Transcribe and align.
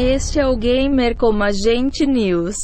Este 0.00 0.38
é 0.38 0.46
o 0.46 0.56
Gamer 0.56 1.16
como 1.16 1.42
Agente 1.42 2.06
News. 2.06 2.54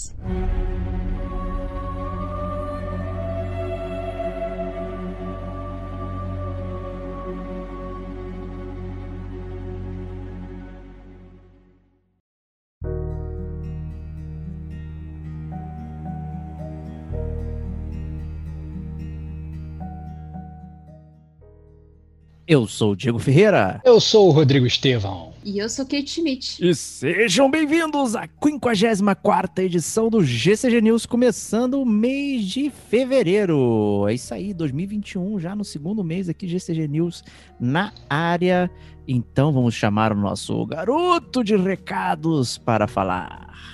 Eu 22.47 22.67
sou 22.67 22.93
o 22.93 22.97
Diego 22.97 23.19
Ferreira. 23.19 23.81
Eu 23.87 23.99
sou 23.99 24.29
o 24.29 24.31
Rodrigo 24.31 24.67
Estevão. 24.67 25.33
E 25.43 25.59
eu 25.59 25.67
sou 25.67 25.87
Kate 25.87 26.11
Schmidt. 26.11 26.63
E 26.63 26.75
sejam 26.75 27.51
bem-vindos 27.51 28.15
à 28.15 28.29
54 28.43 29.65
edição 29.65 30.11
do 30.11 30.23
GCG 30.23 30.83
News, 30.83 31.07
começando 31.07 31.81
o 31.81 31.87
mês 31.87 32.45
de 32.45 32.69
fevereiro. 32.91 34.07
É 34.07 34.13
isso 34.13 34.35
aí, 34.35 34.53
2021, 34.53 35.41
já 35.41 35.57
no 35.57 35.65
segundo 35.65 36.05
mês 36.05 36.29
aqui, 36.29 36.47
GCG 36.47 36.87
News 36.87 37.25
na 37.59 37.95
área. 38.11 38.71
Então 39.09 39.51
vamos 39.51 39.75
chamar 39.75 40.13
o 40.13 40.17
nosso 40.17 40.67
garoto 40.67 41.43
de 41.43 41.57
recados 41.57 42.59
para 42.59 42.87
falar. 42.87 43.74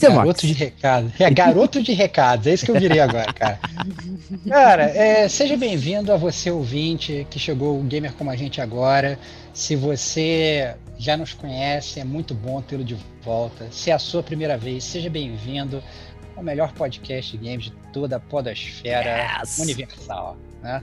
Garoto 0.00 0.46
de 0.46 0.52
recado. 0.52 1.12
É, 1.18 1.30
garoto 1.30 1.82
de 1.82 1.92
recados, 1.92 2.46
é 2.46 2.54
isso 2.54 2.64
que 2.64 2.70
eu 2.70 2.78
virei 2.78 3.00
agora, 3.00 3.32
cara. 3.32 3.58
Cara, 4.48 4.84
é, 4.84 5.28
seja 5.28 5.56
bem-vindo 5.56 6.12
a 6.12 6.16
você, 6.16 6.50
ouvinte, 6.50 7.26
que 7.30 7.38
chegou 7.38 7.78
o 7.78 7.82
Gamer 7.82 8.12
Como 8.14 8.30
a 8.30 8.36
Gente 8.36 8.60
agora. 8.60 9.18
Se 9.54 9.76
você 9.76 10.74
já 10.98 11.16
nos 11.16 11.32
conhece, 11.32 12.00
é 12.00 12.04
muito 12.04 12.34
bom 12.34 12.60
tê-lo 12.60 12.84
de 12.84 12.96
volta. 13.22 13.68
Se 13.70 13.90
é 13.90 13.94
a 13.94 13.98
sua 13.98 14.22
primeira 14.22 14.56
vez, 14.58 14.84
seja 14.84 15.08
bem-vindo 15.08 15.82
ao 16.36 16.42
melhor 16.42 16.72
podcast 16.72 17.36
de 17.36 17.48
games 17.48 17.64
de 17.66 17.72
toda 17.92 18.16
a 18.16 18.20
podosfera 18.20 19.40
yes. 19.40 19.58
universal. 19.58 20.36
Né? 20.62 20.82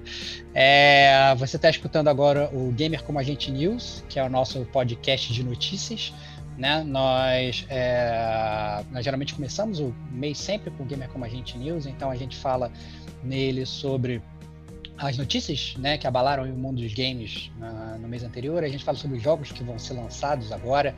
É, 0.54 1.36
você 1.38 1.58
está 1.58 1.70
escutando 1.70 2.08
agora 2.08 2.50
o 2.54 2.72
Gamer 2.72 3.04
Como 3.04 3.20
a 3.20 3.24
Gente 3.24 3.52
News, 3.52 4.04
que 4.10 4.20
é 4.20 4.24
o 4.24 4.30
nosso 4.30 4.66
podcast 4.66 5.32
de 5.34 5.44
notícias. 5.44 6.14
Né? 6.64 6.82
Nós, 6.82 7.66
é, 7.70 8.82
nós 8.90 9.04
geralmente 9.04 9.36
começamos 9.36 9.82
o 9.82 9.94
mês 10.10 10.38
sempre 10.38 10.72
com 10.72 10.84
o 10.84 10.86
Gamer 10.86 11.10
Como 11.10 11.26
a 11.26 11.28
Gente 11.28 11.58
News, 11.58 11.86
então 11.86 12.10
a 12.10 12.16
gente 12.16 12.38
fala 12.38 12.72
nele 13.22 13.66
sobre 13.66 14.22
as 14.98 15.18
notícias 15.18 15.76
né, 15.78 15.98
que 15.98 16.06
abalaram 16.06 16.44
o 16.44 16.56
mundo 16.56 16.82
dos 16.82 16.94
games 16.94 17.52
uh, 17.60 18.00
no 18.00 18.08
mês 18.08 18.24
anterior. 18.24 18.64
A 18.64 18.68
gente 18.68 18.84
fala 18.84 18.98
sobre 18.98 19.18
os 19.18 19.24
jogos 19.24 19.52
que 19.52 19.64
vão 19.64 19.80
ser 19.80 19.94
lançados 19.94 20.52
agora, 20.52 20.96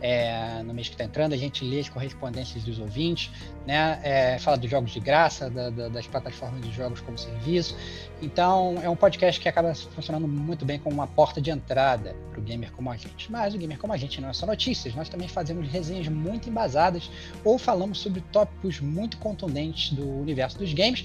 é, 0.00 0.62
no 0.62 0.74
mês 0.74 0.88
que 0.88 0.94
está 0.94 1.04
entrando. 1.04 1.32
A 1.32 1.36
gente 1.36 1.64
lê 1.64 1.80
as 1.80 1.88
correspondências 1.88 2.62
dos 2.62 2.78
ouvintes, 2.78 3.30
né, 3.66 4.00
é, 4.02 4.38
fala 4.38 4.56
dos 4.58 4.70
jogos 4.70 4.90
de 4.92 5.00
graça, 5.00 5.48
da, 5.48 5.70
da, 5.70 5.88
das 5.88 6.06
plataformas 6.06 6.60
de 6.60 6.70
jogos 6.72 7.00
como 7.00 7.16
serviço. 7.16 7.74
Então, 8.20 8.76
é 8.82 8.88
um 8.88 8.96
podcast 8.96 9.40
que 9.40 9.48
acaba 9.48 9.74
funcionando 9.74 10.28
muito 10.28 10.64
bem 10.66 10.78
como 10.78 10.94
uma 10.94 11.06
porta 11.06 11.40
de 11.40 11.50
entrada 11.50 12.14
para 12.30 12.40
o 12.40 12.42
gamer 12.42 12.70
como 12.72 12.90
a 12.90 12.96
gente. 12.96 13.32
Mas 13.32 13.54
o 13.54 13.58
gamer 13.58 13.78
como 13.78 13.94
a 13.94 13.96
gente 13.96 14.20
não 14.20 14.28
é 14.28 14.32
só 14.34 14.46
notícias, 14.46 14.94
nós 14.94 15.08
também 15.08 15.26
fazemos 15.26 15.66
resenhas 15.68 16.06
muito 16.08 16.50
embasadas 16.50 17.10
ou 17.42 17.58
falamos 17.58 17.98
sobre 17.98 18.20
tópicos 18.30 18.80
muito 18.80 19.16
contundentes 19.16 19.92
do 19.92 20.06
universo 20.06 20.58
dos 20.58 20.72
games 20.74 21.04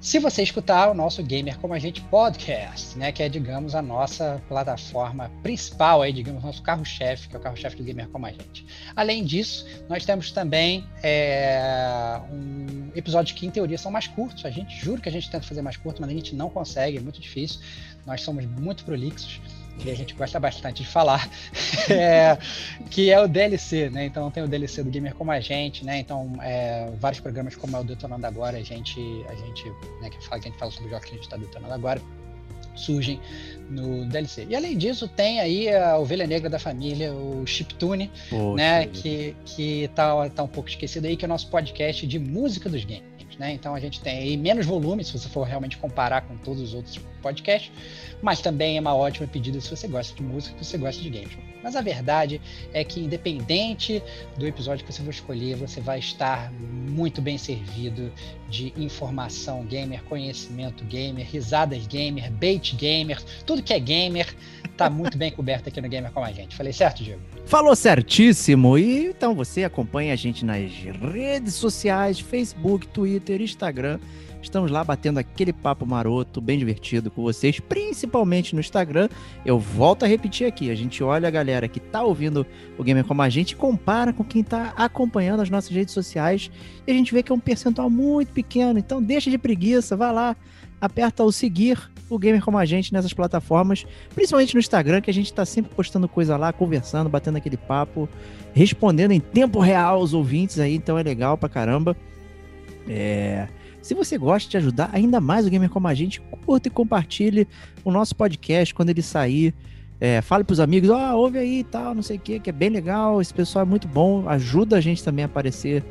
se 0.00 0.18
você 0.20 0.42
escutar 0.42 0.90
o 0.90 0.94
nosso 0.94 1.22
Gamer 1.22 1.58
Como 1.58 1.74
a 1.74 1.78
Gente 1.78 2.00
podcast, 2.02 2.96
né, 2.96 3.10
que 3.10 3.22
é, 3.22 3.28
digamos, 3.28 3.74
a 3.74 3.82
nossa 3.82 4.40
plataforma 4.48 5.30
principal, 5.42 6.02
aí, 6.02 6.12
digamos, 6.12 6.42
nosso 6.42 6.62
carro-chefe, 6.62 7.28
que 7.28 7.34
é 7.34 7.38
o 7.38 7.42
carro-chefe 7.42 7.76
do 7.76 7.82
Gamer 7.82 8.08
Como 8.08 8.24
a 8.24 8.30
Gente. 8.30 8.64
Além 8.94 9.24
disso, 9.24 9.66
nós 9.88 10.04
temos 10.04 10.30
também 10.30 10.86
é, 11.02 12.20
um 12.30 12.90
episódio 12.94 13.34
que, 13.34 13.44
em 13.44 13.50
teoria, 13.50 13.76
são 13.76 13.90
mais 13.90 14.06
curtos. 14.06 14.44
A 14.44 14.50
gente 14.50 14.76
jura 14.76 15.00
que 15.00 15.08
a 15.08 15.12
gente 15.12 15.28
tenta 15.30 15.46
fazer 15.46 15.62
mais 15.62 15.76
curto, 15.76 16.00
mas 16.00 16.10
a 16.10 16.14
gente 16.14 16.34
não 16.34 16.48
consegue, 16.48 16.98
é 16.98 17.00
muito 17.00 17.20
difícil. 17.20 17.60
Nós 18.06 18.22
somos 18.22 18.44
muito 18.46 18.84
prolixos 18.84 19.40
que 19.78 19.90
a 19.90 19.96
gente 19.96 20.14
gosta 20.14 20.38
bastante 20.38 20.82
de 20.82 20.88
falar, 20.88 21.28
é, 21.88 22.36
que 22.90 23.10
é 23.10 23.20
o 23.20 23.28
DLC, 23.28 23.90
né? 23.90 24.06
Então 24.06 24.30
tem 24.30 24.42
o 24.42 24.48
DLC 24.48 24.82
do 24.82 24.90
Gamer 24.90 25.14
como 25.14 25.30
a 25.30 25.40
gente, 25.40 25.84
né? 25.84 25.98
Então 25.98 26.32
é, 26.42 26.90
vários 26.98 27.20
programas 27.20 27.56
como 27.56 27.76
é 27.76 27.80
o 27.80 27.84
Detonando 27.84 28.26
Agora, 28.26 28.58
a 28.58 28.62
gente, 28.62 29.00
a 29.28 29.34
gente, 29.34 29.64
né, 30.00 30.10
que 30.10 30.22
fala, 30.26 30.40
que 30.40 30.48
a 30.48 30.50
gente 30.50 30.58
fala 30.58 30.70
sobre 30.70 30.90
jogos 30.90 31.04
que 31.04 31.12
a 31.12 31.14
gente 31.14 31.24
está 31.24 31.36
detonando 31.36 31.72
agora, 31.72 32.00
surgem 32.74 33.20
no 33.68 34.06
DLC. 34.06 34.46
E 34.48 34.56
além 34.56 34.76
disso, 34.76 35.08
tem 35.08 35.40
aí 35.40 35.68
a 35.74 35.98
ovelha 35.98 36.26
negra 36.26 36.48
da 36.48 36.58
família, 36.58 37.12
o 37.12 37.46
Chiptune, 37.46 38.10
né? 38.54 38.86
Que, 38.86 39.36
que 39.44 39.90
tá, 39.94 40.28
tá 40.30 40.42
um 40.42 40.48
pouco 40.48 40.68
esquecido 40.68 41.06
aí, 41.06 41.16
que 41.16 41.24
é 41.24 41.26
o 41.26 41.28
nosso 41.28 41.48
podcast 41.48 42.06
de 42.06 42.18
música 42.18 42.68
dos 42.68 42.84
games. 42.84 43.17
Né? 43.38 43.52
Então 43.52 43.74
a 43.74 43.80
gente 43.80 44.00
tem 44.00 44.36
menos 44.36 44.66
volume, 44.66 45.04
se 45.04 45.12
você 45.12 45.28
for 45.28 45.44
realmente 45.44 45.78
comparar 45.78 46.22
com 46.22 46.36
todos 46.38 46.60
os 46.60 46.74
outros 46.74 46.98
podcasts, 47.22 47.70
mas 48.20 48.40
também 48.40 48.76
é 48.76 48.80
uma 48.80 48.94
ótima 48.94 49.28
pedida 49.28 49.60
se 49.60 49.70
você 49.70 49.86
gosta 49.86 50.14
de 50.14 50.22
música, 50.22 50.58
se 50.58 50.70
você 50.70 50.78
gosta 50.78 51.00
de 51.00 51.08
games. 51.08 51.38
Mas 51.62 51.76
a 51.76 51.80
verdade 51.80 52.40
é 52.72 52.82
que, 52.82 53.00
independente 53.00 54.02
do 54.36 54.46
episódio 54.46 54.84
que 54.84 54.92
você 54.92 55.02
for 55.02 55.10
escolher, 55.10 55.56
você 55.56 55.80
vai 55.80 55.98
estar 55.98 56.52
muito 56.52 57.20
bem 57.20 57.38
servido 57.38 58.12
de 58.48 58.72
informação 58.76 59.64
gamer, 59.64 60.02
conhecimento 60.04 60.84
gamer, 60.84 61.26
risadas 61.26 61.86
gamer, 61.86 62.30
bait 62.32 62.74
gamer, 62.74 63.22
tudo 63.44 63.62
que 63.62 63.72
é 63.72 63.78
gamer 63.78 64.34
tá 64.78 64.90
muito 64.90 65.18
bem 65.18 65.30
coberto 65.30 65.68
aqui 65.68 65.80
no 65.80 65.88
Gamer 65.88 66.10
com 66.12 66.22
a 66.22 66.32
gente. 66.32 66.56
Falei 66.56 66.72
certo, 66.72 67.02
Diego? 67.02 67.20
Falou 67.46 67.74
certíssimo. 67.74 68.78
E 68.78 69.06
então 69.06 69.34
você 69.34 69.64
acompanha 69.64 70.12
a 70.12 70.16
gente 70.16 70.44
nas 70.44 70.70
redes 71.12 71.54
sociais, 71.54 72.20
Facebook, 72.20 72.86
Twitter, 72.88 73.40
Instagram 73.40 73.98
Estamos 74.40 74.70
lá 74.70 74.84
batendo 74.84 75.18
aquele 75.18 75.52
papo 75.52 75.84
maroto, 75.84 76.40
bem 76.40 76.58
divertido 76.58 77.10
com 77.10 77.22
vocês, 77.22 77.58
principalmente 77.58 78.54
no 78.54 78.60
Instagram. 78.60 79.08
Eu 79.44 79.58
volto 79.58 80.04
a 80.04 80.08
repetir 80.08 80.46
aqui: 80.46 80.70
a 80.70 80.74
gente 80.74 81.02
olha 81.02 81.28
a 81.28 81.30
galera 81.30 81.66
que 81.66 81.80
tá 81.80 82.02
ouvindo 82.02 82.46
o 82.78 82.84
Gamer 82.84 83.04
como 83.04 83.20
a 83.20 83.28
gente 83.28 83.56
compara 83.56 84.12
com 84.12 84.24
quem 84.24 84.44
tá 84.44 84.72
acompanhando 84.76 85.40
as 85.40 85.50
nossas 85.50 85.70
redes 85.70 85.92
sociais 85.92 86.50
e 86.86 86.90
a 86.90 86.94
gente 86.94 87.12
vê 87.12 87.22
que 87.22 87.32
é 87.32 87.34
um 87.34 87.40
percentual 87.40 87.90
muito 87.90 88.32
pequeno. 88.32 88.78
Então, 88.78 89.02
deixa 89.02 89.30
de 89.30 89.38
preguiça, 89.38 89.96
vai 89.96 90.12
lá, 90.12 90.36
aperta 90.80 91.24
o 91.24 91.32
seguir 91.32 91.90
o 92.08 92.18
Gamer 92.18 92.42
como 92.42 92.58
a 92.58 92.64
gente 92.64 92.92
nessas 92.92 93.12
plataformas, 93.12 93.86
principalmente 94.14 94.54
no 94.54 94.60
Instagram, 94.60 95.00
que 95.00 95.10
a 95.10 95.14
gente 95.14 95.26
está 95.26 95.44
sempre 95.44 95.74
postando 95.74 96.08
coisa 96.08 96.36
lá, 96.36 96.52
conversando, 96.52 97.08
batendo 97.08 97.36
aquele 97.36 97.56
papo, 97.56 98.08
respondendo 98.52 99.12
em 99.12 99.20
tempo 99.20 99.60
real 99.60 100.00
os 100.00 100.14
ouvintes 100.14 100.58
aí, 100.58 100.74
então 100.74 100.98
é 100.98 101.02
legal 101.02 101.36
pra 101.36 101.48
caramba. 101.48 101.96
É... 102.88 103.48
Se 103.82 103.94
você 103.94 104.18
gosta 104.18 104.50
de 104.50 104.56
ajudar 104.56 104.90
ainda 104.92 105.20
mais 105.20 105.46
o 105.46 105.50
Gamer 105.50 105.70
como 105.70 105.88
a 105.88 105.94
gente, 105.94 106.20
curta 106.44 106.68
e 106.68 106.70
compartilhe 106.70 107.46
o 107.84 107.90
nosso 107.90 108.14
podcast 108.14 108.74
quando 108.74 108.90
ele 108.90 109.02
sair. 109.02 109.54
É, 110.00 110.20
fale 110.20 110.44
pros 110.44 110.60
amigos, 110.60 110.90
ó, 110.90 111.14
oh, 111.14 111.18
ouve 111.22 111.38
aí 111.38 111.58
e 111.60 111.64
tal, 111.64 111.92
não 111.92 112.02
sei 112.02 112.18
o 112.18 112.20
que, 112.20 112.38
que 112.38 112.50
é 112.50 112.52
bem 112.52 112.68
legal, 112.68 113.20
esse 113.20 113.34
pessoal 113.34 113.64
é 113.64 113.68
muito 113.68 113.88
bom, 113.88 114.28
ajuda 114.28 114.76
a 114.76 114.80
gente 114.80 115.02
também 115.02 115.24
a 115.24 115.26
aparecer 115.26 115.82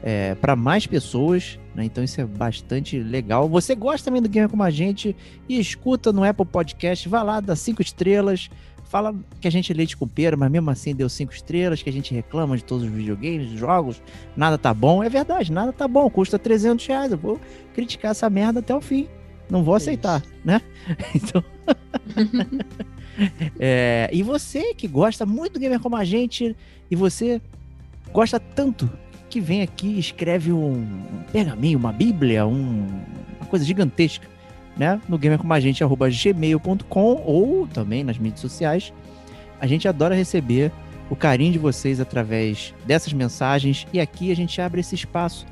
é, 0.00 0.36
para 0.36 0.54
mais 0.54 0.86
pessoas, 0.86 1.58
Né? 1.78 1.84
Então 1.84 2.02
isso 2.02 2.20
é 2.20 2.24
bastante 2.24 2.98
legal. 2.98 3.48
Você 3.48 3.72
gosta 3.76 4.06
também 4.06 4.20
do 4.20 4.28
Gamer 4.28 4.48
Como 4.48 4.64
a 4.64 4.70
Gente 4.70 5.14
e 5.48 5.60
escuta 5.60 6.12
no 6.12 6.24
Apple 6.24 6.44
Podcast, 6.44 7.08
vá 7.08 7.22
lá, 7.22 7.38
dá 7.38 7.54
cinco 7.54 7.80
estrelas, 7.80 8.50
fala 8.82 9.14
que 9.40 9.46
a 9.46 9.50
gente 9.50 9.70
é 9.70 9.76
leite 9.76 9.96
com 9.96 10.08
pera, 10.08 10.36
mas 10.36 10.50
mesmo 10.50 10.68
assim 10.70 10.92
deu 10.92 11.08
cinco 11.08 11.32
estrelas, 11.32 11.80
que 11.80 11.88
a 11.88 11.92
gente 11.92 12.12
reclama 12.12 12.56
de 12.56 12.64
todos 12.64 12.84
os 12.84 12.90
videogames, 12.90 13.50
jogos, 13.50 14.02
nada 14.36 14.58
tá 14.58 14.74
bom. 14.74 15.04
É 15.04 15.08
verdade, 15.08 15.52
nada 15.52 15.72
tá 15.72 15.86
bom, 15.86 16.10
custa 16.10 16.36
300 16.36 16.84
reais. 16.84 17.12
Eu 17.12 17.18
vou 17.18 17.40
criticar 17.74 18.10
essa 18.10 18.28
merda 18.28 18.58
até 18.58 18.74
o 18.74 18.80
fim. 18.80 19.06
Não 19.48 19.62
vou 19.62 19.76
aceitar, 19.76 20.20
Isso. 20.20 20.30
né? 20.44 20.60
Então. 21.14 21.44
é, 23.60 24.10
e 24.12 24.20
você 24.24 24.74
que 24.74 24.88
gosta 24.88 25.24
muito 25.24 25.52
do 25.52 25.60
gamer 25.60 25.78
como 25.78 25.94
a 25.94 26.04
gente, 26.04 26.56
e 26.90 26.96
você 26.96 27.40
gosta 28.12 28.40
tanto 28.40 28.90
que 29.38 29.40
vem 29.40 29.62
aqui 29.62 29.86
e 29.86 30.00
escreve 30.00 30.52
um, 30.52 30.84
pergaminho, 31.32 31.78
uma 31.78 31.92
bíblia, 31.92 32.44
um, 32.44 32.86
uma 33.40 33.46
coisa 33.48 33.64
gigantesca, 33.64 34.26
né? 34.76 35.00
No 35.08 35.16
gamercomagente.gmail.com 35.16 37.22
ou 37.24 37.68
também 37.68 38.02
nas 38.02 38.18
mídias 38.18 38.40
sociais. 38.40 38.92
A 39.60 39.66
gente 39.66 39.86
adora 39.86 40.14
receber 40.14 40.72
o 41.08 41.14
carinho 41.14 41.52
de 41.52 41.58
vocês 41.58 42.00
através 42.00 42.74
dessas 42.84 43.12
mensagens 43.12 43.86
e 43.92 44.00
aqui 44.00 44.32
a 44.32 44.36
gente 44.36 44.60
abre 44.60 44.80
esse 44.80 44.96
espaço 44.96 45.46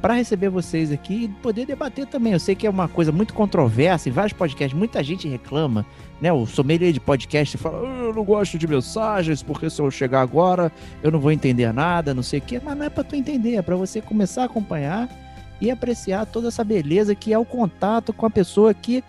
para 0.00 0.14
receber 0.14 0.48
vocês 0.48 0.90
aqui 0.90 1.24
e 1.24 1.28
poder 1.28 1.66
debater 1.66 2.06
também. 2.06 2.32
Eu 2.32 2.40
sei 2.40 2.54
que 2.54 2.66
é 2.66 2.70
uma 2.70 2.88
coisa 2.88 3.12
muito 3.12 3.34
controversa 3.34 4.08
em 4.08 4.12
vários 4.12 4.32
podcasts, 4.32 4.76
muita 4.76 5.02
gente 5.02 5.28
reclama, 5.28 5.84
né? 6.20 6.32
O 6.32 6.46
sommelier 6.46 6.92
de 6.92 7.00
podcast 7.00 7.58
fala: 7.58 7.86
eu 7.86 8.14
não 8.14 8.24
gosto 8.24 8.58
de 8.58 8.66
mensagens, 8.66 9.42
porque 9.42 9.68
se 9.68 9.80
eu 9.80 9.90
chegar 9.90 10.22
agora 10.22 10.72
eu 11.02 11.10
não 11.10 11.20
vou 11.20 11.30
entender 11.30 11.72
nada, 11.72 12.14
não 12.14 12.22
sei 12.22 12.38
o 12.38 12.42
quê. 12.42 12.60
Mas 12.62 12.76
não 12.76 12.86
é 12.86 12.90
para 12.90 13.04
tu 13.04 13.14
entender, 13.14 13.56
é 13.56 13.62
para 13.62 13.76
você 13.76 14.00
começar 14.00 14.42
a 14.42 14.46
acompanhar 14.46 15.08
e 15.60 15.70
apreciar 15.70 16.24
toda 16.24 16.48
essa 16.48 16.64
beleza 16.64 17.14
que 17.14 17.32
é 17.32 17.38
o 17.38 17.44
contato 17.44 18.14
com 18.14 18.24
a 18.24 18.30
pessoa 18.30 18.72
que, 18.72 19.04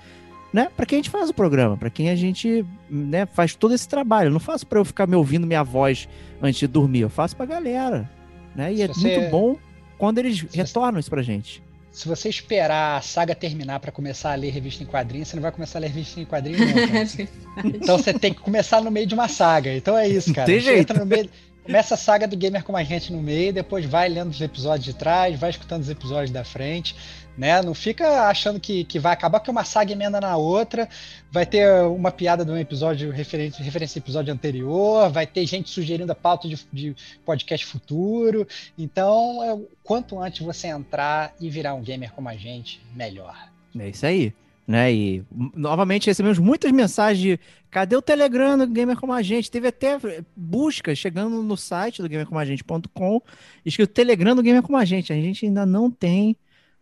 né, 0.52 0.68
para 0.76 0.86
quem 0.86 0.98
a 0.98 1.00
gente 1.00 1.10
faz 1.10 1.30
o 1.30 1.34
programa, 1.34 1.78
para 1.78 1.90
quem 1.90 2.10
a 2.10 2.16
gente, 2.16 2.66
né, 2.90 3.26
faz 3.26 3.56
todo 3.56 3.74
esse 3.74 3.88
trabalho. 3.88 4.28
Eu 4.28 4.34
não 4.34 4.40
faço 4.40 4.68
para 4.68 4.78
eu 4.78 4.84
ficar 4.84 5.08
me 5.08 5.16
ouvindo 5.16 5.48
minha 5.48 5.64
voz 5.64 6.10
antes 6.42 6.60
de 6.60 6.68
dormir, 6.68 7.02
eu 7.02 7.10
faço 7.10 7.38
pra 7.38 7.46
galera, 7.46 8.10
né? 8.54 8.74
E 8.74 8.94
se 8.94 9.10
é 9.10 9.18
muito 9.18 9.32
bom 9.32 9.58
quando 10.02 10.18
eles 10.18 10.40
se 10.40 10.58
retornam 10.58 10.94
você... 10.94 11.00
isso 11.02 11.10
pra 11.12 11.22
gente. 11.22 11.62
Se 11.92 12.08
você 12.08 12.28
esperar 12.28 12.98
a 12.98 13.02
saga 13.02 13.36
terminar 13.36 13.80
para 13.80 13.92
começar 13.92 14.32
a 14.32 14.36
ler 14.36 14.50
revista 14.50 14.82
em 14.82 14.88
quadrinhos, 14.88 15.28
você 15.28 15.36
não 15.36 15.44
vai 15.44 15.52
começar 15.52 15.78
a 15.78 15.82
ler 15.82 15.90
revista 15.90 16.20
em 16.20 16.26
quadrinhos, 16.26 16.60
não. 16.60 17.28
então 17.70 18.00
você 18.00 18.12
tem 18.12 18.34
que 18.34 18.40
começar 18.40 18.82
no 18.82 18.90
meio 18.90 19.06
de 19.06 19.14
uma 19.14 19.28
saga. 19.28 19.72
Então 19.72 19.96
é 19.96 20.08
isso, 20.08 20.34
cara. 20.34 20.48
Tem 20.48 20.60
jeito. 20.60 20.80
Entra 20.80 20.98
no 20.98 21.06
meio, 21.06 21.30
começa 21.64 21.94
a 21.94 21.98
saga 21.98 22.28
do 22.28 22.36
gamer 22.36 22.64
com 22.64 22.76
a 22.76 22.84
gente 22.84 23.14
no 23.14 23.22
meio, 23.22 23.54
depois 23.54 23.86
vai 23.86 24.10
lendo 24.10 24.32
os 24.32 24.42
episódios 24.42 24.86
de 24.86 24.96
trás, 24.96 25.40
vai 25.40 25.52
escutando 25.52 25.84
os 25.84 25.90
episódios 25.90 26.32
da 26.32 26.44
frente 26.44 26.96
né? 27.38 27.62
Não 27.62 27.74
fica 27.74 28.28
achando 28.28 28.60
que, 28.60 28.84
que 28.84 29.00
vai 29.00 29.14
acabar 29.14 29.40
que 29.40 29.50
uma 29.50 29.64
saga 29.64 29.92
emenda 29.92 30.20
na 30.20 30.36
outra, 30.38 30.88
vai 31.32 31.46
ter 31.46 31.70
uma 31.84 32.12
piada 32.12 32.44
de 32.44 32.52
um 32.52 32.58
episódio 32.58 33.12
referente, 33.12 33.62
referência 33.62 34.00
ao 34.00 34.04
episódio 34.04 34.34
anterior, 34.34 35.10
vai 35.12 35.26
ter 35.26 35.46
gente 35.46 35.70
sugerindo 35.70 36.12
a 36.12 36.16
pauta 36.16 36.48
de, 36.48 36.60
de 36.72 36.96
podcast 37.26 37.66
futuro. 37.66 38.48
Então, 38.78 39.66
quanto 39.84 40.20
antes 40.20 40.46
você 40.46 40.68
entrar 40.68 41.34
e 41.40 41.50
virar 41.50 41.74
um 41.74 41.82
gamer 41.82 42.12
como 42.12 42.30
a 42.30 42.36
gente, 42.36 42.82
melhor. 42.96 43.36
É 43.78 43.90
isso 43.90 44.06
aí. 44.06 44.34
Né? 44.68 44.94
E 44.94 45.24
novamente 45.56 46.08
recebemos 46.08 46.38
muitas 46.38 46.72
mensagens 46.72 47.20
de 47.20 47.40
cadê 47.70 47.96
o 47.96 48.02
Telegram 48.02 48.58
do 48.58 48.68
Gamer 48.68 48.96
Como 48.96 49.12
a 49.12 49.22
Gente? 49.22 49.50
Teve 49.50 49.68
até 49.68 49.98
busca 50.36 50.94
chegando 50.96 51.42
no 51.42 51.58
site 51.58 52.02
do 52.02 52.08
gamercomagente.com 52.08 53.22
escrito 53.66 53.92
Telegram 53.92 54.36
do 54.36 54.44
Gamer 54.44 54.62
Como 54.62 54.78
a 54.78 54.86
Gente. 54.86 55.12
A 55.12 55.16
gente 55.16 55.46
ainda 55.46 55.66
não 55.66 55.90
tem 55.90 56.38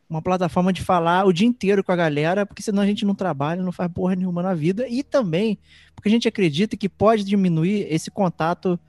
uma 0.09 0.21
plataforma 0.21 0.73
de 0.73 0.81
falar 0.81 1.25
o 1.25 1.31
dia 1.31 1.47
inteiro 1.47 1.83
com 1.83 1.91
a 1.91 1.95
galera, 1.95 2.45
porque 2.45 2.63
senão 2.63 2.81
a 2.81 2.85
gente 2.85 3.05
não 3.05 3.13
trabalha, 3.13 3.61
não 3.61 3.71
faz 3.71 3.91
porra 3.91 4.15
nenhuma 4.15 4.41
na 4.41 4.55
vida, 4.55 4.87
e 4.87 5.03
também 5.03 5.59
porque 5.95 6.09
a 6.09 6.11
gente 6.11 6.27
acredita 6.27 6.75
que 6.75 6.89
pode 6.89 7.23
diminuir 7.23 7.85
esse 7.89 8.09
contato 8.09 8.79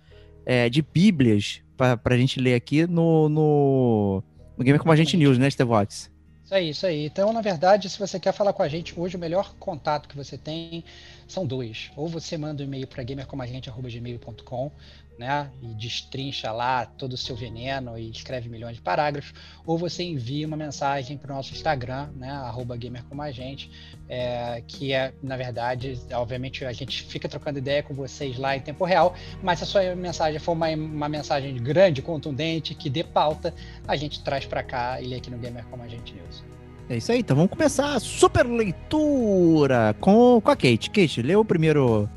é, 0.47 0.71
de 0.71 0.81
bíblias 0.81 1.61
para 1.77 2.15
a 2.15 2.17
gente 2.17 2.41
ler 2.41 2.55
aqui 2.55 2.87
no, 2.87 3.29
no, 3.29 4.23
no 4.57 4.65
Gamer 4.65 4.81
Como 4.81 4.93
a 4.93 4.97
Gente 4.97 5.17
News, 5.17 5.39
né, 5.39 5.51
Stevox? 5.51 6.11
Isso 6.45 6.55
aí, 6.55 6.71
isso 6.71 6.87
aí. 6.87 7.07
Então, 7.07 7.33
na 7.33 7.41
verdade, 7.41 7.89
se 7.89 7.99
você 7.99 8.19
quer 8.19 8.33
falar 8.33 8.53
com 8.53 8.63
a 8.63 8.69
gente, 8.69 8.99
hoje 8.99 9.17
o 9.17 9.21
melhor 9.21 9.55
contato 9.55 10.09
que 10.09 10.17
você 10.17 10.37
tem 10.37 10.85
são 11.29 11.47
dois. 11.47 11.93
Ou 11.97 12.09
você 12.09 12.37
manda 12.37 12.63
um 12.63 12.67
e-mail 12.67 12.89
para 12.89 13.05
gamercomagente.gmail.com, 13.05 14.73
né, 15.21 15.51
e 15.61 15.67
destrincha 15.75 16.51
lá 16.51 16.87
todo 16.87 17.13
o 17.13 17.17
seu 17.17 17.37
veneno 17.37 17.99
e 17.99 18.11
escreve 18.11 18.49
milhões 18.49 18.77
de 18.77 18.81
parágrafos, 18.81 19.35
ou 19.67 19.77
você 19.77 20.03
envia 20.03 20.47
uma 20.47 20.57
mensagem 20.57 21.19
para 21.19 21.31
o 21.31 21.37
nosso 21.37 21.53
Instagram, 21.53 22.09
né, 22.17 22.31
arroba 22.31 22.75
gamercomagente, 22.75 23.71
é, 24.09 24.63
que 24.67 24.95
é, 24.95 25.13
na 25.23 25.37
verdade, 25.37 26.01
obviamente 26.15 26.65
a 26.65 26.73
gente 26.73 27.03
fica 27.03 27.29
trocando 27.29 27.59
ideia 27.59 27.83
com 27.83 27.93
vocês 27.93 28.39
lá 28.39 28.57
em 28.57 28.61
tempo 28.61 28.83
real, 28.87 29.15
mas 29.43 29.59
se 29.59 29.65
a 29.65 29.67
sua 29.67 29.95
mensagem 29.95 30.41
for 30.41 30.53
uma, 30.53 30.71
uma 30.71 31.09
mensagem 31.09 31.55
grande, 31.57 32.01
contundente, 32.01 32.75
que 32.75 32.89
dê 32.89 33.05
pauta, 33.05 33.53
a 33.87 33.97
gente 33.97 34.25
traz 34.25 34.47
para 34.47 34.63
cá 34.63 35.03
e 35.03 35.07
lê 35.07 35.17
aqui 35.17 35.31
no 35.31 35.37
Gamer 35.37 35.67
Como 35.67 35.83
a 35.83 35.89
Gente 35.89 36.15
News. 36.15 36.43
É 36.89 36.97
isso 36.97 37.13
aí, 37.13 37.19
então 37.19 37.37
vamos 37.37 37.51
começar 37.51 37.95
a 37.95 38.01
super 38.01 38.47
leitura 38.47 39.95
com, 40.01 40.41
com 40.41 40.51
a 40.51 40.57
Kate. 40.57 40.89
Kate, 40.89 41.21
lê 41.21 41.37
o 41.37 41.45
primeiro 41.45 42.09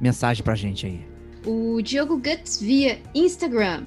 mensagem 0.00 0.44
pra 0.44 0.54
gente 0.54 0.86
aí 0.86 1.11
o 1.46 1.80
Diogo 1.82 2.16
Guts 2.16 2.60
via 2.60 3.00
Instagram. 3.14 3.86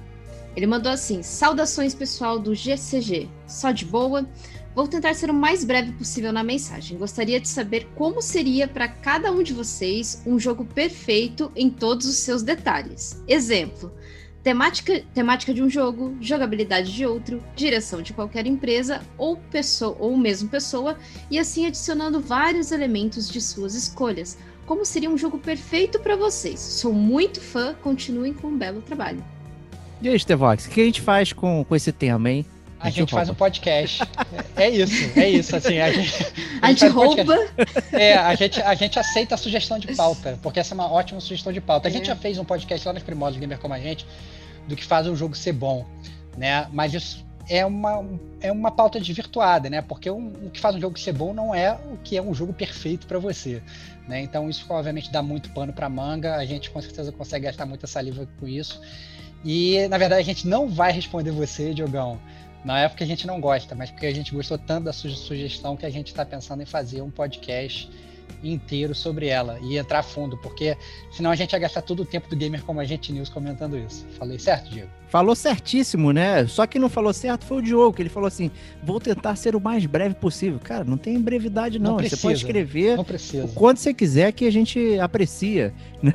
Ele 0.56 0.66
mandou 0.66 0.90
assim: 0.90 1.22
Saudações 1.22 1.94
pessoal 1.94 2.38
do 2.38 2.54
GCG. 2.54 3.28
Só 3.46 3.70
de 3.70 3.84
boa. 3.84 4.28
Vou 4.74 4.86
tentar 4.86 5.14
ser 5.14 5.30
o 5.30 5.34
mais 5.34 5.64
breve 5.64 5.92
possível 5.92 6.32
na 6.32 6.44
mensagem. 6.44 6.98
Gostaria 6.98 7.40
de 7.40 7.48
saber 7.48 7.88
como 7.94 8.20
seria 8.20 8.68
para 8.68 8.86
cada 8.86 9.32
um 9.32 9.42
de 9.42 9.54
vocês 9.54 10.22
um 10.26 10.38
jogo 10.38 10.66
perfeito 10.66 11.50
em 11.56 11.70
todos 11.70 12.06
os 12.06 12.16
seus 12.16 12.42
detalhes. 12.42 13.22
Exemplo: 13.26 13.90
temática, 14.46 15.02
temática 15.12 15.52
de 15.52 15.60
um 15.60 15.68
jogo, 15.68 16.16
jogabilidade 16.20 16.94
de 16.94 17.04
outro, 17.04 17.42
direção 17.56 18.00
de 18.00 18.12
qualquer 18.12 18.46
empresa 18.46 19.00
ou 19.18 19.36
pessoa 19.36 19.96
ou 19.98 20.16
mesmo 20.16 20.48
pessoa, 20.48 20.96
e 21.30 21.38
assim 21.38 21.66
adicionando 21.66 22.20
vários 22.20 22.70
elementos 22.70 23.28
de 23.28 23.40
suas 23.40 23.74
escolhas, 23.74 24.38
como 24.66 24.84
seria 24.84 25.08
um 25.08 25.16
jogo 25.16 25.38
perfeito 25.38 25.98
para 26.00 26.16
vocês. 26.16 26.58
Sou 26.58 26.92
muito 26.92 27.40
fã, 27.40 27.74
continuem 27.74 28.34
com 28.34 28.48
um 28.48 28.58
belo 28.58 28.82
trabalho. 28.82 29.24
E 30.02 30.08
aí, 30.08 30.18
Stevox, 30.18 30.66
o 30.66 30.70
que 30.70 30.80
a 30.80 30.84
gente 30.84 31.00
faz 31.00 31.32
com, 31.32 31.64
com 31.64 31.74
esse 31.74 31.92
tema, 31.92 32.30
hein? 32.30 32.44
A, 32.78 32.88
a 32.88 32.90
gente, 32.90 33.10
faz 33.10 33.30
um 33.30 33.34
podcast. 33.34 34.02
é 34.54 34.68
isso, 34.68 35.18
é 35.18 35.30
isso. 35.30 35.56
Assim, 35.56 35.78
a 35.78 35.90
gente, 35.90 36.12
a 36.60 36.68
gente, 36.68 36.84
a 36.84 36.86
gente 36.86 36.86
rouba. 36.88 37.48
É, 37.92 38.14
a 38.14 38.34
gente, 38.34 38.60
a 38.60 38.74
gente 38.74 38.98
aceita 38.98 39.34
a 39.34 39.38
sugestão 39.38 39.78
de 39.78 39.94
pauta, 39.94 40.38
porque 40.42 40.60
essa 40.60 40.74
é 40.74 40.76
uma 40.76 40.92
ótima 40.92 41.20
sugestão 41.20 41.52
de 41.52 41.60
pauta. 41.60 41.88
A 41.88 41.90
gente 41.90 42.02
é. 42.02 42.06
já 42.06 42.16
fez 42.16 42.36
um 42.36 42.44
podcast 42.44 42.86
lá 42.86 42.92
nos 42.92 43.02
primórdios 43.02 43.40
Gamer 43.40 43.58
como 43.58 43.72
a 43.72 43.78
gente, 43.78 44.06
do 44.68 44.76
que 44.76 44.84
faz 44.84 45.06
um 45.06 45.16
jogo 45.16 45.34
ser 45.34 45.52
bom, 45.52 45.86
né? 46.36 46.68
Mas 46.70 46.92
isso 46.92 47.25
é 47.48 47.64
uma, 47.64 48.04
é 48.40 48.50
uma 48.50 48.70
pauta 48.70 48.98
desvirtuada, 48.98 49.70
né? 49.70 49.80
Porque 49.80 50.10
um, 50.10 50.28
o 50.46 50.50
que 50.50 50.60
faz 50.60 50.74
um 50.74 50.80
jogo 50.80 50.98
ser 50.98 51.12
bom 51.12 51.32
não 51.32 51.54
é 51.54 51.72
o 51.72 51.96
que 52.02 52.16
é 52.16 52.22
um 52.22 52.34
jogo 52.34 52.52
perfeito 52.52 53.06
para 53.06 53.18
você. 53.18 53.62
Né? 54.06 54.22
Então 54.22 54.48
isso 54.48 54.64
obviamente 54.68 55.10
dá 55.10 55.22
muito 55.22 55.50
pano 55.50 55.72
para 55.72 55.88
manga, 55.88 56.36
a 56.36 56.44
gente 56.44 56.70
com 56.70 56.80
certeza 56.80 57.10
consegue 57.12 57.46
gastar 57.46 57.66
muita 57.66 57.86
saliva 57.86 58.28
com 58.38 58.46
isso. 58.46 58.80
E 59.44 59.86
na 59.88 59.98
verdade 59.98 60.20
a 60.20 60.24
gente 60.24 60.46
não 60.46 60.68
vai 60.68 60.92
responder 60.92 61.30
você, 61.30 61.72
Diogão. 61.72 62.18
Não 62.64 62.76
é 62.76 62.88
porque 62.88 63.04
a 63.04 63.06
gente 63.06 63.26
não 63.28 63.40
gosta, 63.40 63.76
mas 63.76 63.90
porque 63.90 64.06
a 64.06 64.14
gente 64.14 64.34
gostou 64.34 64.58
tanto 64.58 64.84
da 64.86 64.92
sugestão 64.92 65.76
que 65.76 65.86
a 65.86 65.90
gente 65.90 66.08
está 66.08 66.24
pensando 66.24 66.62
em 66.62 66.66
fazer 66.66 67.00
um 67.00 67.10
podcast 67.10 67.88
inteiro 68.52 68.94
sobre 68.94 69.26
ela 69.28 69.58
e 69.60 69.76
entrar 69.76 70.02
fundo, 70.02 70.36
porque 70.36 70.76
senão 71.10 71.30
a 71.30 71.36
gente 71.36 71.52
ia 71.52 71.58
gastar 71.58 71.82
todo 71.82 72.00
o 72.00 72.04
tempo 72.04 72.28
do 72.28 72.36
Gamer 72.36 72.62
como 72.62 72.80
a 72.80 72.84
gente 72.84 73.12
News 73.12 73.28
comentando 73.28 73.78
isso. 73.78 74.06
Falei 74.18 74.38
certo, 74.38 74.70
Diego? 74.70 74.88
Falou 75.08 75.34
certíssimo, 75.34 76.12
né? 76.12 76.46
Só 76.46 76.66
que 76.66 76.78
não 76.78 76.88
falou 76.88 77.12
certo 77.12 77.44
foi 77.44 77.58
o 77.58 77.62
Diogo, 77.62 77.94
que 77.94 78.02
ele 78.02 78.08
falou 78.08 78.26
assim: 78.26 78.50
vou 78.82 79.00
tentar 79.00 79.36
ser 79.36 79.54
o 79.54 79.60
mais 79.60 79.86
breve 79.86 80.14
possível. 80.14 80.58
Cara, 80.62 80.84
não 80.84 80.96
tem 80.96 81.20
brevidade, 81.20 81.78
não. 81.78 81.92
não 81.92 81.96
precisa, 81.96 82.16
você 82.16 82.22
pode 82.22 82.38
escrever 82.38 82.98
o 82.98 83.48
quanto 83.48 83.80
você 83.80 83.94
quiser 83.94 84.32
que 84.32 84.46
a 84.46 84.52
gente 84.52 84.98
aprecia. 84.98 85.72
Né? 86.02 86.12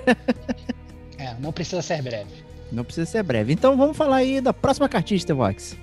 É, 1.17 1.35
não 1.39 1.51
precisa 1.51 1.81
ser 1.81 2.01
breve. 2.01 2.31
Não 2.71 2.83
precisa 2.83 3.05
ser 3.05 3.23
breve. 3.23 3.53
Então 3.53 3.77
vamos 3.77 3.95
falar 3.95 4.17
aí 4.17 4.41
da 4.41 4.53
próxima 4.53 4.89
cartista, 4.89 5.33
Vox. 5.33 5.77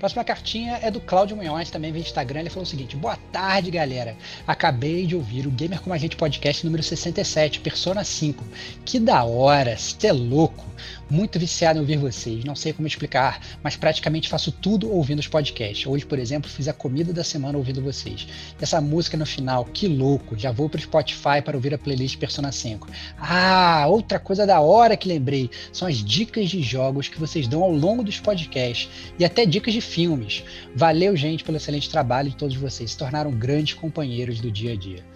Próxima 0.00 0.24
cartinha 0.24 0.78
é 0.80 0.90
do 0.90 0.98
Cláudio 0.98 1.36
Munhoz, 1.36 1.68
também 1.68 1.92
vem 1.92 2.00
Instagram. 2.00 2.40
Ele 2.40 2.48
falou 2.48 2.62
o 2.62 2.66
seguinte: 2.66 2.96
Boa 2.96 3.18
tarde, 3.30 3.70
galera. 3.70 4.16
Acabei 4.46 5.06
de 5.06 5.14
ouvir 5.14 5.46
o 5.46 5.50
Gamer 5.50 5.78
Como 5.78 5.92
a 5.92 5.98
Gente 5.98 6.16
podcast 6.16 6.64
número 6.64 6.82
67, 6.82 7.60
Persona 7.60 8.02
5. 8.02 8.42
Que 8.82 8.98
da 8.98 9.22
hora, 9.24 9.76
você 9.76 10.06
é 10.06 10.12
louco. 10.12 10.64
Muito 11.10 11.40
viciado 11.40 11.78
em 11.78 11.80
ouvir 11.80 11.96
vocês. 11.96 12.44
Não 12.44 12.54
sei 12.54 12.72
como 12.72 12.86
explicar, 12.86 13.40
mas 13.64 13.74
praticamente 13.74 14.28
faço 14.28 14.52
tudo 14.52 14.92
ouvindo 14.92 15.18
os 15.18 15.26
podcasts. 15.26 15.84
Hoje, 15.84 16.06
por 16.06 16.20
exemplo, 16.20 16.48
fiz 16.48 16.68
a 16.68 16.72
comida 16.72 17.12
da 17.12 17.24
semana 17.24 17.58
ouvindo 17.58 17.82
vocês. 17.82 18.28
Essa 18.60 18.80
música 18.80 19.16
no 19.16 19.26
final, 19.26 19.64
que 19.64 19.88
louco. 19.88 20.38
Já 20.38 20.52
vou 20.52 20.68
pro 20.68 20.80
Spotify 20.80 21.42
para 21.44 21.56
ouvir 21.56 21.74
a 21.74 21.78
playlist 21.78 22.16
Persona 22.16 22.52
5. 22.52 22.86
Ah, 23.18 23.86
outra 23.88 24.20
coisa 24.20 24.46
da 24.46 24.60
hora 24.60 24.96
que 24.96 25.08
lembrei 25.08 25.50
são 25.72 25.88
as 25.88 25.96
dicas 25.96 26.48
de 26.48 26.62
jogos 26.62 27.08
que 27.08 27.18
vocês 27.18 27.48
dão 27.48 27.64
ao 27.64 27.72
longo 27.72 28.04
dos 28.04 28.20
podcasts 28.20 28.88
e 29.18 29.24
até 29.24 29.44
dicas 29.44 29.74
de 29.74 29.80
filmes. 29.80 30.44
Valeu, 30.76 31.16
gente, 31.16 31.42
pelo 31.42 31.56
excelente 31.56 31.90
trabalho 31.90 32.30
de 32.30 32.36
todos 32.36 32.54
vocês. 32.54 32.92
Se 32.92 32.96
tornaram 32.96 33.32
grandes 33.32 33.74
companheiros 33.74 34.40
do 34.40 34.50
dia 34.50 34.74
a 34.74 34.76
dia. 34.76 35.09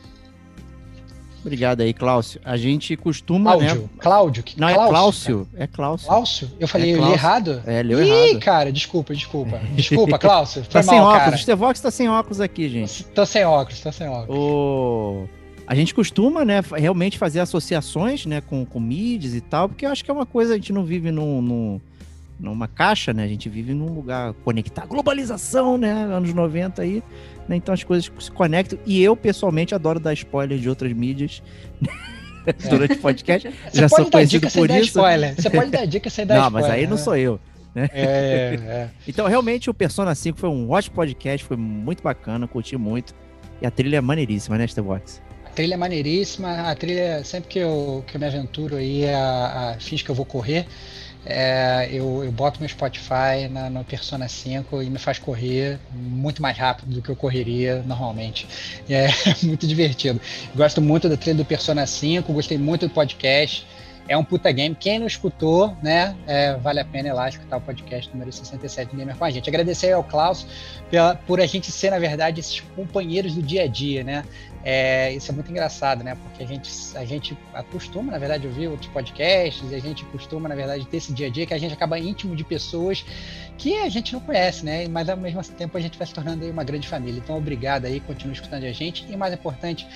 Obrigado 1.44 1.82
aí, 1.82 1.92
Cláudio. 1.92 2.40
A 2.44 2.56
gente 2.56 2.96
costuma. 2.96 3.52
Cláudio, 3.52 3.82
né? 3.82 3.88
Cláudio, 3.98 4.42
que 4.42 4.58
Não, 4.58 4.68
é 4.68 4.74
Cláudio, 4.74 4.92
Cláudio. 4.92 5.48
É 5.56 5.66
Cláudio. 5.66 6.06
Cláudio? 6.06 6.50
Eu 6.58 6.66
falei, 6.68 6.88
É 6.88 6.92
eu 6.92 6.96
li 6.96 7.00
Cláudio. 7.00 7.16
errado? 7.18 7.62
É, 7.66 7.82
leu 7.82 8.02
Ih, 8.02 8.08
errado. 8.08 8.40
cara, 8.40 8.72
desculpa, 8.72 9.14
desculpa. 9.14 9.58
Desculpa, 9.74 10.18
Cláudio. 10.18 10.62
Tá 10.70 10.82
sem 10.82 10.98
mal, 10.98 11.08
óculos. 11.08 11.24
cara. 11.24 11.36
O 11.36 11.38
Stevox 11.38 11.80
tá 11.80 11.90
sem 11.90 12.08
óculos 12.08 12.40
aqui, 12.40 12.68
gente. 12.68 13.04
Tô 13.06 13.26
sem 13.26 13.44
óculos, 13.44 13.80
tô 13.80 13.92
sem 13.92 14.08
óculos. 14.08 14.38
O... 14.40 15.28
A 15.66 15.74
gente 15.74 15.94
costuma, 15.94 16.44
né, 16.44 16.60
realmente 16.76 17.16
fazer 17.18 17.40
associações, 17.40 18.26
né, 18.26 18.40
com, 18.42 18.64
com 18.66 18.78
mídias 18.78 19.34
e 19.34 19.40
tal, 19.40 19.68
porque 19.68 19.86
eu 19.86 19.90
acho 19.90 20.04
que 20.04 20.10
é 20.10 20.14
uma 20.14 20.26
coisa, 20.26 20.52
a 20.52 20.56
gente 20.56 20.72
não 20.74 20.84
vive 20.84 21.10
num, 21.10 21.40
num- 21.40 21.80
numa 22.38 22.66
caixa, 22.66 23.12
né, 23.12 23.24
a 23.24 23.28
gente 23.28 23.48
vive 23.48 23.74
num 23.74 23.92
lugar 23.92 24.32
conectado. 24.44 24.88
Globalização, 24.88 25.78
né, 25.78 25.92
anos 25.92 26.32
90 26.34 26.82
aí, 26.82 27.02
né, 27.48 27.56
então 27.56 27.72
as 27.72 27.84
coisas 27.84 28.10
se 28.18 28.30
conectam. 28.30 28.78
E 28.84 29.02
eu, 29.02 29.16
pessoalmente, 29.16 29.74
adoro 29.74 30.00
dar 30.00 30.12
spoiler 30.12 30.58
de 30.58 30.68
outras 30.68 30.92
mídias 30.92 31.42
durante 32.68 32.94
o 32.94 32.98
podcast. 32.98 33.48
Você 33.70 33.78
Já 33.80 33.88
sou 33.88 34.10
conhecido 34.10 34.50
por 34.50 34.68
dar 34.68 34.78
isso. 34.78 34.88
spoiler. 34.88 35.34
Você 35.34 35.50
pode 35.50 35.70
dar 35.72 35.86
dica 35.86 36.10
sem 36.10 36.26
dar 36.26 36.34
Não, 36.36 36.46
spoiler. 36.46 36.68
mas 36.68 36.78
aí 36.78 36.86
não 36.86 36.96
né? 36.96 37.02
sou 37.02 37.16
eu. 37.16 37.40
É, 37.76 37.88
é. 37.92 38.88
Então, 39.08 39.26
realmente, 39.26 39.68
o 39.68 39.74
Persona 39.74 40.14
5 40.14 40.38
foi 40.38 40.48
um 40.48 40.70
ótimo 40.70 40.94
podcast, 40.94 41.44
foi 41.44 41.56
muito 41.56 42.02
bacana, 42.02 42.46
curti 42.46 42.76
muito. 42.76 43.14
E 43.60 43.66
a 43.66 43.70
trilha 43.70 43.96
é 43.96 44.00
maneiríssima, 44.00 44.56
né, 44.56 44.66
Stevox? 44.66 45.20
A 45.44 45.50
trilha 45.50 45.74
é 45.74 45.76
maneiríssima. 45.76 46.70
A 46.70 46.74
trilha, 46.74 47.24
sempre 47.24 47.48
que 47.48 47.58
eu, 47.58 48.04
que 48.06 48.16
eu 48.16 48.20
me 48.20 48.26
aventuro 48.26 48.76
aí 48.76 49.08
a, 49.08 49.72
a 49.74 49.80
fins 49.80 50.02
que 50.02 50.10
eu 50.10 50.14
vou 50.14 50.24
correr, 50.24 50.66
é, 51.26 51.88
eu, 51.90 52.22
eu 52.24 52.30
boto 52.30 52.60
meu 52.60 52.68
Spotify 52.68 53.48
na, 53.50 53.70
no 53.70 53.82
Persona 53.84 54.28
5 54.28 54.82
e 54.82 54.90
me 54.90 54.98
faz 54.98 55.18
correr 55.18 55.78
muito 55.92 56.42
mais 56.42 56.56
rápido 56.56 56.94
do 56.94 57.02
que 57.02 57.08
eu 57.08 57.16
correria 57.16 57.82
normalmente. 57.86 58.46
É 58.88 59.08
muito 59.42 59.66
divertido. 59.66 60.20
Gosto 60.54 60.82
muito 60.82 61.08
da 61.08 61.16
trilha 61.16 61.36
do 61.36 61.44
Persona 61.44 61.86
5, 61.86 62.32
gostei 62.32 62.58
muito 62.58 62.86
do 62.86 62.92
podcast. 62.92 63.66
É 64.06 64.14
um 64.18 64.22
puta 64.22 64.52
game. 64.52 64.76
Quem 64.78 64.98
não 64.98 65.06
escutou, 65.06 65.74
né? 65.82 66.14
é, 66.26 66.54
vale 66.56 66.78
a 66.78 66.84
pena 66.84 67.08
ir 67.08 67.12
lá 67.12 67.26
escutar 67.26 67.56
o 67.56 67.60
podcast 67.60 68.10
número 68.12 68.30
67 68.30 68.90
do 68.90 68.98
Gamer 68.98 69.16
com 69.16 69.24
a 69.24 69.30
gente. 69.30 69.48
Agradecer 69.48 69.92
ao 69.92 70.04
Klaus 70.04 70.46
pela, 70.90 71.14
por 71.14 71.40
a 71.40 71.46
gente 71.46 71.72
ser, 71.72 71.90
na 71.90 71.98
verdade, 71.98 72.38
esses 72.38 72.60
companheiros 72.76 73.34
do 73.34 73.42
dia 73.42 73.62
a 73.62 73.66
dia, 73.66 74.04
né? 74.04 74.24
É, 74.66 75.12
isso 75.12 75.30
é 75.30 75.34
muito 75.34 75.50
engraçado, 75.50 76.02
né? 76.02 76.14
Porque 76.14 76.42
a 76.42 76.46
gente, 76.46 76.70
a 76.96 77.04
gente 77.04 77.36
acostuma, 77.52 78.10
na 78.10 78.18
verdade, 78.18 78.46
ouvir 78.46 78.68
outros 78.68 78.90
podcasts, 78.90 79.70
e 79.70 79.74
a 79.74 79.78
gente 79.78 80.04
costuma, 80.06 80.48
na 80.48 80.54
verdade, 80.54 80.86
ter 80.86 80.96
esse 80.96 81.12
dia 81.12 81.26
a 81.26 81.30
dia 81.30 81.44
que 81.44 81.52
a 81.52 81.58
gente 81.58 81.74
acaba 81.74 81.98
íntimo 81.98 82.34
de 82.34 82.42
pessoas 82.42 83.04
que 83.58 83.76
a 83.76 83.88
gente 83.90 84.14
não 84.14 84.20
conhece, 84.20 84.64
né? 84.64 84.88
Mas 84.88 85.10
ao 85.10 85.18
mesmo 85.18 85.42
tempo 85.44 85.76
a 85.76 85.80
gente 85.80 85.98
vai 85.98 86.06
se 86.06 86.14
tornando 86.14 86.46
uma 86.46 86.64
grande 86.64 86.88
família. 86.88 87.20
Então, 87.22 87.36
obrigado 87.36 87.84
aí, 87.84 88.00
continue 88.00 88.32
escutando 88.32 88.64
a 88.64 88.72
gente 88.72 89.04
e, 89.06 89.16
mais 89.16 89.34
importante, 89.34 89.86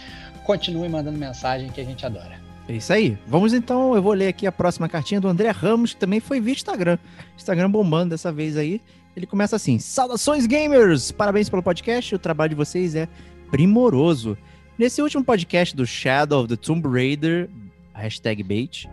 continue 0.44 0.88
mandando 0.88 1.18
mensagem 1.18 1.70
que 1.70 1.80
a 1.80 1.84
gente 1.84 2.04
adora. 2.04 2.38
É 2.68 2.74
isso 2.74 2.92
aí. 2.92 3.16
Vamos 3.26 3.54
então, 3.54 3.94
eu 3.94 4.02
vou 4.02 4.12
ler 4.12 4.28
aqui 4.28 4.46
a 4.46 4.52
próxima 4.52 4.86
cartinha 4.86 5.18
do 5.18 5.28
André 5.28 5.48
Ramos, 5.48 5.94
que 5.94 6.00
também 6.00 6.20
foi 6.20 6.38
via 6.38 6.52
Instagram. 6.52 6.98
Instagram 7.34 7.70
bombando 7.70 8.10
dessa 8.10 8.30
vez 8.30 8.58
aí. 8.58 8.82
Ele 9.16 9.26
começa 9.26 9.56
assim: 9.56 9.78
Saudações 9.78 10.46
gamers! 10.46 11.10
Parabéns 11.10 11.48
pelo 11.48 11.62
podcast, 11.62 12.14
o 12.14 12.18
trabalho 12.18 12.50
de 12.50 12.54
vocês 12.54 12.94
é 12.94 13.08
primoroso. 13.50 14.36
Nesse 14.78 15.02
último 15.02 15.24
podcast 15.24 15.74
do 15.74 15.84
Shadow 15.84 16.38
of 16.38 16.48
the 16.48 16.54
Tomb 16.54 16.86
Raider, 16.86 17.50
hashtag 17.92 18.44
bait, 18.44 18.88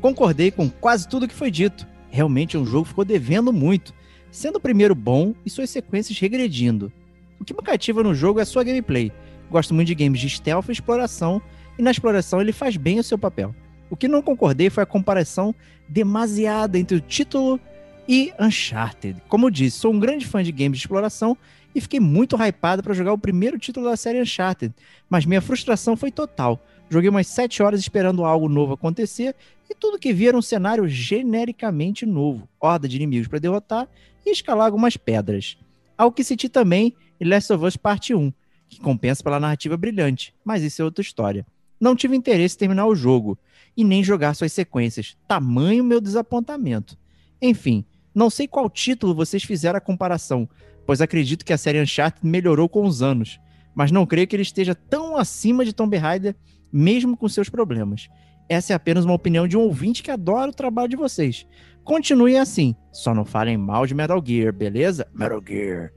concordei 0.00 0.50
com 0.50 0.68
quase 0.68 1.08
tudo 1.08 1.28
que 1.28 1.34
foi 1.34 1.48
dito. 1.48 1.86
Realmente 2.10 2.58
um 2.58 2.66
jogo 2.66 2.86
ficou 2.86 3.04
devendo 3.04 3.52
muito, 3.52 3.94
sendo 4.32 4.56
o 4.56 4.60
primeiro 4.60 4.96
bom 4.96 5.32
e 5.46 5.50
suas 5.50 5.70
sequências 5.70 6.18
regredindo. 6.18 6.92
O 7.38 7.44
que 7.44 7.54
me 7.54 7.62
cativa 7.62 8.02
no 8.02 8.16
jogo 8.16 8.40
é 8.40 8.44
sua 8.44 8.64
gameplay. 8.64 9.12
Gosto 9.48 9.72
muito 9.72 9.86
de 9.86 9.94
games 9.94 10.20
de 10.20 10.28
stealth 10.28 10.70
e 10.70 10.72
exploração, 10.72 11.40
e 11.78 11.82
na 11.82 11.92
exploração 11.92 12.40
ele 12.40 12.50
faz 12.50 12.76
bem 12.76 12.98
o 12.98 13.04
seu 13.04 13.16
papel. 13.16 13.54
O 13.88 13.96
que 13.96 14.08
não 14.08 14.20
concordei 14.20 14.68
foi 14.68 14.82
a 14.82 14.86
comparação 14.86 15.54
demasiada 15.88 16.76
entre 16.76 16.96
o 16.96 17.00
título 17.00 17.60
e 18.08 18.32
Uncharted. 18.40 19.22
Como 19.28 19.46
eu 19.46 19.50
disse, 19.50 19.78
sou 19.78 19.92
um 19.92 20.00
grande 20.00 20.26
fã 20.26 20.42
de 20.42 20.50
games 20.50 20.78
de 20.78 20.84
exploração 20.84 21.38
e 21.78 21.80
fiquei 21.80 22.00
muito 22.00 22.36
hypado 22.36 22.82
para 22.82 22.92
jogar 22.92 23.12
o 23.12 23.18
primeiro 23.18 23.58
título 23.58 23.86
da 23.86 23.96
série 23.96 24.20
Uncharted, 24.20 24.74
mas 25.08 25.24
minha 25.24 25.40
frustração 25.40 25.96
foi 25.96 26.10
total. 26.10 26.60
Joguei 26.90 27.08
umas 27.08 27.28
7 27.28 27.62
horas 27.62 27.80
esperando 27.80 28.24
algo 28.24 28.48
novo 28.48 28.74
acontecer 28.74 29.34
e 29.70 29.74
tudo 29.74 29.98
que 29.98 30.12
vi 30.12 30.28
era 30.28 30.36
um 30.36 30.42
cenário 30.42 30.88
genericamente 30.88 32.04
novo, 32.04 32.48
horda 32.60 32.88
de 32.88 32.96
inimigos 32.96 33.28
para 33.28 33.38
derrotar 33.38 33.88
e 34.26 34.30
escalar 34.30 34.66
algumas 34.66 34.96
pedras. 34.96 35.56
Ao 35.96 36.10
que 36.10 36.24
citi 36.24 36.48
também 36.48 36.94
em 37.20 37.28
Last 37.28 37.52
of 37.52 37.64
Us 37.64 37.76
Parte 37.76 38.12
1, 38.12 38.32
que 38.68 38.80
compensa 38.80 39.22
pela 39.22 39.40
narrativa 39.40 39.76
brilhante, 39.76 40.34
mas 40.44 40.62
isso 40.62 40.82
é 40.82 40.84
outra 40.84 41.02
história. 41.02 41.46
Não 41.80 41.94
tive 41.94 42.16
interesse 42.16 42.56
em 42.56 42.58
terminar 42.58 42.86
o 42.86 42.94
jogo 42.94 43.38
e 43.76 43.84
nem 43.84 44.02
jogar 44.02 44.34
suas 44.34 44.52
sequências. 44.52 45.16
Tamanho 45.28 45.84
meu 45.84 46.00
desapontamento. 46.00 46.98
Enfim, 47.40 47.84
não 48.12 48.28
sei 48.28 48.48
qual 48.48 48.68
título 48.68 49.14
vocês 49.14 49.44
fizeram 49.44 49.76
a 49.76 49.80
comparação, 49.80 50.48
pois 50.88 51.02
acredito 51.02 51.44
que 51.44 51.52
a 51.52 51.58
série 51.58 51.82
Uncharted 51.82 52.26
melhorou 52.26 52.66
com 52.66 52.82
os 52.82 53.02
anos, 53.02 53.38
mas 53.74 53.92
não 53.92 54.06
creio 54.06 54.26
que 54.26 54.34
ele 54.34 54.42
esteja 54.42 54.74
tão 54.74 55.18
acima 55.18 55.62
de 55.62 55.74
Tomb 55.74 55.94
Raider, 55.98 56.34
mesmo 56.72 57.14
com 57.14 57.28
seus 57.28 57.50
problemas. 57.50 58.08
Essa 58.48 58.72
é 58.72 58.74
apenas 58.74 59.04
uma 59.04 59.12
opinião 59.12 59.46
de 59.46 59.54
um 59.54 59.60
ouvinte 59.60 60.02
que 60.02 60.10
adora 60.10 60.50
o 60.50 60.54
trabalho 60.54 60.88
de 60.88 60.96
vocês. 60.96 61.46
Continuem 61.84 62.38
assim, 62.38 62.74
só 62.90 63.12
não 63.12 63.26
falem 63.26 63.58
mal 63.58 63.86
de 63.86 63.94
Metal 63.94 64.18
Gear, 64.24 64.50
beleza? 64.50 65.06
Metal 65.12 65.42
Gear. 65.46 65.92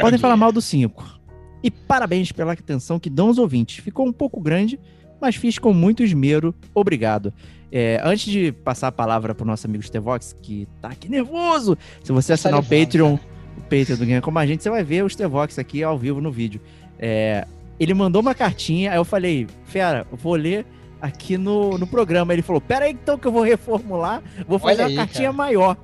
Podem 0.00 0.18
falar 0.18 0.36
mal 0.36 0.50
do 0.50 0.60
5. 0.60 1.20
E 1.62 1.70
parabéns 1.70 2.32
pela 2.32 2.52
atenção 2.52 2.98
que 2.98 3.08
dão 3.08 3.28
os 3.28 3.38
ouvintes. 3.38 3.76
Ficou 3.76 4.04
um 4.04 4.12
pouco 4.12 4.40
grande, 4.40 4.76
mas 5.20 5.36
fiz 5.36 5.56
com 5.56 5.72
muito 5.72 6.02
esmero. 6.02 6.52
Obrigado. 6.74 7.32
É, 7.70 8.00
antes 8.02 8.32
de 8.32 8.50
passar 8.50 8.88
a 8.88 8.92
palavra 8.92 9.36
pro 9.36 9.46
nosso 9.46 9.68
amigo 9.68 9.84
Stevox, 9.84 10.36
que 10.42 10.66
tá 10.80 10.88
aqui 10.88 11.08
nervoso, 11.08 11.78
se 12.02 12.10
você 12.10 12.32
assinar 12.32 12.58
o 12.58 12.64
Patreon, 12.64 13.16
o 13.56 13.60
Patreon 13.62 13.96
do 13.96 14.06
Game 14.06 14.20
Como 14.20 14.38
a 14.38 14.46
Gente, 14.46 14.62
você 14.62 14.70
vai 14.70 14.82
ver 14.82 15.04
o 15.04 15.08
Stevox 15.08 15.58
aqui 15.58 15.82
ao 15.82 15.98
vivo 15.98 16.20
no 16.20 16.30
vídeo. 16.30 16.60
É, 16.98 17.46
ele 17.78 17.94
mandou 17.94 18.20
uma 18.22 18.34
cartinha, 18.34 18.92
aí 18.92 18.96
eu 18.96 19.04
falei, 19.04 19.46
fera, 19.64 20.06
vou 20.12 20.34
ler 20.34 20.64
aqui 21.00 21.36
no, 21.36 21.76
no 21.76 21.86
programa. 21.86 22.32
Ele 22.32 22.42
falou, 22.42 22.60
pera 22.60 22.84
aí 22.84 22.92
então 22.92 23.18
que 23.18 23.26
eu 23.26 23.32
vou 23.32 23.42
reformular, 23.42 24.22
vou 24.46 24.58
fazer 24.58 24.82
Olha 24.82 24.84
uma 24.84 24.88
aí, 24.90 24.96
cartinha 24.96 25.28
cara. 25.28 25.32
maior. 25.32 25.76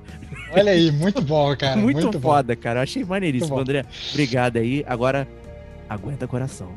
Olha 0.51 0.71
aí, 0.71 0.91
muito 0.91 1.21
bom, 1.21 1.55
cara. 1.57 1.75
muito, 1.77 2.01
muito, 2.01 2.19
bom. 2.19 2.29
foda, 2.29 2.55
cara. 2.55 2.79
Eu 2.79 2.83
achei 2.83 3.03
maneiríssimo, 3.03 3.55
bom. 3.55 3.61
André. 3.61 3.85
Obrigado 4.11 4.57
aí. 4.57 4.83
Agora, 4.87 5.27
aguenta 5.89 6.27
coração. 6.27 6.69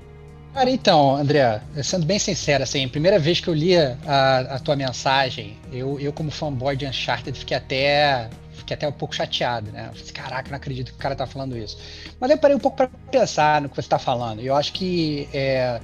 Cara, 0.52 0.68
então, 0.68 1.16
André, 1.16 1.62
sendo 1.82 2.04
bem 2.04 2.18
sincero, 2.18 2.62
assim, 2.62 2.86
primeira 2.86 3.18
vez 3.18 3.40
que 3.40 3.48
eu 3.48 3.54
li 3.54 3.74
a, 3.74 4.38
a 4.50 4.58
tua 4.58 4.76
mensagem, 4.76 5.56
eu, 5.72 5.98
eu 5.98 6.12
como 6.12 6.30
fanboy 6.30 6.76
de 6.76 6.84
Uncharted 6.84 7.38
fiquei 7.38 7.56
até 7.56 8.28
fiquei 8.62 8.74
até 8.74 8.88
um 8.88 8.92
pouco 8.92 9.14
chateado, 9.14 9.70
né? 9.70 9.82
Eu 9.82 9.86
falei, 9.88 10.02
assim, 10.02 10.12
Caraca, 10.12 10.50
não 10.50 10.56
acredito 10.56 10.92
que 10.92 10.98
o 10.98 11.00
cara 11.00 11.14
tá 11.14 11.26
falando 11.26 11.56
isso. 11.56 11.78
Mas 12.18 12.30
eu 12.30 12.38
parei 12.38 12.56
um 12.56 12.60
pouco 12.60 12.76
para 12.76 12.88
pensar 13.10 13.60
no 13.60 13.68
que 13.68 13.76
você 13.76 13.88
tá 13.88 13.98
falando. 13.98 14.40
Eu 14.40 14.54
acho 14.54 14.72
que 14.72 15.28
é, 15.32 15.80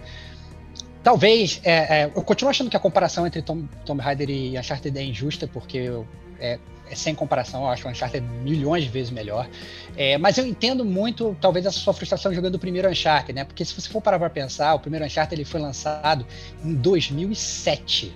talvez 1.03 1.61
é, 1.65 2.03
é, 2.03 2.13
eu 2.15 2.23
continuo 2.23 2.51
achando 2.51 2.71
que 2.71 2.77
a 2.77 2.81
comparação 2.81 3.27
entre 3.27 3.43
Tom, 3.43 3.65
Tomb 3.85 4.03
Raider 4.03 4.31
e 4.31 4.59
Uncharted 4.59 4.97
é 4.97 5.03
injusta, 5.03 5.47
porque 5.47 5.79
eu, 5.79 6.07
é, 6.41 6.59
é 6.91 6.95
sem 6.95 7.15
comparação, 7.15 7.63
eu 7.63 7.69
acho 7.69 7.87
o 7.87 7.91
Uncharted 7.91 8.25
milhões 8.43 8.85
de 8.85 8.91
vezes 8.91 9.11
melhor. 9.11 9.49
É, 9.97 10.17
mas 10.17 10.39
eu 10.39 10.47
entendo 10.47 10.85
muito, 10.85 11.37
talvez, 11.41 11.67
essa 11.67 11.79
sua 11.79 11.93
frustração 11.93 12.33
jogando 12.33 12.55
o 12.55 12.59
primeiro 12.59 12.89
Uncharted, 12.89 13.35
né? 13.35 13.45
Porque 13.45 13.65
se 13.65 13.75
você 13.75 13.89
for 13.89 14.01
parar 14.01 14.19
pra 14.19 14.31
pensar, 14.31 14.75
o 14.75 14.79
primeiro 14.79 15.05
Uncharted 15.05 15.35
ele 15.35 15.45
foi 15.45 15.61
lançado 15.61 16.25
em 16.65 16.75
2007. 16.75 18.15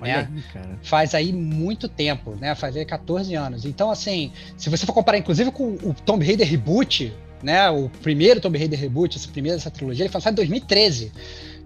Olha 0.00 0.10
É. 0.10 0.16
aí. 0.18 0.28
Faz 0.82 1.14
aí 1.14 1.32
muito 1.32 1.88
tempo, 1.88 2.36
né? 2.40 2.54
Faz 2.54 2.76
aí 2.76 2.84
14 2.84 3.34
anos. 3.34 3.64
Então, 3.64 3.90
assim, 3.90 4.32
se 4.56 4.68
você 4.68 4.84
for 4.86 4.92
comparar, 4.92 5.18
inclusive, 5.18 5.50
com 5.50 5.74
o 5.82 5.94
Tomb 6.04 6.24
Raider 6.24 6.46
Reboot, 6.48 7.12
né? 7.42 7.68
O 7.70 7.88
primeiro 8.02 8.40
Tomb 8.40 8.58
Raider 8.58 8.78
Reboot, 8.78 9.16
esse 9.16 9.28
primeiro 9.28 9.56
dessa 9.58 9.70
trilogia, 9.70 10.04
ele 10.04 10.10
foi 10.12 10.18
lançado 10.18 10.32
em 10.34 10.36
2013 10.36 11.12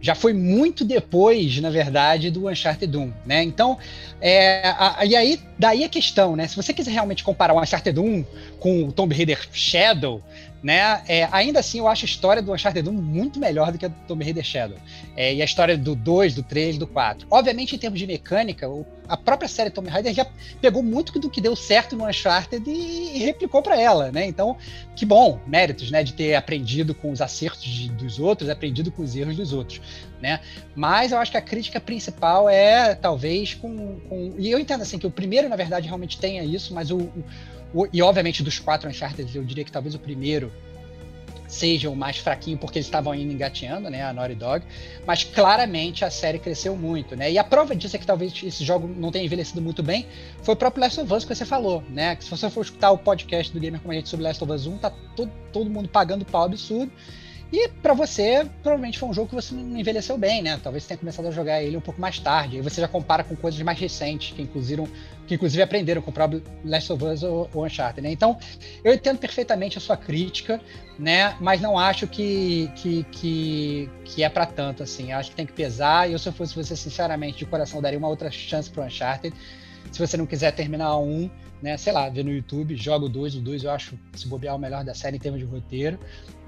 já 0.03 0.15
foi 0.15 0.33
muito 0.33 0.83
depois, 0.83 1.61
na 1.61 1.69
verdade, 1.69 2.31
do 2.31 2.49
Uncharted 2.49 2.97
1, 2.97 3.13
né? 3.27 3.43
Então, 3.43 3.77
é, 4.19 4.67
a- 4.69 5.05
e 5.05 5.15
aí, 5.15 5.39
daí 5.59 5.85
a 5.85 5.91
questão, 5.91 6.35
né? 6.35 6.49
Se 6.49 6.57
você 6.57 6.73
quiser 6.73 6.93
realmente 6.93 7.23
comparar 7.23 7.53
o 7.53 7.61
Uncharted 7.61 8.01
1 8.01 8.25
com 8.61 8.85
o 8.85 8.93
Tomb 8.93 9.15
Raider 9.15 9.49
Shadow, 9.53 10.23
né? 10.63 11.03
É, 11.09 11.27
ainda 11.33 11.61
assim, 11.61 11.79
eu 11.79 11.89
acho 11.89 12.05
a 12.05 12.09
história 12.09 12.43
do 12.43 12.53
Uncharted 12.53 12.87
1 12.87 12.93
muito 12.93 13.41
melhor 13.41 13.73
do 13.73 13.79
que 13.79 13.87
a 13.87 13.89
do 13.89 13.95
Tomb 14.07 14.23
Raider 14.23 14.45
Shadow. 14.45 14.77
É, 15.17 15.33
e 15.35 15.41
a 15.41 15.45
história 15.45 15.77
do 15.79 15.95
2, 15.97 16.35
do 16.35 16.43
3, 16.43 16.77
do 16.77 16.87
4. 16.87 17.27
Obviamente, 17.31 17.75
em 17.75 17.79
termos 17.79 17.99
de 17.99 18.07
mecânica, 18.07 18.67
a 19.09 19.17
própria 19.17 19.49
série 19.49 19.71
Tomb 19.71 19.89
Raider 19.89 20.13
já 20.13 20.27
pegou 20.61 20.83
muito 20.83 21.19
do 21.19 21.31
que 21.31 21.41
deu 21.41 21.57
certo 21.57 21.97
no 21.97 22.07
Uncharted 22.07 22.63
e, 22.71 23.17
e 23.17 23.19
replicou 23.21 23.63
para 23.63 23.81
ela, 23.81 24.13
né? 24.13 24.27
Então, 24.27 24.55
que 24.95 25.07
bom, 25.07 25.41
méritos, 25.47 25.91
né? 25.91 26.05
De 26.05 26.13
ter 26.13 26.35
aprendido 26.35 26.95
com 26.95 27.11
os 27.11 27.23
acertos 27.23 27.65
de- 27.65 27.89
dos 27.89 28.19
outros, 28.21 28.51
aprendido 28.51 28.93
com 28.93 29.03
os 29.03 29.17
erros 29.17 29.37
dos 29.37 29.55
outros, 29.55 29.81
né? 30.21 30.41
Mas 30.77 31.11
eu 31.13 31.17
acho 31.19 31.31
que 31.31 31.39
a 31.39 31.43
crítica 31.43 31.81
principal 31.81 32.51
é, 32.51 32.95
talvez, 32.95 33.55
com... 33.55 33.99
com... 34.09 34.35
E 34.39 34.51
eu 34.51 34.59
entendo, 34.59 34.83
assim, 34.83 34.99
que 34.99 35.07
o 35.07 35.11
primeiro, 35.11 35.49
na 35.49 35.57
verdade, 35.57 35.87
realmente 35.87 36.19
tenha 36.19 36.45
isso, 36.45 36.75
mas 36.75 36.91
o, 36.91 36.99
O- 36.99 37.25
E 37.93 38.03
obviamente 38.03 38.43
dos 38.43 38.59
quatro 38.59 38.89
Uncharted, 38.89 39.37
eu 39.37 39.45
diria 39.45 39.65
que 39.65 39.73
talvez 39.73 39.95
o 39.95 39.99
primeiro 39.99 40.53
seja 41.51 41.91
o 41.91 41.97
mais 41.97 42.17
fraquinho, 42.17 42.57
porque 42.57 42.79
eles 42.79 42.87
estavam 42.87 43.13
ainda 43.13 43.33
engateando, 43.33 43.91
né, 43.91 44.03
a 44.05 44.13
Naughty 44.13 44.37
Dog, 44.37 44.65
mas 45.05 45.25
claramente 45.25 46.05
a 46.05 46.11
série 46.11 46.39
cresceu 46.39 46.77
muito, 46.77 47.17
né, 47.17 47.31
e 47.31 47.39
a 47.39 47.45
prova 47.45 47.75
disso 47.75 47.97
é 47.97 47.99
que 47.99 48.07
talvez 48.07 48.33
esse 48.43 48.65
jogo 48.65 48.87
não 48.87 49.11
tenha 49.11 49.25
envelhecido 49.25 49.61
muito 49.61 49.83
bem, 49.83 50.07
foi 50.43 50.55
o 50.55 50.57
próprio 50.57 50.83
Last 50.83 51.01
of 51.01 51.13
Us 51.13 51.25
que 51.25 51.35
você 51.35 51.45
falou, 51.45 51.83
né, 51.91 52.15
que 52.15 52.23
se 52.25 52.31
você 52.31 52.49
for 52.49 52.63
escutar 52.63 52.93
o 52.93 52.99
podcast 52.99 53.53
do 53.53 53.59
Gamer 53.59 53.81
Como 53.81 53.93
a 53.93 53.97
gente 53.97 54.09
sobre 54.09 54.25
Last 54.25 54.43
of 54.45 54.53
Us 54.53 54.67
1, 54.67 54.79
tá 54.79 54.91
todo, 55.17 55.31
todo 55.53 55.69
mundo 55.69 55.89
pagando 55.89 56.25
pau 56.25 56.45
absurdo, 56.45 56.93
e 57.53 57.69
pra 57.69 57.95
você, 57.95 58.47
provavelmente 58.63 58.99
foi 58.99 59.09
um 59.09 59.13
jogo 59.13 59.29
que 59.29 59.35
você 59.35 59.53
não 59.53 59.77
envelheceu 59.77 60.17
bem, 60.17 60.41
né? 60.41 60.61
Talvez 60.63 60.85
você 60.85 60.89
tenha 60.89 60.99
começado 60.99 61.27
a 61.27 61.31
jogar 61.33 61.61
ele 61.61 61.77
um 61.77 61.81
pouco 61.81 62.01
mais 62.01 62.19
tarde. 62.21 62.57
Aí 62.57 62.63
você 62.63 62.81
já 62.81 62.87
compara 62.87 63.25
com 63.25 63.35
coisas 63.35 63.61
mais 63.63 63.77
recentes, 63.77 64.33
que 64.33 64.41
inclusive, 64.41 64.85
que 65.27 65.35
inclusive 65.35 65.61
aprenderam 65.61 66.01
com 66.01 66.11
o 66.11 66.15
próprio 66.15 66.45
Last 66.65 66.93
of 66.93 67.05
Us 67.05 67.23
ou, 67.25 67.51
ou 67.53 67.67
Uncharted, 67.67 68.03
né? 68.03 68.13
Então, 68.13 68.39
eu 68.85 68.95
entendo 68.95 69.19
perfeitamente 69.19 69.79
a 69.79 69.81
sua 69.81 69.97
crítica, 69.97 70.61
né? 70.97 71.37
Mas 71.41 71.61
não 71.61 71.77
acho 71.77 72.07
que, 72.07 72.71
que, 72.77 73.03
que, 73.11 73.91
que 74.05 74.23
é 74.23 74.29
para 74.29 74.47
tanto, 74.47 74.85
assim. 74.85 75.11
Eu 75.11 75.19
acho 75.19 75.31
que 75.31 75.37
tem 75.37 75.47
que 75.47 75.53
pesar. 75.53 76.09
E 76.09 76.13
eu, 76.13 76.21
se 76.21 76.29
eu 76.29 76.33
fosse 76.33 76.55
você, 76.55 76.77
sinceramente, 76.77 77.39
de 77.39 77.47
coração, 77.47 77.83
daria 77.83 77.99
uma 77.99 78.09
outra 78.09 78.31
chance 78.31 78.71
pro 78.71 78.85
Uncharted. 78.85 79.35
Se 79.91 79.99
você 79.99 80.17
não 80.17 80.25
quiser 80.25 80.53
terminar 80.53 80.97
um, 80.99 81.29
né? 81.63 81.77
Sei 81.77 81.93
lá, 81.93 82.09
ver 82.09 82.25
no 82.25 82.33
YouTube, 82.33 82.75
joga 82.77 83.05
o 83.05 83.09
2. 83.09 83.37
O 83.37 83.41
2 83.41 83.65
eu 83.65 83.71
acho, 83.71 83.99
se 84.15 84.27
bobear, 84.27 84.57
o 84.57 84.59
melhor 84.59 84.85
da 84.85 84.95
série 84.95 85.17
em 85.17 85.21
termos 85.21 85.41
de 85.41 85.47
roteiro, 85.47 85.99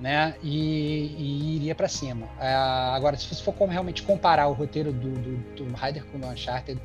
né? 0.00 0.35
E, 0.42 1.14
e 1.19 1.57
iria 1.57 1.75
para 1.75 1.88
cima. 1.88 2.28
É, 2.40 2.54
agora, 2.54 3.16
se 3.16 3.26
você 3.26 3.42
for 3.42 3.52
como 3.54 3.73
realmente 3.73 4.02
comparar 4.02 4.49
o 4.49 4.52
roteiro 4.52 4.92
do, 4.92 5.11
do, 5.11 5.37
do 5.37 5.57
Tomb 5.57 5.75
Raider 5.75 6.04
com 6.07 6.19
o 6.19 6.31
Uncharted, 6.31 6.81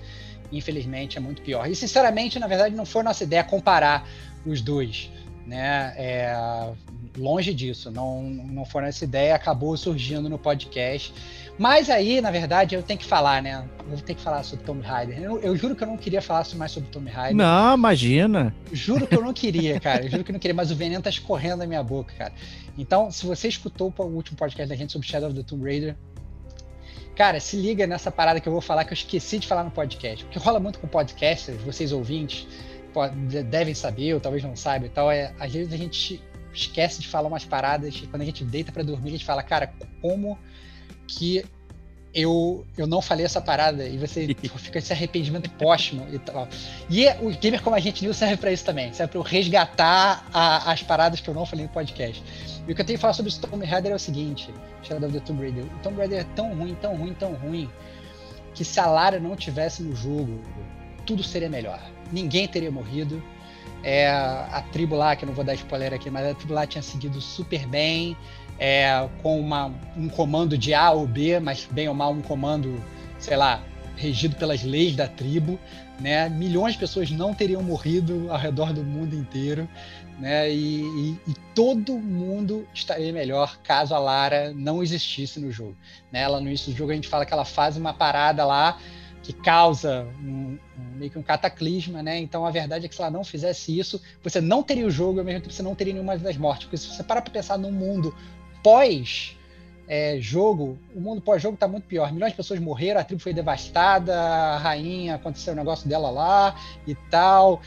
infelizmente 0.51 1.17
é 1.17 1.21
muito 1.21 1.41
pior. 1.41 1.69
E 1.69 1.75
sinceramente, 1.75 2.39
na 2.39 2.47
verdade, 2.47 2.75
não 2.75 2.85
foi 2.85 3.03
nossa 3.03 3.23
ideia 3.23 3.43
comparar 3.43 4.07
os 4.45 4.61
dois, 4.61 5.09
né? 5.45 5.93
É, 5.97 6.35
longe 7.17 7.53
disso, 7.53 7.91
não, 7.91 8.23
não 8.23 8.65
foi 8.65 8.81
nossa 8.83 9.03
ideia, 9.03 9.35
acabou 9.35 9.75
surgindo 9.75 10.29
no 10.29 10.37
podcast. 10.37 11.13
Mas 11.57 11.89
aí, 11.89 12.21
na 12.21 12.29
verdade, 12.29 12.75
eu 12.75 12.83
tenho 12.83 12.99
que 12.99 13.05
falar, 13.05 13.41
né? 13.41 13.67
Eu 13.89 13.97
tenho 13.99 14.17
que 14.17 14.23
falar 14.23 14.43
sobre 14.43 14.63
Tomb 14.63 14.81
Raider. 14.81 15.19
Eu, 15.19 15.39
eu 15.39 15.55
juro 15.55 15.75
que 15.75 15.83
eu 15.83 15.87
não 15.87 15.97
queria 15.97 16.21
falar 16.21 16.45
mais 16.55 16.71
sobre 16.71 16.89
Tomb 16.89 17.09
Raider. 17.09 17.35
Não, 17.35 17.75
imagina. 17.75 18.55
Juro 18.71 19.07
que 19.07 19.15
eu 19.15 19.23
não 19.23 19.33
queria, 19.33 19.79
cara. 19.79 20.05
Eu 20.05 20.09
juro 20.09 20.23
que 20.23 20.29
eu 20.29 20.33
não 20.33 20.39
queria, 20.39 20.53
mas 20.53 20.69
o 20.69 20.75
veneno 20.75 21.01
tá 21.01 21.09
escorrendo 21.09 21.57
na 21.57 21.65
minha 21.65 21.81
boca, 21.81 22.13
cara. 22.15 22.31
Então, 22.77 23.09
se 23.09 23.25
você 23.25 23.47
escutou 23.47 23.91
o 23.97 24.03
último 24.03 24.37
podcast 24.37 24.69
da 24.69 24.75
gente 24.75 24.91
sobre 24.91 25.07
Shadow 25.07 25.29
of 25.29 25.35
the 25.35 25.43
Tomb 25.43 25.63
Raider, 25.63 25.95
cara, 27.15 27.39
se 27.39 27.57
liga 27.57 27.87
nessa 27.87 28.11
parada 28.11 28.39
que 28.39 28.47
eu 28.47 28.53
vou 28.53 28.61
falar 28.61 28.85
que 28.85 28.93
eu 28.93 28.97
esqueci 28.97 29.39
de 29.39 29.47
falar 29.47 29.63
no 29.63 29.71
podcast. 29.71 30.25
O 30.25 30.27
que 30.27 30.37
rola 30.37 30.59
muito 30.59 30.77
com 30.77 30.87
podcasters, 30.87 31.59
vocês 31.63 31.91
ouvintes, 31.91 32.47
devem 33.49 33.73
saber, 33.73 34.13
ou 34.13 34.19
talvez 34.19 34.43
não 34.43 34.55
saibam 34.55 34.87
e 34.87 34.91
tal, 34.91 35.11
é 35.11 35.33
às 35.39 35.51
vezes 35.51 35.73
a 35.73 35.77
gente 35.77 36.21
esquece 36.57 36.99
de 36.99 37.07
falar 37.07 37.27
umas 37.27 37.45
paradas, 37.45 37.95
e 37.95 38.07
quando 38.07 38.21
a 38.21 38.25
gente 38.25 38.43
deita 38.43 38.71
para 38.71 38.83
dormir, 38.83 39.09
a 39.09 39.11
gente 39.13 39.25
fala, 39.25 39.43
cara, 39.43 39.71
como 40.01 40.37
que 41.07 41.43
eu, 42.13 42.65
eu 42.75 42.87
não 42.87 43.01
falei 43.01 43.25
essa 43.25 43.39
parada 43.39 43.87
e 43.87 43.97
você 43.97 44.27
fica 44.57 44.79
esse 44.79 44.91
arrependimento 44.91 45.49
póstumo 45.51 46.07
e 46.11 46.17
tal. 46.17 46.47
E 46.89 47.07
o 47.21 47.29
Gamer 47.37 47.61
Como 47.61 47.75
a 47.75 47.79
Gente 47.79 48.03
News 48.03 48.17
serve 48.17 48.37
para 48.37 48.51
isso 48.51 48.65
também, 48.65 48.91
serve 48.91 49.11
para 49.11 49.19
eu 49.19 49.23
resgatar 49.23 50.27
a, 50.33 50.71
as 50.71 50.81
paradas 50.81 51.21
que 51.21 51.29
eu 51.29 51.33
não 51.33 51.45
falei 51.45 51.65
no 51.65 51.71
podcast. 51.71 52.23
E 52.67 52.71
o 52.71 52.75
que 52.75 52.81
eu 52.81 52.85
tenho 52.85 52.97
que 52.97 53.01
falar 53.01 53.13
sobre 53.13 53.31
o 53.31 53.35
Tomb 53.35 53.65
Raider 53.65 53.91
é 53.91 53.95
o 53.95 53.99
seguinte, 53.99 54.49
Shadow 54.83 55.07
of 55.07 55.19
the 55.19 55.25
Tomb 55.25 55.41
Raider. 55.41 55.65
O 55.65 55.79
Tomb 55.83 55.97
Raider 55.97 56.21
é 56.21 56.23
tão 56.35 56.53
ruim, 56.55 56.75
tão 56.81 56.95
ruim, 56.95 57.13
tão 57.13 57.33
ruim, 57.33 57.69
que 58.53 58.65
se 58.65 58.79
a 58.79 58.87
Lara 58.87 59.19
não 59.19 59.35
tivesse 59.35 59.83
no 59.83 59.95
jogo, 59.95 60.41
tudo 61.05 61.23
seria 61.23 61.49
melhor. 61.49 61.79
Ninguém 62.11 62.47
teria 62.47 62.71
morrido. 62.71 63.23
É, 63.89 64.09
a 64.09 64.61
tribo 64.69 64.97
lá, 64.97 65.15
que 65.15 65.23
eu 65.23 65.27
não 65.27 65.33
vou 65.33 65.45
dar 65.45 65.53
spoiler 65.53 65.93
aqui, 65.93 66.09
mas 66.09 66.27
a 66.27 66.33
tribo 66.33 66.53
lá 66.53 66.67
tinha 66.67 66.81
seguido 66.81 67.21
super 67.21 67.65
bem, 67.65 68.17
é, 68.59 69.07
com 69.23 69.39
uma, 69.39 69.73
um 69.95 70.09
comando 70.09 70.57
de 70.57 70.73
A 70.73 70.91
ou 70.91 71.07
B, 71.07 71.39
mas 71.39 71.65
bem 71.71 71.87
ou 71.87 71.93
mal 71.93 72.11
um 72.11 72.21
comando, 72.21 72.83
sei 73.17 73.37
lá, 73.37 73.63
regido 73.95 74.35
pelas 74.35 74.61
leis 74.61 74.93
da 74.93 75.07
tribo, 75.07 75.57
né? 76.01 76.27
Milhões 76.27 76.73
de 76.73 76.79
pessoas 76.79 77.09
não 77.11 77.33
teriam 77.33 77.63
morrido 77.63 78.27
ao 78.29 78.37
redor 78.37 78.73
do 78.73 78.83
mundo 78.83 79.15
inteiro, 79.15 79.69
né? 80.19 80.51
E, 80.51 80.81
e, 80.81 81.19
e 81.25 81.33
todo 81.55 81.97
mundo 81.97 82.67
estaria 82.73 83.13
melhor 83.13 83.57
caso 83.63 83.95
a 83.95 83.99
Lara 83.99 84.51
não 84.53 84.83
existisse 84.83 85.39
no 85.39 85.49
jogo. 85.49 85.77
Né? 86.11 86.23
Ela 86.23 86.41
no 86.41 86.47
início 86.47 86.73
do 86.73 86.77
jogo 86.77 86.91
a 86.91 86.95
gente 86.95 87.07
fala 87.07 87.25
que 87.25 87.31
ela 87.31 87.45
faz 87.45 87.77
uma 87.77 87.93
parada 87.93 88.43
lá 88.43 88.77
que 89.27 89.33
causa 89.33 90.07
um, 90.23 90.57
um, 90.79 90.97
meio 90.97 91.11
que 91.11 91.19
um 91.19 91.21
cataclisma, 91.21 92.01
né? 92.01 92.17
Então 92.17 92.45
a 92.45 92.49
verdade 92.49 92.85
é 92.85 92.87
que 92.87 92.95
se 92.95 93.01
ela 93.01 93.11
não 93.11 93.25
fizesse 93.25 93.77
isso, 93.77 94.01
você 94.23 94.39
não 94.39 94.63
teria 94.63 94.87
o 94.87 94.89
jogo, 94.89 95.19
ao 95.19 95.25
mesmo 95.25 95.41
tempo 95.41 95.53
você 95.53 95.61
não 95.61 95.75
teria 95.75 95.91
nenhuma 95.91 96.17
das 96.17 96.37
mortes. 96.37 96.63
Porque 96.63 96.77
se 96.77 96.87
você 96.87 97.03
para 97.03 97.21
para 97.21 97.29
pensar 97.29 97.57
num 97.57 97.69
mundo 97.69 98.15
pós 98.63 99.35
é, 99.85 100.17
jogo, 100.21 100.79
o 100.95 101.01
mundo 101.01 101.19
pós-jogo 101.19 101.55
está 101.55 101.67
muito 101.67 101.83
pior. 101.87 102.13
Milhões 102.13 102.31
de 102.31 102.37
pessoas 102.37 102.57
morreram, 102.61 103.01
a 103.01 103.03
tribo 103.03 103.21
foi 103.21 103.33
devastada, 103.33 104.17
a 104.17 104.57
rainha 104.59 105.15
aconteceu 105.15 105.51
o 105.51 105.57
um 105.57 105.59
negócio 105.59 105.89
dela 105.89 106.09
lá 106.09 106.55
e 106.87 106.95
tal, 106.95 107.61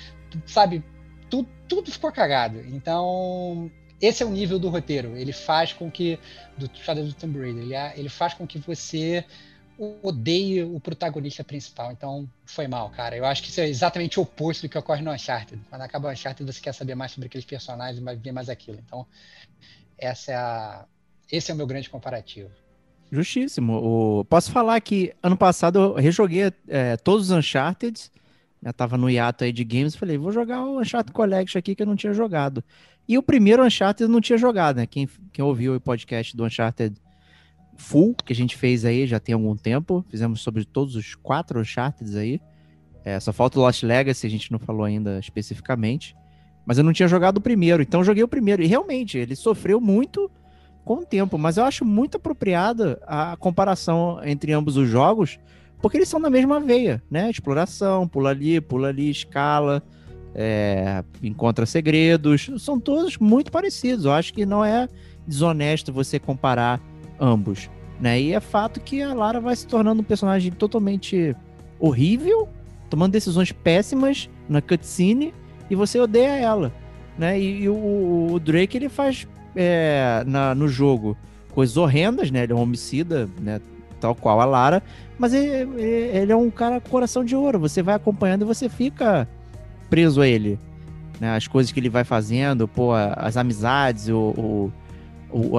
sabe? 0.47 0.83
Tudo, 1.29 1.47
tudo 1.69 1.93
ficou 1.93 2.11
cagado. 2.11 2.59
Então, 2.69 3.71
esse 4.01 4.23
é 4.23 4.27
o 4.27 4.31
nível 4.31 4.59
do 4.59 4.71
roteiro. 4.71 5.15
Ele 5.15 5.33
faz 5.33 5.75
com 5.75 5.91
que 5.91 6.19
do 6.57 6.71
Shadow 6.73 7.07
the 7.07 7.13
Tomb 7.21 7.39
Raider, 7.39 7.65
ele, 7.65 7.75
ele 8.01 8.09
faz 8.09 8.33
com 8.33 8.47
que 8.47 8.59
você 8.59 9.27
odeie 10.03 10.63
o 10.63 10.79
protagonista 10.79 11.43
principal. 11.43 11.91
Então, 11.91 12.29
foi 12.45 12.69
mal, 12.69 12.91
cara. 12.91 13.17
Eu 13.17 13.25
acho 13.25 13.43
que 13.43 13.49
isso 13.49 13.61
é 13.61 13.69
exatamente 13.69 14.19
o 14.19 14.23
oposto 14.23 14.67
do 14.67 14.69
que 14.69 14.77
ocorre 14.77 15.01
no 15.01 15.11
Uncharted. 15.11 15.61
Quando 15.71 15.81
acaba 15.81 16.09
o 16.09 16.13
Uncharted, 16.13 16.53
você 16.53 16.61
quer 16.61 16.75
saber 16.75 16.95
mais 16.95 17.13
sobre 17.13 17.29
aqueles 17.29 17.47
personagens 17.47 17.99
e 17.99 18.17
ver 18.17 18.33
mais 18.33 18.51
aquilo. 18.51 18.79
Então, 18.85 19.07
essa 19.97 20.33
é 20.33 20.35
a, 20.35 20.85
esse 21.33 21.51
é 21.51 21.55
o 21.55 21.57
meu 21.57 21.67
grande 21.67 21.89
comparativo. 21.89 22.51
Justíssimo. 23.11 23.73
O... 24.21 24.25
Posso 24.27 24.53
falar 24.53 24.79
que 24.81 25.15
ano 25.23 25.37
passado 25.37 25.79
eu 25.79 25.95
rejoguei 25.95 26.53
é, 26.69 26.97
todos 26.99 27.31
os 27.31 27.37
Uncharted. 27.37 28.11
Eu 28.63 28.75
tava 28.75 28.99
no 28.99 29.09
hiato 29.09 29.45
aí 29.45 29.53
de 29.53 29.65
games. 29.65 29.97
Falei, 29.97 30.19
vou 30.19 30.31
jogar 30.31 30.63
o 30.63 30.79
Uncharted 30.79 31.15
Collection 31.15 31.59
aqui 31.59 31.75
que 31.75 31.83
eu 31.83 31.87
não 31.87 31.97
tinha 31.97 32.13
jogado. 32.13 32.63
E 33.09 33.17
o 33.17 33.23
primeiro 33.23 33.65
Uncharted 33.65 34.03
eu 34.03 34.09
não 34.09 34.21
tinha 34.21 34.37
jogado, 34.37 34.77
né? 34.77 34.87
Quem, 34.87 35.09
quem 35.33 35.43
ouviu 35.43 35.75
o 35.75 35.81
podcast 35.81 36.37
do 36.37 36.45
Uncharted 36.45 36.95
Full, 37.81 38.15
que 38.25 38.33
a 38.33 38.37
gente 38.37 38.57
fez 38.57 38.85
aí 38.85 39.07
já 39.07 39.19
tem 39.19 39.33
algum 39.33 39.57
tempo. 39.57 40.05
Fizemos 40.09 40.43
sobre 40.43 40.65
todos 40.65 40.95
os 40.95 41.15
quatro 41.15 41.61
Uncharted 41.61 42.17
aí. 42.17 42.41
É, 43.05 43.19
só 43.19 43.33
falta 43.33 43.59
o 43.59 43.63
Lost 43.63 43.83
Legacy, 43.83 44.27
a 44.27 44.31
gente 44.31 44.53
não 44.53 44.59
falou 44.59 44.85
ainda 44.85 45.19
especificamente. 45.19 46.15
Mas 46.67 46.77
eu 46.77 46.85
não 46.85 46.93
tinha 46.93 47.09
jogado 47.09 47.39
o 47.39 47.41
primeiro, 47.41 47.83
então 47.83 48.05
joguei 48.05 48.23
o 48.23 48.29
primeiro. 48.29 48.63
E 48.63 48.67
realmente, 48.67 49.17
ele 49.17 49.35
sofreu 49.35 49.81
muito 49.81 50.31
com 50.85 50.99
o 50.99 51.07
tempo, 51.07 51.39
mas 51.39 51.57
eu 51.57 51.65
acho 51.65 51.85
muito 51.85 52.19
apropriada 52.19 53.01
a 53.07 53.37
comparação 53.37 54.21
entre 54.25 54.53
ambos 54.53 54.77
os 54.77 54.89
jogos, 54.89 55.39
porque 55.81 55.97
eles 55.97 56.09
são 56.09 56.21
da 56.21 56.29
mesma 56.29 56.61
veia, 56.61 57.03
né? 57.11 57.31
Exploração, 57.31 58.07
pula 58.07 58.31
ali, 58.31 58.61
pula 58.61 58.89
ali, 58.89 59.11
escala, 59.11 59.83
é, 60.35 61.03
encontra 61.23 61.65
segredos, 61.65 62.51
são 62.59 62.79
todos 62.79 63.17
muito 63.17 63.51
parecidos. 63.51 64.05
Eu 64.05 64.13
acho 64.13 64.35
que 64.35 64.45
não 64.45 64.65
é 64.65 64.89
desonesto 65.27 65.93
você 65.93 66.19
comparar 66.19 66.81
ambos, 67.21 67.71
né? 68.01 68.21
E 68.21 68.33
é 68.33 68.41
fato 68.41 68.81
que 68.81 69.03
a 69.03 69.13
Lara 69.13 69.41
vai 69.41 69.55
se 69.55 69.67
tornando 69.67 70.01
um 70.01 70.05
personagem 70.05 70.51
totalmente 70.51 71.37
horrível, 71.79 72.49
tomando 72.89 73.13
decisões 73.13 73.53
péssimas 73.53 74.29
na 74.49 74.61
cutscene 74.61 75.35
e 75.69 75.75
você 75.75 76.01
odeia 76.01 76.37
ela, 76.37 76.73
né? 77.19 77.39
E, 77.39 77.63
e 77.63 77.69
o, 77.69 78.33
o, 78.33 78.41
Drake 78.41 78.77
ele 78.77 78.89
faz 78.89 79.29
é, 79.55 80.25
na, 80.27 80.55
no 80.55 80.67
jogo 80.67 81.17
coisas 81.53 81.77
horrendas, 81.77 82.31
né? 82.31 82.43
Ele 82.43 82.53
é 82.53 82.57
um 82.57 82.61
homicida, 82.61 83.29
né? 83.41 83.61
Tal 84.01 84.15
qual 84.15 84.41
a 84.41 84.47
Lara, 84.47 84.83
mas 85.19 85.35
ele, 85.35 85.83
ele 85.83 86.33
é 86.33 86.37
um 86.37 86.51
cara 86.51 86.81
com 86.81 86.89
coração 86.89 87.23
de 87.23 87.37
ouro. 87.37 87.59
Você 87.59 87.83
vai 87.83 87.95
acompanhando 87.95 88.43
e 88.43 88.45
você 88.47 88.67
fica 88.67 89.29
preso 89.91 90.23
a 90.23 90.27
ele, 90.27 90.59
né? 91.21 91.37
As 91.37 91.47
coisas 91.47 91.71
que 91.71 91.79
ele 91.79 91.91
vai 91.91 92.03
fazendo, 92.03 92.67
pô, 92.67 92.93
as 92.95 93.37
amizades, 93.37 94.09
o, 94.09 94.73
o, 95.31 95.49
o 95.57 95.59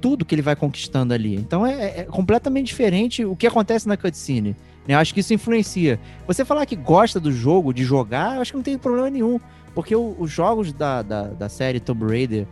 tudo 0.00 0.24
que 0.24 0.34
ele 0.34 0.42
vai 0.42 0.56
conquistando 0.56 1.12
ali. 1.12 1.34
Então 1.34 1.66
é, 1.66 2.00
é 2.00 2.04
completamente 2.04 2.66
diferente 2.66 3.24
o 3.24 3.36
que 3.36 3.46
acontece 3.46 3.86
na 3.86 3.96
cutscene. 3.96 4.56
Eu 4.88 4.98
acho 4.98 5.14
que 5.14 5.20
isso 5.20 5.34
influencia. 5.34 6.00
Você 6.26 6.44
falar 6.44 6.66
que 6.66 6.74
gosta 6.74 7.20
do 7.20 7.30
jogo, 7.30 7.72
de 7.72 7.84
jogar, 7.84 8.36
eu 8.36 8.42
acho 8.42 8.52
que 8.52 8.56
não 8.56 8.62
tem 8.62 8.78
problema 8.78 9.10
nenhum. 9.10 9.38
Porque 9.74 9.94
o, 9.94 10.16
os 10.18 10.30
jogos 10.30 10.72
da, 10.72 11.02
da, 11.02 11.22
da, 11.24 11.48
série 11.48 11.78
Tomb 11.78 12.04
Raider, 12.06 12.46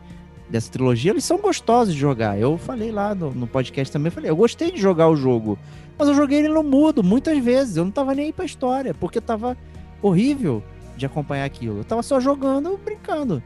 dessa 0.48 0.70
trilogia, 0.70 1.10
eles 1.10 1.24
são 1.24 1.38
gostosos 1.38 1.94
de 1.94 2.00
jogar. 2.00 2.38
Eu 2.38 2.56
falei 2.56 2.92
lá 2.92 3.14
no, 3.14 3.32
no 3.32 3.46
podcast 3.46 3.92
também, 3.92 4.10
falei, 4.10 4.30
eu 4.30 4.36
gostei 4.36 4.70
de 4.70 4.80
jogar 4.80 5.08
o 5.08 5.16
jogo. 5.16 5.58
Mas 5.98 6.06
eu 6.06 6.14
joguei 6.14 6.38
ele 6.38 6.48
no 6.48 6.62
mudo, 6.62 7.02
muitas 7.02 7.36
vezes. 7.38 7.76
Eu 7.76 7.84
não 7.84 7.90
tava 7.90 8.14
nem 8.14 8.26
aí 8.26 8.32
pra 8.32 8.44
história, 8.44 8.94
porque 8.94 9.20
tava 9.20 9.56
horrível 10.00 10.62
de 10.96 11.06
acompanhar 11.06 11.44
aquilo. 11.44 11.78
Eu 11.78 11.84
tava 11.84 12.02
só 12.02 12.20
jogando, 12.20 12.78
brincando. 12.84 13.42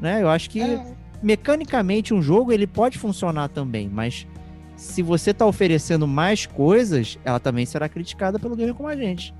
Né? 0.00 0.20
Eu 0.20 0.28
acho 0.28 0.50
que 0.50 0.60
é. 0.60 0.84
Mecanicamente 1.22 2.12
um 2.12 2.20
jogo 2.22 2.52
ele 2.52 2.66
pode 2.66 2.98
funcionar 2.98 3.48
também, 3.48 3.88
mas 3.88 4.26
se 4.76 5.02
você 5.02 5.30
está 5.30 5.46
oferecendo 5.46 6.06
mais 6.06 6.44
coisas, 6.46 7.18
ela 7.24 7.38
também 7.38 7.64
será 7.64 7.88
criticada 7.88 8.38
pelo 8.38 8.56
gamer 8.56 8.74
como 8.74 8.88
a 8.88 8.96
gente. 8.96 9.32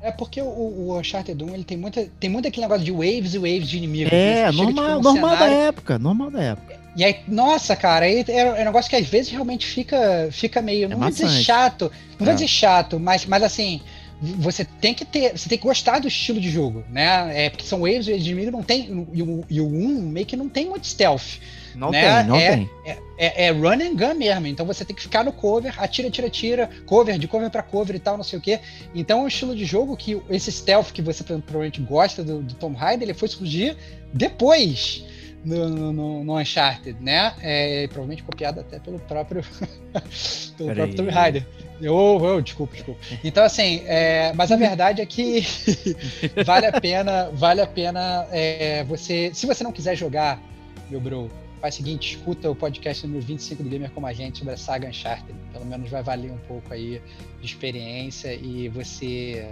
É 0.00 0.12
porque 0.12 0.40
o, 0.40 0.44
o 0.46 0.96
Uncharted 0.98 1.42
1 1.42 1.54
ele 1.54 1.64
tem, 1.64 1.76
muita, 1.76 2.06
tem 2.20 2.30
muito 2.30 2.46
aquele 2.46 2.62
negócio 2.66 2.84
de 2.84 2.92
waves 2.92 3.34
e 3.34 3.38
waves 3.38 3.68
de 3.68 3.78
inimigos. 3.78 4.12
É, 4.12 4.44
né? 4.46 4.52
Normal, 4.52 4.66
tipo, 4.72 4.80
num 4.96 5.02
normal 5.02 5.30
da 5.30 5.36
cenário- 5.38 5.56
época, 5.56 5.98
normal 5.98 6.30
da 6.30 6.40
época. 6.42 6.78
E 6.96 7.04
aí, 7.04 7.16
nossa, 7.28 7.74
cara, 7.76 8.06
aí 8.06 8.24
é, 8.28 8.40
é 8.40 8.62
um 8.62 8.64
negócio 8.64 8.88
que 8.88 8.96
às 8.96 9.06
vezes 9.06 9.30
realmente 9.30 9.66
fica, 9.66 10.28
fica 10.30 10.60
meio. 10.62 10.88
Não 10.88 10.98
vou 10.98 11.08
dizer 11.10 11.28
chato, 11.28 11.90
não 12.18 12.24
vou 12.26 12.28
É. 12.30 12.34
dizer 12.34 12.48
chato, 12.48 12.98
mas, 13.00 13.26
mas 13.26 13.42
assim, 13.42 13.80
você 14.20 14.64
tem 14.64 14.92
que 14.94 15.04
ter. 15.04 15.36
Você 15.36 15.48
tem 15.48 15.56
que 15.58 15.64
gostar 15.64 15.98
do 16.00 16.08
estilo 16.08 16.40
de 16.40 16.50
jogo, 16.50 16.84
né? 16.90 17.46
É, 17.46 17.50
porque 17.50 17.64
são 17.64 17.80
waves 17.80 18.08
e 18.08 18.18
de 18.18 18.30
inimigo 18.32 18.50
não 18.50 18.62
tem. 18.62 19.06
E 19.12 19.22
o, 19.22 19.44
e 19.48 19.60
o 19.60 19.66
1 19.66 20.02
meio 20.02 20.26
que 20.26 20.36
não 20.36 20.48
tem 20.48 20.66
muito 20.68 20.86
stealth. 20.86 21.38
Não 21.74 21.90
Né? 21.92 22.18
tem, 22.22 22.28
não 22.28 22.36
É- 22.36 22.56
tem. 22.56 22.70
É, 23.16 23.46
é 23.46 23.50
run 23.52 23.68
and 23.80 23.94
gun 23.94 24.14
mesmo, 24.14 24.46
então 24.48 24.64
você 24.66 24.84
tem 24.84 24.94
que 24.96 25.02
ficar 25.02 25.24
no 25.24 25.32
cover, 25.32 25.72
atira, 25.80 26.08
atira, 26.08 26.26
atira, 26.26 26.70
cover, 26.86 27.18
de 27.18 27.28
cover 27.28 27.50
pra 27.50 27.62
cover 27.62 27.94
e 27.94 27.98
tal, 28.00 28.16
não 28.16 28.24
sei 28.24 28.38
o 28.38 28.42
quê. 28.42 28.58
Então 28.94 29.20
é 29.20 29.22
um 29.24 29.28
estilo 29.28 29.54
de 29.54 29.64
jogo 29.64 29.96
que 29.96 30.20
esse 30.30 30.50
stealth 30.50 30.90
que 30.92 31.02
você 31.02 31.22
provavelmente 31.22 31.80
gosta 31.80 32.24
do, 32.24 32.42
do 32.42 32.54
Tom 32.54 32.72
Raider, 32.72 33.06
ele 33.08 33.14
foi 33.14 33.28
surgir 33.28 33.76
depois 34.12 35.04
no, 35.44 35.92
no- 35.92 36.24
no, 36.24 36.38
Uncharted, 36.38 36.96
né? 37.00 37.34
É, 37.40 37.86
provavelmente 37.88 38.22
copiado 38.22 38.60
até 38.60 38.78
pelo 38.78 38.98
próprio, 38.98 39.42
pelo 40.56 40.74
próprio 40.74 40.96
Tom 40.96 41.10
Raider. 41.10 41.46
Oh, 41.88 42.16
oh, 42.16 42.40
desculpa, 42.40 42.74
desculpa. 42.74 43.00
Então, 43.22 43.44
assim, 43.44 43.82
é, 43.86 44.32
mas 44.34 44.50
a 44.50 44.56
verdade 44.56 45.00
é 45.00 45.06
que 45.06 45.44
vale 46.44 46.66
a 46.66 46.80
pena, 46.80 47.30
vale 47.32 47.60
a 47.60 47.66
pena 47.66 48.26
é, 48.32 48.82
você. 48.84 49.30
Se 49.32 49.46
você 49.46 49.62
não 49.62 49.70
quiser 49.72 49.94
jogar, 49.96 50.42
meu 50.90 51.00
bro, 51.00 51.30
faz 51.60 51.74
o 51.74 51.76
seguinte, 51.78 52.16
escuta 52.16 52.50
o 52.50 52.54
podcast 52.54 53.06
número 53.06 53.24
25 53.24 53.62
do 53.62 53.68
Gamer 53.68 53.90
Como 53.90 54.06
a 54.06 54.12
Gente 54.12 54.38
sobre 54.38 54.54
a 54.54 54.56
saga 54.56 54.88
Uncharted. 54.88 55.34
Pelo 55.52 55.66
menos 55.66 55.88
vai 55.88 56.02
valer 56.02 56.32
um 56.32 56.38
pouco 56.38 56.72
aí 56.74 57.00
de 57.40 57.46
experiência 57.46 58.34
e 58.34 58.68
você 58.68 59.48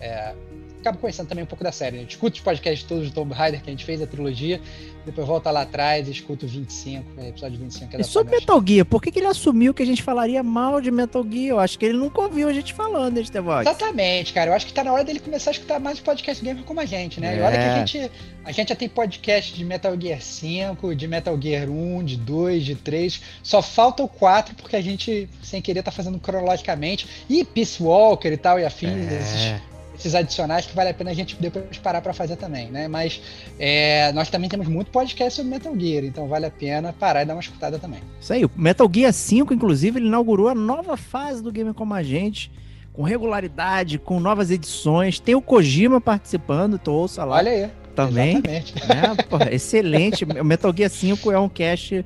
é, 0.00 0.34
acaba 0.82 0.98
conhecendo 0.98 1.28
também 1.28 1.44
um 1.44 1.46
pouco 1.46 1.64
da 1.64 1.72
série. 1.72 1.96
Né? 1.98 2.06
Escuta 2.08 2.36
os 2.36 2.42
podcasts 2.42 2.86
todos 2.86 3.08
do 3.08 3.14
Tomb 3.14 3.32
Raider 3.32 3.62
que 3.62 3.70
a 3.70 3.72
gente 3.72 3.84
fez, 3.84 4.02
a 4.02 4.06
trilogia, 4.06 4.60
depois 5.06 5.26
volta 5.26 5.50
lá 5.50 5.62
atrás 5.62 6.06
e 6.06 6.10
escuta 6.10 6.44
o 6.44 6.48
25, 6.48 7.04
é, 7.18 7.28
episódio 7.30 7.58
25 7.58 7.90
que 7.90 7.96
é 7.96 8.00
E 8.00 8.04
sobre 8.04 8.36
Metal 8.36 8.62
Gear, 8.64 8.84
por 8.86 9.00
que, 9.02 9.10
que 9.10 9.18
ele 9.18 9.26
assumiu 9.26 9.72
que 9.72 9.82
a 9.82 9.86
gente 9.86 10.02
falaria 10.02 10.42
mal 10.42 10.80
de 10.80 10.90
Metal 10.90 11.24
Gear? 11.28 11.46
Eu 11.46 11.58
acho 11.60 11.78
que 11.78 11.84
ele 11.86 11.96
nunca 11.98 12.20
ouviu 12.20 12.48
a 12.48 12.52
gente 12.52 12.72
falando, 12.74 13.16
hein, 13.16 13.22
Estevox? 13.22 13.62
Exatamente, 13.66 14.32
cara. 14.32 14.50
Eu 14.50 14.54
acho 14.54 14.66
que 14.66 14.72
tá 14.72 14.84
na 14.84 14.92
hora 14.92 15.04
dele 15.04 15.18
começar 15.20 15.50
a 15.50 15.52
escutar 15.52 15.80
mais 15.80 15.98
podcast 16.00 16.44
gamer 16.44 16.62
como 16.64 16.80
a 16.80 16.84
gente, 16.84 17.20
né? 17.20 17.38
E 17.38 17.40
olha 17.40 17.56
que 17.58 17.64
É. 17.64 17.68
a 17.72 17.78
gente, 17.78 18.10
a 18.44 18.52
gente 18.52 18.68
já 18.68 18.76
tem 18.76 18.88
podcast 18.88 19.54
de 19.54 19.64
Metal 19.64 19.94
Gear 20.00 20.20
5, 20.20 20.94
de 20.94 21.08
Metal 21.08 21.40
Gear 21.40 21.68
1, 21.70 22.04
de 22.04 22.16
2, 22.16 22.64
de 22.64 22.74
3. 22.74 23.20
Só 23.42 23.62
falta 23.62 24.02
o 24.02 24.08
4, 24.08 24.54
porque 24.56 24.76
a 24.76 24.80
gente, 24.80 25.28
sem 25.42 25.60
querer, 25.62 25.82
tá 25.82 25.90
fazendo 25.90 26.18
cronologicamente. 26.18 27.06
E 27.28 27.44
Peace 27.44 27.82
Walker 27.82 28.28
e 28.28 28.36
tal, 28.36 28.58
e 28.58 28.64
afins, 28.64 29.10
É. 29.10 29.18
esses 29.20 29.71
adicionais 30.14 30.66
que 30.66 30.74
vale 30.74 30.90
a 30.90 30.94
pena 30.94 31.10
a 31.10 31.14
gente 31.14 31.36
depois 31.38 31.78
parar 31.78 32.00
pra 32.00 32.12
fazer 32.12 32.36
também, 32.36 32.70
né? 32.70 32.88
Mas 32.88 33.20
é, 33.58 34.12
nós 34.12 34.28
também 34.28 34.48
temos 34.48 34.66
muito 34.68 34.90
podcast 34.90 35.36
sobre 35.36 35.50
Metal 35.50 35.74
Gear, 35.78 36.04
então 36.04 36.26
vale 36.28 36.46
a 36.46 36.50
pena 36.50 36.92
parar 36.92 37.22
e 37.22 37.24
dar 37.24 37.34
uma 37.34 37.40
escutada 37.40 37.78
também. 37.78 38.00
Isso 38.20 38.32
aí, 38.32 38.44
o 38.44 38.50
Metal 38.56 38.88
Gear 38.92 39.12
5, 39.12 39.54
inclusive, 39.54 39.98
ele 39.98 40.06
inaugurou 40.08 40.48
a 40.48 40.54
nova 40.54 40.96
fase 40.96 41.42
do 41.42 41.50
Gamer 41.52 41.74
Como 41.74 41.94
a 41.94 42.02
Gente, 42.02 42.50
com 42.92 43.02
regularidade, 43.02 43.98
com 43.98 44.20
novas 44.20 44.50
edições. 44.50 45.18
Tem 45.18 45.34
o 45.34 45.40
Kojima 45.40 46.00
participando, 46.00 46.78
tu 46.78 46.92
ouça 46.92 47.24
lá 47.24 47.36
Olha 47.36 47.50
aí. 47.50 47.70
também. 47.94 48.32
Exatamente. 48.36 48.74
né? 48.86 49.24
Porra, 49.30 49.54
excelente. 49.54 50.24
O 50.38 50.44
Metal 50.44 50.72
Gear 50.76 50.90
5 50.90 51.32
é 51.32 51.38
um 51.38 51.48
cast 51.48 52.04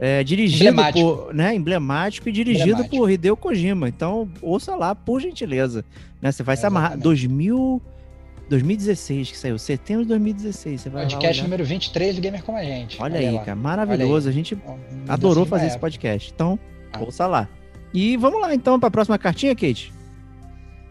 é, 0.00 0.22
dirigido 0.24 0.64
Emblemático. 0.70 1.16
por, 1.16 1.34
né, 1.34 1.54
emblemático 1.54 2.28
e 2.28 2.32
dirigido 2.32 2.70
Emblemático. 2.70 2.96
por 2.96 3.10
Hideo 3.10 3.36
Kojima. 3.36 3.88
Então, 3.88 4.28
ouça 4.42 4.74
lá, 4.74 4.94
por 4.94 5.20
gentileza. 5.20 5.84
Né? 6.20 6.30
Você 6.32 6.42
vai 6.42 6.56
se 6.56 6.66
amarrar. 6.66 6.92
Exatamente. 6.92 7.04
2000, 7.28 7.82
2016 8.48 9.30
que 9.30 9.38
saiu, 9.38 9.58
setembro 9.58 10.02
de 10.04 10.08
2016. 10.10 10.80
Você 10.80 10.88
vai 10.90 11.04
lá 11.04 11.10
Podcast 11.10 11.42
número 11.42 11.64
23 11.64 12.16
do 12.16 12.20
Gamer 12.22 12.42
como 12.44 12.58
a 12.58 12.64
gente. 12.64 13.00
Olha 13.00 13.18
aí, 13.18 13.30
lá. 13.30 13.40
cara, 13.44 13.56
maravilhoso. 13.56 14.28
A 14.28 14.32
gente 14.32 14.56
adorou 15.08 15.44
de 15.44 15.50
fazer 15.50 15.66
esse 15.66 15.78
podcast. 15.78 16.30
Então, 16.34 16.58
Ah. 16.92 17.00
ouça 17.00 17.26
lá. 17.26 17.48
E 17.92 18.16
vamos 18.16 18.40
lá 18.40 18.54
então 18.54 18.78
para 18.78 18.88
a 18.88 18.90
próxima 18.90 19.18
cartinha, 19.18 19.54
Kate. 19.54 19.92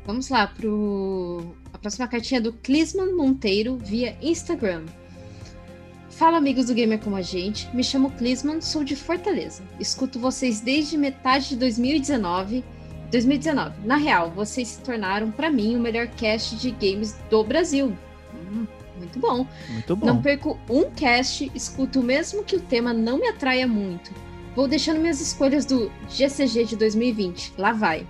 Vamos 0.06 0.30
lá 0.30 0.48
pro 0.48 1.56
a 1.74 1.78
próxima 1.78 2.08
cartinha 2.08 2.40
do 2.42 2.52
Clisman 2.54 3.14
Monteiro 3.16 3.78
via 3.78 4.16
Instagram. 4.22 4.84
Fala 6.16 6.38
amigos 6.38 6.68
do 6.68 6.76
Gamer 6.76 7.00
como 7.00 7.16
a 7.16 7.24
gente, 7.24 7.68
me 7.76 7.84
chamo 7.84 8.12
Clisman, 8.12 8.62
sou 8.62 8.84
de 8.84 8.96
Fortaleza. 8.96 9.64
Escuto 9.80 10.20
vocês 10.20 10.62
desde 10.62 10.96
metade 10.96 11.50
de 11.50 11.56
2019. 11.56 12.64
2019. 13.12 13.86
Na 13.86 13.98
real, 13.98 14.30
vocês 14.30 14.68
se 14.68 14.82
tornaram 14.82 15.32
para 15.32 15.50
mim 15.50 15.76
o 15.76 15.80
melhor 15.80 16.08
cast 16.08 16.56
de 16.56 16.70
games 16.70 17.18
do 17.32 17.44
Brasil. 17.44 17.98
Hum, 18.32 18.68
muito 18.96 19.20
bom. 19.20 19.48
Muito 19.70 19.96
bom. 19.96 20.06
Não 20.06 20.22
perco 20.22 20.60
um 20.70 20.92
cast, 20.92 21.52
escuto 21.56 22.04
mesmo 22.04 22.44
que 22.44 22.58
o 22.58 22.62
tema 22.62 22.94
não 22.94 23.18
me 23.18 23.28
atraia 23.28 23.68
muito. 23.68 24.12
Vou 24.56 24.68
deixando 24.68 25.00
minhas 25.00 25.20
escolhas 25.20 25.66
do 25.66 25.92
GCG 26.10 26.66
de 26.66 26.76
2020. 26.76 27.54
Lá 27.58 27.72
vai. 27.72 28.06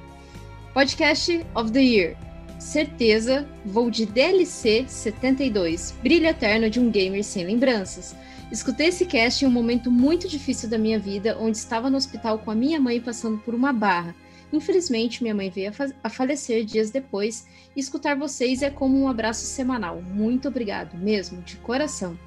Podcast 0.73 1.45
of 1.55 1.71
the 1.71 1.81
Year. 1.81 2.17
Certeza, 2.63 3.45
vou 3.65 3.91
de 3.91 4.05
DLC 4.05 4.85
72. 4.87 5.93
Brilho 6.01 6.27
eterno 6.27 6.69
de 6.69 6.79
um 6.79 6.89
gamer 6.89 7.21
sem 7.23 7.45
lembranças. 7.45 8.15
Escutei 8.49 8.87
esse 8.87 9.05
cast 9.05 9.43
em 9.43 9.47
um 9.47 9.51
momento 9.51 9.91
muito 9.91 10.29
difícil 10.29 10.69
da 10.69 10.77
minha 10.77 10.97
vida, 10.97 11.37
onde 11.39 11.57
estava 11.57 11.89
no 11.89 11.97
hospital 11.97 12.39
com 12.39 12.49
a 12.49 12.55
minha 12.55 12.79
mãe 12.79 13.01
passando 13.01 13.37
por 13.39 13.53
uma 13.53 13.73
barra. 13.73 14.15
Infelizmente, 14.51 15.21
minha 15.21 15.35
mãe 15.35 15.49
veio 15.49 15.69
a, 15.69 15.73
fa- 15.73 15.91
a 16.03 16.09
falecer 16.09 16.63
dias 16.63 16.89
depois 16.89 17.45
e 17.75 17.79
escutar 17.81 18.15
vocês 18.15 18.61
é 18.61 18.69
como 18.69 18.97
um 18.97 19.09
abraço 19.09 19.45
semanal. 19.45 20.01
Muito 20.01 20.47
obrigado, 20.47 20.95
mesmo, 20.97 21.41
de 21.41 21.57
coração. 21.57 22.17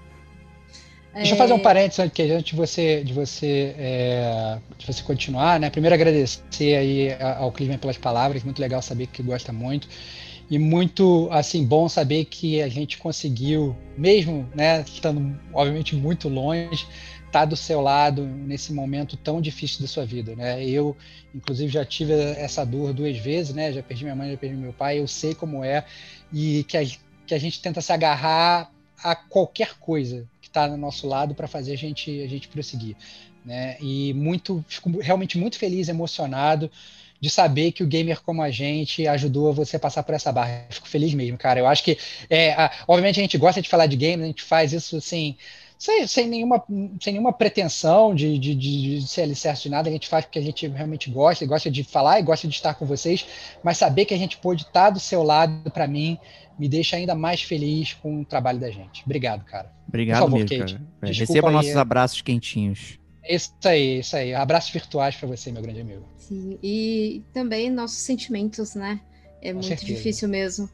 Deixa 1.21 1.33
eu 1.35 1.37
É, 1.37 1.39
fazer 1.39 1.53
um 1.55 1.59
parênteses 1.59 2.01
aqui, 2.01 2.31
antes 2.31 2.51
de 2.51 2.57
você, 2.57 3.03
de 3.03 3.13
você, 3.13 3.75
é, 3.79 4.59
de 4.77 4.87
você 4.87 5.03
continuar, 5.03 5.59
né? 5.59 5.71
Primeiro 5.71 5.95
agradecer 5.95 6.77
aí 6.77 7.09
ao 7.39 7.51
Clisman 7.53 7.79
pelas 7.79 7.97
palavras, 7.97 8.45
muito 8.45 8.61
legal 8.61 8.83
saber 8.83 9.07
que 9.07 9.23
gosta 9.23 9.53
muito. 9.53 9.89
E 10.49 10.59
muito, 10.59 11.29
assim, 11.33 11.65
bom 11.65 11.89
saber 11.89 12.25
que 12.27 12.63
a 12.63 12.69
gente 12.69 12.99
conseguiu, 12.99 13.77
mesmo, 13.99 14.49
né, 14.55 14.83
estando, 14.83 15.39
obviamente, 15.53 15.97
muito 15.97 16.29
longe, 16.29 16.87
estar 17.27 17.45
do 17.45 17.57
seu 17.57 17.81
lado 17.81 18.23
nesse 18.25 18.73
momento 18.73 19.17
tão 19.17 19.41
difícil 19.41 19.83
da 19.83 19.89
sua 19.89 20.07
vida, 20.07 20.35
né? 20.35 20.65
Eu, 20.65 20.97
inclusive, 21.35 21.71
já 21.71 21.85
tive 21.85 22.13
essa 22.15 22.65
dor 22.65 22.95
duas 22.95 23.19
vezes, 23.19 23.55
né? 23.55 23.73
Já 23.73 23.83
perdi 23.83 24.05
minha 24.05 24.17
mãe, 24.17 24.31
já 24.31 24.37
perdi 24.39 24.57
meu 24.57 24.73
pai, 24.73 25.01
eu 25.01 25.07
sei 25.07 25.35
como 25.35 25.63
é 25.63 25.85
e 26.33 26.65
que 26.65 26.77
a, 26.79 26.85
que 27.27 27.35
a 27.35 27.39
gente 27.39 27.61
tenta 27.61 27.81
se 27.81 27.93
agarrar 27.93 28.71
a 29.03 29.15
qualquer 29.15 29.75
coisa 29.79 30.27
que 30.41 30.49
está 30.49 30.67
no 30.67 30.77
nosso 30.77 31.07
lado 31.07 31.35
para 31.35 31.47
fazer 31.47 31.73
a 31.73 31.77
gente, 31.77 32.23
a 32.23 32.29
gente 32.29 32.49
prosseguir, 32.49 32.97
né? 33.45 33.77
E 33.81 34.15
muito, 34.15 34.65
fico 34.67 34.89
realmente 35.01 35.37
muito 35.37 35.59
feliz, 35.59 35.89
emocionado 35.89 36.71
de 37.21 37.31
saber 37.31 37.73
que 37.73 37.83
o 37.83 37.87
gamer 37.87 38.21
como 38.23 38.43
a 38.43 38.51
gente 38.51 39.07
ajudou 39.07 39.53
você 39.53 39.77
a 39.77 39.81
passar 39.81 40.03
por 40.03 40.15
essa 40.15 40.31
barra. 40.33 40.67
Fico 40.71 40.89
feliz 40.89 41.13
mesmo, 41.15 41.39
cara. 41.39 41.61
Eu 41.61 41.67
acho 41.67 41.83
que, 41.83 41.97
é, 42.29 42.53
a- 42.53 42.71
obviamente, 42.87 43.19
a 43.21 43.23
gente 43.23 43.39
gosta 43.39 43.61
de 43.63 43.69
falar 43.69 43.87
de 43.87 43.97
games, 43.97 44.23
a 44.23 44.27
gente 44.27 44.43
faz 44.43 44.73
isso 44.73 44.97
assim, 44.97 45.37
sem, 45.79 46.07
sem, 46.07 46.27
nenhuma, 46.29 46.63
sem 47.01 47.13
nenhuma 47.13 47.33
pretensão 47.33 48.15
de, 48.15 48.39
de, 48.39 48.55
de, 48.55 48.99
de 49.01 49.07
ser 49.09 49.23
alicerce 49.23 49.63
de 49.65 49.69
nada. 49.71 49.89
A 49.89 49.93
gente 49.93 50.09
faz 50.09 50.25
porque 50.25 50.39
a 50.39 50.43
gente 50.43 50.67
realmente 50.69 51.11
gosta, 51.11 51.45
e 51.45 51.47
gosta 51.47 51.71
de 51.71 51.85
falar 51.85 52.19
e 52.19 52.23
gosta 52.23 52.47
de 52.49 52.55
estar 52.55 52.75
com 52.75 52.87
vocês, 52.87 53.27
mas 53.63 53.77
saber 53.79 54.05
que 54.05 54.15
a 54.15 54.19
gente 54.19 54.37
pôde 54.39 54.63
estar 54.63 54.91
do 54.91 55.01
seu 55.01 55.23
lado, 55.23 55.71
para 55.71 55.87
mim, 55.87 56.19
me 56.59 56.69
deixa 56.69 56.97
ainda 56.97 57.15
mais 57.15 57.43
feliz 57.43 57.93
com 57.95 58.23
o 58.23 58.25
trabalho 58.25 58.59
da 58.59 58.71
gente. 58.71 59.03
Obrigado, 59.05 59.45
cara. 59.45 59.71
Obrigado 59.87 60.19
Por 60.21 60.25
favor, 60.31 60.39
mesmo, 60.41 60.59
Kate. 60.59 60.75
cara. 60.75 60.87
É, 61.03 61.13
Receba 61.13 61.49
aí, 61.49 61.55
nossos 61.55 61.77
abraços 61.77 62.23
quentinhos. 62.23 62.99
Isso 63.29 63.53
aí, 63.65 64.01
isso 64.01 64.17
aí. 64.17 64.35
Abraços 64.35 64.71
virtuais 64.71 65.17
para 65.17 65.29
você, 65.29 65.51
meu 65.53 65.63
grande 65.63 65.81
amigo. 65.81 66.05
Sim, 66.19 66.59
e 66.63 67.23
também 67.33 67.71
nossos 67.71 67.99
sentimentos, 67.99 68.75
né? 68.75 69.01
É 69.41 69.53
muito 69.53 69.67
certeza. 69.69 69.95
difícil 69.95 70.29
mesmo. 70.29 70.69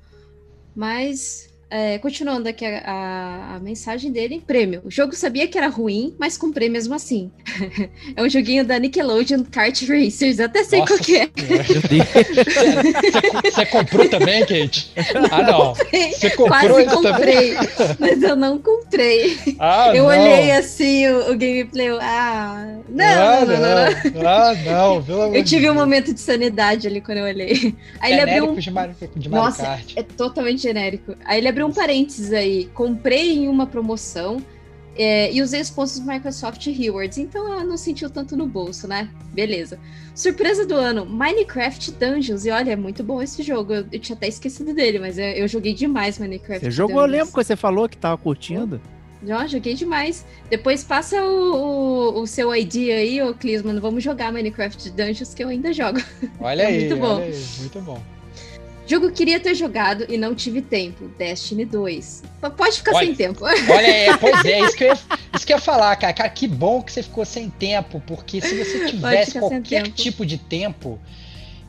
Mas, 0.74 1.51
é, 1.72 1.98
continuando 1.98 2.46
aqui 2.48 2.66
a, 2.66 2.82
a- 2.84 3.54
a 3.56 3.60
mensagem 3.60 4.12
dele, 4.12 4.42
prêmio. 4.46 4.82
O 4.84 4.90
jogo 4.90 5.14
sabia 5.16 5.48
que 5.48 5.56
era 5.56 5.68
ruim, 5.68 6.14
mas 6.18 6.36
comprei 6.36 6.68
mesmo 6.68 6.92
assim. 6.94 7.30
é 8.14 8.22
um 8.22 8.28
joguinho 8.28 8.62
da 8.62 8.78
Nickelodeon 8.78 9.42
Kart 9.44 9.80
Racers, 9.88 10.38
até 10.38 10.62
sei 10.64 10.80
Nossa 10.80 10.92
qual 10.94 11.00
que 11.04 11.16
é. 11.16 11.30
Você 13.50 13.66
comprou 13.66 14.08
também, 14.08 14.40
Kate? 14.44 14.90
Ah, 15.30 15.42
não. 15.42 15.74
Você 15.74 16.30
comprou 16.30 16.48
Quase 16.48 16.84
isso 16.84 17.02
também? 17.02 17.54
comprei, 17.54 17.96
mas 17.98 18.22
eu 18.22 18.36
não 18.36 18.58
comprei. 18.58 19.38
Ah, 19.58 19.92
eu 19.94 20.04
não. 20.04 20.10
olhei 20.10 20.50
assim 20.52 21.06
o, 21.08 21.32
o 21.32 21.36
gameplay, 21.38 21.88
eu, 21.88 21.98
ah, 22.02 22.66
não, 22.88 23.04
ah, 23.04 23.44
não, 23.44 23.46
não, 23.46 23.60
não. 23.60 24.28
Ah, 24.28 24.54
não, 24.64 25.02
pelo 25.02 25.22
amor 25.22 25.36
Eu 25.42 25.44
tive 25.44 25.70
um 25.70 25.74
momento 25.74 26.12
de 26.12 26.20
sanidade 26.20 26.86
ali 26.86 27.00
quando 27.00 27.18
eu 27.18 27.24
olhei. 27.24 27.74
Aí 28.00 28.12
ele 28.12 28.20
abriu 28.20 28.44
um 28.50 28.60
Genérico 28.60 28.60
de 28.60 28.70
Mario, 28.70 28.94
de 29.16 29.28
Mario 29.28 29.44
Nossa, 29.46 29.62
Kart. 29.62 29.92
É 29.96 30.02
totalmente 30.02 30.62
genérico. 30.62 31.14
Aí 31.24 31.38
ele 31.38 31.48
abriu 31.48 31.61
um 31.64 31.72
parênteses 31.72 32.32
aí. 32.32 32.66
Comprei 32.74 33.32
em 33.38 33.48
uma 33.48 33.66
promoção, 33.66 34.38
É, 34.94 35.32
e 35.32 35.40
usei 35.40 35.58
os 35.62 35.70
pontos 35.70 35.98
do 35.98 36.06
Microsoft 36.06 36.66
Rewards, 36.66 37.16
então 37.16 37.50
ela 37.50 37.64
não 37.64 37.78
sentiu 37.78 38.10
tanto 38.10 38.36
no 38.36 38.46
bolso, 38.46 38.86
né? 38.86 39.08
Beleza. 39.32 39.78
Surpresa 40.14 40.66
do 40.66 40.74
ano, 40.74 41.06
Minecraft 41.06 41.92
Dungeons. 41.92 42.44
E 42.44 42.50
olha, 42.50 42.72
é 42.72 42.76
muito 42.76 43.02
bom 43.02 43.22
esse 43.22 43.42
jogo. 43.42 43.72
Eu, 43.72 43.86
eu 43.90 43.98
tinha 43.98 44.14
até 44.14 44.28
esquecido 44.28 44.74
dele, 44.74 44.98
mas 44.98 45.16
eu, 45.16 45.24
eu 45.24 45.48
joguei 45.48 45.72
demais 45.72 46.18
Minecraft 46.18 46.66
Você 46.66 46.70
jogou, 46.70 47.00
eu 47.00 47.06
Dungeons. 47.06 47.26
lembro 47.26 47.32
que 47.32 47.42
você 47.44 47.56
falou 47.56 47.88
que 47.88 47.96
tava 47.96 48.18
curtindo. 48.18 48.82
Já, 49.22 49.46
joguei 49.46 49.74
demais. 49.74 50.26
Depois 50.50 50.84
passa 50.84 51.24
o, 51.24 52.16
o, 52.18 52.20
o 52.22 52.26
seu 52.26 52.54
ID 52.54 52.90
aí, 52.90 53.22
ô 53.22 53.32
Clisman. 53.34 53.80
Vamos 53.80 54.04
jogar 54.04 54.30
Minecraft 54.32 54.90
Dungeons, 54.90 55.32
que 55.32 55.42
eu 55.42 55.48
ainda 55.48 55.72
jogo. 55.72 56.00
Olha 56.38 56.64
É 56.64 56.66
aí, 56.66 56.76
muito 56.76 56.96
bom. 56.98 57.14
olha 57.16 57.24
aí, 57.24 57.48
muito 57.56 57.80
bom. 57.80 58.02
Jogo 58.86 59.08
que 59.08 59.14
queria 59.14 59.38
ter 59.38 59.54
jogado 59.54 60.04
e 60.08 60.18
não 60.18 60.34
tive 60.34 60.60
tempo. 60.60 61.08
Destiny 61.16 61.64
2. 61.64 62.22
P- 62.40 62.50
Pode 62.50 62.76
ficar 62.78 62.94
Olha. 62.94 63.06
sem 63.06 63.14
tempo. 63.14 63.44
Olha, 63.44 63.86
é, 63.86 64.16
pois 64.18 64.44
é, 64.44 64.60
isso 64.60 64.76
que, 64.76 64.84
eu 64.84 64.88
ia, 64.88 64.98
isso 65.34 65.46
que 65.46 65.52
eu 65.52 65.56
ia 65.56 65.62
falar, 65.62 65.94
cara. 65.96 66.12
Cara, 66.12 66.28
que 66.28 66.48
bom 66.48 66.82
que 66.82 66.92
você 66.92 67.02
ficou 67.02 67.24
sem 67.24 67.48
tempo, 67.48 68.02
porque 68.06 68.40
se 68.40 68.54
você 68.56 68.84
tivesse 68.86 69.38
qualquer 69.38 69.88
tipo 69.88 70.26
de 70.26 70.36
tempo, 70.36 70.98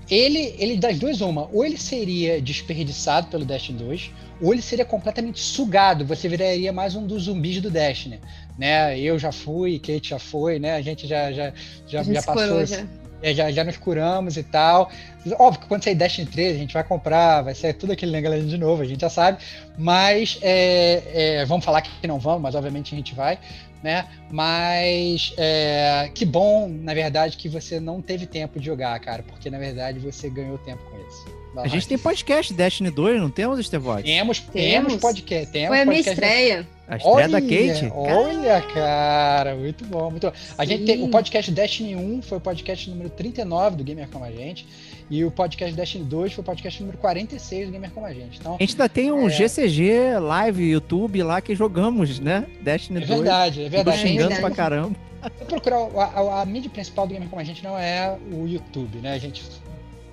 ele, 0.10 0.56
ele 0.58 0.78
das 0.78 0.98
duas 0.98 1.22
uma, 1.22 1.48
ou 1.54 1.64
ele 1.64 1.78
seria 1.78 2.42
desperdiçado 2.42 3.28
pelo 3.28 3.46
Destiny 3.46 3.78
2, 3.80 4.12
ou 4.42 4.52
ele 4.52 4.62
seria 4.62 4.84
completamente 4.84 5.40
sugado, 5.40 6.04
você 6.06 6.28
viraria 6.28 6.74
mais 6.74 6.96
um 6.96 7.06
dos 7.06 7.24
zumbis 7.24 7.62
do 7.62 7.70
Destiny, 7.70 8.20
né? 8.58 9.00
Eu 9.00 9.18
já 9.18 9.32
fui, 9.32 9.80
Kate 9.80 10.10
já 10.10 10.20
foi, 10.20 10.60
né? 10.60 10.76
A 10.76 10.82
gente 10.82 11.08
já 11.08 11.32
já 11.32 11.54
já, 11.88 12.04
gente 12.04 12.16
já 12.16 12.24
passou 12.24 12.66
já. 12.66 12.86
É, 13.24 13.34
já, 13.34 13.50
já 13.50 13.64
nos 13.64 13.78
curamos 13.78 14.38
e 14.38 14.44
tal. 14.44 14.92
Óbvio 15.40 15.62
que 15.62 15.68
quando 15.68 15.84
sair 15.84 15.96
Destiny 15.96 16.28
3, 16.28 16.56
a 16.56 16.60
gente 16.60 16.74
vai 16.74 16.84
comprar, 16.84 17.42
vai 17.42 17.56
ser 17.56 17.74
tudo 17.74 17.94
aquele 17.94 18.12
negócio 18.12 18.46
de 18.46 18.58
novo, 18.58 18.82
a 18.82 18.86
gente 18.86 19.00
já 19.00 19.10
sabe. 19.10 19.42
Mas 19.78 20.38
é, 20.42 21.40
é, 21.40 21.46
vamos 21.46 21.64
falar 21.64 21.82
que 21.82 22.06
não 22.06 22.20
vamos, 22.20 22.42
mas 22.42 22.54
obviamente 22.54 22.94
a 22.94 22.98
gente 22.98 23.16
vai, 23.16 23.40
né? 23.82 24.06
Mas 24.30 25.34
é, 25.38 26.12
que 26.14 26.26
bom, 26.26 26.68
na 26.68 26.94
verdade, 26.94 27.38
que 27.38 27.48
você 27.48 27.80
não 27.80 28.02
teve 28.02 28.26
tempo 28.28 28.60
de 28.60 28.66
jogar, 28.66 29.00
cara, 29.00 29.24
porque 29.24 29.50
na 29.50 29.58
verdade 29.58 30.00
você 30.00 30.30
ganhou 30.30 30.58
tempo 30.58 30.84
com 30.92 30.98
isso. 31.08 31.43
Vai 31.54 31.66
A 31.66 31.68
gente 31.68 31.88
tem 31.88 31.98
podcast 31.98 32.52
Destiny 32.54 32.90
2, 32.90 33.22
não 33.22 33.30
temos, 33.30 33.60
Estevode? 33.60 34.04
Temos, 34.04 34.40
Temos. 34.40 34.54
temos 34.54 34.96
podcast. 34.96 35.52
Temos 35.52 35.68
Foi 35.70 35.82
a 35.82 35.86
minha 35.86 36.00
estreia. 36.00 36.68
A 36.88 36.98
estreia 36.98 37.30
da 37.30 37.38
Olha, 37.38 37.42
Kate? 37.42 37.92
Olha, 37.94 38.62
cara, 38.74 39.56
muito 39.56 39.86
bom, 39.86 40.10
muito 40.12 40.28
bom. 40.28 40.34
A 40.58 40.66
gente 40.66 40.84
tem 40.86 41.04
o 41.04 41.10
podcast 41.10 41.52
Destiny 41.52 41.96
1 41.96 42.22
foi 42.24 42.38
o 42.40 42.42
podcast 42.42 42.90
número 42.90 43.10
39 43.10 43.76
do 43.78 43.84
Gamer 43.84 44.08
Como 44.10 44.26
a 44.26 44.32
Gente, 44.32 44.68
e 45.10 45.24
o 45.24 45.30
podcast 45.32 45.76
Destiny 45.76 46.04
2 46.06 46.34
foi 46.34 46.42
o 46.42 46.46
podcast 46.46 46.80
número 46.82 46.98
46 46.98 47.68
do 47.68 47.72
Gamer 47.72 47.92
Como 47.92 48.06
a 48.06 48.14
Gente. 48.14 48.40
Então, 48.40 48.56
A 48.56 48.58
gente 48.60 48.72
ainda 48.74 48.90
tem 48.90 49.12
um 49.12 49.28
É. 49.28 49.30
GCG 49.30 50.18
live 50.20 50.72
YouTube 50.72 51.22
lá 51.24 51.40
que 51.40 51.56
jogamos, 51.56 52.20
né? 52.20 52.46
Destiny 52.62 53.04
é 53.04 53.06
2. 53.06 53.20
verdade, 53.22 53.64
é 53.66 53.70
verdade. 53.70 53.98
xingando 54.00 54.18
verdade. 54.30 54.42
pra 54.42 54.52
caramba. 54.52 54.96
Se 55.40 55.46
procurar 55.46 55.78
a, 55.78 56.04
a- 56.20 56.42
a 56.42 56.46
mídia 56.46 56.70
principal 56.70 57.08
do 57.08 57.14
Gamer 57.14 57.30
Como 57.30 57.40
a 57.42 57.46
Gente 57.46 57.64
não 57.64 57.78
é 57.80 58.14
o 58.32 58.46
YouTube, 58.46 58.98
né? 58.98 59.14
A 59.14 59.18
gente 59.18 59.42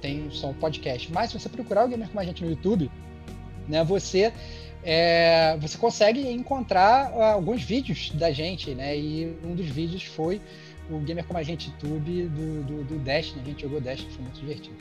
tem 0.01 0.31
só 0.31 0.49
um 0.49 0.55
podcast, 0.55 1.11
mas 1.13 1.31
se 1.31 1.39
você 1.39 1.49
procurar 1.49 1.85
o 1.85 1.89
Gamer 1.89 2.09
Como 2.09 2.21
a 2.21 2.25
Gente 2.25 2.43
no 2.43 2.51
YouTube, 2.51 2.91
né, 3.69 3.85
você 3.85 4.33
é, 4.83 5.57
você 5.61 5.77
consegue 5.77 6.27
encontrar 6.31 7.13
ah, 7.15 7.33
alguns 7.33 7.63
vídeos 7.63 8.11
da 8.15 8.31
gente, 8.31 8.75
né? 8.75 8.97
E 8.97 9.37
um 9.45 9.55
dos 9.55 9.67
vídeos 9.67 10.05
foi 10.05 10.41
o 10.91 10.99
Gamer 11.01 11.25
Como 11.25 11.39
a 11.39 11.43
Gente 11.43 11.71
YouTube 11.71 12.23
do, 12.29 12.63
do, 12.63 12.85
do 12.85 12.99
Destiny. 12.99 13.43
A 13.43 13.45
gente 13.45 13.63
jogou 13.63 13.81
Destiny, 13.81 14.13
foi 14.13 14.23
muito 14.23 14.41
divertido. 14.41 14.77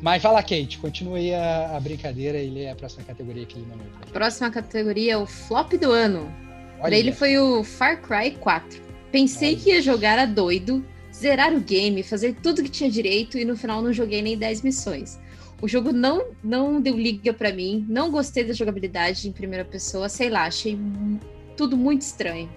Mas 0.00 0.22
vai 0.22 0.32
lá, 0.32 0.42
Kate, 0.42 0.78
continue 0.78 1.34
a, 1.34 1.76
a 1.76 1.80
brincadeira 1.80 2.38
e 2.38 2.50
lê 2.50 2.68
a 2.68 2.74
próxima 2.74 3.04
categoria 3.04 3.42
aqui 3.42 3.58
no 3.58 3.66
minuto. 3.66 4.12
Próxima 4.12 4.50
categoria 4.50 5.12
é 5.12 5.16
o 5.16 5.26
flop 5.26 5.74
do 5.74 5.92
ano. 5.92 6.32
Pra 6.76 6.86
Olha, 6.86 6.96
ele 6.96 7.12
foi 7.12 7.38
o 7.38 7.62
Far 7.62 8.00
Cry 8.00 8.32
4. 8.32 8.80
Pensei 9.12 9.50
Olha. 9.50 9.58
que 9.58 9.70
ia 9.70 9.82
jogar 9.82 10.18
a 10.18 10.24
doido, 10.26 10.84
zerar 11.22 11.54
o 11.54 11.60
game, 11.60 12.02
fazer 12.02 12.34
tudo 12.42 12.62
que 12.62 12.68
tinha 12.70 12.90
direito 12.90 13.38
e 13.38 13.44
no 13.44 13.56
final 13.56 13.80
não 13.80 13.92
joguei 13.92 14.20
nem 14.22 14.36
10 14.36 14.62
missões. 14.62 15.18
O 15.60 15.68
jogo 15.68 15.92
não, 15.92 16.24
não 16.42 16.80
deu 16.80 16.96
liga 16.96 17.32
pra 17.32 17.52
mim, 17.52 17.86
não 17.88 18.10
gostei 18.10 18.42
da 18.44 18.52
jogabilidade 18.52 19.28
em 19.28 19.32
primeira 19.32 19.64
pessoa, 19.64 20.08
sei 20.08 20.28
lá, 20.28 20.42
achei 20.44 20.76
tudo 21.56 21.76
muito 21.76 22.02
estranho. 22.02 22.48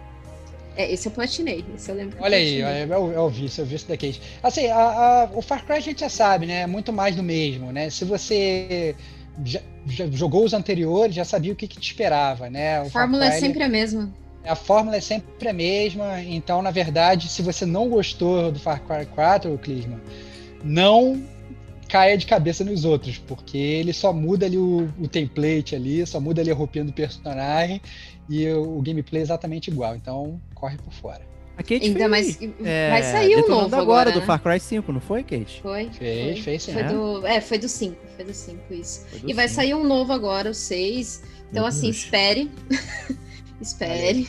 É, 0.75 0.91
esse 0.91 1.07
eu 1.07 1.11
platinei, 1.11 1.63
esse 1.75 1.89
eu 1.89 1.95
lembro 1.95 2.15
que 2.17 2.21
eu 2.21 2.25
Olha 2.25 2.37
aí, 2.37 2.63
olha, 2.63 2.93
eu, 2.93 3.11
eu 3.11 3.29
vi 3.29 3.45
isso, 3.45 3.61
eu 3.61 3.65
vi 3.65 3.75
isso 3.75 3.87
da 3.87 3.95
Kate. 3.95 4.19
Assim, 4.43 4.67
a- 4.67 4.75
a- 4.75 5.29
o 5.33 5.41
Far 5.41 5.63
Cry 5.65 5.75
a 5.75 5.79
gente 5.79 5.99
já 6.01 6.09
sabe, 6.09 6.45
né? 6.47 6.61
É 6.61 6.67
muito 6.67 6.91
mais 6.91 7.15
do 7.15 7.23
mesmo, 7.23 7.71
né? 7.71 7.89
Se 7.89 8.03
você 8.03 8.95
já, 9.45 9.61
já 9.87 10.07
jogou 10.11 10.43
os 10.43 10.53
anteriores, 10.53 11.15
já 11.15 11.23
sabia 11.23 11.53
o 11.53 11.55
que, 11.55 11.67
que 11.67 11.79
te 11.79 11.91
esperava, 11.91 12.49
né? 12.49 12.81
O 12.81 12.89
fórmula 12.89 13.25
é 13.25 13.29
Cry, 13.29 13.37
ele- 13.37 13.47
sempre 13.47 13.63
a 13.63 13.69
mesma. 13.69 14.11
A 14.47 14.55
fórmula 14.55 14.97
é 14.97 15.01
sempre 15.01 15.49
a 15.49 15.53
mesma, 15.53 16.21
então, 16.21 16.61
na 16.61 16.71
verdade, 16.71 17.27
se 17.27 17.41
você 17.41 17.65
não 17.65 17.89
gostou 17.89 18.51
do 18.51 18.59
Far 18.59 18.81
Cry 18.81 19.05
4, 19.05 19.57
Clisman, 19.57 19.99
não 20.63 21.21
caia 21.87 22.17
de 22.17 22.25
cabeça 22.25 22.63
nos 22.63 22.83
outros, 22.85 23.17
porque 23.17 23.57
ele 23.57 23.93
só 23.93 24.11
muda 24.11 24.45
ali 24.45 24.57
o, 24.57 24.89
o 24.99 25.07
template 25.07 25.75
ali, 25.75 26.05
só 26.05 26.19
muda 26.19 26.41
ali 26.41 26.51
a 26.51 26.55
roupinha 26.55 26.83
do 26.83 26.93
personagem 26.93 27.81
e 28.29 28.47
o, 28.49 28.77
o 28.77 28.81
gameplay 28.81 29.21
é 29.21 29.23
exatamente 29.23 29.69
igual, 29.69 29.95
então 29.95 30.41
corre 30.53 30.77
por 30.77 30.91
fora. 30.93 31.21
A 31.57 31.63
Kate 31.63 31.85
Ainda 31.85 32.09
fez, 32.09 32.09
mais. 32.09 32.39
é, 32.65 32.89
vai 32.89 33.03
sair 33.03 33.33
um 33.37 33.41
detonando 33.41 33.61
novo 33.61 33.75
agora, 33.75 34.09
agora, 34.09 34.11
do 34.11 34.19
né? 34.19 34.25
Far 34.25 34.39
Cry 34.41 34.59
5, 34.59 34.91
não 34.91 34.99
foi, 34.99 35.23
Kate? 35.23 35.61
Foi. 35.61 35.89
Fez, 35.89 36.33
foi. 36.33 36.41
fez 36.41 36.63
sim. 36.63 36.73
Foi 36.73 36.81
É? 36.81 36.87
do, 36.89 37.27
é, 37.27 37.39
foi 37.41 37.57
do 37.57 37.69
5. 37.69 37.95
Foi 38.15 38.25
do 38.25 38.33
5 38.33 38.73
isso. 38.73 39.05
Do 39.21 39.29
E 39.29 39.33
vai 39.33 39.47
sair 39.47 39.73
um 39.73 39.85
novo 39.85 40.11
agora, 40.11 40.49
o 40.49 40.53
6. 40.53 41.23
Então, 41.49 41.61
Meu 41.61 41.65
assim, 41.65 41.83
Deus. 41.91 41.97
espere. 41.97 42.51
espere. 43.61 44.27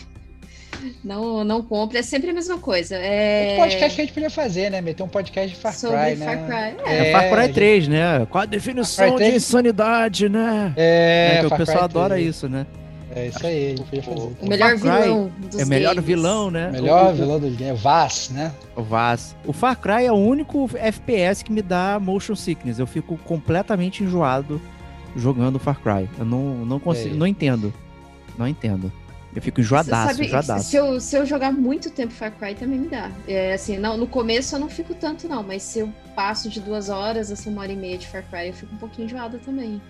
Não, 1.02 1.42
não 1.42 1.62
compre, 1.62 1.98
é 1.98 2.02
sempre 2.02 2.30
a 2.30 2.34
mesma 2.34 2.58
coisa. 2.58 2.96
É... 2.96 3.54
Um 3.54 3.56
podcast 3.62 3.94
que 3.96 4.02
a 4.02 4.04
gente 4.04 4.12
podia 4.14 4.28
fazer, 4.30 4.70
né? 4.70 4.80
Meter 4.82 5.02
um 5.02 5.08
podcast 5.08 5.54
de 5.54 5.60
Far 5.60 5.72
sobre 5.74 5.96
Cry, 5.96 6.16
Far 6.16 6.36
né? 6.36 6.46
Cry. 6.76 6.84
É, 6.90 7.08
É, 7.08 7.12
Far 7.12 7.30
Cry 7.30 7.42
gente. 7.46 7.54
3, 7.54 7.88
né? 7.88 8.26
Qual 8.30 8.42
a 8.42 8.46
definição 8.46 9.04
Far 9.06 9.10
de 9.12 9.16
3? 9.24 9.34
insanidade, 9.36 10.28
né? 10.28 10.72
É, 10.76 11.38
que 11.40 11.46
o 11.46 11.48
Far 11.48 11.56
Cry 11.58 11.66
pessoal 11.66 11.84
adora 11.84 12.14
3. 12.16 12.26
isso, 12.28 12.48
né? 12.48 12.66
É 13.14 13.28
isso 13.28 13.46
aí, 13.46 13.68
gente 13.70 13.82
podia 13.84 14.02
fazer. 14.02 14.30
O 14.42 14.46
melhor 14.48 14.76
Far 14.78 15.02
vilão 15.02 15.32
dos 15.38 15.58
É 15.58 15.64
o 15.64 15.66
melhor 15.66 15.94
games. 15.94 16.06
vilão, 16.06 16.50
né? 16.50 16.68
O 16.68 16.72
melhor 16.72 17.06
O- 17.06 17.10
o- 17.10 17.14
vilão 17.14 17.40
do 17.40 17.50
game, 17.50 17.72
o 17.72 17.76
Vaz, 17.76 18.28
né? 18.30 18.52
O 18.76 18.82
Vaz. 18.82 19.34
O 19.46 19.52
Far 19.54 19.78
Cry 19.80 20.04
é 20.04 20.12
o 20.12 20.16
único 20.16 20.68
FPS 20.74 21.42
que 21.42 21.50
me 21.50 21.62
dá 21.62 21.98
motion 21.98 22.36
sickness. 22.36 22.78
Eu 22.78 22.86
fico 22.86 23.16
completamente 23.24 24.04
enjoado 24.04 24.60
jogando 25.16 25.58
Far 25.58 25.80
Cry. 25.80 26.06
Eu 26.18 26.26
não, 26.26 26.66
não 26.66 26.78
consigo, 26.78 27.14
aí? 27.14 27.16
não 27.16 27.26
entendo. 27.26 27.72
Não 28.36 28.46
entendo. 28.46 28.92
Eu 29.36 29.42
fico 29.42 29.60
enjoadaço, 29.60 30.14
Sabe, 30.14 30.26
enjoadaço. 30.26 30.70
se 30.70 30.76
eu, 30.76 30.98
se 30.98 31.14
eu 31.14 31.26
jogar 31.26 31.52
muito 31.52 31.90
tempo 31.90 32.12
Far 32.14 32.32
Cry 32.32 32.54
também 32.54 32.78
me 32.78 32.88
dá. 32.88 33.10
É, 33.28 33.52
assim, 33.52 33.76
não, 33.76 33.94
no 33.98 34.06
começo 34.06 34.56
eu 34.56 34.58
não 34.58 34.68
fico 34.70 34.94
tanto, 34.94 35.28
não, 35.28 35.42
mas 35.42 35.62
se 35.62 35.80
eu 35.80 35.92
passo 36.14 36.48
de 36.48 36.58
duas 36.58 36.88
horas, 36.88 37.30
assim, 37.30 37.50
uma 37.50 37.60
hora 37.60 37.70
e 37.72 37.76
meia 37.76 37.98
de 37.98 38.06
Far 38.06 38.24
Cry, 38.30 38.46
eu 38.48 38.54
fico 38.54 38.74
um 38.74 38.78
pouquinho 38.78 39.04
enjoada 39.04 39.38
também. 39.44 39.80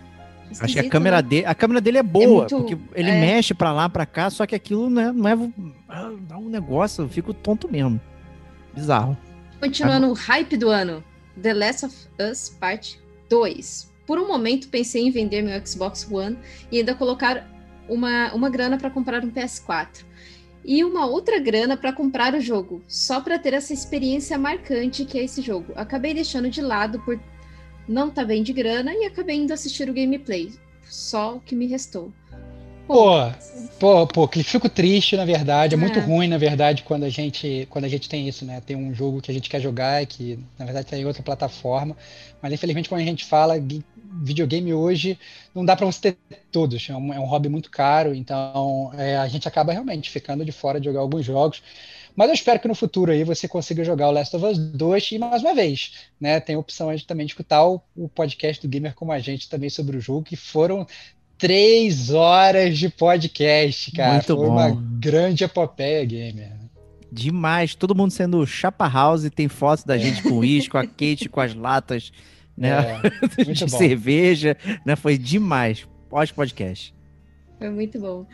Acho 0.50 0.59
que 0.61 0.64
a 0.64 0.66
Esquisito, 0.66 0.90
câmera, 0.90 1.16
né? 1.16 1.22
dele, 1.22 1.46
a 1.46 1.54
câmera 1.54 1.80
dele 1.80 1.98
é 1.98 2.02
boa, 2.02 2.26
muito- 2.40 2.56
porque 2.56 2.76
ele 2.94 3.11
é. 3.11 3.20
mexe 3.20 3.54
pra 3.54 3.72
lá, 3.72 3.88
pra 3.88 4.04
cá, 4.04 4.28
só 4.30 4.44
que 4.46 4.54
aquilo 4.54 4.90
né, 4.90 5.12
não 5.12 5.28
é. 5.28 5.38
ah, 5.88 6.12
Dá 6.28 6.37
um 6.38 6.48
negócio, 6.48 7.04
eu 7.04 7.09
fico 7.09 7.32
tonto 7.32 7.70
mesmo. 7.70 8.00
Bizarro. 8.74 9.16
Continuando 9.61 10.09
o 10.09 10.12
hype 10.12 10.56
do 10.56 10.68
ano, 10.68 11.02
The 11.40 11.54
Last 11.54 11.87
of 11.87 11.96
Us 12.20 12.48
Part 12.61 13.00
2. 13.30 13.90
Por 14.06 14.18
um 14.18 14.26
momento 14.28 14.68
pensei 14.68 15.06
em 15.06 15.11
vender 15.11 15.42
meu 15.42 15.64
Xbox 15.66 16.06
One 16.11 16.37
e 16.70 16.78
ainda 16.78 16.94
colocar 16.94 17.44
uma, 17.88 18.33
uma 18.35 18.51
grana 18.51 18.77
para 18.79 18.90
comprar 18.90 19.25
um 19.25 19.31
PS4. 19.31 20.05
E 20.64 20.83
uma 20.83 21.07
outra 21.07 21.38
grana 21.38 21.77
para 21.77 21.92
comprar 21.92 22.35
o 22.35 22.40
jogo, 22.40 22.83
só 22.88 23.20
para 23.20 23.38
ter 23.38 23.55
essa 23.55 23.72
experiência 23.72 24.37
marcante 24.37 25.05
que 25.05 25.18
é 25.18 25.25
esse 25.25 25.40
jogo. 25.40 25.72
Acabei 25.77 26.12
deixando 26.12 26.51
de 26.51 26.61
lado 26.61 26.99
por 27.01 27.20
não 27.88 28.11
tá 28.11 28.25
bem 28.25 28.42
de 28.42 28.53
grana 28.53 28.92
e 28.92 29.05
acabei 29.05 29.37
indo 29.37 29.53
assistir 29.53 29.88
o 29.88 29.94
gameplay. 29.94 30.53
Só 30.88 31.37
o 31.37 31.40
que 31.40 31.55
me 31.55 31.66
restou. 31.66 32.12
Pô, 32.87 33.16
pô, 33.81 34.07
pô, 34.07 34.29
que 34.29 34.42
fico 34.44 34.68
triste, 34.68 35.16
na 35.16 35.25
verdade. 35.25 35.75
É 35.75 35.77
muito 35.77 35.99
É. 35.99 36.03
ruim, 36.03 36.29
na 36.29 36.38
verdade, 36.38 36.85
quando 36.85 37.03
a 37.03 37.09
gente, 37.09 37.66
quando 37.68 37.85
a 37.85 37.88
gente 37.88 38.09
tem 38.09 38.29
isso, 38.29 38.44
né? 38.44 38.61
Tem 38.64 38.77
um 38.77 38.94
jogo 38.94 39.20
que 39.20 39.31
a 39.31 39.35
gente 39.35 39.51
quer 39.51 39.61
jogar 39.61 40.03
e 40.03 40.07
que, 40.07 40.38
na 40.57 40.64
verdade, 40.64 40.87
tá 40.87 40.96
em 40.96 41.05
outra 41.05 41.22
plataforma. 41.22 41.96
Mas 42.40 42.53
infelizmente, 42.53 42.88
quando 42.88 43.01
a 43.01 43.05
gente 43.05 43.25
fala 43.25 43.59
videogame 44.23 44.73
hoje, 44.73 45.19
não 45.55 45.64
dá 45.64 45.77
pra 45.77 45.87
você 45.87 46.12
ter 46.12 46.19
todos. 46.51 46.88
É 46.88 46.97
um, 46.97 47.12
é 47.12 47.19
um 47.19 47.25
hobby 47.25 47.49
muito 47.49 47.71
caro, 47.71 48.14
então 48.14 48.90
é, 48.95 49.16
a 49.16 49.29
gente 49.29 49.47
acaba 49.47 49.73
realmente 49.73 50.11
ficando 50.11 50.45
de 50.45 50.53
fora 50.53 50.79
de 50.81 50.87
jogar 50.87 51.01
alguns 51.01 51.25
jogos. 51.25 51.62
Mas 52.14 52.29
eu 52.29 52.35
espero 52.35 52.59
que 52.59 52.66
no 52.66 52.75
futuro 52.75 53.12
aí 53.12 53.23
você 53.25 53.47
consiga 53.47 53.85
jogar 53.85 54.09
o 54.09 54.11
Last 54.11 54.35
of 54.35 54.47
Us 54.47 54.59
2 54.59 55.12
e 55.12 55.19
mais 55.19 55.42
uma 55.42 55.55
vez, 55.55 55.92
né? 56.19 56.40
Tem 56.40 56.57
a 56.57 56.59
opção 56.59 56.88
aí 56.88 56.97
de 56.97 57.07
também 57.07 57.27
escutar 57.27 57.66
o, 57.66 57.81
o 57.95 58.09
podcast 58.09 58.66
do 58.66 58.71
Gamer 58.71 58.95
como 58.95 59.12
a 59.12 59.19
gente 59.19 59.51
também 59.51 59.69
sobre 59.69 59.99
o 59.99 60.01
jogo, 60.01 60.25
que 60.25 60.37
foram 60.37 60.87
três 61.38 62.11
horas 62.11 62.79
de 62.79 62.88
podcast, 62.88 63.92
cara. 63.92 64.14
Muito 64.14 64.35
Foi 64.35 64.47
bom. 64.47 64.53
uma 64.53 64.71
grande 64.71 65.45
epopeia 65.45 66.05
gamer. 66.05 66.53
Demais. 67.11 67.75
Todo 67.75 67.95
mundo 67.95 68.11
sendo 68.11 68.45
chapa 68.47 68.88
house, 68.88 69.29
tem 69.35 69.49
fotos 69.49 69.85
da 69.85 69.97
gente 69.97 70.23
com 70.23 70.38
uísque, 70.38 70.71
com 70.71 70.79
a 70.79 70.87
Kate, 70.87 71.29
com 71.29 71.40
as 71.40 71.55
latas, 71.55 72.12
né? 72.57 73.01
É, 73.38 73.45
de 73.53 73.66
bom. 73.66 73.79
cerveja, 73.79 74.57
né? 74.85 74.97
Foi 74.97 75.19
demais. 75.19 75.87
Pós 76.09 76.31
podcast. 76.31 76.95
Foi 77.59 77.71
muito 77.71 77.99
bom. 77.99 78.27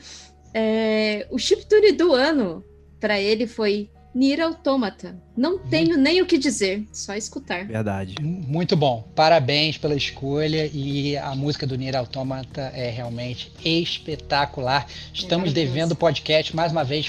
É, 0.55 1.27
o 1.31 1.39
chiptune 1.39 1.93
do 1.93 2.13
ano 2.13 2.65
para 3.01 3.21
ele 3.21 3.47
foi 3.47 3.91
Nier 4.15 4.41
Automata. 4.41 5.17
Não 5.35 5.59
tenho 5.59 5.97
nem 5.97 6.21
o 6.21 6.27
que 6.27 6.37
dizer, 6.37 6.87
só 6.93 7.15
escutar. 7.15 7.67
Verdade. 7.67 8.15
Muito 8.21 8.77
bom. 8.77 9.09
Parabéns 9.15 9.79
pela 9.79 9.95
escolha 9.95 10.71
e 10.73 11.17
a 11.17 11.35
música 11.35 11.67
do 11.67 11.77
Nier 11.77 11.97
Automata 11.97 12.71
é 12.75 12.91
realmente 12.91 13.51
espetacular. 13.65 14.87
Estamos 15.15 15.53
devendo 15.53 15.93
o 15.93 15.97
podcast 15.97 16.55
mais 16.55 16.73
uma 16.73 16.85
vez 16.85 17.07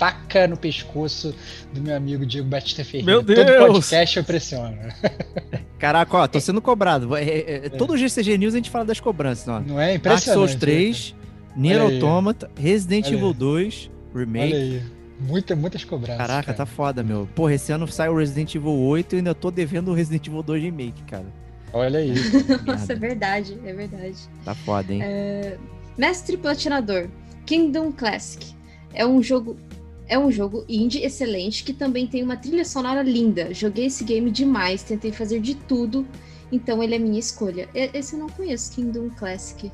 faca 0.00 0.48
no 0.48 0.56
pescoço 0.56 1.34
do 1.74 1.82
meu 1.82 1.94
amigo 1.94 2.24
Diego 2.24 2.48
Batista 2.48 2.82
Ferreira. 2.82 3.12
Meu 3.12 3.22
Todo 3.22 3.34
Deus! 3.34 3.66
podcast 3.66 4.16
eu 4.16 4.24
pressiono. 4.24 4.78
Caraca, 5.78 6.16
ó, 6.16 6.26
tô 6.26 6.40
sendo 6.40 6.62
cobrado. 6.62 7.14
É, 7.14 7.22
é, 7.22 7.66
é, 7.66 7.68
todo 7.68 7.98
GCG 7.98 8.38
News 8.38 8.54
a 8.54 8.56
gente 8.56 8.70
fala 8.70 8.86
das 8.86 8.98
cobranças, 8.98 9.46
ó. 9.46 9.60
Não 9.60 9.78
é 9.78 9.98
Dark 9.98 10.22
impressionante? 10.22 10.52
Souls 10.52 10.54
3, 10.54 11.14
Nier 11.54 11.82
Olha. 11.82 11.94
Automata, 11.94 12.50
Resident 12.56 13.08
Olha 13.08 13.14
Evil 13.14 13.28
aí. 13.28 13.34
2, 13.34 13.90
Olha 14.14 14.24
Remake. 14.24 14.54
aí. 14.54 14.82
Muita, 15.20 15.54
muitas 15.54 15.84
cobranças. 15.84 16.16
Caraca, 16.16 16.44
cara. 16.44 16.56
tá 16.56 16.64
foda, 16.64 17.02
meu. 17.02 17.28
Porra, 17.34 17.52
esse 17.52 17.70
ano 17.70 17.86
sai 17.86 18.08
o 18.08 18.16
Resident 18.16 18.54
Evil 18.54 18.72
8 18.72 19.12
e 19.12 19.16
eu 19.16 19.18
ainda 19.18 19.34
tô 19.34 19.50
devendo 19.50 19.90
o 19.90 19.94
Resident 19.94 20.26
Evil 20.26 20.42
2 20.42 20.62
Remake, 20.62 21.02
cara. 21.02 21.26
Olha 21.74 21.98
aí. 21.98 22.14
Nossa, 22.66 22.94
é 22.94 22.96
verdade, 22.96 23.58
é 23.66 23.72
verdade. 23.74 24.16
Tá 24.46 24.54
foda, 24.54 24.94
hein? 24.94 25.02
Mestre 25.98 26.38
Platinador, 26.38 27.08
Kingdom 27.44 27.92
Classic. 27.92 28.58
É 28.94 29.06
um 29.06 29.22
jogo. 29.22 29.56
É 30.10 30.18
um 30.18 30.30
jogo 30.32 30.64
indie 30.68 31.04
excelente 31.04 31.62
que 31.62 31.72
também 31.72 32.04
tem 32.04 32.20
uma 32.24 32.36
trilha 32.36 32.64
sonora 32.64 33.00
linda. 33.00 33.54
Joguei 33.54 33.86
esse 33.86 34.02
game 34.02 34.28
demais, 34.28 34.82
tentei 34.82 35.12
fazer 35.12 35.40
de 35.40 35.54
tudo, 35.54 36.04
então 36.50 36.82
ele 36.82 36.96
é 36.96 36.98
minha 36.98 37.20
escolha. 37.20 37.68
Esse 37.72 38.14
eu 38.14 38.18
não 38.18 38.28
conheço, 38.28 38.72
Kingdom 38.74 39.08
Classic. 39.10 39.70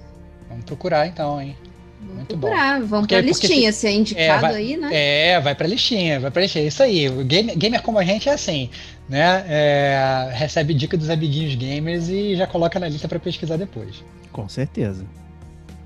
Vamos 0.49 0.65
procurar 0.67 1.07
então, 1.07 1.41
hein? 1.41 1.57
Vamos 2.01 2.17
Muito 2.17 2.37
procurar, 2.39 2.81
vamos 2.83 3.07
Porque- 3.07 3.15
pra 3.17 3.25
listinha, 3.25 3.73
se 3.73 3.87
é 3.87 3.93
indicado 3.93 4.43
vai- 4.43 4.55
aí, 4.57 4.77
né? 4.77 4.91
É, 4.93 5.41
vai 5.41 5.55
pra 5.55 5.67
listinha, 5.67 6.21
vai 6.21 6.31
pra 6.31 6.43
listinha. 6.43 6.67
Isso 6.69 6.83
aí, 6.83 7.09
o 7.09 7.25
game- 7.25 7.55
gamer 7.57 7.81
como 7.81 7.99
a 7.99 8.05
gente 8.05 8.29
é 8.29 8.33
assim, 8.35 8.69
né? 9.09 9.43
É, 9.49 10.31
recebe 10.35 10.75
dica 10.75 10.99
dos 10.99 11.09
amiguinhos 11.09 11.55
gamers 11.55 12.09
e 12.11 12.37
já 12.37 12.47
coloca 12.47 12.79
na 12.79 12.89
lista 12.91 13.09
pra 13.09 13.19
pesquisar 13.19 13.57
depois. 13.57 14.05
Com 14.31 14.47
certeza. 14.51 15.07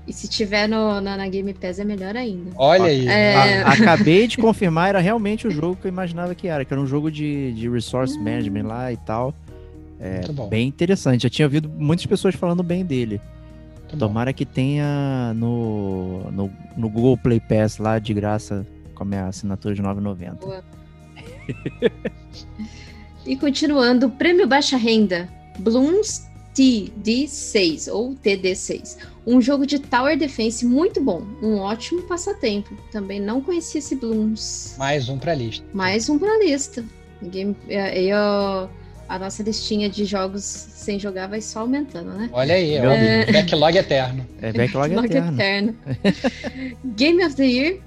E 0.07 0.13
se 0.13 0.27
tiver 0.27 0.67
no, 0.67 0.99
na, 0.99 1.15
na 1.15 1.27
Game 1.27 1.53
Pass 1.53 1.79
é 1.79 1.83
melhor 1.83 2.15
ainda. 2.17 2.51
Olha 2.55 2.85
aí. 2.85 3.07
É. 3.07 3.61
A- 3.61 3.73
acabei 3.73 4.27
de 4.27 4.37
confirmar, 4.37 4.89
era 4.89 4.99
realmente 4.99 5.47
o 5.47 5.51
jogo 5.51 5.75
que 5.75 5.87
eu 5.87 5.89
imaginava 5.89 6.33
que 6.33 6.47
era, 6.47 6.65
que 6.65 6.73
era 6.73 6.81
um 6.81 6.87
jogo 6.87 7.11
de, 7.11 7.53
de 7.53 7.69
resource 7.69 8.17
management 8.17 8.63
lá 8.63 8.91
e 8.91 8.97
tal. 8.97 9.33
É, 9.99 10.21
bem 10.49 10.67
interessante. 10.67 11.23
Já 11.23 11.29
tinha 11.29 11.45
ouvido 11.45 11.69
muitas 11.69 12.05
pessoas 12.05 12.33
falando 12.33 12.63
bem 12.63 12.83
dele. 12.83 13.21
Muito 13.81 13.91
bom. 13.91 14.07
Tomara 14.07 14.33
que 14.33 14.45
tenha 14.45 15.31
no, 15.35 16.31
no, 16.31 16.51
no 16.75 16.89
Google 16.89 17.17
Play 17.17 17.39
Pass 17.39 17.77
lá 17.77 17.99
de 17.99 18.13
graça 18.13 18.65
com 18.95 19.03
a 19.03 19.05
minha 19.05 19.27
assinatura 19.27 19.75
de 19.75 19.81
9,90. 19.83 20.63
E 23.25 23.35
continuando, 23.35 24.09
prêmio 24.09 24.47
baixa 24.47 24.75
renda, 24.77 25.29
Blooms 25.59 26.27
TD6 26.55 27.91
ou 27.91 28.15
TD6. 28.15 28.97
Um 29.25 29.39
jogo 29.41 29.65
de 29.65 29.79
Tower 29.79 30.17
Defense 30.17 30.65
muito 30.65 31.01
bom, 31.01 31.23
um 31.41 31.57
ótimo 31.57 32.01
passatempo. 32.03 32.75
Também 32.91 33.19
não 33.19 33.41
conhecia 33.41 33.79
esse 33.79 33.95
Blooms. 33.95 34.75
Mais 34.77 35.09
um 35.09 35.17
pra 35.17 35.33
lista. 35.35 35.65
Mais 35.73 36.09
um 36.09 36.17
pra 36.17 36.37
lista. 36.39 36.83
Ninguém, 37.21 37.55
é, 37.69 38.01
eu- 38.03 38.69
a 39.07 39.19
nossa 39.19 39.43
listinha 39.43 39.89
de 39.89 40.05
jogos 40.05 40.43
sem 40.43 40.97
jogar 40.97 41.27
vai 41.27 41.41
só 41.41 41.59
aumentando, 41.59 42.11
né? 42.13 42.29
Olha 42.31 42.55
aí, 42.55 42.79
ó, 42.79 42.81
Deus. 42.81 43.31
backlog 43.33 43.77
eterno. 43.77 44.25
É 44.41 44.53
Backlog 44.53 44.95
Log 44.95 45.05
Eterno. 45.05 45.33
eterno. 45.33 45.75
Game 46.95 47.23
of 47.25 47.35
the 47.35 47.45
Year. 47.45 47.77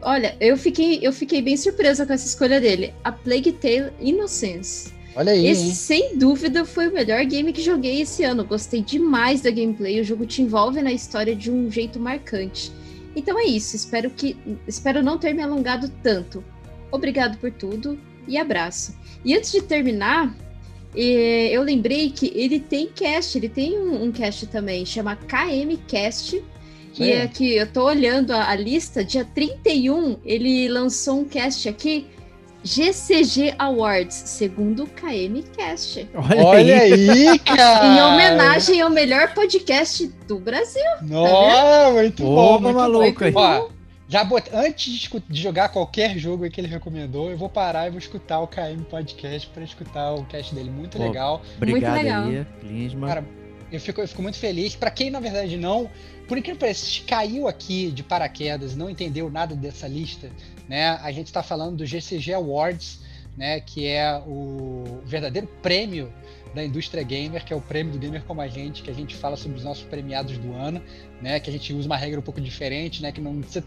Olha, 0.00 0.34
eu 0.40 0.56
fiquei, 0.56 0.98
eu 1.02 1.12
fiquei 1.12 1.42
bem 1.42 1.56
surpresa 1.56 2.06
com 2.06 2.12
essa 2.12 2.26
escolha 2.26 2.60
dele. 2.60 2.94
A 3.04 3.12
Plague 3.12 3.52
Tale 3.52 3.92
Innocence. 4.00 4.92
Olha 5.16 5.32
aí, 5.32 5.46
Esse, 5.46 5.62
hein? 5.64 5.74
sem 5.74 6.18
dúvida, 6.18 6.64
foi 6.64 6.88
o 6.88 6.92
melhor 6.92 7.24
game 7.24 7.52
que 7.52 7.62
joguei 7.62 8.02
esse 8.02 8.22
ano. 8.22 8.44
Gostei 8.44 8.82
demais 8.82 9.40
da 9.40 9.50
gameplay. 9.50 9.98
O 10.00 10.04
jogo 10.04 10.26
te 10.26 10.42
envolve 10.42 10.82
na 10.82 10.92
história 10.92 11.34
de 11.34 11.50
um 11.50 11.70
jeito 11.70 11.98
marcante. 11.98 12.70
Então 13.14 13.38
é 13.38 13.44
isso. 13.44 13.74
Espero 13.74 14.10
que, 14.10 14.36
espero 14.68 15.02
não 15.02 15.16
ter 15.16 15.32
me 15.32 15.42
alongado 15.42 15.90
tanto. 16.02 16.44
Obrigado 16.92 17.38
por 17.38 17.50
tudo 17.50 17.98
e 18.28 18.36
abraço. 18.36 18.94
E 19.24 19.34
antes 19.34 19.50
de 19.52 19.62
terminar, 19.62 20.36
eh, 20.94 21.48
eu 21.50 21.62
lembrei 21.62 22.10
que 22.10 22.30
ele 22.34 22.60
tem 22.60 22.88
cast. 22.88 23.38
Ele 23.38 23.48
tem 23.48 23.78
um, 23.78 24.04
um 24.04 24.12
cast 24.12 24.46
também, 24.48 24.84
chama 24.84 25.16
KM 25.16 25.78
Cast. 25.88 26.36
Isso 26.92 27.02
E 27.02 27.12
aí. 27.12 27.22
aqui 27.22 27.56
eu 27.56 27.66
tô 27.66 27.84
olhando 27.84 28.32
a, 28.32 28.50
a 28.50 28.54
lista, 28.54 29.02
dia 29.04 29.24
31, 29.24 30.16
ele 30.24 30.68
lançou 30.68 31.20
um 31.20 31.24
cast 31.24 31.68
aqui, 31.68 32.06
GCG 32.66 33.54
Awards, 33.60 34.14
segundo 34.26 34.82
o 34.82 34.86
KM 34.88 35.40
Cast. 35.56 36.08
Olha, 36.12 36.44
Olha 36.44 36.80
aí. 36.80 37.38
cara! 37.38 37.86
Em 37.94 38.02
homenagem 38.02 38.80
ao 38.80 38.90
melhor 38.90 39.32
podcast 39.34 40.08
do 40.26 40.40
Brasil. 40.40 40.82
Nossa, 41.02 41.92
muito 41.92 42.24
Pô, 42.24 42.34
bom, 42.34 42.60
muito 42.60 42.74
maluco 42.74 43.30
bom. 43.30 43.70
Já 44.08 44.24
bot... 44.24 44.50
Antes 44.52 44.92
de, 44.92 45.40
jogar 45.40 45.68
qualquer 45.68 46.18
jogo 46.18 46.42
aí 46.42 46.50
que 46.50 46.60
ele 46.60 46.66
recomendou, 46.66 47.30
eu 47.30 47.38
vou 47.38 47.48
parar 47.48 47.86
e 47.86 47.90
vou 47.90 48.00
escutar 48.00 48.40
o 48.40 48.48
KM 48.48 48.82
Podcast 48.90 49.48
pra 49.50 49.62
escutar 49.62 50.14
o 50.14 50.24
cast 50.24 50.52
dele. 50.52 50.70
Muito 50.70 50.96
Pô, 50.96 51.04
legal. 51.04 51.42
Obrigado 51.56 51.94
legal. 51.94 52.24
aí, 52.24 52.46
Klinsmann. 52.60 53.08
Cara, 53.08 53.24
eu 53.70 53.80
fico, 53.80 54.00
eu 54.00 54.08
fico 54.08 54.22
muito 54.22 54.38
feliz. 54.38 54.74
Pra 54.74 54.90
quem, 54.90 55.08
na 55.08 55.20
verdade, 55.20 55.56
não. 55.56 55.88
Por 56.26 56.36
incrível 56.36 56.56
que 56.56 56.60
pareça, 56.60 57.00
caiu 57.06 57.46
aqui 57.46 57.92
de 57.92 58.02
paraquedas 58.02 58.72
e 58.72 58.76
não 58.76 58.90
entendeu 58.90 59.30
nada 59.30 59.54
dessa 59.54 59.86
lista, 59.86 60.28
né? 60.68 60.98
A 61.02 61.12
gente 61.12 61.26
está 61.26 61.42
falando 61.42 61.76
do 61.76 61.86
GCG 61.86 62.34
Awards, 62.34 63.00
né? 63.36 63.60
Que 63.60 63.86
é 63.86 64.18
o 64.26 65.00
verdadeiro 65.04 65.48
prêmio 65.62 66.12
da 66.56 66.64
indústria 66.64 67.02
gamer, 67.02 67.44
que 67.44 67.52
é 67.52 67.56
o 67.56 67.60
prêmio 67.60 67.92
do 67.92 67.98
gamer 67.98 68.24
como 68.24 68.40
a 68.40 68.48
gente, 68.48 68.82
que 68.82 68.90
a 68.90 68.94
gente 68.94 69.14
fala 69.14 69.36
sobre 69.36 69.58
os 69.58 69.64
nossos 69.64 69.84
premiados 69.84 70.38
do 70.38 70.54
ano, 70.54 70.82
né? 71.20 71.38
Que 71.38 71.50
a 71.50 71.52
gente 71.52 71.72
usa 71.74 71.86
uma 71.86 71.98
regra 71.98 72.18
um 72.18 72.22
pouco 72.22 72.40
diferente, 72.40 73.02
né? 73.02 73.12
Que 73.12 73.20
não 73.20 73.42
precisa 73.42 73.62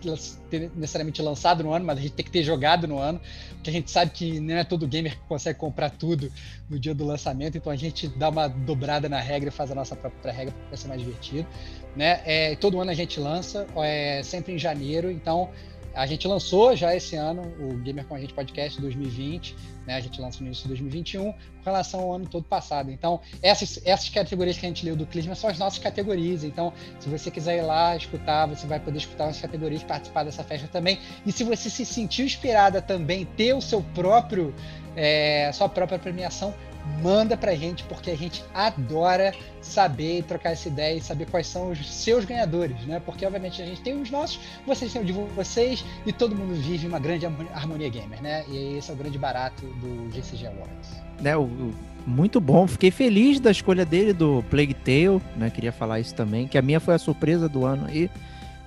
ter 0.49 0.71
necessariamente 0.75 1.21
lançado 1.21 1.63
no 1.63 1.71
ano, 1.71 1.85
mas 1.85 1.99
a 1.99 2.01
gente 2.01 2.13
tem 2.13 2.25
que 2.25 2.31
ter 2.31 2.41
jogado 2.41 2.87
no 2.87 2.97
ano, 2.97 3.21
porque 3.51 3.69
a 3.69 3.73
gente 3.73 3.91
sabe 3.91 4.09
que 4.09 4.39
não 4.39 4.55
é 4.55 4.63
todo 4.63 4.87
gamer 4.87 5.11
que 5.11 5.21
consegue 5.27 5.59
comprar 5.59 5.91
tudo 5.91 6.31
no 6.67 6.79
dia 6.79 6.95
do 6.95 7.05
lançamento, 7.05 7.57
então 7.57 7.71
a 7.71 7.75
gente 7.75 8.07
dá 8.07 8.29
uma 8.29 8.47
dobrada 8.47 9.07
na 9.07 9.19
regra 9.19 9.49
e 9.49 9.51
faz 9.51 9.71
a 9.71 9.75
nossa 9.75 9.95
própria 9.95 10.33
regra 10.33 10.53
para 10.67 10.75
ser 10.75 10.87
mais 10.87 10.99
divertido, 10.99 11.47
né? 11.95 12.21
É, 12.25 12.55
todo 12.55 12.79
ano 12.81 12.89
a 12.89 12.95
gente 12.95 13.19
lança, 13.19 13.67
é 13.77 14.23
sempre 14.23 14.53
em 14.53 14.57
janeiro, 14.57 15.11
então 15.11 15.51
a 15.93 16.05
gente 16.05 16.27
lançou 16.27 16.75
já 16.75 16.95
esse 16.95 17.15
ano 17.15 17.41
o 17.59 17.77
Gamer 17.77 18.05
com 18.05 18.15
a 18.15 18.19
gente 18.19 18.33
podcast 18.33 18.79
2020, 18.79 19.55
né? 19.85 19.95
A 19.95 19.99
gente 19.99 20.21
lança 20.21 20.39
no 20.39 20.47
início 20.47 20.63
de 20.63 20.69
2021 20.69 21.31
com 21.31 21.37
relação 21.65 21.99
ao 22.01 22.13
ano 22.13 22.27
todo 22.27 22.43
passado. 22.43 22.91
Então, 22.91 23.19
essas, 23.41 23.79
essas 23.85 24.09
categorias 24.09 24.57
que 24.57 24.65
a 24.65 24.69
gente 24.69 24.85
leu 24.85 24.95
do 24.95 25.05
Clisma 25.05 25.35
são 25.35 25.49
as 25.49 25.57
nossas 25.57 25.79
categorias. 25.79 26.43
Então, 26.43 26.71
se 26.99 27.09
você 27.09 27.31
quiser 27.31 27.57
ir 27.57 27.61
lá 27.61 27.95
escutar, 27.95 28.45
você 28.45 28.67
vai 28.67 28.79
poder 28.79 28.99
escutar 28.99 29.27
as 29.27 29.41
categorias, 29.41 29.83
participar 29.83 30.23
dessa 30.23 30.43
festa 30.43 30.67
também. 30.67 30.99
E 31.25 31.31
se 31.31 31.43
você 31.43 31.69
se 31.69 31.85
sentiu 31.85 32.25
inspirada 32.25 32.81
também 32.81 33.25
ter 33.25 33.53
o 33.53 33.61
seu 33.61 33.81
próprio, 33.81 34.53
é, 34.95 35.51
sua 35.53 35.67
própria 35.67 35.97
premiação, 35.97 36.53
manda 37.01 37.37
pra 37.37 37.53
gente, 37.55 37.83
porque 37.83 38.11
a 38.11 38.17
gente 38.17 38.43
adora 38.53 39.33
saber 39.61 40.23
trocar 40.23 40.51
essa 40.51 40.67
ideia 40.67 40.97
e 40.97 41.01
saber 41.01 41.25
quais 41.27 41.47
são 41.47 41.71
os 41.71 41.87
seus 41.93 42.25
ganhadores, 42.25 42.79
né? 42.85 43.01
Porque 43.05 43.25
obviamente 43.25 43.61
a 43.61 43.65
gente 43.65 43.81
tem 43.81 44.01
os 44.01 44.09
nossos, 44.09 44.39
vocês 44.65 44.91
têm 44.91 45.01
o 45.01 45.05
de 45.05 45.11
vocês 45.13 45.83
e 46.05 46.11
todo 46.13 46.35
mundo 46.35 46.53
vive 46.55 46.87
uma 46.87 46.99
grande 46.99 47.25
harmonia 47.53 47.89
gamer, 47.89 48.21
né? 48.21 48.43
E 48.49 48.77
esse 48.77 48.89
é 48.89 48.93
o 48.93 48.97
grande 48.97 49.17
barato 49.17 49.65
do 49.65 50.09
GCG 50.13 50.47
Awards. 50.47 50.89
né, 51.21 51.35
o, 51.37 51.41
o- 51.43 51.73
muito 52.07 52.39
bom. 52.39 52.65
Fiquei 52.65 52.89
feliz 52.91 53.39
da 53.39 53.51
escolha 53.51 53.85
dele 53.85 54.13
do 54.13 54.43
Plague 54.49 54.73
Tale, 54.73 55.21
né? 55.35 55.49
Queria 55.49 55.71
falar 55.71 55.99
isso 55.99 56.15
também, 56.15 56.47
que 56.47 56.57
a 56.57 56.61
minha 56.61 56.79
foi 56.79 56.95
a 56.95 56.97
surpresa 56.97 57.47
do 57.49 57.65
ano 57.65 57.85
aí. 57.87 58.09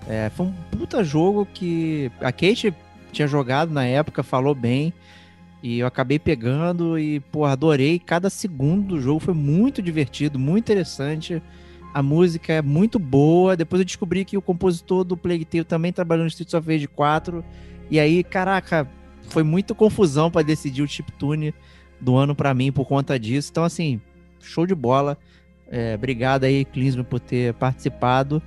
É, 0.09 0.31
foi 0.37 0.47
um 0.47 0.55
puta 0.71 1.03
jogo 1.03 1.47
que 1.53 2.11
a 2.21 2.31
Kate 2.31 2.73
tinha 3.11 3.27
jogado 3.27 3.73
na 3.73 3.85
época, 3.87 4.23
falou 4.23 4.55
bem. 4.55 4.93
E 5.63 5.79
eu 5.79 5.87
acabei 5.87 6.19
pegando 6.19 6.99
e, 6.99 7.21
pô, 7.21 7.45
adorei. 7.45 7.99
Cada 7.99 8.29
segundo 8.29 8.97
do 8.97 9.01
jogo 9.01 9.21
foi 9.21 9.35
muito 9.35 9.81
divertido, 9.81 10.39
muito 10.39 10.65
interessante. 10.65 11.41
A 11.95 12.03
música 12.03 12.53
é 12.53 12.63
muito 12.63 12.99
boa. 12.99 13.57
Depois 13.57 13.79
eu 13.81 13.85
descobri 13.85 14.25
que 14.25 14.37
o 14.37 14.43
compositor 14.43 15.05
do 15.05 15.17
Plague 15.17 15.45
Tale 15.45 15.65
também 15.65 15.93
trabalhou 15.93 16.25
no 16.25 16.29
Streets 16.29 16.55
of 16.55 16.67
Rage 16.67 16.89
4. 16.89 17.45
E 17.91 18.01
aí, 18.01 18.25
caraca, 18.25 18.89
foi 19.29 19.45
muita 19.45 19.75
confusão 19.75 20.31
para 20.31 20.43
decidir 20.43 20.83
o 20.83 20.89
chiptune 20.89 21.55
do 22.01 22.17
ano 22.17 22.35
para 22.35 22.53
mim 22.53 22.73
por 22.73 22.87
conta 22.87 23.19
disso. 23.19 23.51
Então, 23.53 23.63
assim, 23.63 24.01
show 24.41 24.67
de 24.67 24.75
bola. 24.75 25.17
É, 25.71 25.95
obrigado 25.95 26.45
aí, 26.45 26.65
Klinsmann, 26.65 27.05
por 27.05 27.21
ter 27.21 27.55
participado 27.55 28.43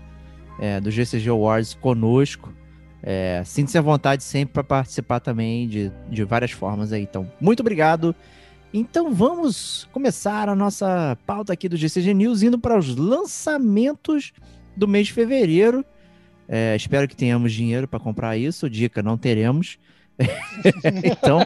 é, 0.60 0.82
do 0.82 0.92
GCG 0.92 1.30
Awards 1.30 1.74
conosco. 1.76 2.54
É, 3.08 3.44
Sinta-se 3.46 3.78
à 3.78 3.82
vontade 3.82 4.24
sempre 4.24 4.54
para 4.54 4.64
participar 4.64 5.20
também 5.20 5.68
de, 5.68 5.92
de 6.10 6.24
várias 6.24 6.50
formas 6.50 6.92
aí. 6.92 7.04
Então, 7.04 7.32
muito 7.40 7.60
obrigado. 7.60 8.16
Então, 8.74 9.14
vamos 9.14 9.88
começar 9.92 10.50
a 10.50 10.56
nossa 10.56 11.16
pauta 11.26 11.54
aqui 11.54 11.70
do 11.70 11.78
GCG 11.78 12.16
News, 12.16 12.42
indo 12.42 12.58
para 12.58 12.78
os 12.78 12.96
lançamentos 12.96 14.34
do 14.76 14.88
mês 14.88 15.08
de 15.08 15.14
fevereiro. 15.14 15.86
É, 16.50 16.76
espero 16.76 17.08
que 17.08 17.16
tenhamos 17.16 17.54
dinheiro 17.54 17.88
para 17.88 18.00
comprar 18.00 18.38
isso. 18.38 18.68
Dica, 18.68 19.04
não 19.04 19.18
teremos. 19.18 19.78
então, 21.04 21.40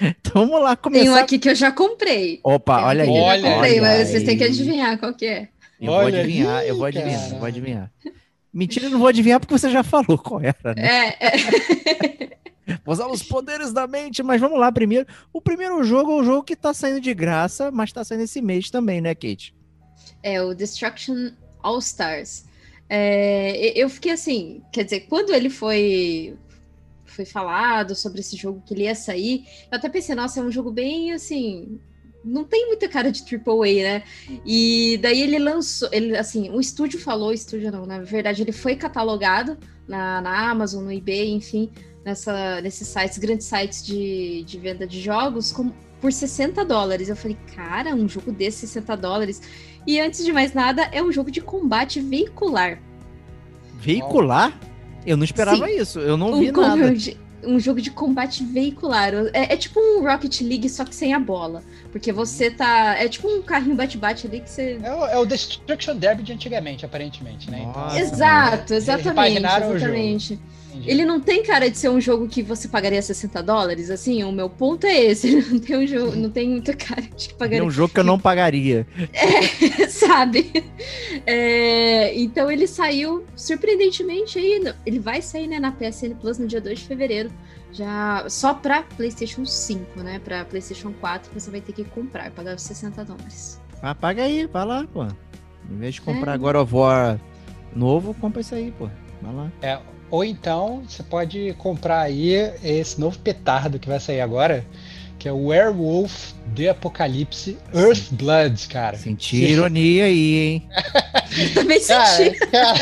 então 0.00 0.46
vamos 0.46 0.62
lá 0.62 0.76
começar. 0.76 1.04
Tem 1.04 1.12
um 1.12 1.14
aqui 1.14 1.38
que 1.38 1.50
eu 1.50 1.54
já 1.54 1.70
comprei. 1.70 2.40
Opa, 2.42 2.80
um 2.80 2.84
olha 2.84 3.02
aí. 3.04 3.08
eu 3.08 3.14
olha 3.14 3.54
comprei, 3.54 3.72
olha 3.72 3.82
mas 3.82 4.08
vocês 4.08 4.22
têm 4.22 4.36
que 4.38 4.44
aí. 4.44 4.50
adivinhar 4.50 4.98
qual 4.98 5.12
que 5.12 5.26
é. 5.26 5.48
Eu 5.80 5.86
vou 5.88 5.96
Olha 5.96 6.20
adivinhar, 6.20 6.58
aí, 6.58 6.68
eu 6.68 6.76
vou 6.76 6.86
adivinhar, 6.86 7.20
cara. 7.20 7.32
eu 7.32 7.38
vou 7.38 7.46
adivinhar. 7.46 7.92
Mentira, 8.52 8.86
eu 8.86 8.90
não 8.90 8.98
vou 8.98 9.08
adivinhar 9.08 9.40
porque 9.40 9.56
você 9.56 9.70
já 9.70 9.82
falou 9.82 10.18
qual 10.18 10.40
era, 10.40 10.74
né? 10.74 11.14
É, 11.18 11.26
é. 11.26 12.38
Vou 12.84 12.92
usar 12.92 13.08
os 13.08 13.22
poderes 13.22 13.72
da 13.72 13.86
mente, 13.86 14.22
mas 14.22 14.40
vamos 14.40 14.58
lá 14.58 14.70
primeiro. 14.70 15.06
O 15.32 15.40
primeiro 15.40 15.82
jogo 15.82 16.12
é 16.12 16.14
o 16.14 16.24
jogo 16.24 16.44
que 16.44 16.56
tá 16.56 16.72
saindo 16.72 17.00
de 17.00 17.12
graça, 17.12 17.70
mas 17.70 17.92
tá 17.92 18.04
saindo 18.04 18.22
esse 18.22 18.40
mês 18.40 18.70
também, 18.70 19.00
né, 19.00 19.14
Kate? 19.14 19.54
É 20.22 20.40
o 20.40 20.54
Destruction 20.54 21.32
All 21.62 21.78
Stars. 21.78 22.44
É, 22.88 23.72
eu 23.78 23.88
fiquei 23.88 24.12
assim, 24.12 24.62
quer 24.72 24.84
dizer, 24.84 25.00
quando 25.00 25.32
ele 25.32 25.50
foi 25.50 26.36
foi 27.04 27.24
falado 27.26 27.94
sobre 27.94 28.20
esse 28.20 28.36
jogo 28.36 28.62
que 28.66 28.72
ele 28.72 28.84
ia 28.84 28.94
sair, 28.94 29.44
eu 29.70 29.76
até 29.76 29.88
pensei, 29.88 30.14
nossa, 30.14 30.40
é 30.40 30.42
um 30.42 30.50
jogo 30.50 30.70
bem 30.70 31.12
assim, 31.12 31.78
não 32.24 32.44
tem 32.44 32.66
muita 32.68 32.88
cara 32.88 33.10
de 33.10 33.22
AAA, 33.22 33.82
né? 33.82 34.02
E 34.46 34.98
daí 35.02 35.20
ele 35.22 35.38
lançou, 35.38 35.88
ele 35.92 36.16
assim, 36.16 36.50
o 36.50 36.60
estúdio 36.60 36.98
falou, 37.00 37.32
estúdio 37.32 37.70
não, 37.72 37.84
na 37.86 38.00
verdade 38.00 38.42
ele 38.42 38.52
foi 38.52 38.76
catalogado 38.76 39.58
na, 39.88 40.20
na 40.20 40.50
Amazon, 40.50 40.84
no 40.84 40.92
eBay, 40.92 41.30
enfim, 41.32 41.70
nessa, 42.04 42.60
nesses 42.60 42.86
sites, 42.88 43.18
grandes 43.18 43.46
sites 43.46 43.84
de, 43.84 44.44
de 44.44 44.58
venda 44.58 44.86
de 44.86 45.00
jogos, 45.00 45.50
como, 45.52 45.74
por 46.00 46.12
60 46.12 46.64
dólares. 46.64 47.08
Eu 47.08 47.16
falei, 47.16 47.36
cara, 47.54 47.94
um 47.94 48.08
jogo 48.08 48.32
desse 48.32 48.66
60 48.66 48.96
dólares. 48.96 49.40
E 49.86 50.00
antes 50.00 50.24
de 50.24 50.32
mais 50.32 50.52
nada, 50.52 50.82
é 50.92 51.02
um 51.02 51.10
jogo 51.12 51.30
de 51.30 51.40
combate 51.40 52.00
veicular. 52.00 52.80
Veicular? 53.80 54.56
Eu 55.04 55.16
não 55.16 55.24
esperava 55.24 55.66
Sim. 55.66 55.80
isso, 55.80 55.98
eu 55.98 56.16
não 56.16 56.38
vi 56.38 56.52
com- 56.52 56.60
nada. 56.60 56.94
de- 56.94 57.16
um 57.44 57.58
jogo 57.58 57.80
de 57.80 57.90
combate 57.90 58.44
veicular. 58.44 59.12
É, 59.32 59.52
é 59.52 59.56
tipo 59.56 59.80
um 59.80 60.02
Rocket 60.02 60.40
League, 60.40 60.68
só 60.68 60.84
que 60.84 60.94
sem 60.94 61.12
a 61.12 61.18
bola. 61.18 61.62
Porque 61.90 62.12
você 62.12 62.50
tá. 62.50 62.96
É 62.96 63.08
tipo 63.08 63.28
um 63.28 63.42
carrinho 63.42 63.74
bate-bate 63.74 64.26
ali 64.26 64.40
que 64.40 64.50
você. 64.50 64.78
É 64.82 64.94
o, 64.94 65.06
é 65.06 65.18
o 65.18 65.26
Destruction 65.26 65.96
Derby 65.96 66.22
de 66.22 66.32
antigamente, 66.32 66.84
aparentemente, 66.84 67.50
né? 67.50 67.70
Nossa. 67.74 67.98
Exato, 67.98 68.72
eles 68.72 68.84
exatamente. 68.84 69.08
repaginaram 69.08 69.66
o 69.68 69.78
jogo. 69.78 69.92
Exatamente. 69.92 70.40
Entendi. 70.72 70.90
Ele 70.90 71.04
não 71.04 71.20
tem 71.20 71.42
cara 71.42 71.70
de 71.70 71.76
ser 71.76 71.90
um 71.90 72.00
jogo 72.00 72.26
que 72.26 72.42
você 72.42 72.66
pagaria 72.66 73.02
60 73.02 73.42
dólares, 73.42 73.90
assim, 73.90 74.24
o 74.24 74.32
meu 74.32 74.48
ponto 74.48 74.86
é 74.86 74.98
esse. 75.04 75.28
Ele 75.28 75.46
não 75.50 75.58
tem 75.58 75.76
um 75.76 75.86
jogo, 75.86 76.16
não 76.16 76.30
tem 76.30 76.48
muita 76.48 76.72
cara 76.74 77.02
de 77.02 77.28
que 77.28 77.34
É 77.34 77.36
pagaria 77.36 77.64
um 77.64 77.70
jogo 77.70 77.92
que 77.92 78.00
eu 78.00 78.04
não 78.04 78.18
pagaria. 78.18 78.86
sabe? 79.88 80.64
É, 81.26 82.18
então 82.18 82.50
ele 82.50 82.66
saiu 82.66 83.24
surpreendentemente 83.36 84.38
aí. 84.38 84.74
Ele 84.86 84.98
vai 84.98 85.20
sair 85.20 85.46
né, 85.46 85.58
na 85.60 85.72
PSN 85.72 86.14
Plus 86.20 86.38
no 86.38 86.46
dia 86.46 86.60
2 86.60 86.80
de 86.80 86.84
fevereiro. 86.86 87.30
Já 87.72 88.24
só 88.28 88.52
pra 88.52 88.82
PlayStation 88.82 89.46
5, 89.46 90.00
né? 90.02 90.20
Pra 90.22 90.44
PlayStation 90.44 90.92
4 91.00 91.30
você 91.32 91.50
vai 91.50 91.60
ter 91.60 91.72
que 91.72 91.84
comprar, 91.84 92.30
pagar 92.30 92.54
os 92.54 92.62
60 92.62 93.04
dólares. 93.04 93.60
Ah, 93.82 93.94
paga 93.94 94.24
aí, 94.24 94.46
vai 94.46 94.64
lá, 94.64 94.86
pô. 94.92 95.04
Em 95.04 95.76
vez 95.78 95.94
de 95.94 96.02
comprar 96.02 96.32
É. 96.32 96.34
agora 96.34 96.62
o 96.62 96.68
War 96.70 97.18
novo, 97.74 98.14
compra 98.14 98.40
isso 98.40 98.54
aí, 98.54 98.70
pô. 98.72 98.88
Vai 99.22 99.34
lá. 99.34 99.52
É, 99.62 99.78
ou 100.12 100.22
então 100.24 100.82
você 100.86 101.02
pode 101.02 101.52
comprar 101.58 102.00
aí 102.02 102.34
esse 102.62 103.00
novo 103.00 103.18
petardo 103.18 103.78
que 103.80 103.88
vai 103.88 103.98
sair 103.98 104.20
agora, 104.20 104.64
que 105.18 105.26
é 105.28 105.32
o 105.32 105.46
Werewolf 105.46 106.32
The 106.54 106.68
Apocalypse 106.68 107.56
Earthblood, 107.74 108.68
cara. 108.68 108.96
Senti 108.98 109.36
ironia 109.36 110.04
aí, 110.04 110.34
hein? 110.38 110.68
Também 111.54 111.80
Cara, 111.80 112.06
senti. 112.06 112.38
cara, 112.46 112.78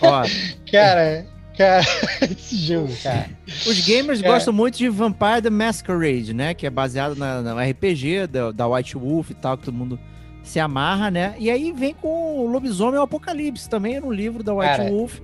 Ó, 0.00 0.22
cara, 0.70 1.26
cara, 1.58 1.84
esse 2.30 2.56
jogo, 2.56 2.92
cara. 3.02 3.28
os 3.66 3.80
gamers 3.86 4.22
É. 4.22 4.26
gostam 4.26 4.52
muito 4.52 4.78
de 4.78 4.88
Vampire 4.88 5.42
the 5.42 5.50
Masquerade, 5.50 6.32
né? 6.32 6.54
Que 6.54 6.66
é 6.66 6.70
baseado 6.70 7.14
na, 7.16 7.42
na 7.42 7.62
RPG 7.64 8.28
da, 8.28 8.50
da 8.52 8.66
White 8.68 8.96
Wolf 8.96 9.30
e 9.30 9.34
tal, 9.34 9.58
que 9.58 9.64
todo 9.64 9.74
mundo 9.74 9.98
se 10.42 10.58
amarra, 10.60 11.10
né? 11.10 11.34
E 11.38 11.50
aí 11.50 11.72
vem 11.72 11.92
com 11.92 12.38
o 12.38 12.46
Lobisomem 12.46 12.96
ao 12.96 13.04
Apocalipse, 13.04 13.68
também 13.68 13.98
no 14.00 14.10
livro 14.12 14.42
da 14.44 14.54
White 14.54 14.76
Cara. 14.76 14.88
Wolf, 14.90 15.18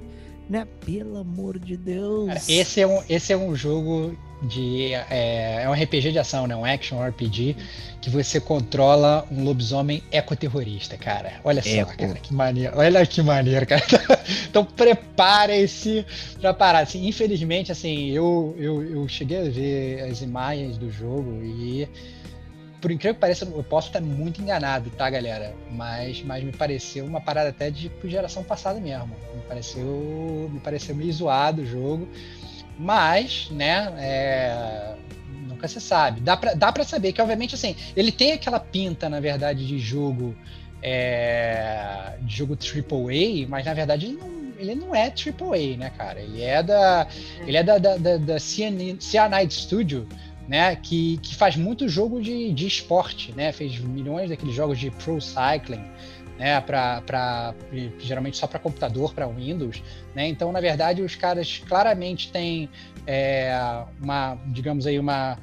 né? 0.49 0.67
Pelo 0.85 1.19
amor 1.19 1.59
de 1.59 1.77
Deus. 1.77 2.29
Cara, 2.29 2.41
esse, 2.49 2.81
é 2.81 2.87
um, 2.87 3.03
esse 3.09 3.33
é 3.33 3.37
um 3.37 3.55
jogo 3.55 4.17
de. 4.43 4.93
É, 5.11 5.63
é 5.63 5.69
um 5.69 5.73
RPG 5.73 6.13
de 6.13 6.19
ação, 6.19 6.47
né? 6.47 6.57
Um 6.57 6.65
action 6.65 7.01
RPG 7.01 7.57
que 8.01 8.11
você 8.11 8.41
controla 8.41 9.27
um 9.31 9.45
lobisomem 9.45 10.03
ecoterrorista, 10.11 10.97
cara. 10.97 11.35
Olha 11.45 11.63
só, 11.63 11.69
Eco. 11.69 11.97
cara, 11.97 12.15
que 12.15 12.35
maneiro. 12.35 12.73
Olha 12.77 13.07
que 13.07 13.23
maneiro, 13.23 13.67
cara. 13.67 13.83
Então 14.49 14.65
preparem-se 14.65 16.05
pra 16.39 16.53
parar. 16.53 16.81
Assim, 16.81 17.07
infelizmente, 17.07 17.73
assim, 17.73 18.11
eu, 18.11 18.55
eu, 18.59 18.83
eu 18.83 19.09
cheguei 19.09 19.39
a 19.39 19.51
ver 19.51 20.01
as 20.11 20.21
imagens 20.21 20.77
do 20.77 20.91
jogo 20.91 21.43
e. 21.43 21.89
Por 22.83 22.91
incrível 22.91 23.15
que 23.15 23.21
pareça, 23.21 23.45
eu 23.45 23.63
posso 23.63 23.87
estar 23.87 24.01
muito 24.01 24.43
enganado, 24.43 24.91
tá, 24.91 25.09
galera? 25.09 25.55
Mas, 25.71 26.21
mas 26.23 26.43
me 26.43 26.51
pareceu 26.51 27.07
uma 27.07 27.21
parada 27.21 27.51
até 27.51 27.71
de 27.71 27.83
tipo, 27.83 28.09
geração 28.09 28.43
passada 28.43 28.81
mesmo. 28.81 29.17
Me 29.35 29.43
pareceu, 29.43 30.51
me 30.53 30.59
pareceu 30.59 30.93
meio 30.93 31.13
zoado 31.13 31.63
o 31.63 31.65
jogo. 31.65 32.09
Mas, 32.77 33.49
né, 33.53 33.95
é, 33.99 34.97
nunca 35.47 35.69
se 35.69 35.81
sabe. 35.81 36.21
Dá 36.21 36.37
pra, 36.37 36.55
dá 36.55 36.73
pra 36.73 36.83
saber 36.83 37.13
que, 37.13 37.23
obviamente, 37.23 37.55
assim, 37.55 37.77
ele 37.95 38.11
tem 38.11 38.33
aquela 38.33 38.59
pinta, 38.59 39.09
na 39.09 39.21
verdade, 39.21 39.65
de 39.65 39.79
jogo 39.79 40.37
é, 40.83 42.15
de 42.21 42.37
jogo 42.37 42.55
AAA, 42.55 43.47
mas 43.49 43.65
na 43.65 43.73
verdade 43.73 44.07
ele 44.07 44.19
não, 44.19 44.53
ele 44.59 44.75
não 44.75 44.95
é 44.95 45.07
AAA, 45.07 45.77
né, 45.79 45.93
cara? 45.97 46.21
Ele 46.21 46.43
é 46.43 46.63
da, 46.63 47.07
ele 47.47 47.57
é 47.57 47.63
da, 47.63 47.79
da, 47.79 47.97
da, 47.97 48.17
da 48.17 48.39
Cyanide 48.41 49.05
Cyanide 49.05 49.55
Studio, 49.55 50.09
né, 50.53 50.77
que, 50.77 51.17
que 51.23 51.35
faz 51.35 51.57
muito 51.57 51.89
jogo 51.89 52.21
de, 52.21 52.53
de 52.53 52.67
esporte, 52.67 53.33
né? 53.33 53.53
Fez 53.53 53.79
milhões 53.79 54.29
daqueles 54.29 54.55
jogos 54.55 54.79
de 54.79 54.91
Pro 54.91 55.19
Cycling, 55.19 55.83
né, 56.39 56.61
para 56.61 57.55
geralmente 57.99 58.37
só 58.37 58.47
para 58.47 58.59
computador, 58.59 59.15
para 59.15 59.27
Windows, 59.27 59.83
né? 60.15 60.29
Então, 60.29 60.53
na 60.53 60.61
verdade, 60.61 61.01
os 61.01 61.15
caras 61.15 61.63
claramente 61.67 62.31
têm 62.31 62.69
é, 63.07 63.83
uma, 63.99 64.37
digamos 64.49 64.87
aí, 64.87 64.99
uma 64.99 65.39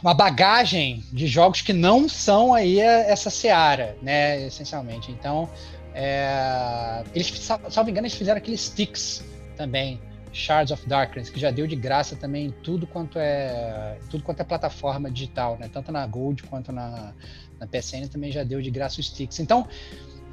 uma 0.00 0.14
bagagem 0.14 1.04
de 1.12 1.26
jogos 1.26 1.60
que 1.60 1.72
não 1.72 2.08
são 2.08 2.54
aí 2.54 2.78
essa 2.80 3.28
seara, 3.28 3.98
né, 4.00 4.46
essencialmente. 4.46 5.10
Então, 5.10 5.50
é, 5.92 7.02
eles, 7.12 7.26
sal- 7.40 7.60
salvo 7.68 7.90
engano, 7.90 8.06
eles 8.06 8.16
fizeram 8.16 8.38
aqueles 8.38 8.60
sticks 8.60 9.22
também, 9.56 10.00
Shards 10.32 10.72
of 10.72 10.88
Darkness, 10.88 11.30
que 11.30 11.40
já 11.40 11.50
deu 11.50 11.66
de 11.66 11.76
graça 11.76 12.14
também 12.16 12.46
em 12.46 12.50
tudo 12.50 12.86
quanto 12.86 13.18
é 13.18 13.98
tudo 14.08 14.22
quanto 14.22 14.40
é 14.40 14.44
plataforma 14.44 15.10
digital, 15.10 15.58
né? 15.58 15.68
Tanto 15.72 15.90
na 15.90 16.06
Gold 16.06 16.42
quanto 16.44 16.72
na, 16.72 17.14
na 17.58 17.66
PSN 17.66 18.08
também 18.10 18.30
já 18.30 18.44
deu 18.44 18.60
de 18.60 18.70
graça 18.70 19.00
os 19.00 19.06
sticks. 19.06 19.40
Então, 19.40 19.66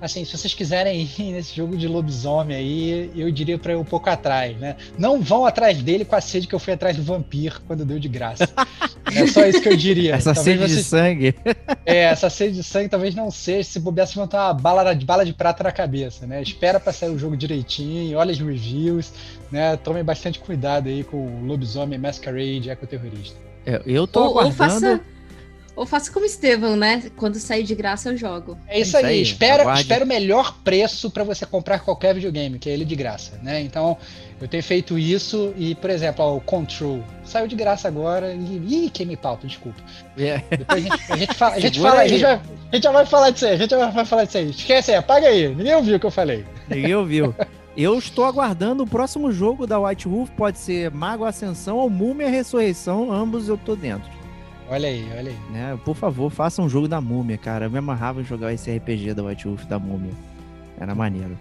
assim, 0.01 0.23
se 0.25 0.37
vocês 0.37 0.53
quiserem 0.53 1.01
ir 1.01 1.23
nesse 1.31 1.55
jogo 1.55 1.75
de 1.77 1.87
lobisomem 1.87 2.55
aí, 2.55 3.11
eu 3.15 3.31
diria 3.31 3.57
para 3.57 3.73
ir 3.73 3.75
um 3.75 3.83
pouco 3.83 4.09
atrás, 4.09 4.57
né? 4.57 4.75
Não 4.97 5.21
vão 5.21 5.45
atrás 5.45 5.81
dele 5.81 6.05
com 6.05 6.15
a 6.15 6.21
sede 6.21 6.47
que 6.47 6.55
eu 6.55 6.59
fui 6.59 6.73
atrás 6.73 6.95
do 6.95 7.03
vampiro 7.03 7.61
quando 7.67 7.85
deu 7.85 7.99
de 7.99 8.07
graça. 8.07 8.47
é 9.13 9.27
só 9.27 9.45
isso 9.45 9.61
que 9.61 9.69
eu 9.69 9.75
diria. 9.77 10.15
Essa 10.15 10.33
Talvez 10.33 10.57
sede 10.59 10.67
de 10.67 10.73
vocês- 10.73 10.85
sangue. 10.87 11.35
é, 11.85 11.97
essa 12.03 12.29
sede 12.29 12.55
de 12.55 12.63
sangue 12.63 12.89
talvez 12.89 13.15
não 13.15 13.31
seja. 13.31 13.63
Se 13.69 13.79
bobear, 13.79 14.07
vão 14.13 14.27
ter 14.27 14.37
uma 14.37 14.53
bala 14.53 14.93
de, 14.93 15.05
bala 15.05 15.25
de 15.25 15.33
prata 15.33 15.63
na 15.63 15.71
cabeça, 15.71 16.25
né? 16.27 16.41
Espera 16.41 16.79
pra 16.79 16.93
sair 16.93 17.09
o 17.09 17.17
jogo 17.17 17.35
direitinho, 17.35 18.17
olha 18.17 18.31
as 18.31 18.39
reviews, 18.39 19.11
né? 19.51 19.75
Tomem 19.77 20.03
bastante 20.03 20.39
cuidado 20.39 20.87
aí 20.89 21.03
com 21.03 21.17
o 21.17 21.45
lobisomem 21.45 21.97
Masquerade 21.99 22.69
ecoterrorista. 22.69 23.37
Eu, 23.65 23.81
eu 23.85 24.07
tô 24.07 24.21
Ou, 24.21 24.25
ou 24.27 24.39
aguardando. 24.39 24.55
faça, 24.57 25.01
ou 25.77 25.85
faça 25.85 26.11
como 26.11 26.25
Estevão, 26.25 26.75
né? 26.75 27.03
Quando 27.15 27.35
sair 27.35 27.61
de 27.61 27.75
graça 27.75 28.09
eu 28.09 28.17
jogo. 28.17 28.57
É 28.67 28.79
isso, 28.79 28.89
Isso 28.89 28.97
aí. 28.97 29.05
aí, 29.05 29.21
Espera, 29.21 29.61
aguarde. 29.61 29.81
espera 29.81 30.03
o 30.03 30.07
melhor 30.07 30.57
preço 30.63 31.11
para 31.11 31.23
você 31.23 31.45
comprar 31.45 31.79
qualquer 31.79 32.15
videogame, 32.15 32.57
que 32.57 32.67
é 32.67 32.73
ele 32.73 32.83
de 32.83 32.95
graça, 32.95 33.39
né? 33.43 33.61
Então, 33.61 33.95
eu 34.41 34.47
tenho 34.47 34.63
feito 34.63 34.97
isso 34.97 35.53
e, 35.55 35.75
por 35.75 35.91
exemplo, 35.91 36.25
ó, 36.25 36.35
o 36.35 36.41
Control 36.41 37.03
saiu 37.23 37.47
de 37.47 37.55
graça 37.55 37.87
agora 37.87 38.33
e 38.33 38.85
ih, 38.85 38.89
queimei 38.89 39.15
pauta, 39.15 39.45
desculpa. 39.45 39.79
É. 40.17 40.41
Depois 40.49 40.83
a 40.83 40.89
gente, 40.89 41.11
a 41.11 41.17
gente 41.17 41.33
fala, 41.35 41.55
a 41.55 41.59
gente, 41.59 41.73
Segura 41.75 41.91
fala 41.91 42.01
a, 42.01 42.03
aí. 42.03 42.09
gente 42.09 42.21
vai, 42.23 42.33
a 42.33 42.75
gente 42.75 42.83
já 42.83 42.91
vai 42.91 43.05
falar 43.05 43.29
disso 43.29 43.45
aí, 43.45 43.53
a 43.53 43.57
gente 43.57 43.69
já 43.69 43.89
vai 43.91 44.05
falar 44.05 44.23
disso 44.25 44.37
aí. 44.39 44.49
Esquece 44.49 44.91
aí, 44.91 44.97
apaga 44.97 45.27
aí. 45.27 45.55
Ninguém 45.55 45.75
ouviu 45.75 45.97
o 45.97 45.99
que 45.99 46.05
eu 46.07 46.11
falei. 46.11 46.43
Ninguém 46.67 46.95
ouviu. 46.95 47.35
Eu 47.77 47.99
estou 47.99 48.25
aguardando 48.25 48.81
o 48.81 48.87
próximo 48.87 49.31
jogo 49.31 49.67
da 49.67 49.79
White 49.79 50.07
Wolf, 50.07 50.31
pode 50.31 50.57
ser 50.57 50.89
Mago 50.89 51.23
Ascensão 51.23 51.77
ou 51.77 51.87
Múmia 51.87 52.27
Ressurreição, 52.27 53.11
ambos 53.11 53.47
eu 53.47 53.55
tô 53.55 53.75
dentro. 53.75 54.16
Olha 54.69 54.89
aí, 54.89 55.07
olha 55.17 55.31
aí. 55.31 55.37
Né? 55.51 55.79
Por 55.85 55.95
favor, 55.95 56.29
faça 56.29 56.61
um 56.61 56.67
jogo 56.67 56.87
da 56.87 56.99
Múmia, 56.99 57.37
cara. 57.37 57.65
Eu 57.65 57.71
me 57.71 57.77
amarrava 57.77 58.21
em 58.21 58.23
jogar 58.25 58.53
esse 58.53 58.69
RPG 58.75 59.13
da 59.13 59.23
White 59.23 59.47
Wolf 59.47 59.63
da 59.65 59.79
Múmia. 59.79 60.13
Era 60.79 60.93
maneiro. 60.93 61.37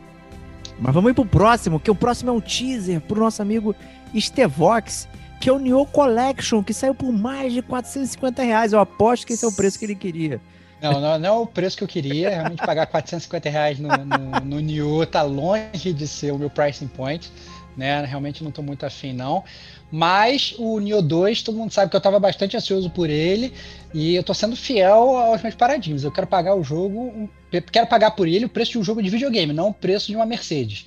Mas 0.78 0.94
vamos 0.94 1.10
ir 1.10 1.14
pro 1.14 1.26
próximo, 1.26 1.80
que 1.80 1.90
o 1.90 1.94
próximo 1.94 2.30
é 2.30 2.32
um 2.32 2.40
teaser 2.40 3.00
pro 3.00 3.18
nosso 3.18 3.42
amigo 3.42 3.74
Stevox, 4.16 5.08
que 5.40 5.48
é 5.48 5.52
o 5.52 5.58
Nioh 5.58 5.86
Collection, 5.86 6.62
que 6.62 6.72
saiu 6.72 6.94
por 6.94 7.12
mais 7.12 7.52
de 7.52 7.62
450 7.62 8.42
reais. 8.42 8.72
Eu 8.72 8.78
aposto 8.78 9.26
que 9.26 9.32
esse 9.32 9.44
é 9.44 9.48
o 9.48 9.52
preço 9.52 9.78
que 9.78 9.86
ele 9.86 9.94
queria. 9.94 10.40
Não, 10.80 11.00
não, 11.00 11.18
não 11.18 11.28
é 11.28 11.32
o 11.32 11.46
preço 11.46 11.76
que 11.76 11.84
eu 11.84 11.88
queria. 11.88 12.30
Realmente 12.30 12.64
pagar 12.64 12.86
450 12.86 13.48
reais 13.48 13.78
no, 13.78 13.88
no, 13.88 14.40
no 14.44 14.60
Nioh 14.60 15.06
tá 15.06 15.22
longe 15.22 15.92
de 15.92 16.06
ser 16.06 16.32
o 16.32 16.38
meu 16.38 16.50
pricing 16.50 16.88
point. 16.88 17.32
Né? 17.76 18.04
Realmente 18.04 18.42
não 18.42 18.48
estou 18.48 18.64
muito 18.64 18.86
afim, 18.86 19.12
não. 19.12 19.44
Mas 19.90 20.54
o 20.58 20.80
Nioh 20.80 21.02
2, 21.02 21.42
todo 21.42 21.58
mundo 21.58 21.72
sabe 21.72 21.90
que 21.90 21.96
eu 21.96 21.98
estava 21.98 22.18
bastante 22.18 22.56
ansioso 22.56 22.88
por 22.90 23.10
ele. 23.10 23.52
E 23.92 24.14
eu 24.14 24.20
estou 24.20 24.34
sendo 24.34 24.56
fiel 24.56 25.16
aos 25.16 25.42
meus 25.42 25.54
paradigmas. 25.54 26.02
Eu 26.02 26.12
quero 26.12 26.26
pagar 26.26 26.54
o 26.54 26.64
jogo. 26.64 27.28
Quero 27.70 27.86
pagar 27.86 28.12
por 28.12 28.26
ele 28.26 28.46
o 28.46 28.48
preço 28.48 28.72
de 28.72 28.78
um 28.78 28.84
jogo 28.84 29.02
de 29.02 29.10
videogame, 29.10 29.52
não 29.52 29.68
o 29.68 29.74
preço 29.74 30.08
de 30.08 30.16
uma 30.16 30.26
Mercedes. 30.26 30.86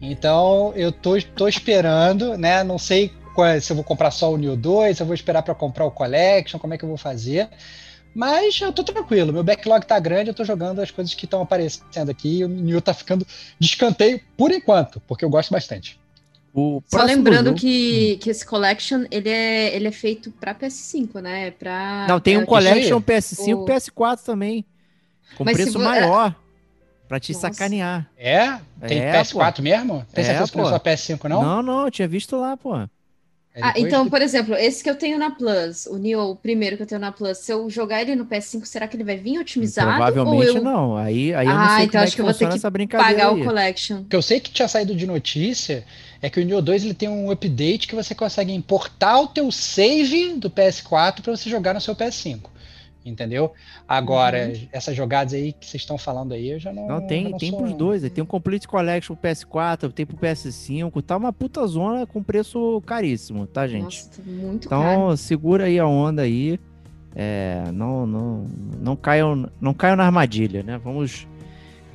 Então 0.00 0.72
eu 0.76 0.92
tô, 0.92 1.20
tô 1.34 1.48
esperando, 1.48 2.38
né? 2.38 2.62
Não 2.62 2.78
sei 2.78 3.12
qual, 3.34 3.60
se 3.60 3.70
eu 3.72 3.76
vou 3.76 3.84
comprar 3.84 4.10
só 4.10 4.32
o 4.32 4.36
Neo 4.36 4.56
2, 4.56 4.96
se 4.96 5.02
eu 5.02 5.06
vou 5.06 5.14
esperar 5.14 5.42
para 5.42 5.54
comprar 5.54 5.84
o 5.84 5.90
Collection, 5.90 6.58
como 6.58 6.74
é 6.74 6.78
que 6.78 6.84
eu 6.84 6.88
vou 6.88 6.98
fazer. 6.98 7.48
Mas 8.14 8.60
eu 8.60 8.72
tô 8.72 8.82
tranquilo, 8.82 9.32
meu 9.32 9.44
backlog 9.44 9.84
tá 9.86 9.98
grande, 10.00 10.30
eu 10.30 10.34
tô 10.34 10.44
jogando 10.44 10.80
as 10.80 10.90
coisas 10.90 11.14
que 11.14 11.24
estão 11.24 11.42
aparecendo 11.42 12.10
aqui, 12.10 12.38
e 12.38 12.44
o 12.44 12.48
Neo 12.48 12.80
tá 12.80 12.92
ficando 12.92 13.24
de 13.58 13.66
escanteio 13.66 14.20
por 14.36 14.50
enquanto, 14.50 15.00
porque 15.06 15.24
eu 15.24 15.30
gosto 15.30 15.50
bastante. 15.50 16.00
Só 16.86 17.02
lembrando 17.02 17.46
jogo... 17.46 17.58
que, 17.58 18.14
hum. 18.14 18.18
que 18.20 18.30
esse 18.30 18.44
Collection, 18.44 19.04
ele 19.10 19.28
é, 19.28 19.74
ele 19.74 19.88
é 19.88 19.92
feito 19.92 20.30
para 20.30 20.54
PS5, 20.54 21.20
né? 21.20 21.50
Pra, 21.52 22.06
Não, 22.08 22.20
tem 22.20 22.38
um 22.38 22.46
Collection 22.46 23.00
PS5 23.00 23.56
o... 23.56 23.64
PS4 23.64 24.24
também, 24.24 24.64
com 25.36 25.44
Mas 25.44 25.56
preço 25.56 25.78
maior. 25.78 26.34
Pra 27.06 27.18
te 27.18 27.32
Nossa. 27.32 27.50
sacanear. 27.52 28.06
É? 28.18 28.58
Tem 28.86 29.00
é, 29.00 29.12
PS4 29.12 29.56
pô. 29.56 29.62
mesmo? 29.62 30.06
Tem 30.12 30.22
é, 30.22 30.26
certeza 30.26 30.52
que 30.52 30.58
não 30.58 30.66
é 30.66 30.70
só 30.70 30.78
PS5, 30.78 31.28
não? 31.28 31.42
Não, 31.42 31.62
não, 31.62 31.84
eu 31.86 31.90
tinha 31.90 32.06
visto 32.06 32.36
lá, 32.36 32.56
pô. 32.56 32.76
É 33.58 33.60
ah, 33.62 33.74
então, 33.76 34.04
que... 34.04 34.10
por 34.10 34.22
exemplo, 34.22 34.54
esse 34.54 34.84
que 34.84 34.90
eu 34.90 34.94
tenho 34.94 35.18
na 35.18 35.32
Plus, 35.32 35.86
o 35.86 35.96
Neo, 35.96 36.20
o 36.20 36.36
primeiro 36.36 36.76
que 36.76 36.82
eu 36.84 36.86
tenho 36.86 37.00
na 37.00 37.10
Plus, 37.10 37.38
se 37.38 37.52
eu 37.52 37.68
jogar 37.68 38.02
ele 38.02 38.14
no 38.14 38.24
PS5, 38.24 38.64
será 38.64 38.86
que 38.86 38.94
ele 38.94 39.02
vai 39.02 39.16
vir 39.16 39.38
otimizado? 39.38 39.90
Provavelmente 39.90 40.56
eu... 40.56 40.62
não. 40.62 40.96
Aí, 40.96 41.34
aí 41.34 41.46
eu 41.46 41.52
não 41.52 41.60
ah, 41.60 41.76
sei 41.76 41.86
então 41.86 41.92
como 41.92 41.98
é 41.98 42.04
acho 42.04 42.08
é 42.08 42.10
que, 42.10 42.16
que 42.16 42.20
eu 42.20 42.24
vou 42.24 42.34
ter 42.34 42.86
que 42.86 42.96
pagar 42.96 43.30
aí. 43.30 43.40
o 43.40 43.44
Collection. 43.44 44.00
O 44.00 44.04
que 44.04 44.14
eu 44.14 44.22
sei 44.22 44.38
que 44.38 44.52
tinha 44.52 44.68
saído 44.68 44.94
de 44.94 45.06
notícia 45.06 45.84
é 46.20 46.28
que 46.28 46.40
o 46.40 46.44
Neo 46.44 46.60
2 46.60 46.84
ele 46.84 46.94
tem 46.94 47.08
um 47.08 47.30
update 47.30 47.86
que 47.86 47.94
você 47.94 48.14
consegue 48.14 48.52
importar 48.52 49.20
o 49.20 49.28
teu 49.28 49.50
save 49.52 50.34
do 50.34 50.50
PS4 50.50 51.22
para 51.22 51.36
você 51.36 51.48
jogar 51.48 51.74
no 51.74 51.80
seu 51.80 51.94
PS5 51.94 52.40
entendeu? 53.08 53.52
Agora, 53.86 54.48
uhum. 54.48 54.68
essas 54.72 54.94
jogadas 54.94 55.34
aí 55.34 55.52
que 55.52 55.66
vocês 55.66 55.82
estão 55.82 55.98
falando 55.98 56.32
aí, 56.32 56.50
eu 56.50 56.58
já 56.58 56.72
não. 56.72 56.86
Não, 56.86 57.06
tem, 57.06 57.30
não 57.30 57.38
tem 57.38 57.50
sou... 57.50 57.60
pros 57.60 57.72
dois. 57.74 58.10
Tem 58.10 58.22
um 58.22 58.26
Complete 58.26 58.68
Collection 58.68 59.16
pro 59.16 59.30
PS4, 59.30 59.92
tem 59.92 60.06
pro 60.06 60.16
PS5, 60.16 61.02
tá 61.02 61.16
uma 61.16 61.32
puta 61.32 61.66
zona 61.66 62.06
com 62.06 62.22
preço 62.22 62.82
caríssimo, 62.86 63.46
tá, 63.46 63.66
gente? 63.66 64.04
Nossa, 64.04 64.22
muito 64.22 64.66
então, 64.66 64.82
caro. 64.82 65.16
segura 65.16 65.64
aí 65.64 65.78
a 65.78 65.86
onda 65.86 66.22
aí. 66.22 66.60
É, 67.16 67.64
não, 67.72 68.06
não, 68.06 68.46
não 68.80 68.94
caiam, 68.94 69.50
não 69.60 69.74
caiam 69.74 69.96
na 69.96 70.04
armadilha, 70.04 70.62
né? 70.62 70.78
Vamos, 70.78 71.26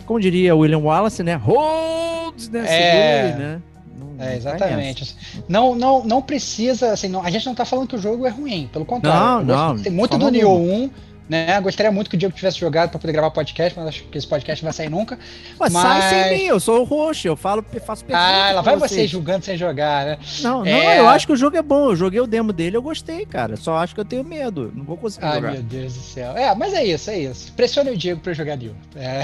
como 0.06 0.20
diria 0.20 0.56
William 0.56 0.80
Wallace, 0.80 1.24
né? 1.24 1.36
Holds, 1.36 2.50
né? 2.50 2.66
É... 2.68 3.22
Aí, 3.22 3.40
né? 3.40 3.62
Não, 3.98 4.26
é, 4.26 4.36
exatamente. 4.36 5.16
Não, 5.48 5.76
não, 5.76 6.04
não 6.04 6.22
precisa, 6.22 6.92
assim, 6.94 7.08
não, 7.08 7.24
a 7.24 7.30
gente 7.30 7.46
não 7.46 7.56
tá 7.56 7.66
falando 7.66 7.88
que 7.88 7.96
o 7.96 8.00
jogo 8.00 8.26
é 8.26 8.30
ruim, 8.30 8.70
pelo 8.72 8.86
contrário. 8.86 9.46
Não, 9.46 9.74
não. 9.74 9.82
Tem 9.82 9.92
muito 9.92 10.18
do 10.18 10.30
Nioh 10.30 10.58
1, 10.58 10.90
né? 11.28 11.60
Gostaria 11.62 11.92
muito 11.92 12.10
que 12.10 12.16
o 12.16 12.20
Diego 12.20 12.36
tivesse 12.36 12.60
jogado 12.60 12.90
para 12.90 13.00
poder 13.00 13.14
gravar 13.14 13.32
podcast, 13.32 13.78
mas 13.78 13.88
acho 13.88 14.04
que 14.04 14.18
esse 14.18 14.28
podcast 14.28 14.64
não 14.64 14.72
vai 14.72 14.76
sair 14.76 14.90
nunca. 14.90 15.18
Mas, 15.60 15.72
mas... 15.72 15.84
sai 15.84 16.10
sem 16.10 16.38
mim, 16.38 16.44
eu 16.46 16.60
sou 16.60 16.82
o 16.82 16.84
roxo, 16.84 17.28
eu 17.28 17.36
falo, 17.36 17.66
faço 17.86 18.04
perguntas. 18.06 18.32
Ah, 18.32 18.52
lá 18.54 18.62
vai 18.62 18.76
você 18.78 19.08
julgando 19.08 19.46
sem 19.46 19.58
jogar, 19.58 20.06
né? 20.06 20.18
Não, 20.42 20.66
é... 20.66 20.72
não, 20.72 20.92
eu 20.94 21.10
acho 21.10 21.26
que 21.26 21.34
o 21.34 21.38
jogo 21.38 21.56
é 21.58 21.62
bom. 21.62 21.92
Eu 21.92 21.96
joguei 21.96 22.20
o 22.20 22.28
demo 22.28 22.52
dele, 22.52 22.78
eu 22.78 22.82
gostei, 22.82 23.26
cara. 23.26 23.56
Só 23.56 23.78
acho 23.78 23.94
que 23.94 24.02
eu 24.02 24.06
tenho 24.06 24.24
medo. 24.24 24.72
Não 24.76 24.84
vou 24.84 24.98
conseguir 24.98 25.26
Ai, 25.26 25.36
jogar. 25.36 25.48
Ai, 25.50 25.54
meu 25.56 25.64
Deus 25.64 25.94
do 25.94 26.02
céu. 26.02 26.36
É, 26.38 26.54
mas 26.56 26.74
é 26.74 26.86
isso, 26.86 27.10
é 27.10 27.20
isso. 27.20 27.54
Pressione 27.54 27.92
o 27.92 27.98
Diego 27.98 28.20
para 28.20 28.34
jogar 28.34 28.56
Dio. 28.58 28.76
É. 28.96 29.24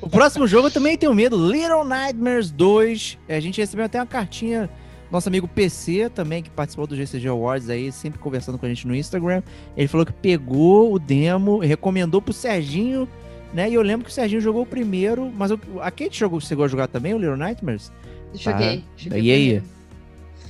O 0.00 0.08
próximo 0.08 0.46
jogo 0.46 0.68
eu 0.68 0.70
também 0.70 0.96
tenho 0.96 1.14
medo. 1.14 1.36
Little 1.36 1.84
Nightmares 1.84 2.50
2. 2.50 3.18
A 3.28 3.40
gente 3.40 3.60
recebeu 3.60 3.86
até 3.86 3.98
uma 3.98 4.06
cartinha 4.06 4.70
nosso 5.10 5.28
amigo 5.28 5.46
PC 5.46 6.10
também, 6.10 6.42
que 6.42 6.50
participou 6.50 6.86
do 6.86 6.96
GCG 6.96 7.28
Awards 7.28 7.68
aí, 7.68 7.92
sempre 7.92 8.18
conversando 8.18 8.58
com 8.58 8.66
a 8.66 8.68
gente 8.68 8.86
no 8.86 8.94
Instagram. 8.94 9.42
Ele 9.76 9.88
falou 9.88 10.04
que 10.04 10.12
pegou 10.12 10.92
o 10.92 10.98
demo, 10.98 11.58
recomendou 11.58 12.20
pro 12.20 12.32
Serginho, 12.32 13.08
né? 13.52 13.70
E 13.70 13.74
eu 13.74 13.82
lembro 13.82 14.04
que 14.04 14.10
o 14.10 14.14
Serginho 14.14 14.40
jogou 14.40 14.62
o 14.62 14.66
primeiro, 14.66 15.30
mas 15.34 15.50
o, 15.50 15.60
a 15.80 15.90
Kate 15.90 16.18
jogou, 16.18 16.40
chegou 16.40 16.64
a 16.64 16.68
jogar 16.68 16.88
também 16.88 17.14
o 17.14 17.18
Little 17.18 17.36
Nightmares? 17.36 17.92
Joguei. 18.34 18.78
Tá. 18.78 18.84
joguei 18.96 19.22
e 19.22 19.32
aí? 19.32 19.62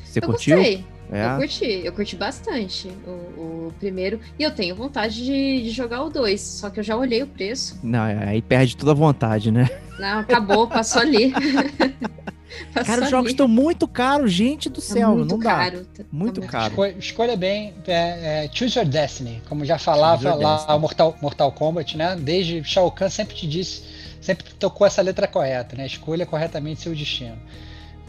Você 0.05 0.19
eu 0.19 0.23
curtiu? 0.23 0.57
Gostei. 0.57 0.85
É. 1.11 1.25
Eu 1.25 1.37
curti, 1.37 1.81
eu 1.85 1.93
curti 1.93 2.17
bastante 2.17 2.89
o, 3.07 3.11
o, 3.11 3.75
primeiro. 3.79 4.19
E 4.39 4.43
eu 4.43 4.51
tenho 4.51 4.75
vontade 4.75 5.25
de, 5.25 5.63
de 5.63 5.71
jogar 5.71 6.03
o 6.03 6.11
dois, 6.11 6.41
só 6.41 6.69
que 6.69 6.81
eu 6.81 6.85
já 6.85 6.97
olhei 6.97 7.23
o 7.23 7.27
preço. 7.27 7.79
Não, 7.83 8.03
aí 8.03 8.43
perde 8.43 8.77
toda 8.77 8.91
a 8.91 8.95
vontade, 8.95 9.53
né? 9.53 9.69
Não, 9.99 10.19
acabou, 10.19 10.67
passou 10.67 11.03
ali. 11.03 11.33
Cara, 12.87 13.03
os 13.03 13.11
jogos 13.11 13.31
estão 13.31 13.49
muito 13.49 13.89
caros, 13.89 14.33
gente 14.33 14.69
do 14.69 14.81
céu. 14.81 15.19
Tá 15.19 15.25
não 15.25 15.39
caro, 15.39 15.79
dá. 15.81 15.85
Tá, 16.03 16.05
muito 16.11 16.41
tá 16.41 16.47
caro. 16.47 16.69
Escolha, 16.69 16.97
escolha 16.99 17.37
bem. 17.37 17.75
É, 17.87 18.45
é, 18.45 18.51
choose 18.53 18.79
your 18.79 18.87
destiny. 18.87 19.43
Como 19.49 19.65
já 19.65 19.79
falava 19.79 20.35
lá 20.35 20.75
o 20.75 20.79
Mortal, 20.79 21.17
Mortal 21.21 21.53
Kombat, 21.53 21.97
né? 21.97 22.17
Desde 22.17 22.63
Shao 22.65 22.91
Kahn 22.91 23.11
sempre 23.11 23.35
te 23.35 23.47
disse, 23.47 23.83
sempre 24.21 24.45
tocou 24.55 24.87
essa 24.87 25.03
letra 25.03 25.27
correta, 25.27 25.77
né? 25.77 25.87
Escolha 25.87 26.25
corretamente 26.25 26.81
seu 26.81 26.95
destino. 26.95 27.37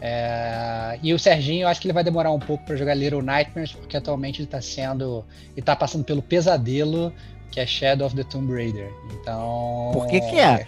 É, 0.00 0.98
e 1.02 1.12
o 1.12 1.18
Serginho, 1.18 1.62
eu 1.62 1.68
acho 1.68 1.80
que 1.80 1.88
ele 1.88 1.92
vai 1.92 2.04
demorar 2.04 2.30
um 2.30 2.38
pouco 2.38 2.64
para 2.64 2.76
jogar 2.76 2.94
Little 2.94 3.22
Nightmares, 3.22 3.72
porque 3.72 3.96
atualmente 3.96 4.38
ele 4.38 4.46
está 4.46 4.60
sendo. 4.60 5.24
Ele 5.56 5.64
tá 5.64 5.74
passando 5.74 6.04
pelo 6.04 6.22
pesadelo 6.22 7.12
que 7.50 7.60
é 7.60 7.66
Shadow 7.66 8.06
of 8.06 8.16
the 8.16 8.24
Tomb 8.24 8.52
Raider. 8.52 8.90
Então. 9.20 9.90
Por 9.92 10.06
que, 10.06 10.20
que 10.20 10.38
é? 10.38 10.66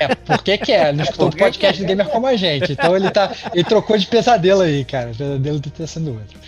É, 0.00 0.14
por 0.14 0.42
que, 0.42 0.58
que 0.58 0.72
é? 0.72 0.92
Não 0.94 1.04
escutou 1.04 1.28
o 1.28 1.36
podcast 1.36 1.82
do 1.82 1.86
gamer 1.86 2.08
como 2.08 2.26
a 2.26 2.36
gente. 2.36 2.72
Então 2.72 2.96
ele 2.96 3.10
tá. 3.10 3.32
Ele 3.52 3.64
trocou 3.64 3.96
de 3.96 4.06
pesadelo 4.06 4.62
aí, 4.62 4.84
cara. 4.84 5.10
O 5.10 5.16
pesadelo 5.16 5.60
tá 5.60 5.86
sendo 5.86 6.12
outro. 6.12 6.38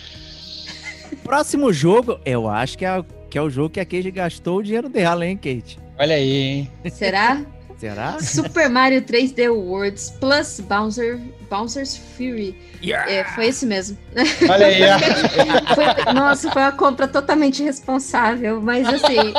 Próximo 1.23 1.71
jogo, 1.71 2.19
eu 2.25 2.47
acho 2.47 2.77
que 2.77 2.85
é, 2.85 3.03
que 3.29 3.37
é 3.37 3.41
o 3.41 3.49
jogo 3.49 3.69
que 3.69 3.79
a 3.79 3.85
Kate 3.85 4.11
gastou 4.11 4.57
o 4.57 4.63
dinheiro 4.63 4.89
dela, 4.89 5.25
hein, 5.25 5.37
Kate? 5.37 5.79
Olha 5.97 6.15
aí, 6.15 6.31
hein? 6.31 6.71
Será? 6.91 7.45
Será? 7.79 8.19
Super 8.19 8.69
Mario 8.69 9.01
3D 9.01 9.49
Worlds 9.49 10.09
plus 10.19 10.59
Bouncer, 10.59 11.17
Bouncers 11.49 11.95
Fury. 11.95 12.53
Yeah. 12.83 13.09
É, 13.09 13.23
foi 13.23 13.47
esse 13.47 13.65
mesmo. 13.65 13.97
Olha 14.49 14.67
aí. 14.67 14.81
foi, 15.73 16.13
nossa, 16.13 16.51
foi 16.51 16.61
uma 16.61 16.73
compra 16.73 17.07
totalmente 17.07 17.63
responsável, 17.63 18.61
mas 18.61 18.85
assim. 18.85 19.33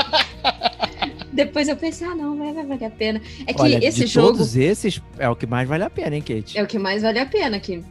depois 1.31 1.69
eu 1.69 1.77
pensei, 1.77 2.07
ah, 2.07 2.15
não, 2.15 2.39
vai, 2.39 2.55
vai 2.55 2.65
valer 2.65 2.87
a 2.87 2.91
pena. 2.91 3.21
É 3.47 3.53
que 3.53 3.61
Olha, 3.61 3.87
esse 3.87 4.01
de 4.01 4.07
jogo. 4.07 4.29
Todos 4.29 4.57
esses 4.57 5.03
é 5.19 5.29
o 5.29 5.37
que 5.37 5.47
mais 5.47 5.69
vale 5.69 5.85
a 5.85 5.91
pena, 5.91 6.17
hein, 6.17 6.23
Kate? 6.23 6.59
É 6.59 6.63
o 6.63 6.67
que 6.67 6.79
mais 6.79 7.03
vale 7.03 7.19
a 7.19 7.27
pena 7.27 7.59
aqui. 7.59 7.85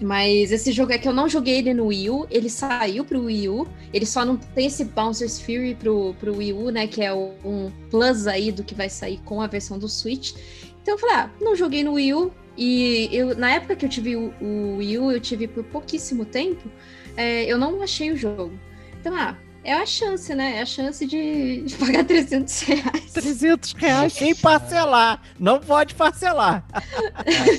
Mas 0.00 0.52
esse 0.52 0.72
jogo 0.72 0.92
é 0.92 0.98
que 0.98 1.08
eu 1.08 1.12
não 1.12 1.28
joguei 1.28 1.58
ele 1.58 1.72
no 1.72 1.86
Wii 1.86 2.10
U, 2.10 2.26
ele 2.30 2.50
saiu 2.50 3.04
pro 3.04 3.24
Wii 3.24 3.48
U, 3.48 3.66
ele 3.92 4.04
só 4.04 4.24
não 4.24 4.36
tem 4.36 4.66
esse 4.66 4.84
Bouncers 4.84 5.40
Fury 5.40 5.74
pro, 5.74 6.14
pro 6.20 6.36
Wii 6.36 6.52
U, 6.52 6.70
né? 6.70 6.86
Que 6.86 7.02
é 7.02 7.14
um 7.14 7.72
plus 7.90 8.26
aí 8.26 8.52
do 8.52 8.62
que 8.62 8.74
vai 8.74 8.90
sair 8.90 9.18
com 9.24 9.40
a 9.40 9.46
versão 9.46 9.78
do 9.78 9.88
Switch. 9.88 10.34
Então 10.82 10.94
eu 10.94 10.98
falei, 10.98 11.16
ah, 11.16 11.30
não 11.40 11.56
joguei 11.56 11.82
no 11.82 11.94
Wii 11.94 12.14
U. 12.14 12.32
E 12.58 13.08
eu, 13.12 13.36
na 13.36 13.52
época 13.52 13.76
que 13.76 13.84
eu 13.84 13.88
tive 13.88 14.16
o, 14.16 14.32
o 14.40 14.76
Wii 14.78 14.98
U, 14.98 15.12
eu 15.12 15.20
tive 15.20 15.46
por 15.48 15.64
pouquíssimo 15.64 16.24
tempo, 16.24 16.70
é, 17.16 17.44
eu 17.44 17.58
não 17.58 17.82
achei 17.82 18.10
o 18.10 18.16
jogo. 18.16 18.52
Então, 19.00 19.14
ah, 19.14 19.36
é 19.64 19.72
a 19.72 19.84
chance, 19.84 20.32
né? 20.34 20.58
É 20.58 20.62
a 20.62 20.66
chance 20.66 21.04
de, 21.06 21.62
de 21.62 21.74
pagar 21.74 22.04
300 22.06 22.60
reais. 22.60 23.12
300 23.12 23.72
reais 23.72 24.12
sem 24.12 24.34
parcelar. 24.34 25.20
Não 25.40 25.58
pode 25.58 25.94
parcelar. 25.94 26.64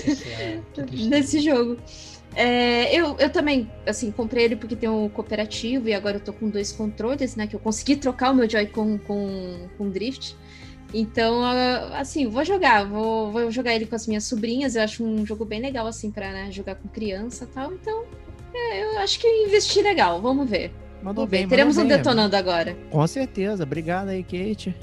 Nesse 1.09 1.41
jogo. 1.41 1.77
É, 2.35 2.93
eu, 2.95 3.15
eu 3.17 3.29
também, 3.31 3.69
assim, 3.85 4.11
comprei 4.11 4.45
ele 4.45 4.55
porque 4.55 4.75
tem 4.75 4.89
um 4.89 5.09
cooperativo 5.09 5.89
e 5.89 5.93
agora 5.93 6.17
eu 6.17 6.21
tô 6.21 6.31
com 6.31 6.49
dois 6.49 6.71
controles, 6.71 7.35
né? 7.35 7.47
Que 7.47 7.55
eu 7.55 7.59
consegui 7.59 7.95
trocar 7.95 8.31
o 8.31 8.35
meu 8.35 8.49
Joy-Con 8.49 8.99
com, 8.99 9.67
com 9.77 9.89
Drift. 9.89 10.35
Então, 10.93 11.43
assim, 11.93 12.27
vou 12.27 12.45
jogar, 12.45 12.85
vou, 12.85 13.31
vou 13.31 13.51
jogar 13.51 13.75
ele 13.75 13.85
com 13.85 13.95
as 13.95 14.07
minhas 14.07 14.23
sobrinhas. 14.23 14.75
Eu 14.75 14.83
acho 14.83 15.03
um 15.03 15.25
jogo 15.25 15.45
bem 15.45 15.59
legal, 15.59 15.87
assim, 15.87 16.11
pra 16.11 16.31
né, 16.31 16.51
jogar 16.51 16.75
com 16.75 16.87
criança 16.87 17.43
e 17.43 17.47
tal. 17.47 17.73
Então, 17.73 18.05
é, 18.53 18.83
eu 18.83 18.99
acho 18.99 19.19
que 19.19 19.27
investi 19.27 19.81
legal, 19.81 20.21
vamos 20.21 20.49
ver. 20.49 20.71
Mandou 21.01 21.25
bem. 21.25 21.47
Teremos 21.47 21.77
mandou 21.77 21.93
um 21.93 21.97
detonando 21.97 22.35
agora. 22.35 22.75
Com 22.89 23.05
certeza. 23.07 23.63
Obrigado 23.63 24.09
aí, 24.09 24.23
Kate. 24.23 24.75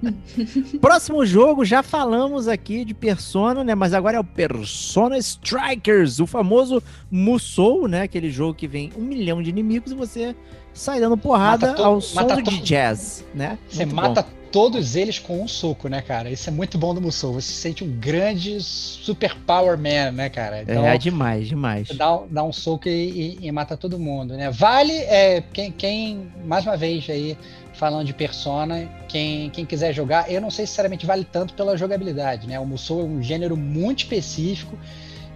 Próximo 0.80 1.24
jogo, 1.26 1.64
já 1.64 1.82
falamos 1.82 2.48
aqui 2.48 2.84
de 2.84 2.94
Persona, 2.94 3.62
né? 3.62 3.74
Mas 3.74 3.92
agora 3.92 4.16
é 4.16 4.20
o 4.20 4.24
Persona 4.24 5.18
Strikers, 5.18 6.20
o 6.20 6.26
famoso 6.26 6.82
Musou, 7.10 7.86
né? 7.88 8.02
Aquele 8.02 8.30
jogo 8.30 8.54
que 8.54 8.66
vem 8.66 8.90
um 8.96 9.02
milhão 9.02 9.42
de 9.42 9.50
inimigos 9.50 9.92
e 9.92 9.94
você 9.94 10.34
sai 10.72 11.00
dando 11.00 11.16
porrada 11.16 11.74
ao 11.74 12.00
som 12.00 12.26
de 12.42 12.60
jazz, 12.60 13.24
né? 13.34 13.58
Você 13.68 13.84
Muito 13.84 13.96
mata 13.96 14.22
bom. 14.22 14.41
Todos 14.52 14.94
eles 14.94 15.18
com 15.18 15.42
um 15.42 15.48
soco, 15.48 15.88
né, 15.88 16.02
cara? 16.02 16.30
Isso 16.30 16.48
é 16.48 16.52
muito 16.52 16.76
bom 16.76 16.94
do 16.94 17.00
Musou. 17.00 17.32
Você 17.32 17.48
se 17.48 17.54
sente 17.60 17.82
um 17.82 17.90
grande 17.90 18.60
super 18.60 19.34
power 19.46 19.78
man, 19.78 20.12
né, 20.12 20.28
cara? 20.28 20.62
Então, 20.62 20.84
É 20.86 20.98
demais, 20.98 21.48
demais. 21.48 21.88
dá, 21.94 22.20
dá 22.30 22.44
um 22.44 22.52
soco 22.52 22.88
e, 22.88 23.38
e- 23.40 23.46
e 23.46 23.50
mata 23.50 23.76
todo 23.76 23.98
mundo, 23.98 24.34
né? 24.36 24.50
Vale, 24.50 24.92
é, 24.92 25.42
quem, 25.52 25.72
quem, 25.72 26.30
mais 26.44 26.64
uma 26.66 26.76
vez 26.76 27.08
aí, 27.08 27.36
falando 27.72 28.04
de 28.06 28.12
Persona, 28.12 28.88
quem, 29.08 29.48
quem 29.50 29.64
quiser 29.64 29.92
jogar, 29.94 30.30
eu 30.30 30.40
não 30.40 30.50
sei 30.50 30.66
se 30.66 30.72
sinceramente 30.72 31.06
vale 31.06 31.24
tanto 31.24 31.54
pela 31.54 31.76
jogabilidade, 31.76 32.46
né? 32.46 32.60
O 32.60 32.66
Musou 32.66 33.00
é 33.00 33.04
um 33.04 33.22
gênero 33.22 33.56
muito 33.56 34.00
específico 34.00 34.78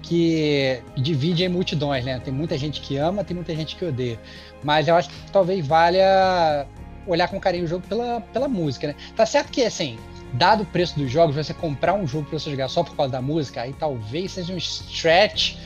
que 0.02 0.80
divide 0.96 1.42
em 1.44 1.48
multidões, 1.48 2.04
né? 2.04 2.20
Tem 2.24 2.32
muita 2.32 2.56
gente 2.56 2.80
que 2.80 2.96
ama, 2.96 3.24
tem 3.24 3.34
muita 3.34 3.54
gente 3.56 3.74
que 3.74 3.84
odeia. 3.84 4.20
Mas 4.62 4.86
eu 4.86 4.94
acho 4.94 5.08
que 5.08 5.16
talvez 5.32 5.66
valha 5.66 6.66
olhar 7.06 7.28
com 7.28 7.38
carinho 7.40 7.64
o 7.64 7.66
jogo 7.66 7.86
pela, 7.88 8.20
pela 8.20 8.48
música, 8.48 8.88
né? 8.88 8.94
Tá 9.14 9.24
certo 9.26 9.50
que, 9.50 9.62
assim, 9.62 9.98
dado 10.32 10.62
o 10.62 10.66
preço 10.66 10.98
dos 10.98 11.10
jogos, 11.10 11.36
você 11.36 11.54
comprar 11.54 11.94
um 11.94 12.06
jogo 12.06 12.26
pra 12.28 12.38
você 12.38 12.50
jogar 12.50 12.68
só 12.68 12.82
por 12.82 12.96
causa 12.96 13.12
da 13.12 13.22
música, 13.22 13.62
aí 13.62 13.72
talvez 13.72 14.32
seja 14.32 14.52
um 14.52 14.56
stretch 14.58 15.56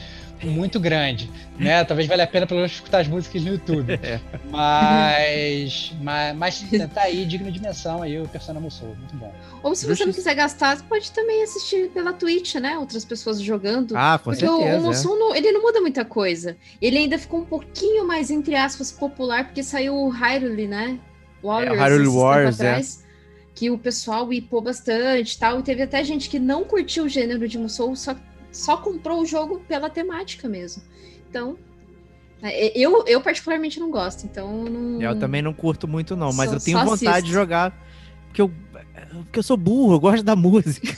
muito 0.42 0.80
grande, 0.80 1.30
né? 1.58 1.84
Talvez 1.84 2.08
valha 2.08 2.24
a 2.24 2.26
pena 2.26 2.46
pelo 2.46 2.60
menos 2.60 2.72
escutar 2.72 3.00
as 3.00 3.08
músicas 3.08 3.42
no 3.42 3.52
YouTube. 3.52 4.00
É. 4.02 4.18
Mas, 4.50 5.92
mas, 6.00 6.36
mas 6.36 6.64
tá 6.94 7.02
aí, 7.02 7.24
digno 7.26 7.50
de 7.52 7.60
menção 7.60 8.02
aí, 8.02 8.18
o 8.20 8.26
Persona 8.26 8.58
Musou, 8.58 8.94
muito 8.96 9.14
bom. 9.16 9.32
Ou 9.62 9.74
se 9.74 9.86
você 9.86 10.04
não 10.06 10.12
quiser 10.12 10.34
gastar, 10.34 10.76
você 10.76 10.82
pode 10.84 11.12
também 11.12 11.42
assistir 11.42 11.90
pela 11.90 12.12
Twitch, 12.12 12.54
né? 12.54 12.78
Outras 12.78 13.04
pessoas 13.04 13.40
jogando. 13.40 13.94
Ah, 13.96 14.18
com 14.18 14.30
Porque 14.30 14.44
o, 14.46 14.56
certeza. 14.56 14.76
o 14.76 14.80
é. 14.80 14.80
Musou 14.80 15.18
não- 15.18 15.34
ele 15.34 15.52
não 15.52 15.60
muda 15.62 15.80
muita 15.80 16.04
coisa. 16.04 16.56
Ele 16.80 16.98
ainda 16.98 17.18
ficou 17.18 17.40
um 17.40 17.44
pouquinho 17.44 18.06
mais, 18.06 18.30
entre 18.30 18.54
aspas, 18.54 18.90
popular, 18.90 19.44
porque 19.44 19.62
saiu 19.62 19.94
o 19.94 20.08
Hyrule, 20.08 20.66
né? 20.66 20.98
Warriors, 21.42 21.78
É, 21.78 21.82
Hyrule 21.82 22.08
Warriors, 22.08 22.60
é. 22.60 22.68
atrás, 22.68 23.04
Que 23.54 23.70
o 23.70 23.78
pessoal 23.78 24.32
hipou 24.32 24.60
bastante 24.62 25.38
tal. 25.38 25.60
E 25.60 25.62
teve 25.62 25.82
até 25.82 26.02
gente 26.04 26.28
que 26.30 26.38
não 26.38 26.64
curtiu 26.64 27.04
o 27.04 27.08
gênero 27.08 27.46
de 27.48 27.58
Musou, 27.58 27.94
só, 27.96 28.14
só 28.52 28.76
comprou 28.76 29.20
o 29.22 29.26
jogo 29.26 29.60
pela 29.68 29.90
temática 29.90 30.48
mesmo. 30.48 30.82
Então, 31.28 31.56
é, 32.42 32.76
eu, 32.78 33.04
eu 33.06 33.20
particularmente 33.20 33.78
não 33.78 33.90
gosto, 33.90 34.24
então 34.24 34.64
não... 34.64 35.02
Eu 35.02 35.18
também 35.18 35.42
não 35.42 35.52
curto 35.52 35.86
muito, 35.86 36.16
não, 36.16 36.32
mas 36.32 36.48
Só- 36.48 36.56
eu 36.56 36.60
tenho 36.60 36.78
vontade 36.78 37.06
assisto. 37.08 37.26
de 37.26 37.32
jogar. 37.32 37.86
Porque 38.28 38.40
eu, 38.42 38.50
porque 39.24 39.38
eu 39.40 39.42
sou 39.42 39.56
burro, 39.56 39.94
eu 39.94 40.00
gosto 40.00 40.22
da 40.22 40.34
música. 40.36 40.96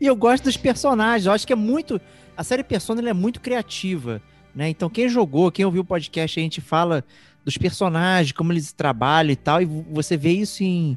e 0.00 0.06
eu 0.06 0.16
gosto 0.16 0.44
dos 0.44 0.56
personagens. 0.56 1.26
Eu 1.26 1.32
acho 1.32 1.46
que 1.46 1.52
é 1.52 1.56
muito. 1.56 2.00
A 2.36 2.42
série 2.42 2.64
Persona 2.64 3.00
ela 3.00 3.10
é 3.10 3.12
muito 3.12 3.40
criativa. 3.40 4.22
Né? 4.54 4.68
Então, 4.68 4.88
quem 4.88 5.08
jogou, 5.08 5.50
quem 5.52 5.64
ouviu 5.64 5.82
o 5.82 5.84
podcast, 5.84 6.38
a 6.38 6.42
gente 6.42 6.60
fala 6.60 7.04
dos 7.44 7.58
personagens, 7.58 8.32
como 8.32 8.52
eles 8.52 8.72
trabalham 8.72 9.32
e 9.32 9.36
tal, 9.36 9.60
e 9.60 9.64
você 9.64 10.16
vê 10.16 10.32
isso 10.32 10.62
em 10.62 10.96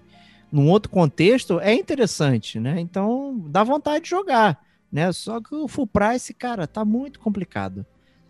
num 0.51 0.69
outro 0.69 0.89
contexto, 0.89 1.59
é 1.59 1.73
interessante, 1.73 2.57
né? 2.59 2.79
Então, 2.79 3.37
dá 3.49 3.63
vontade 3.63 4.05
de 4.05 4.09
jogar, 4.09 4.63
né? 4.89 5.11
Só 5.11 5.41
que 5.41 5.53
o 5.53 5.67
full 5.67 5.85
price, 5.85 6.33
cara, 6.33 6.65
tá 6.65 6.85
muito 6.85 7.19
complicado. 7.19 7.85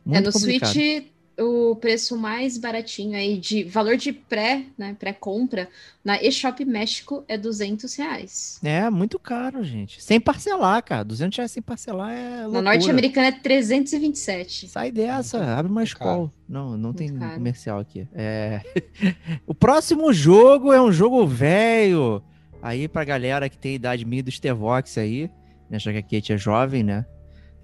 É, 0.06 0.10
Muito 0.10 0.26
no 0.26 0.34
complicado. 0.34 0.74
Switch, 0.74 1.12
o 1.40 1.76
preço 1.76 2.18
mais 2.18 2.58
baratinho 2.58 3.16
aí 3.18 3.38
de 3.38 3.64
valor 3.64 3.96
de 3.96 4.12
pré, 4.12 4.64
né, 4.78 4.96
pré-compra, 4.98 5.70
na 6.04 6.22
eShop 6.22 6.64
México 6.66 7.24
é 7.28 7.38
200 7.38 7.94
reais. 7.96 8.60
É, 8.64 8.90
muito 8.90 9.20
caro, 9.20 9.64
gente. 9.64 10.02
Sem 10.02 10.20
parcelar, 10.20 10.84
cara. 10.84 11.04
200 11.04 11.38
reais 11.38 11.52
sem 11.52 11.62
parcelar 11.62 12.12
é 12.12 12.42
loucura. 12.42 12.62
Na 12.62 12.72
norte-americana 12.74 13.28
é 13.28 13.32
327. 13.32 14.68
Sai 14.68 14.92
dessa, 14.92 15.38
Muito- 15.38 15.50
abre 15.52 15.72
uma 15.72 15.80
muito 15.82 15.88
escola. 15.88 16.32
Não, 16.48 16.78
não 16.78 16.94
tem 16.94 17.14
caro. 17.14 17.34
comercial 17.36 17.80
aqui. 17.80 18.08
É... 18.14 18.62
o 19.46 19.54
próximo 19.54 20.12
jogo 20.14 20.74
é 20.74 20.82
um 20.82 20.92
jogo 20.92 21.26
velho. 21.28 22.24
Aí 22.62 22.88
pra 22.88 23.04
galera 23.04 23.48
que 23.50 23.58
tem 23.58 23.76
idade 23.76 24.06
minha 24.06 24.24
do 24.24 24.32
Stevox 24.32 24.98
aí, 24.98 25.30
né? 25.70 25.78
Já 25.78 25.92
que 25.92 25.98
a 26.00 26.02
Kate 26.02 26.34
é 26.34 26.38
jovem, 26.38 26.84
né? 26.84 27.06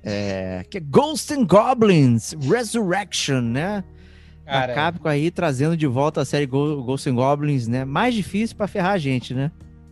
É... 0.03 0.65
Que 0.69 0.77
é 0.77 0.81
Ghosts 0.81 1.31
and 1.37 1.45
Goblins 1.45 2.33
Resurrection, 2.41 3.41
né? 3.41 3.83
a 4.45 4.51
Cara, 4.51 4.73
Capcom 4.73 5.07
aí 5.07 5.31
trazendo 5.31 5.77
de 5.77 5.87
volta 5.87 6.21
a 6.21 6.25
série 6.25 6.45
Ghosts 6.45 7.07
and 7.07 7.15
Goblins, 7.15 7.67
né? 7.67 7.85
Mais 7.85 8.13
difícil 8.13 8.55
pra 8.57 8.67
ferrar 8.67 8.93
a 8.93 8.97
gente, 8.97 9.33
né? 9.33 9.51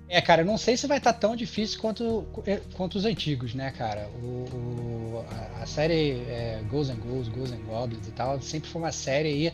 É, 0.10 0.20
cara, 0.20 0.42
eu 0.42 0.46
não 0.46 0.58
sei 0.58 0.76
se 0.76 0.88
vai 0.88 0.98
estar 0.98 1.14
tão 1.14 1.38
difícil 1.38 1.80
quanto, 1.80 2.26
quanto 2.74 2.96
os 2.98 3.06
antigos, 3.06 3.54
né, 3.56 3.72
cara? 3.72 4.10
O, 4.22 4.26
o- 4.26 5.26
a, 5.58 5.64
a 5.64 5.66
série 5.66 6.20
é, 6.28 6.62
Ghosts 6.70 6.94
and 6.94 7.00
Ghosts, 7.00 7.30
Ghosts 7.34 7.58
and 7.58 7.64
Goblins 7.64 8.08
e 8.08 8.12
tal, 8.12 8.42
sempre 8.42 8.70
foi 8.70 8.82
uma 8.82 8.92
série 8.92 9.30
aí 9.30 9.54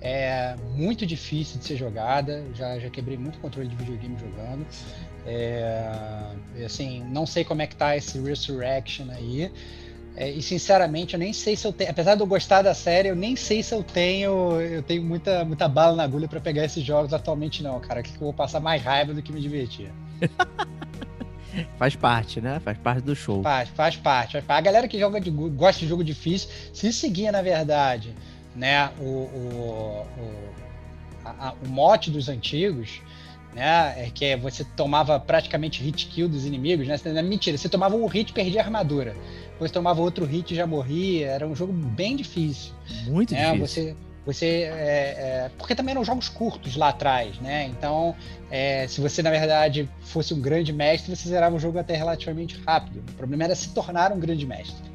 é, 0.00 0.56
muito 0.74 1.06
difícil 1.06 1.60
de 1.60 1.64
ser 1.66 1.76
jogada. 1.76 2.44
Já, 2.52 2.80
já 2.80 2.90
quebrei 2.90 3.16
muito 3.16 3.38
controle 3.38 3.68
de 3.68 3.76
videogame 3.76 4.16
jogando. 4.18 4.66
É, 5.24 6.34
assim, 6.66 7.04
não 7.04 7.24
sei 7.24 7.44
como 7.44 7.62
é 7.62 7.66
que 7.68 7.76
tá 7.76 7.96
esse 7.96 8.18
Resurrection 8.20 9.06
aí. 9.10 9.52
É, 10.14 10.30
e 10.30 10.42
sinceramente, 10.42 11.14
eu 11.14 11.18
nem 11.18 11.32
sei 11.32 11.56
se 11.56 11.66
eu 11.66 11.72
tenho. 11.72 11.90
Apesar 11.90 12.14
de 12.14 12.20
eu 12.20 12.26
gostar 12.26 12.60
da 12.62 12.74
série, 12.74 13.08
eu 13.08 13.16
nem 13.16 13.34
sei 13.34 13.62
se 13.62 13.74
eu 13.74 13.82
tenho. 13.82 14.60
Eu 14.60 14.82
tenho 14.82 15.02
muita, 15.02 15.44
muita 15.44 15.66
bala 15.68 15.96
na 15.96 16.02
agulha 16.02 16.28
pra 16.28 16.38
pegar 16.40 16.64
esses 16.64 16.84
jogos 16.84 17.12
atualmente, 17.14 17.62
não, 17.62 17.80
cara. 17.80 18.02
Que 18.02 18.10
eu 18.14 18.18
vou 18.20 18.32
passar 18.32 18.60
mais 18.60 18.82
raiva 18.82 19.14
do 19.14 19.22
que 19.22 19.32
me 19.32 19.40
divertir. 19.40 19.90
Faz 21.78 21.94
parte, 21.94 22.40
né? 22.40 22.60
Faz 22.60 22.78
parte 22.78 23.02
do 23.02 23.14
show. 23.14 23.42
Faz, 23.42 23.68
faz 23.70 23.96
parte. 23.96 24.42
A 24.48 24.60
galera 24.60 24.88
que 24.88 24.98
joga 24.98 25.20
de, 25.20 25.30
gosta 25.30 25.80
de 25.80 25.86
jogo 25.88 26.02
difícil, 26.02 26.48
se 26.72 26.90
seguir, 26.92 27.30
na 27.30 27.42
verdade, 27.42 28.14
né, 28.56 28.90
o, 28.98 29.02
o, 29.04 30.06
o, 30.18 30.48
a- 31.24 31.48
a- 31.48 31.54
o 31.62 31.68
mote 31.68 32.10
dos 32.10 32.28
antigos, 32.30 33.02
né, 33.54 34.06
é 34.06 34.10
que 34.12 34.34
você 34.36 34.64
tomava 34.64 35.18
praticamente 35.20 35.82
hit 35.82 36.06
kill 36.06 36.28
dos 36.28 36.46
inimigos, 36.46 36.86
né? 36.86 36.96
É 37.04 37.22
Mentira, 37.22 37.56
você 37.56 37.68
tomava 37.68 37.94
um 37.96 38.06
hit 38.06 38.30
e 38.30 38.32
perdia 38.32 38.60
a 38.60 38.64
armadura. 38.64 39.14
Depois 39.52 39.70
tomava 39.70 40.00
outro 40.00 40.24
hit 40.24 40.52
e 40.52 40.56
já 40.56 40.66
morria. 40.66 41.28
Era 41.28 41.46
um 41.46 41.54
jogo 41.54 41.72
bem 41.72 42.16
difícil. 42.16 42.72
Muito 43.06 43.34
né? 43.34 43.52
difícil. 43.52 43.66
Você, 43.66 43.96
você 44.24 44.46
é, 44.46 44.68
é, 44.68 45.50
porque 45.58 45.74
também 45.74 45.92
eram 45.92 46.04
jogos 46.04 46.28
curtos 46.28 46.76
lá 46.76 46.88
atrás, 46.88 47.38
né? 47.38 47.66
Então, 47.66 48.16
é, 48.50 48.86
se 48.88 49.00
você 49.00 49.22
na 49.22 49.30
verdade 49.30 49.88
fosse 50.00 50.32
um 50.32 50.40
grande 50.40 50.72
mestre, 50.72 51.14
você 51.14 51.28
zerava 51.28 51.54
o 51.54 51.58
jogo 51.58 51.78
até 51.78 51.94
relativamente 51.94 52.60
rápido. 52.66 53.04
O 53.10 53.12
problema 53.12 53.44
era 53.44 53.54
se 53.54 53.68
tornar 53.68 54.12
um 54.12 54.18
grande 54.18 54.46
mestre. 54.46 54.92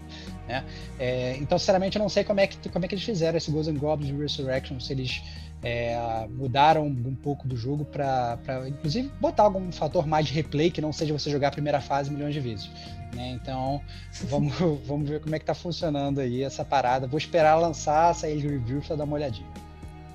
Né? 0.48 0.64
É, 0.98 1.38
então, 1.38 1.60
sinceramente, 1.60 1.98
eu 1.98 2.02
não 2.02 2.10
sei 2.10 2.24
como 2.24 2.40
é 2.40 2.48
que 2.48 2.70
como 2.70 2.84
é 2.84 2.88
que 2.88 2.96
eles 2.96 3.04
fizeram 3.04 3.38
esse 3.38 3.52
Ghosts 3.52 3.76
and 3.76 3.80
Goblins 3.80 4.18
Resurrection, 4.18 4.80
se 4.80 4.94
eles 4.94 5.22
é, 5.64 6.28
mudaram 6.30 6.86
um 6.86 7.16
pouco 7.16 7.48
do 7.48 7.56
jogo 7.56 7.84
para, 7.84 8.38
inclusive, 8.68 9.12
botar 9.20 9.44
algum 9.44 9.72
fator 9.72 10.06
mais 10.06 10.28
de 10.28 10.34
replay 10.34 10.70
que 10.70 10.82
não 10.82 10.94
seja 10.94 11.14
você 11.14 11.30
jogar 11.30 11.50
a 11.50 11.52
primeira 11.52 11.82
fase 11.82 12.12
milhões 12.12 12.34
de 12.34 12.40
vezes. 12.40 12.70
Né? 13.16 13.38
Então, 13.42 13.82
vamos, 14.24 14.54
vamos 14.86 15.10
ver 15.10 15.20
como 15.20 15.36
é 15.36 15.40
que 15.40 15.46
tá 15.46 15.56
funcionando 15.56 16.20
aí 16.20 16.44
essa 16.44 16.64
parada. 16.64 17.08
Vou 17.08 17.18
esperar 17.18 17.56
lançar, 17.56 18.14
sair 18.14 18.40
de 18.40 18.48
review 18.48 18.82
pra 18.82 18.96
dar 18.96 19.04
uma 19.04 19.16
olhadinha. 19.16 19.48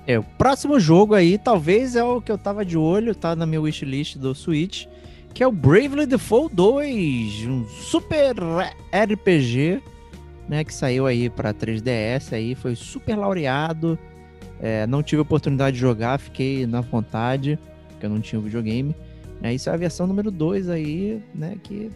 É, 0.05 0.19
o 0.19 0.23
próximo 0.23 0.79
jogo 0.79 1.13
aí, 1.13 1.37
talvez 1.37 1.95
é 1.95 2.03
o 2.03 2.21
que 2.21 2.31
eu 2.31 2.37
tava 2.37 2.65
de 2.65 2.77
olho, 2.77 3.15
tá 3.15 3.35
na 3.35 3.45
minha 3.45 3.61
wishlist 3.61 4.17
do 4.17 4.35
Switch, 4.35 4.85
que 5.33 5.41
é 5.41 5.47
o 5.47 5.51
Bravely 5.51 6.05
Default 6.05 6.53
2, 6.53 7.45
um 7.47 7.65
super 7.65 8.35
RPG, 8.91 9.81
né, 10.47 10.63
que 10.65 10.73
saiu 10.73 11.07
aí 11.07 11.29
pra 11.29 11.53
3DS 11.53 12.33
aí, 12.33 12.53
foi 12.53 12.75
super 12.75 13.15
laureado. 13.15 13.97
É, 14.61 14.87
não 14.87 15.03
tive 15.03 15.21
oportunidade 15.21 15.75
de 15.75 15.81
jogar, 15.81 16.19
fiquei 16.19 16.65
na 16.65 16.81
vontade, 16.81 17.59
porque 17.89 18.05
eu 18.05 18.09
não 18.09 18.21
tinha 18.21 18.39
o 18.39 18.43
videogame. 18.43 18.95
Né, 19.41 19.53
isso 19.53 19.69
é 19.69 19.73
a 19.73 19.77
versão 19.77 20.07
número 20.07 20.31
2 20.31 20.69
aí, 20.69 21.21
né, 21.35 21.57
que 21.61 21.91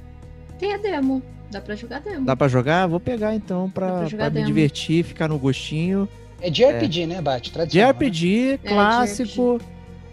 Tem 0.60 0.74
a 0.74 0.78
demo. 0.78 1.22
Dá 1.50 1.62
pra 1.62 1.76
jogar 1.76 2.02
demo. 2.02 2.26
dá 2.26 2.36
pra 2.36 2.48
jogar? 2.50 2.88
Vou 2.88 3.00
pegar 3.00 3.34
então 3.34 3.70
pra, 3.70 4.06
pra 4.06 4.18
pra 4.18 4.30
me 4.30 4.44
divertir, 4.44 5.04
ficar 5.04 5.30
no 5.30 5.40
gostinho. 5.40 6.10
É 6.42 6.50
de 6.50 6.64
RPG, 6.66 7.08
né, 7.08 7.22
Bate? 7.22 7.46
De 7.46 7.54
Tradicional, 7.54 7.94
né? 7.94 7.94
RPG, 7.94 8.60
clássico. 8.66 9.62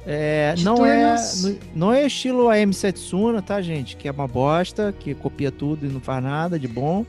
é, 0.06 0.54
não, 0.60 0.86
é, 0.86 1.16
turnos. 1.16 1.58
não 1.74 1.92
é 1.92 2.06
estilo 2.06 2.48
AM 2.48 2.72
Setsuna, 2.72 3.42
tá, 3.42 3.60
gente? 3.60 3.96
Que 3.96 4.06
é 4.08 4.12
uma 4.12 4.28
bosta, 4.28 4.94
que 4.98 5.12
copia 5.14 5.50
tudo 5.50 5.84
e 5.86 5.88
não 5.88 6.00
faz 6.00 6.22
nada 6.22 6.58
de 6.58 6.68
bom. 6.68 7.04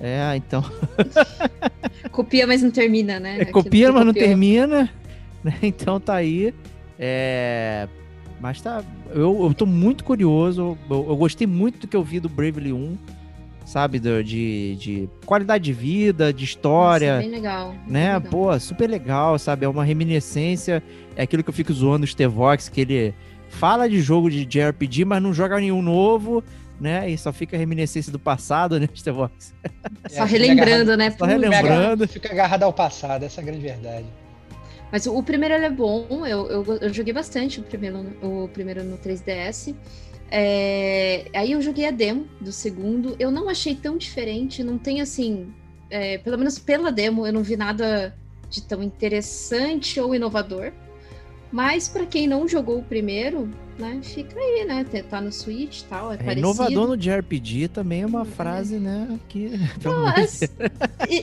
É, 0.00 0.34
então. 0.36 0.64
Copia, 2.10 2.46
mas 2.46 2.62
não 2.62 2.70
termina, 2.70 3.18
né? 3.18 3.36
Aquilo 3.36 3.52
copia, 3.52 3.92
mas 3.92 4.04
não 4.06 4.12
termina. 4.12 4.90
né? 5.42 5.54
Então 5.62 5.98
tá 5.98 6.14
aí. 6.14 6.54
É, 6.98 7.88
mas 8.40 8.60
tá. 8.60 8.82
Eu, 9.10 9.44
eu 9.44 9.54
tô 9.54 9.66
muito 9.66 10.04
curioso. 10.04 10.76
Eu, 10.90 11.06
eu 11.08 11.16
gostei 11.16 11.46
muito 11.46 11.80
do 11.80 11.86
que 11.86 11.96
eu 11.96 12.02
vi 12.02 12.20
do 12.20 12.28
Bravely 12.28 12.72
1. 12.72 12.96
Sabe? 13.64 13.98
Do- 14.00 14.22
de, 14.24 14.76
de 14.76 15.08
qualidade 15.24 15.64
de 15.64 15.72
vida, 15.72 16.32
de 16.32 16.44
história. 16.44 17.16
Nossa, 17.16 17.28
bem 17.28 17.36
legal. 17.36 17.70
bem 17.70 17.92
né? 17.92 18.14
legal. 18.14 18.30
Pô, 18.30 18.60
super 18.60 18.90
legal, 18.90 19.38
sabe? 19.38 19.64
É 19.64 19.68
uma 19.68 19.84
reminiscência. 19.84 20.82
É 21.16 21.22
aquilo 21.22 21.42
que 21.42 21.50
eu 21.50 21.54
fico 21.54 21.72
zoando 21.72 22.04
o 22.04 22.08
Stevox, 22.08 22.68
que 22.68 22.80
ele 22.80 23.14
fala 23.48 23.88
de 23.88 24.00
jogo 24.00 24.30
de 24.30 24.44
JRPG, 24.44 25.04
mas 25.04 25.22
não 25.22 25.32
joga 25.32 25.60
nenhum 25.60 25.82
novo, 25.82 26.42
né? 26.82 27.08
E 27.08 27.16
só 27.16 27.32
fica 27.32 27.56
a 27.56 27.58
reminiscência 27.58 28.10
do 28.10 28.18
passado, 28.18 28.78
né? 28.78 28.88
Só 30.10 30.24
É, 30.24 30.26
relembrando, 30.26 30.96
né? 30.96 31.10
Só 31.12 31.24
relembrando. 31.24 32.08
Fica 32.08 32.30
agarrado 32.30 32.64
ao 32.64 32.72
passado, 32.72 33.24
essa 33.24 33.40
é 33.40 33.42
a 33.42 33.46
grande 33.46 33.62
verdade. 33.62 34.06
Mas 34.90 35.06
o, 35.06 35.16
o 35.16 35.22
primeiro 35.22 35.54
ele 35.54 35.64
é 35.64 35.70
bom, 35.70 36.26
eu, 36.26 36.50
eu, 36.50 36.78
eu, 36.82 36.92
joguei 36.92 37.14
bastante 37.14 37.60
o 37.60 37.62
primeiro, 37.62 37.98
o 38.20 38.48
primeiro 38.48 38.84
no 38.84 38.98
3DS. 38.98 39.74
É, 40.30 41.24
aí 41.34 41.52
eu 41.52 41.62
joguei 41.62 41.86
a 41.86 41.90
demo 41.90 42.26
do 42.40 42.52
segundo, 42.52 43.16
eu 43.18 43.30
não 43.30 43.48
achei 43.48 43.74
tão 43.74 43.96
diferente, 43.96 44.64
não 44.64 44.76
tem 44.76 45.00
assim, 45.00 45.52
é, 45.88 46.18
pelo 46.18 46.36
menos 46.36 46.58
pela 46.58 46.90
demo, 46.90 47.26
eu 47.26 47.32
não 47.32 47.42
vi 47.42 47.56
nada 47.56 48.14
de 48.50 48.62
tão 48.62 48.82
interessante 48.82 49.98
ou 50.00 50.14
inovador. 50.14 50.72
Mas 51.52 51.86
para 51.86 52.06
quem 52.06 52.26
não 52.26 52.48
jogou 52.48 52.78
o 52.78 52.82
primeiro, 52.82 53.48
né, 53.78 54.00
fica 54.02 54.38
aí, 54.38 54.64
né? 54.64 54.84
Tá 55.08 55.20
no 55.20 55.30
Switch 55.30 55.80
e 55.80 55.84
tal, 55.84 56.12
é, 56.12 56.18
é 56.24 56.32
Inovador 56.32 56.88
no 56.88 56.96
JRPG 56.96 57.68
também 57.68 58.02
é 58.02 58.06
uma 58.06 58.24
frase, 58.24 58.78
né, 58.78 59.18
que... 59.28 59.50
Não, 59.84 60.06
as, 60.06 60.40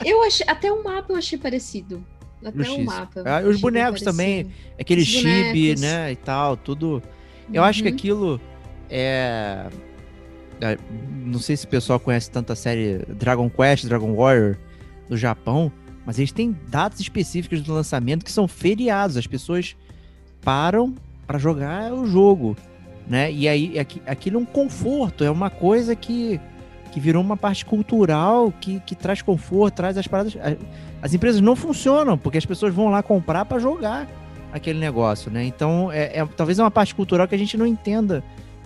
eu 0.06 0.22
achei, 0.22 0.46
até 0.48 0.70
o 0.70 0.84
mapa 0.84 1.12
eu 1.12 1.16
achei 1.16 1.36
parecido. 1.36 2.04
Até 2.44 2.70
o 2.70 2.84
mapa. 2.84 3.22
Ah, 3.26 3.46
os 3.46 3.60
bonecos 3.60 4.00
também, 4.02 4.50
aquele 4.78 5.04
chibi, 5.04 5.74
né, 5.78 6.12
e 6.12 6.16
tal, 6.16 6.56
tudo... 6.56 7.02
Eu 7.52 7.62
uhum. 7.62 7.68
acho 7.68 7.82
que 7.82 7.88
uhum. 7.88 7.94
aquilo 7.94 8.40
é... 8.88 9.68
é... 10.60 10.78
Não 11.24 11.40
sei 11.40 11.56
se 11.56 11.64
o 11.64 11.68
pessoal 11.68 11.98
conhece 11.98 12.30
tanta 12.30 12.54
série 12.54 12.98
Dragon 13.08 13.50
Quest, 13.50 13.86
Dragon 13.86 14.14
Warrior 14.14 14.56
do 15.08 15.16
Japão, 15.16 15.72
mas 16.06 16.18
eles 16.18 16.30
têm 16.30 16.56
datas 16.68 17.00
específicas 17.00 17.62
do 17.62 17.74
lançamento 17.74 18.24
que 18.24 18.32
são 18.32 18.46
feriados. 18.46 19.16
As 19.16 19.26
pessoas 19.26 19.76
param 20.42 20.94
para 21.26 21.38
jogar 21.38 21.92
o 21.92 22.06
jogo, 22.06 22.56
né? 23.06 23.30
E 23.30 23.48
aí 23.48 23.74
aquilo 24.06 24.38
é 24.38 24.40
um 24.40 24.44
conforto, 24.44 25.24
é 25.24 25.30
uma 25.30 25.50
coisa 25.50 25.94
que, 25.94 26.40
que 26.92 26.98
virou 26.98 27.22
uma 27.22 27.36
parte 27.36 27.64
cultural 27.64 28.52
que, 28.60 28.80
que 28.80 28.94
traz 28.94 29.22
conforto, 29.22 29.74
traz 29.76 29.96
as 29.96 30.06
paradas. 30.06 30.36
As 31.02 31.14
empresas 31.14 31.40
não 31.40 31.56
funcionam 31.56 32.18
porque 32.18 32.38
as 32.38 32.46
pessoas 32.46 32.74
vão 32.74 32.88
lá 32.88 33.02
comprar 33.02 33.44
para 33.44 33.58
jogar 33.58 34.08
aquele 34.52 34.78
negócio, 34.78 35.30
né? 35.30 35.44
Então 35.44 35.90
é, 35.92 36.18
é 36.18 36.26
talvez 36.36 36.58
é 36.58 36.62
uma 36.62 36.70
parte 36.70 36.94
cultural 36.94 37.26
que 37.28 37.34
a 37.34 37.38
gente 37.38 37.56
não 37.56 37.66
entenda 37.66 38.22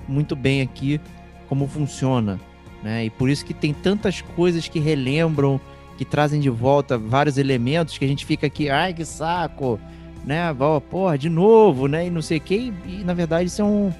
muito 0.08 0.34
bem 0.34 0.62
aqui 0.62 1.00
como 1.48 1.68
funciona, 1.68 2.40
né? 2.82 3.04
E 3.04 3.10
por 3.10 3.28
isso 3.28 3.44
que 3.44 3.54
tem 3.54 3.72
tantas 3.72 4.20
coisas 4.20 4.68
que 4.68 4.78
relembram, 4.78 5.60
que 5.96 6.04
trazem 6.04 6.40
de 6.40 6.50
volta 6.50 6.98
vários 6.98 7.38
elementos 7.38 7.98
que 7.98 8.04
a 8.04 8.08
gente 8.08 8.24
fica 8.24 8.46
aqui, 8.46 8.68
ai 8.70 8.92
que 8.92 9.04
saco, 9.04 9.78
né? 10.24 10.42
Porra, 10.90 11.18
de 11.18 11.28
novo, 11.28 11.86
né? 11.86 12.06
E 12.06 12.10
não 12.10 12.22
sei 12.22 12.38
o 12.38 12.40
que. 12.40 12.72
E, 12.86 13.04
na 13.04 13.14
verdade 13.14 13.48
isso 13.48 13.62
é 13.62 13.64
um, 13.64 13.92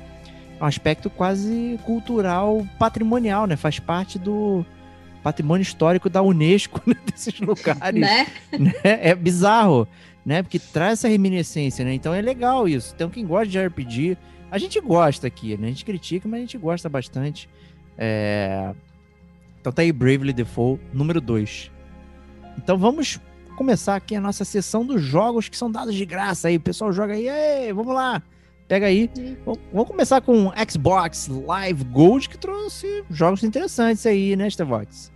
um 0.61 0.65
aspecto 0.65 1.11
quase 1.11 1.79
cultural, 1.85 2.67
patrimonial, 2.79 3.47
né? 3.47 3.57
Faz 3.57 3.79
parte 3.79 4.19
do 4.19 4.65
patrimônio 5.23 5.63
histórico 5.63 6.11
da 6.11 6.23
Unesco 6.23 6.83
né? 6.87 6.97
desses 7.07 7.39
lugares. 7.41 8.01
né? 8.01 8.27
né? 8.59 8.73
É 8.83 9.15
bizarro, 9.15 9.87
né? 10.25 10.43
Porque 10.43 10.59
traz 10.59 11.01
essa 11.01 11.09
reminiscência, 11.09 11.85
né? 11.85 11.95
Então 11.95 12.15
é 12.15 12.21
legal 12.21 12.69
isso. 12.69 12.93
Então 12.95 13.11
quem 13.11 13.27
gosta 13.27 13.47
de 13.47 13.67
RPG, 13.67 14.19
a 14.51 14.59
gente 14.59 14.81
gosta 14.81 15.27
aqui, 15.27 15.57
né? 15.57 15.69
A 15.69 15.71
gente 15.71 15.85
critica, 15.85 16.29
mas 16.29 16.39
a 16.39 16.41
gente 16.43 16.59
gosta 16.59 16.89
bastante. 16.89 17.49
É... 17.97 18.73
Então 19.61 19.73
tá 19.73 19.83
aí 19.83 19.93
Bravely 19.93 20.33
Default, 20.33 20.83
número 20.93 21.21
2. 21.21 21.71
Então 22.59 22.77
vamos 22.77 23.19
começar 23.55 23.97
aqui 23.97 24.15
a 24.15 24.21
nossa 24.21 24.45
sessão 24.45 24.85
dos 24.85 25.03
jogos 25.03 25.49
que 25.49 25.57
são 25.57 25.71
dados 25.71 25.95
de 25.95 26.05
graça 26.05 26.49
aí. 26.49 26.57
O 26.57 26.61
pessoal 26.61 26.93
joga 26.93 27.15
aí, 27.15 27.29
Ei, 27.29 27.73
vamos 27.73 27.95
lá. 27.95 28.23
Pega 28.67 28.87
aí. 28.87 29.11
Vamos 29.73 29.89
começar 29.89 30.21
com 30.21 30.51
Xbox 30.69 31.29
Live 31.29 31.85
Gold, 31.85 32.29
que 32.29 32.39
trouxe 32.39 33.05
jogos 33.11 33.45
interessantes 33.45 34.05
aí, 34.07 34.35
né, 34.37 34.49
Stevox? 34.49 35.14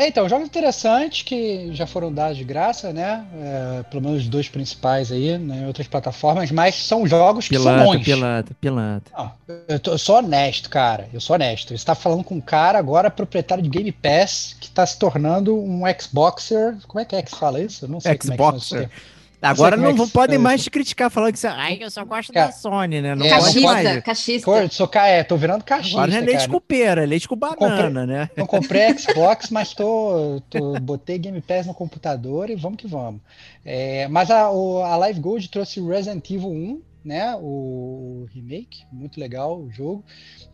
É, 0.00 0.08
então, 0.08 0.26
jogos 0.26 0.46
interessantes 0.46 1.20
que 1.20 1.74
já 1.74 1.86
foram 1.86 2.10
dados 2.10 2.38
de 2.38 2.42
graça, 2.42 2.90
né? 2.90 3.22
É, 3.34 3.82
pelo 3.82 4.02
menos 4.02 4.22
os 4.22 4.28
dois 4.30 4.48
principais 4.48 5.12
aí, 5.12 5.36
né, 5.36 5.58
em 5.58 5.66
outras 5.66 5.86
plataformas, 5.86 6.50
mas 6.50 6.74
são 6.74 7.06
jogos 7.06 7.46
que 7.46 7.54
pilanta, 7.54 7.84
são 7.84 7.92
bons. 7.92 8.02
Pilanta, 8.02 8.56
pilanta. 8.58 9.12
Não, 9.14 9.32
eu, 9.68 9.78
tô, 9.78 9.90
eu 9.90 9.98
sou 9.98 10.16
honesto, 10.16 10.70
cara. 10.70 11.06
Eu 11.12 11.20
sou 11.20 11.34
honesto. 11.34 11.76
Você 11.76 11.84
tá 11.84 11.94
falando 11.94 12.24
com 12.24 12.36
um 12.36 12.40
cara 12.40 12.78
agora 12.78 13.10
proprietário 13.10 13.62
de 13.62 13.68
Game 13.68 13.92
Pass 13.92 14.56
que 14.58 14.70
tá 14.70 14.86
se 14.86 14.98
tornando 14.98 15.54
um 15.54 15.82
Xboxer. 16.00 16.78
Como 16.88 16.98
é 16.98 17.04
que 17.04 17.14
é 17.14 17.20
que 17.20 17.30
se 17.30 17.36
fala 17.36 17.60
isso? 17.60 17.84
Eu 17.84 17.90
não 17.90 18.00
sei 18.00 18.14
Xboxer. 18.14 18.38
como 18.38 18.82
é 18.84 18.86
que 18.86 19.19
Agora 19.42 19.76
não, 19.76 19.92
não 19.94 20.04
é 20.04 20.08
podem 20.08 20.38
mais 20.38 20.62
te 20.62 20.70
criticar 20.70 21.10
falando 21.10 21.32
que 21.32 21.38
você. 21.38 21.46
Ai, 21.46 21.78
eu 21.80 21.90
só 21.90 22.04
gosto 22.04 22.32
cara, 22.32 22.46
da 22.46 22.52
Sony, 22.52 23.00
né? 23.00 23.14
Não 23.14 23.24
é, 23.24 23.30
cachista, 23.30 23.60
mais. 23.60 24.02
cachista. 24.02 24.68
Sou, 24.70 24.90
é, 24.94 25.24
tô 25.24 25.36
virando 25.36 25.64
cachista. 25.64 25.96
Agora 25.96 26.10
não 26.10 26.18
é 26.18 26.20
leite 26.20 26.48
com 26.48 26.60
pera, 26.60 27.02
é 27.02 27.06
leite 27.06 27.28
com 27.28 27.36
banana, 27.36 27.56
comprei, 27.56 28.06
né? 28.06 28.30
Não 28.36 28.46
comprei 28.46 28.98
Xbox, 28.98 29.50
mas 29.50 29.72
tô, 29.72 30.42
tô, 30.50 30.78
botei 30.80 31.18
Game 31.18 31.40
Pass 31.40 31.66
no 31.66 31.74
computador 31.74 32.50
e 32.50 32.54
vamos 32.54 32.78
que 32.78 32.86
vamos. 32.86 33.22
É, 33.64 34.06
mas 34.08 34.30
a, 34.30 34.50
o, 34.50 34.82
a 34.82 34.96
Live 34.96 35.20
Gold 35.20 35.48
trouxe 35.48 35.80
Resident 35.80 36.28
Evil 36.30 36.50
1, 36.50 36.82
né? 37.04 37.34
O, 37.36 38.24
o 38.24 38.28
remake, 38.34 38.84
muito 38.92 39.18
legal 39.18 39.58
o 39.58 39.70
jogo 39.70 40.04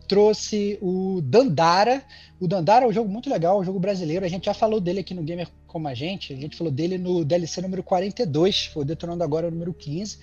trouxe 0.07 0.77
o 0.81 1.21
Dandara. 1.21 2.03
O 2.39 2.47
Dandara 2.47 2.85
é 2.85 2.87
um 2.87 2.93
jogo 2.93 3.09
muito 3.09 3.29
legal, 3.29 3.59
um 3.59 3.63
jogo 3.63 3.79
brasileiro. 3.79 4.25
A 4.25 4.29
gente 4.29 4.45
já 4.45 4.53
falou 4.53 4.79
dele 4.79 4.99
aqui 4.99 5.13
no 5.13 5.23
Gamer 5.23 5.47
Como 5.65 5.87
a 5.87 5.93
Gente. 5.93 6.33
A 6.33 6.37
gente 6.37 6.55
falou 6.55 6.71
dele 6.71 6.97
no 6.97 7.25
DLC 7.25 7.61
número 7.61 7.83
42, 7.83 8.65
foi 8.67 8.85
detonando 8.85 9.23
agora 9.23 9.47
o 9.47 9.51
número 9.51 9.73
15. 9.73 10.17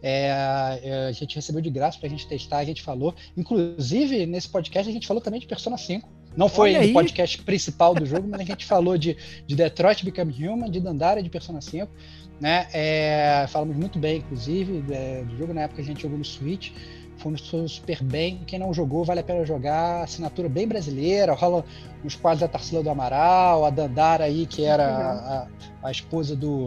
É, 0.00 0.80
é, 0.82 1.06
a 1.08 1.12
gente 1.12 1.34
recebeu 1.34 1.60
de 1.60 1.70
graça 1.70 1.98
para 1.98 2.06
a 2.06 2.10
gente 2.10 2.26
testar, 2.26 2.58
a 2.58 2.64
gente 2.64 2.82
falou. 2.82 3.14
Inclusive, 3.36 4.26
nesse 4.26 4.48
podcast, 4.48 4.88
a 4.88 4.92
gente 4.92 5.06
falou 5.06 5.20
também 5.20 5.40
de 5.40 5.46
Persona 5.46 5.76
5. 5.76 6.08
Não 6.36 6.48
foi 6.48 6.76
o 6.90 6.92
podcast 6.92 7.38
principal 7.42 7.94
do 7.94 8.06
jogo, 8.06 8.28
mas 8.28 8.40
a 8.40 8.44
gente 8.44 8.64
falou 8.64 8.96
de, 8.96 9.16
de 9.46 9.56
Detroit 9.56 10.04
Become 10.04 10.32
Human, 10.32 10.70
de 10.70 10.78
Dandara 10.78 11.22
de 11.22 11.28
Persona 11.28 11.60
5. 11.60 11.90
Né? 12.40 12.68
É, 12.72 13.46
falamos 13.48 13.76
muito 13.76 13.98
bem, 13.98 14.18
inclusive, 14.18 14.84
é, 14.92 15.24
do 15.24 15.36
jogo 15.36 15.52
na 15.52 15.62
época 15.62 15.76
que 15.76 15.82
a 15.82 15.92
gente 15.92 16.02
jogou 16.02 16.18
no 16.18 16.24
Switch 16.24 16.72
funcionou 17.18 17.68
super 17.68 18.02
bem. 18.02 18.40
Quem 18.46 18.58
não 18.58 18.72
jogou, 18.72 19.04
vale 19.04 19.20
a 19.20 19.22
pena 19.22 19.44
jogar. 19.44 20.02
Assinatura 20.02 20.48
bem 20.48 20.66
brasileira, 20.66 21.34
rola 21.34 21.64
os 22.04 22.14
quadros 22.14 22.40
da 22.40 22.48
Tarsila 22.48 22.82
do 22.82 22.90
Amaral, 22.90 23.64
a 23.64 23.70
Dandara 23.70 24.24
aí, 24.24 24.46
que 24.46 24.64
era 24.64 24.86
a, 24.86 25.46
a, 25.82 25.90
esposa 25.90 26.34
do. 26.34 26.66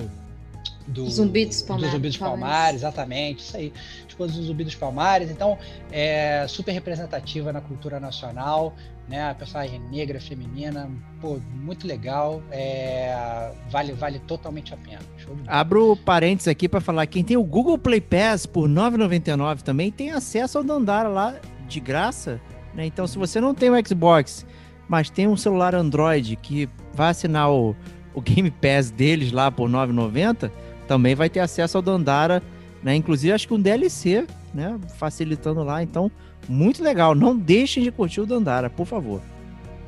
Do 0.87 1.09
Zumbi 1.09 1.45
dos 1.45 1.61
Palmares. 1.61 1.89
Do 1.89 1.95
Zumbi 1.95 2.07
dos 2.09 2.17
Palmares, 2.17 2.75
exatamente, 2.81 3.39
isso 3.39 3.57
aí. 3.57 3.73
Esposa 4.07 4.33
do 4.33 4.43
Zumbi 4.43 4.63
dos 4.63 4.75
Palmares. 4.75 5.31
Então, 5.31 5.57
é 5.91 6.45
super 6.47 6.71
representativa 6.71 7.53
na 7.53 7.61
cultura 7.61 7.99
nacional 7.99 8.73
né? 9.11 9.29
A 9.29 9.35
personagem 9.35 9.79
negra, 9.91 10.21
feminina, 10.21 10.89
pô, 11.19 11.37
muito 11.53 11.85
legal. 11.85 12.41
É, 12.49 13.51
vale, 13.69 13.91
vale 13.91 14.19
totalmente 14.19 14.73
a 14.73 14.77
pena. 14.77 15.01
Abro 15.45 15.97
parênteses 15.97 16.47
aqui 16.47 16.69
para 16.69 16.79
falar: 16.79 17.05
quem 17.05 17.21
tem 17.23 17.35
o 17.35 17.43
Google 17.43 17.77
Play 17.77 17.99
Pass 17.99 18.45
por 18.45 18.67
R$ 18.67 18.73
9,99 18.73 19.61
também 19.61 19.91
tem 19.91 20.11
acesso 20.11 20.57
ao 20.57 20.63
Dandara 20.63 21.09
lá 21.09 21.35
de 21.67 21.79
graça. 21.81 22.39
Né? 22.73 22.85
Então, 22.85 23.05
se 23.05 23.17
você 23.17 23.41
não 23.41 23.53
tem 23.53 23.69
o 23.69 23.87
Xbox, 23.87 24.45
mas 24.87 25.09
tem 25.09 25.27
um 25.27 25.35
celular 25.35 25.75
Android 25.75 26.37
que 26.37 26.69
vai 26.93 27.09
assinar 27.09 27.51
o, 27.51 27.75
o 28.13 28.21
Game 28.21 28.49
Pass 28.49 28.89
deles 28.89 29.33
lá 29.33 29.51
por 29.51 29.69
R$ 29.69 29.75
9,90, 29.75 30.49
também 30.87 31.15
vai 31.15 31.29
ter 31.29 31.41
acesso 31.41 31.77
ao 31.77 31.81
Dandara, 31.83 32.41
né? 32.81 32.95
Inclusive, 32.95 33.33
acho 33.33 33.45
que 33.45 33.53
um 33.53 33.61
DLC, 33.61 34.25
né? 34.53 34.79
Facilitando 34.97 35.63
lá. 35.63 35.83
Então, 35.83 36.09
muito 36.51 36.83
legal. 36.83 37.15
Não 37.15 37.35
deixem 37.35 37.81
de 37.81 37.91
curtir 37.91 38.21
o 38.21 38.25
Dandara, 38.25 38.69
por 38.69 38.85
favor. 38.85 39.21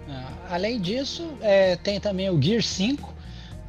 Ah, 0.09 0.31
além 0.51 0.79
disso, 0.79 1.27
é, 1.41 1.75
tem 1.75 1.99
também 1.99 2.29
o 2.29 2.41
Gear 2.41 2.63
5, 2.63 3.13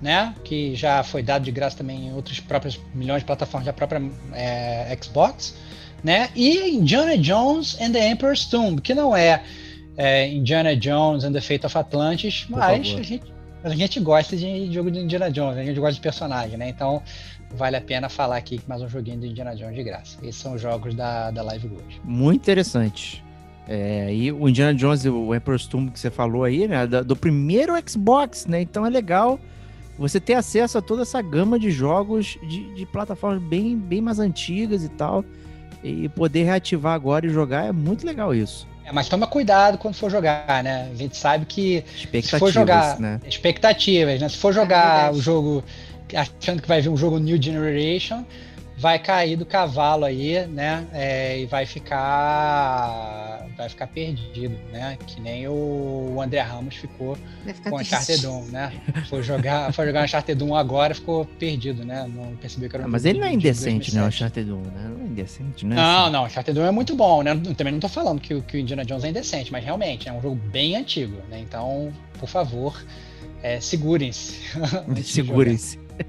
né? 0.01 0.35
Que 0.45 0.75
já 0.75 1.03
foi 1.03 1.23
dado 1.23 1.43
de 1.45 1.51
graça 1.51 1.77
também 1.77 2.07
em 2.07 2.15
outras 2.15 2.39
próprias 2.41 2.81
milhões 2.95 3.21
de 3.21 3.27
plataformas 3.27 3.67
da 3.67 3.73
própria 3.73 4.01
é, 4.33 4.97
Xbox, 5.03 5.55
né? 6.03 6.31
E 6.35 6.71
Indiana 6.71 7.19
Jones 7.19 7.81
and 7.81 7.93
the 7.93 8.09
Emperor's 8.09 8.47
Tomb, 8.47 8.81
que 8.81 8.95
não 8.95 9.17
é, 9.17 9.43
é 9.97 10.29
Indiana 10.29 10.77
Jones 10.77 11.25
and 11.25 11.33
the 11.33 11.41
Fate 11.41 11.67
of 11.67 11.77
Atlantis, 11.77 12.47
mas 12.49 12.63
a 12.63 12.75
gente, 12.75 13.23
a 13.65 13.71
gente 13.71 13.99
gosta 14.01 14.37
de 14.37 14.73
jogo 14.73 14.91
de 14.91 15.01
Indiana 15.01 15.31
Jones, 15.31 15.59
a 15.59 15.65
gente 15.65 15.81
gosta 15.81 15.95
de 15.95 16.01
personagem, 16.01 16.57
né? 16.57 16.69
Então 16.69 17.03
vale 17.55 17.77
a 17.77 17.81
pena 17.81 18.09
falar 18.09 18.37
aqui 18.37 18.61
mais 18.67 18.83
um 18.83 18.89
joguinho 18.89 19.19
do 19.19 19.27
Indiana 19.27 19.55
Jones 19.55 19.75
de 19.75 19.83
graça. 19.83 20.19
Esses 20.23 20.37
são 20.37 20.55
os 20.55 20.61
jogos 20.61 20.95
da, 20.95 21.31
da 21.31 21.43
Live 21.43 21.69
Gold. 21.69 22.01
Muito 22.05 22.43
interessante. 22.43 23.25
É, 23.67 24.13
e 24.13 24.31
o 24.31 24.49
Indiana 24.49 24.75
Jones, 24.75 25.05
o 25.07 25.35
Emperor's 25.35 25.67
Tomb 25.67 25.91
que 25.91 25.99
você 25.99 26.11
falou 26.11 26.45
aí, 26.45 26.69
né? 26.69 26.87
Do 26.87 27.17
primeiro 27.17 27.73
Xbox, 27.89 28.47
né? 28.47 28.61
Então 28.61 28.85
é 28.85 28.91
legal 28.91 29.39
você 29.99 30.21
ter 30.21 30.35
acesso 30.35 30.77
a 30.77 30.83
toda 30.83 31.03
essa 31.03 31.23
gama 31.23 31.59
de 31.59 31.71
jogos 31.71 32.37
de, 32.43 32.75
de 32.75 32.87
plataformas 32.87 33.43
bem, 33.43 33.79
bem 33.79 34.01
mais 34.01 34.19
antigas 34.19 34.85
e 34.85 34.89
tal. 34.89 35.25
E 35.83 36.09
poder 36.09 36.45
reativar 36.45 36.95
agora 36.95 37.27
e 37.27 37.31
jogar 37.31 37.67
é 37.67 37.73
muito 37.73 38.07
legal 38.07 38.35
isso. 38.35 38.67
É, 38.85 38.93
mas 38.93 39.09
toma 39.09 39.27
cuidado 39.27 39.79
quando 39.79 39.95
for 39.95 40.11
jogar, 40.11 40.63
né? 40.63 40.91
A 40.93 40.95
gente 40.95 41.17
sabe 41.17 41.47
que 41.47 41.85
se 42.23 42.39
for 42.39 42.53
jogar 42.53 43.01
né? 43.01 43.19
expectativas, 43.27 44.21
né? 44.21 44.29
Se 44.29 44.37
for 44.37 44.53
jogar 44.53 45.09
é 45.09 45.17
o 45.17 45.21
jogo 45.21 45.65
achando 46.15 46.61
que 46.63 46.69
vai 46.69 46.81
vir 46.81 46.89
um 46.89 46.97
jogo 46.97 47.19
New 47.19 47.41
Generation, 47.41 48.25
vai 48.77 48.99
cair 48.99 49.37
do 49.37 49.47
cavalo 49.47 50.05
aí, 50.05 50.47
né? 50.49 50.87
É, 50.93 51.39
e 51.41 51.47
vai 51.47 51.65
ficar. 51.65 53.47
vai 53.57 53.69
ficar 53.69 53.87
perdido, 53.87 54.57
né? 54.73 54.99
Que 55.07 55.21
nem 55.21 55.47
o 55.49 56.21
André 56.21 56.41
Ramos 56.41 56.75
ficou 56.77 57.17
com. 57.71 57.77
Uncharted 57.77 58.27
1, 58.27 58.45
né? 58.47 58.73
Foi 59.09 59.23
jogar, 59.23 59.73
foi 59.73 59.87
jogar 59.87 60.05
Uncharted 60.05 60.43
1 60.43 60.55
agora, 60.57 60.95
ficou 60.95 61.25
perdido, 61.25 61.85
né? 61.85 62.05
Não 62.13 62.35
percebeu 62.37 62.69
que 62.69 62.77
era 62.77 62.83
um 62.85 62.89
Ah, 62.89 62.91
mas 62.91 63.05
ele 63.05 63.21
não 63.21 63.27
é 63.27 63.31
de- 63.31 63.37
de 63.39 63.47
indecente, 63.49 63.95
né? 63.95 64.01
O 64.01 64.05
2007. 64.11 64.15
Uncharted 64.17 64.53
1, 64.53 64.57
né? 64.63 64.91
Não 64.99 65.05
é 65.05 65.09
indecente, 65.09 65.67
né? 65.67 65.77
Não, 65.77 66.03
Assim. 66.05 66.13
não, 66.13 66.25
Uncharted 66.25 66.59
1 66.59 66.65
é 66.67 66.71
muito 66.71 66.97
bom, 66.97 67.23
né? 67.23 67.35
Também 67.57 67.73
não 67.73 67.81
tô 67.81 67.89
falando 67.89 68.21
que, 68.21 68.35
o- 68.35 68.43
que 68.43 68.57
o 68.57 68.61
Indiana 68.61 68.85
Jones 68.85 69.05
é 69.05 69.09
indecente, 69.09 69.53
mas 69.53 69.65
realmente 69.65 70.09
é 70.09 70.13
um 70.13 70.21
jogo 70.21 70.35
bem 70.35 70.75
antigo, 70.77 71.17
né? 71.31 71.39
Então, 71.41 71.93
por 72.19 72.29
favor, 72.29 72.83
é, 73.43 73.61
segurem-se. 73.61 74.41
Segurem-se. 75.05 75.84
É. 75.99 76.05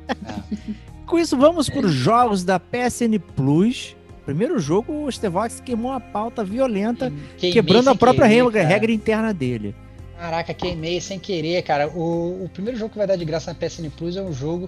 Com 1.05 1.19
isso, 1.19 1.37
vamos 1.37 1.69
para 1.69 1.85
os 1.85 1.93
jogos 1.93 2.43
da 2.43 2.59
PSN 2.59 3.19
Plus. 3.35 3.95
Primeiro 4.25 4.57
jogo, 4.57 5.05
o 5.05 5.11
Stevox 5.11 5.59
queimou 5.59 5.91
uma 5.91 5.99
pauta 5.99 6.43
violenta, 6.43 7.13
Queimei 7.37 7.53
quebrando 7.53 7.91
a 7.91 7.95
própria 7.95 8.27
querer, 8.27 8.43
regra, 8.43 8.63
regra 8.63 8.91
interna 8.91 9.33
dele. 9.33 9.75
Caraca, 10.17 10.53
queimei 10.53 10.99
sem 10.99 11.19
querer, 11.19 11.61
cara. 11.61 11.89
O, 11.89 12.45
o 12.45 12.49
primeiro 12.49 12.77
jogo 12.79 12.91
que 12.91 12.97
vai 12.97 13.05
dar 13.05 13.17
de 13.17 13.25
graça 13.25 13.53
na 13.53 13.55
PSN 13.55 13.89
Plus 13.95 14.15
é 14.15 14.21
um 14.21 14.33
jogo 14.33 14.67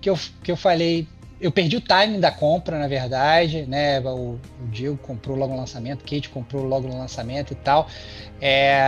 que 0.00 0.10
eu, 0.10 0.18
que 0.42 0.50
eu 0.50 0.56
falei. 0.56 1.06
Eu 1.40 1.52
perdi 1.52 1.76
o 1.76 1.80
timing 1.80 2.18
da 2.18 2.32
compra, 2.32 2.78
na 2.78 2.88
verdade, 2.88 3.66
né? 3.66 4.00
O, 4.00 4.40
o 4.60 4.66
Diego 4.72 4.96
comprou 4.96 5.36
logo 5.36 5.52
no 5.52 5.60
lançamento, 5.60 6.00
Kate 6.00 6.30
comprou 6.30 6.64
logo 6.64 6.88
no 6.88 6.98
lançamento 6.98 7.52
e 7.52 7.56
tal. 7.56 7.88
É, 8.40 8.80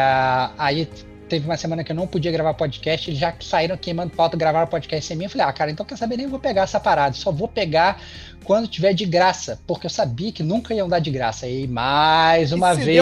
aí 0.59 0.89
teve 1.29 1.45
uma 1.45 1.57
semana 1.57 1.85
que 1.85 1.93
eu 1.93 1.97
não 1.97 2.07
podia 2.07 2.33
gravar 2.33 2.55
podcast, 2.55 3.11
eles 3.11 3.21
já 3.21 3.35
saíram 3.41 3.77
queimando 3.77 4.17
pauta, 4.17 4.37
gravaram 4.37 4.67
podcast 4.67 5.07
sem 5.07 5.17
mim. 5.17 5.25
Eu 5.25 5.31
falei, 5.31 5.47
ah, 5.47 5.53
cara, 5.53 5.71
então 5.71 5.85
quer 5.85 5.97
saber? 5.97 6.17
Nem 6.17 6.27
vou 6.27 6.41
pegar 6.41 6.63
essa 6.63 6.81
parada, 6.81 7.15
só 7.15 7.31
vou 7.31 7.47
pegar 7.47 8.01
quando 8.45 8.67
tiver 8.67 8.95
de 8.95 9.05
graça, 9.05 9.61
porque 9.67 9.87
eu 9.87 9.91
sabia 9.91 10.33
que 10.33 10.43
nunca 10.43 10.75
iam 10.75 10.89
dar 10.89 10.99
de 10.99 11.11
graça. 11.11 11.47
E 11.47 11.67
mais 11.67 12.53
uma 12.53 12.75
se 12.75 12.83
vez. 12.83 12.99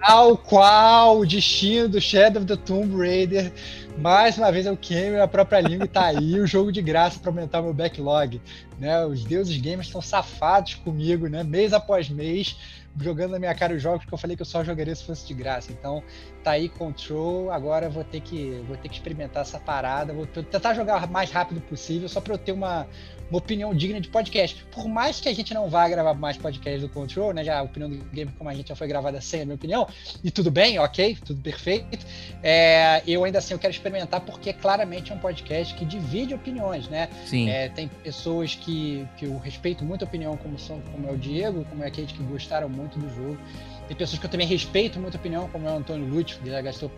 Tal 0.00 0.36
qual 0.38 1.18
o 1.18 1.26
destino 1.26 1.88
do 1.88 2.00
Shadow 2.00 2.42
of 2.42 2.46
the 2.46 2.56
Tomb 2.56 2.96
Raider. 2.96 3.52
Mais 3.98 4.38
uma 4.38 4.50
vez 4.50 4.64
eu 4.64 4.76
queimo 4.76 5.20
a 5.20 5.28
própria 5.28 5.60
língua 5.60 5.84
e 5.84 5.88
tá 5.88 6.06
aí 6.06 6.40
o 6.40 6.46
jogo 6.46 6.72
de 6.72 6.80
graça 6.80 7.18
para 7.18 7.30
aumentar 7.30 7.60
meu 7.60 7.74
backlog. 7.74 8.40
Né? 8.78 9.04
Os 9.04 9.22
deuses 9.22 9.56
gamers 9.58 9.86
estão 9.86 10.00
safados 10.00 10.74
comigo, 10.76 11.28
né? 11.28 11.44
mês 11.44 11.74
após 11.74 12.08
mês, 12.08 12.56
jogando 13.00 13.32
na 13.32 13.38
minha 13.38 13.54
cara 13.54 13.74
os 13.74 13.82
jogos 13.82 14.04
que 14.04 14.12
eu 14.12 14.18
falei 14.18 14.36
que 14.36 14.42
eu 14.42 14.46
só 14.46 14.62
jogaria 14.62 14.94
se 14.94 15.04
fosse 15.04 15.26
de 15.26 15.34
graça. 15.34 15.72
Então 15.72 16.02
tá 16.42 16.52
aí 16.52 16.68
Control, 16.68 17.50
agora 17.50 17.88
vou 17.88 18.04
ter 18.04 18.20
que, 18.20 18.62
vou 18.66 18.76
ter 18.76 18.88
que 18.88 18.94
experimentar 18.94 19.42
essa 19.42 19.58
parada, 19.58 20.12
vou 20.12 20.26
tentar 20.26 20.74
jogar 20.74 21.04
o 21.04 21.10
mais 21.10 21.30
rápido 21.30 21.60
possível, 21.60 22.08
só 22.08 22.20
para 22.20 22.34
eu 22.34 22.38
ter 22.38 22.52
uma, 22.52 22.86
uma 23.32 23.38
opinião 23.38 23.74
digna 23.74 23.98
de 23.98 24.08
podcast. 24.08 24.62
Por 24.70 24.86
mais 24.86 25.18
que 25.18 25.28
a 25.28 25.34
gente 25.34 25.54
não 25.54 25.68
vá 25.70 25.88
gravar 25.88 26.12
mais 26.12 26.36
podcast 26.36 26.80
do 26.80 26.88
Control, 26.90 27.32
né? 27.32 27.42
Já 27.42 27.60
a 27.60 27.62
opinião 27.62 27.88
do 27.88 27.96
Gamer 28.12 28.34
como 28.36 28.50
a 28.50 28.54
gente 28.54 28.68
já 28.68 28.76
foi 28.76 28.86
gravada 28.86 29.20
sem 29.22 29.40
a 29.40 29.44
minha 29.44 29.54
opinião, 29.54 29.88
e 30.22 30.30
tudo 30.30 30.50
bem, 30.50 30.78
ok, 30.78 31.16
tudo 31.24 31.40
perfeito. 31.40 32.06
É, 32.42 33.02
eu 33.06 33.24
ainda 33.24 33.38
assim 33.38 33.54
eu 33.54 33.58
quero 33.58 33.72
experimentar 33.72 34.20
porque 34.20 34.52
claramente 34.52 35.12
é 35.12 35.14
um 35.14 35.18
podcast 35.18 35.74
que 35.74 35.84
divide 35.84 36.34
opiniões, 36.34 36.88
né? 36.88 37.08
Sim. 37.24 37.48
É, 37.48 37.70
tem 37.70 37.88
pessoas 37.88 38.54
que, 38.54 39.08
que 39.16 39.24
eu 39.24 39.38
respeito 39.38 39.82
muito 39.82 40.04
a 40.04 40.08
opinião, 40.08 40.36
como, 40.36 40.58
são, 40.58 40.80
como 40.92 41.08
é 41.08 41.12
o 41.12 41.16
Diego, 41.16 41.64
como 41.70 41.82
é 41.82 41.86
a 41.86 41.90
Kate, 41.90 42.12
que 42.12 42.22
gostaram 42.24 42.68
muito 42.68 42.98
do 42.98 43.08
jogo. 43.14 43.38
Tem 43.88 43.96
pessoas 43.96 44.18
que 44.18 44.26
eu 44.26 44.30
também 44.30 44.46
respeito 44.46 45.00
muito 45.00 45.16
a 45.16 45.20
opinião, 45.20 45.48
como 45.48 45.66
é 45.66 45.70
o 45.70 45.76
Antônio 45.76 46.06
Lutz, 46.06 46.34
que 46.34 46.50
já 46.50 46.60
gastou, 46.60 46.90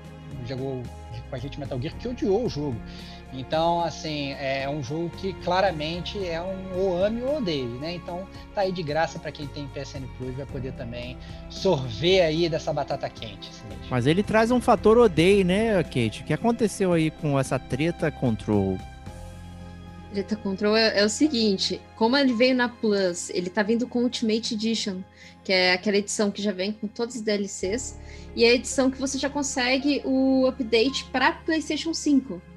jogou 0.47 0.83
com 1.31 1.37
a 1.37 1.39
gente 1.39 1.61
Metal 1.61 1.81
Gear, 1.81 1.95
que 1.97 2.09
odiou 2.09 2.45
o 2.45 2.49
jogo. 2.49 2.77
Então, 3.37 3.81
assim, 3.81 4.33
é 4.33 4.69
um 4.69 4.83
jogo 4.83 5.11
que 5.11 5.33
claramente 5.33 6.25
é 6.25 6.41
um 6.41 6.79
ou 6.79 7.03
ame 7.03 7.23
ou 7.23 7.39
odeie, 7.39 7.65
né? 7.65 7.95
Então, 7.95 8.27
tá 8.55 8.63
aí 8.63 8.73
de 8.73 8.83
graça 8.83 9.19
para 9.19 9.33
quem 9.33 9.47
tem 9.49 9.67
PSN 9.69 10.07
Plus, 10.17 10.35
vai 10.35 10.47
poder 10.47 10.73
também 10.73 11.19
sorver 11.51 12.23
aí 12.23 12.49
dessa 12.49 12.73
batata 12.73 13.09
quente. 13.09 13.51
Assim. 13.51 13.89
Mas 13.91 14.07
ele 14.07 14.23
traz 14.23 14.51
um 14.51 14.61
fator 14.61 14.99
odeio, 14.99 15.45
né, 15.45 15.83
Kate? 15.83 16.23
O 16.23 16.25
que 16.25 16.33
aconteceu 16.33 16.93
aí 16.93 17.11
com 17.11 17.39
essa 17.39 17.59
treta 17.59 18.11
Control? 18.11 18.79
Treta 20.13 20.37
Control 20.37 20.77
é, 20.77 21.01
é 21.01 21.05
o 21.05 21.09
seguinte: 21.09 21.81
como 21.97 22.17
ele 22.17 22.33
veio 22.33 22.55
na 22.55 22.69
Plus, 22.69 23.31
ele 23.31 23.51
tá 23.51 23.63
vindo 23.63 23.87
com 23.87 24.05
Ultimate 24.05 24.55
Edition, 24.55 25.01
que 25.43 25.53
é 25.53 25.73
aquela 25.73 25.97
edição 25.97 26.31
que 26.31 26.41
já 26.41 26.53
vem 26.53 26.73
com 26.73 26.87
todos 26.87 27.17
os 27.17 27.21
DLCs, 27.21 27.99
e 28.37 28.45
é 28.45 28.51
a 28.51 28.55
edição 28.55 28.91
que 28.91 28.99
você 28.99 29.19
já 29.19 29.29
consegue 29.29 30.01
o 30.05 30.47
update 30.47 31.05
para 31.07 31.33
PlayStation 31.33 31.93
5. 31.93 32.54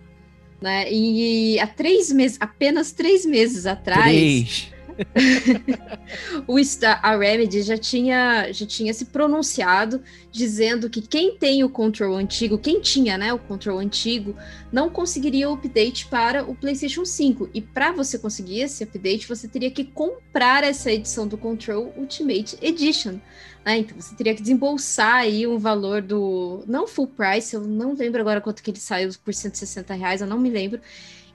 Né? 0.62 0.92
E 0.92 1.60
há 1.60 1.68
três 1.68 2.12
meses, 2.12 2.38
apenas 2.40 2.92
três 2.92 3.26
meses 3.26 3.66
atrás, 3.66 4.04
Três. 4.04 4.77
o 6.48 6.64
Star, 6.64 7.00
a 7.04 7.16
Remedy 7.16 7.62
já 7.62 7.78
tinha, 7.78 8.52
já 8.52 8.66
tinha 8.66 8.94
se 8.94 9.06
pronunciado 9.06 10.02
dizendo 10.32 10.90
que 10.90 11.02
quem 11.02 11.38
tem 11.38 11.64
o 11.64 11.70
Control 11.70 12.16
antigo, 12.16 12.58
quem 12.58 12.82
tinha 12.82 13.18
né, 13.18 13.34
o 13.34 13.40
Control 13.40 13.80
antigo, 13.80 14.36
não 14.72 14.90
conseguiria 14.90 15.50
o 15.50 15.54
update 15.54 16.08
para 16.08 16.44
o 16.44 16.56
PlayStation 16.56 17.06
5. 17.06 17.50
E 17.54 17.62
para 17.62 17.92
você 17.92 18.18
conseguir 18.18 18.62
esse 18.62 18.84
update, 18.84 19.28
você 19.28 19.48
teria 19.48 19.72
que 19.72 19.84
comprar 19.84 20.64
essa 20.64 20.92
edição 20.92 21.28
do 21.28 21.38
Control 21.38 21.94
Ultimate 21.98 22.58
Edition. 22.62 23.20
né? 23.66 23.80
Então 23.80 24.00
você 24.00 24.16
teria 24.16 24.36
que 24.36 24.42
desembolsar 24.42 25.16
aí 25.16 25.48
um 25.48 25.58
valor 25.58 26.02
do. 26.02 26.64
Não 26.68 26.88
full 26.88 27.08
price, 27.08 27.56
eu 27.56 27.62
não 27.62 27.94
lembro 27.94 28.22
agora 28.22 28.42
quanto 28.42 28.62
que 28.64 28.72
ele 28.72 28.80
saiu 28.80 29.10
por 29.24 29.34
160 29.34 29.94
reais, 29.94 30.22
eu 30.22 30.28
não 30.28 30.40
me 30.40 30.50
lembro. 30.50 30.80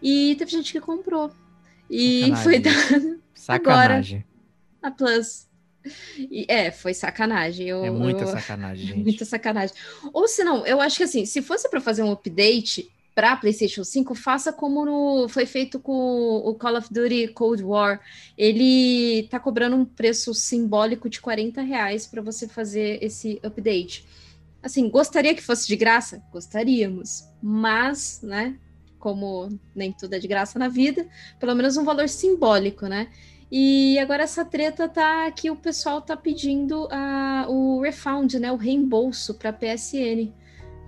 E 0.02 0.34
teve 0.36 0.50
gente 0.50 0.72
que 0.72 0.80
comprou. 0.80 1.30
E 1.88 2.20
Sacanagem. 2.20 2.42
foi 2.42 2.58
dado 2.58 3.22
Sacanagem. 3.44 4.24
a 4.82 4.90
Plus. 4.90 5.48
E, 6.16 6.46
é, 6.48 6.70
foi 6.70 6.94
sacanagem. 6.94 7.66
Eu, 7.68 7.84
É 7.84 7.90
muita 7.90 8.22
eu- 8.22 8.26
sacanagem, 8.28 8.86
gente. 8.94 9.02
Muita 9.02 9.24
sacanagem. 9.24 9.74
Ou 10.12 10.28
se 10.28 10.44
não, 10.44 10.64
eu 10.66 10.80
acho 10.80 10.96
que 10.96 11.02
assim, 11.02 11.24
se 11.26 11.42
fosse 11.42 11.68
para 11.68 11.80
fazer 11.80 12.02
um 12.04 12.12
update 12.12 12.88
para 13.14 13.36
PlayStation 13.36 13.82
5, 13.84 14.14
faça 14.14 14.52
como 14.52 14.84
no, 14.86 15.28
foi 15.28 15.44
feito 15.44 15.78
com 15.80 15.92
o 16.36 16.54
Call 16.54 16.76
of 16.78 16.88
Duty 16.90 17.28
Cold 17.34 17.62
War. 17.64 18.00
Ele 18.38 19.26
tá 19.30 19.38
cobrando 19.40 19.76
um 19.76 19.84
preço 19.84 20.32
simbólico 20.32 21.10
de 21.10 21.20
40 21.20 21.60
reais 21.62 22.06
para 22.06 22.22
você 22.22 22.46
fazer 22.48 23.02
esse 23.02 23.38
update. 23.42 24.06
Assim, 24.62 24.88
gostaria 24.88 25.34
que 25.34 25.42
fosse 25.42 25.66
de 25.66 25.74
graça? 25.76 26.22
Gostaríamos. 26.32 27.24
Mas, 27.42 28.20
né, 28.22 28.56
como 29.00 29.48
nem 29.74 29.92
tudo 29.92 30.14
é 30.14 30.18
de 30.20 30.28
graça 30.28 30.58
na 30.58 30.68
vida, 30.68 31.04
pelo 31.40 31.54
menos 31.56 31.76
um 31.76 31.84
valor 31.84 32.08
simbólico, 32.08 32.86
né? 32.86 33.08
E 33.54 33.98
agora 33.98 34.22
essa 34.22 34.46
treta 34.46 34.88
tá 34.88 35.30
que 35.30 35.50
o 35.50 35.56
pessoal 35.56 36.00
tá 36.00 36.16
pedindo 36.16 36.88
a, 36.90 37.44
o 37.50 37.82
refund, 37.82 38.32
né, 38.38 38.50
o 38.50 38.56
reembolso 38.56 39.34
para 39.34 39.52
PSN, 39.52 40.32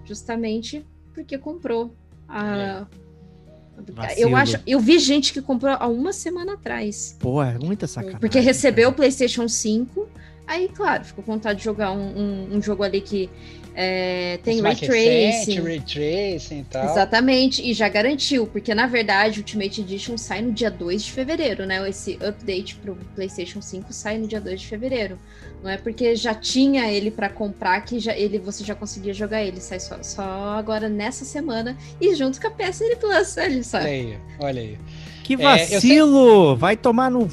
justamente 0.03 0.83
porque 1.13 1.37
comprou 1.37 1.95
a 2.27 2.87
eu 3.77 3.95
Vacilo. 3.95 4.37
acho, 4.37 4.61
eu 4.67 4.81
vi 4.81 4.99
gente 4.99 5.33
que 5.33 5.43
comprou 5.43 5.77
há 5.79 5.87
uma 5.89 6.13
semana 6.13 6.55
atrás, 6.55 7.17
Pô, 7.21 7.43
é 7.43 7.59
muita 7.59 7.87
sacanagem. 7.87 8.21
porque 8.21 8.39
recebeu 8.41 8.89
o. 8.89 8.93
PlayStation 8.95 9.47
5, 9.47 10.09
aí 10.47 10.69
claro, 10.69 11.05
ficou 11.05 11.23
com 11.23 11.33
vontade 11.33 11.59
de 11.59 11.65
jogar 11.67 11.91
um, 11.93 12.17
um- 12.19 12.57
um 12.57 12.63
jogo 12.63 12.83
ali 12.83 13.01
que 13.03 13.29
é, 13.77 14.39
tem 14.45 14.61
ray 14.61 14.77
tracing, 14.77 15.61
ray 15.61 15.81
tracing 15.81 16.61
e 16.61 16.65
tal. 16.65 16.85
Exatamente, 16.85 17.61
e 17.69 17.75
já 17.75 17.89
garantiu, 17.89 18.47
porque 18.47 18.73
na 18.73 18.87
verdade 18.87 19.41
o 19.41 19.43
Ultimate 19.43 19.81
Edition 19.81 20.17
sai 20.17 20.43
no 20.43 20.53
dia 20.53 20.71
2 20.71 21.03
de 21.03 21.13
fevereiro, 21.13 21.67
né? 21.67 21.89
Esse 21.89 22.17
update 22.23 22.77
pro 22.77 22.97
PlayStation 23.17 23.61
5 23.61 23.93
sai 23.93 24.19
no 24.19 24.29
dia 24.29 24.41
2 24.41 24.61
de 24.61 24.67
fevereiro. 24.69 25.19
Não 25.63 25.71
é 25.71 25.77
porque 25.77 26.15
já 26.15 26.35
tinha 26.35 26.91
ele 26.91 27.11
para 27.11 27.29
comprar 27.29 27.81
que 27.81 27.99
já, 27.99 28.15
ele, 28.17 28.39
você 28.39 28.63
já 28.63 28.75
conseguia 28.75 29.13
jogar 29.13 29.43
ele, 29.43 29.61
sai 29.61 29.81
só, 29.81 30.01
só 30.03 30.23
agora 30.59 30.89
nessa 30.89 31.25
semana 31.25 31.77
e 32.01 32.15
junto 32.15 32.41
com 32.41 32.47
a 32.47 32.51
PSN 32.51 32.97
Plus, 33.01 33.37
olha 33.37 33.65
só. 33.65 33.79
Olha 33.79 33.89
aí, 33.89 34.19
olha 34.39 34.61
aí. 34.61 34.79
Que 35.25 35.35
É, 35.35 35.37
vacilo! 35.37 36.55
Vai 36.55 36.77
tomar 36.77 37.11
no. 37.11 37.29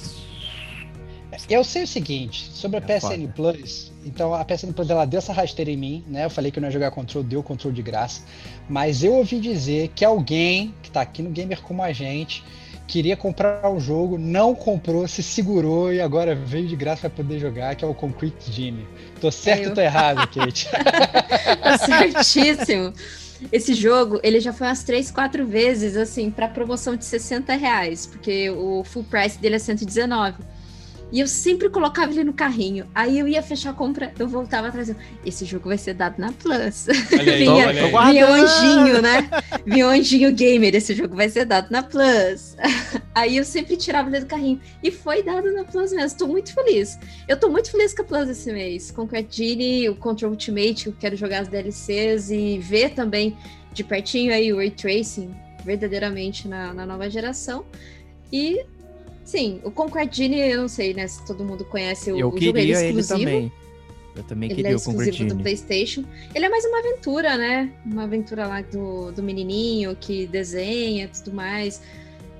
Eu 1.49 1.63
sei 1.63 1.83
o 1.83 1.87
seguinte, 1.87 2.49
sobre 2.53 2.77
a 2.77 2.79
É 2.79 2.99
PSN 2.99 3.09
foda. 3.09 3.33
Plus, 3.35 3.91
então 4.05 4.33
a 4.33 4.43
PSN 4.45 4.71
Plus 4.73 4.89
ela 4.89 5.05
deu 5.05 5.17
essa 5.17 5.33
rasteira 5.33 5.71
em 5.71 5.77
mim, 5.77 6.03
né? 6.07 6.25
Eu 6.25 6.29
falei 6.29 6.51
que 6.51 6.59
eu 6.59 6.61
não 6.61 6.69
ia 6.69 6.73
jogar 6.73 6.91
control, 6.91 7.23
deu 7.23 7.43
control 7.43 7.73
de 7.73 7.81
graça. 7.81 8.21
Mas 8.69 9.03
eu 9.03 9.13
ouvi 9.13 9.39
dizer 9.39 9.89
que 9.95 10.05
alguém 10.05 10.73
que 10.81 10.89
tá 10.89 11.01
aqui 11.01 11.21
no 11.21 11.29
Gamer 11.29 11.61
como 11.61 11.81
a 11.83 11.91
gente 11.91 12.43
queria 12.87 13.15
comprar 13.15 13.69
o 13.71 13.79
jogo, 13.79 14.17
não 14.17 14.53
comprou, 14.53 15.07
se 15.07 15.23
segurou 15.23 15.93
e 15.93 16.01
agora 16.01 16.35
veio 16.35 16.67
de 16.67 16.75
graça 16.75 17.09
para 17.09 17.23
poder 17.23 17.39
jogar, 17.39 17.73
que 17.73 17.85
é 17.85 17.87
o 17.87 17.93
Concrete 17.93 18.51
Genie. 18.51 18.85
Tô 19.21 19.31
certo 19.31 19.69
ou 19.69 19.75
tô 19.75 19.81
errado, 19.81 20.27
Kate? 20.27 20.67
Tá 21.63 21.77
certíssimo. 21.77 22.93
Esse 23.49 23.73
jogo, 23.73 24.19
ele 24.21 24.39
já 24.39 24.51
foi 24.51 24.67
umas 24.67 24.83
3, 24.83 25.09
4 25.09 25.47
vezes, 25.47 25.95
assim, 25.95 26.29
para 26.29 26.47
promoção 26.49 26.95
de 26.95 27.05
60 27.05 27.53
reais, 27.55 28.05
porque 28.05 28.49
o 28.49 28.83
full 28.83 29.05
price 29.05 29.39
dele 29.39 29.55
é 29.55 29.59
119. 29.59 30.37
E 31.11 31.19
eu 31.19 31.27
sempre 31.27 31.69
colocava 31.69 32.11
ele 32.11 32.23
no 32.23 32.33
carrinho. 32.33 32.87
Aí 32.95 33.19
eu 33.19 33.27
ia 33.27 33.43
fechar 33.43 33.71
a 33.71 33.73
compra, 33.73 34.13
eu 34.17 34.27
voltava 34.27 34.69
atrás. 34.69 34.93
Esse 35.25 35.43
jogo 35.43 35.67
vai 35.67 35.77
ser 35.77 35.93
dado 35.93 36.17
na 36.17 36.31
Plus. 36.31 36.87
Olha 37.11 37.33
aí, 37.33 37.39
vinha, 37.43 37.67
olha 37.67 37.85
aí. 37.85 38.11
vinha 38.11 38.27
um 38.27 38.33
anjinho, 38.33 39.01
né? 39.01 39.29
Vinha 39.65 39.87
anjinho 39.87 40.33
gamer. 40.33 40.73
Esse 40.73 40.93
jogo 40.93 41.15
vai 41.15 41.29
ser 41.29 41.45
dado 41.45 41.69
na 41.69 41.83
Plus. 41.83 42.55
Aí 43.13 43.35
eu 43.35 43.43
sempre 43.43 43.75
tirava 43.75 44.09
ele 44.09 44.21
do 44.21 44.25
carrinho. 44.25 44.61
E 44.81 44.89
foi 44.89 45.21
dado 45.21 45.51
na 45.51 45.65
Plus 45.65 45.91
mesmo. 45.91 46.17
Tô 46.17 46.27
muito 46.27 46.53
feliz. 46.53 46.97
Eu 47.27 47.37
tô 47.37 47.49
muito 47.49 47.69
feliz 47.69 47.93
com 47.93 48.03
a 48.03 48.05
Plus 48.05 48.29
esse 48.29 48.51
mês. 48.53 48.89
Com 48.89 49.03
o 49.03 49.09
Genie, 49.29 49.89
o 49.89 49.95
Control 49.95 50.31
Ultimate, 50.31 50.87
eu 50.87 50.95
quero 50.97 51.17
jogar 51.17 51.41
as 51.41 51.49
DLCs 51.49 52.31
e 52.31 52.57
ver 52.59 52.91
também 52.91 53.37
de 53.73 53.83
pertinho 53.83 54.33
aí 54.33 54.53
o 54.53 54.57
Ray 54.57 54.71
Tracing 54.71 55.33
verdadeiramente 55.65 56.47
na, 56.47 56.73
na 56.73 56.85
nova 56.85 57.09
geração. 57.09 57.65
E 58.31 58.65
sim, 59.23 59.59
o 59.63 59.71
Conquer 59.71 60.07
Genie, 60.11 60.39
eu 60.51 60.61
não 60.61 60.67
sei, 60.67 60.93
né, 60.93 61.07
se 61.07 61.25
todo 61.25 61.43
mundo 61.43 61.63
conhece 61.65 62.11
o, 62.11 62.17
Eu 62.19 62.29
o 62.29 62.31
jogo, 62.31 62.37
ele 62.37 62.47
é 62.49 62.51
queria 62.53 62.79
ele 62.89 62.99
exclusivo. 62.99 63.19
também. 63.19 63.51
Eu 64.13 64.23
também 64.23 64.49
Ele 64.49 64.55
queria 64.57 64.71
é 64.71 64.73
o 64.73 64.77
exclusivo 64.77 65.25
do. 65.29 65.37
PlayStation. 65.37 66.03
Ele 66.35 66.45
é 66.45 66.49
mais 66.49 66.65
uma 66.65 66.79
aventura, 66.79 67.37
né? 67.37 67.71
Uma 67.85 68.03
aventura 68.03 68.45
lá 68.45 68.61
do, 68.61 69.09
do 69.13 69.23
menininho 69.23 69.95
que 69.97 70.27
desenha 70.27 71.05
e 71.05 71.07
tudo 71.07 71.33
mais. 71.33 71.81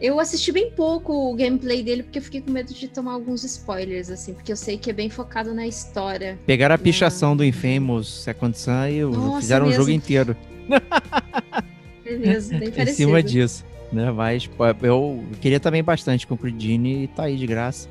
Eu 0.02 0.20
assisti 0.20 0.52
bem 0.52 0.70
pouco 0.72 1.14
o 1.32 1.34
gameplay 1.34 1.82
dele 1.82 2.04
porque 2.04 2.20
eu 2.20 2.24
fiquei 2.24 2.42
com 2.42 2.52
medo 2.52 2.74
de 2.74 2.90
tomar 2.90 3.14
alguns 3.14 3.46
spoilers, 3.46 4.10
assim, 4.10 4.34
porque 4.34 4.52
eu 4.52 4.58
sei 4.58 4.78
que 4.78 4.90
é 4.90 4.94
bem 4.94 5.10
focado 5.10 5.54
na 5.54 5.66
história. 5.66 6.38
Pegaram 6.46 6.76
a 6.76 6.78
pichação 6.78 7.38
do 7.38 7.46
Infamous 7.46 8.22
Second 8.24 8.58
Son 8.58 8.88
e 8.88 9.02
Nossa, 9.04 9.40
fizeram 9.40 9.66
o 9.66 9.70
mesmo. 9.70 9.82
jogo 9.84 9.92
inteiro 9.96 10.36
É 12.06 12.18
mesmo, 12.18 12.60
bem 12.60 12.68
em 12.68 12.72
parecido. 12.72 12.98
cima 12.98 13.24
disso. 13.24 13.64
Né? 13.92 14.12
Mas 14.12 14.48
pô, 14.48 14.64
eu 14.82 15.24
queria 15.42 15.60
também 15.60 15.84
bastante 15.84 16.26
com 16.26 16.36
o 16.36 16.60
Genie 16.60 17.04
e 17.04 17.08
tá 17.08 17.24
aí 17.24 17.38
de 17.38 17.46
graça. 17.46 17.90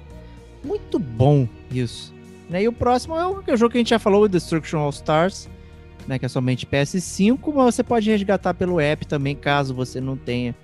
Muito 0.65 0.99
bom 0.99 1.47
isso. 1.71 2.13
Né? 2.49 2.63
E 2.63 2.69
o 2.69 2.73
próximo 2.73 3.17
é 3.17 3.27
o, 3.27 3.57
jogo 3.57 3.73
que 3.73 3.79
a 3.79 3.81
gente 3.81 3.91
já 3.91 3.99
falou, 3.99 4.29
Destruction 4.29 4.79
All 4.79 4.91
Stars, 4.91 5.49
né? 6.07 6.19
que 6.19 6.27
é 6.27 6.29
somente 6.29 6.67
PS5, 6.67 7.39
mas 7.55 7.75
você 7.75 7.83
pode 7.83 8.11
resgatar 8.11 8.55
pelo 8.55 8.81
app 8.81 9.07
também, 9.07 9.37
caso 9.37 9.75
você 9.75 10.01
não 10.01 10.17
tenha 10.17 10.55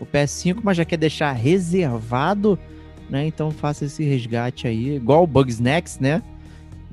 o 0.00 0.06
PS5, 0.06 0.60
mas 0.62 0.76
já 0.76 0.84
quer 0.84 0.96
deixar 0.96 1.32
reservado, 1.32 2.58
né? 3.08 3.26
Então 3.26 3.50
faça 3.50 3.84
esse 3.84 4.02
resgate 4.02 4.66
aí, 4.66 4.96
igual 4.96 5.22
o 5.22 5.26
Bugsnax, 5.26 5.98
né? 5.98 6.22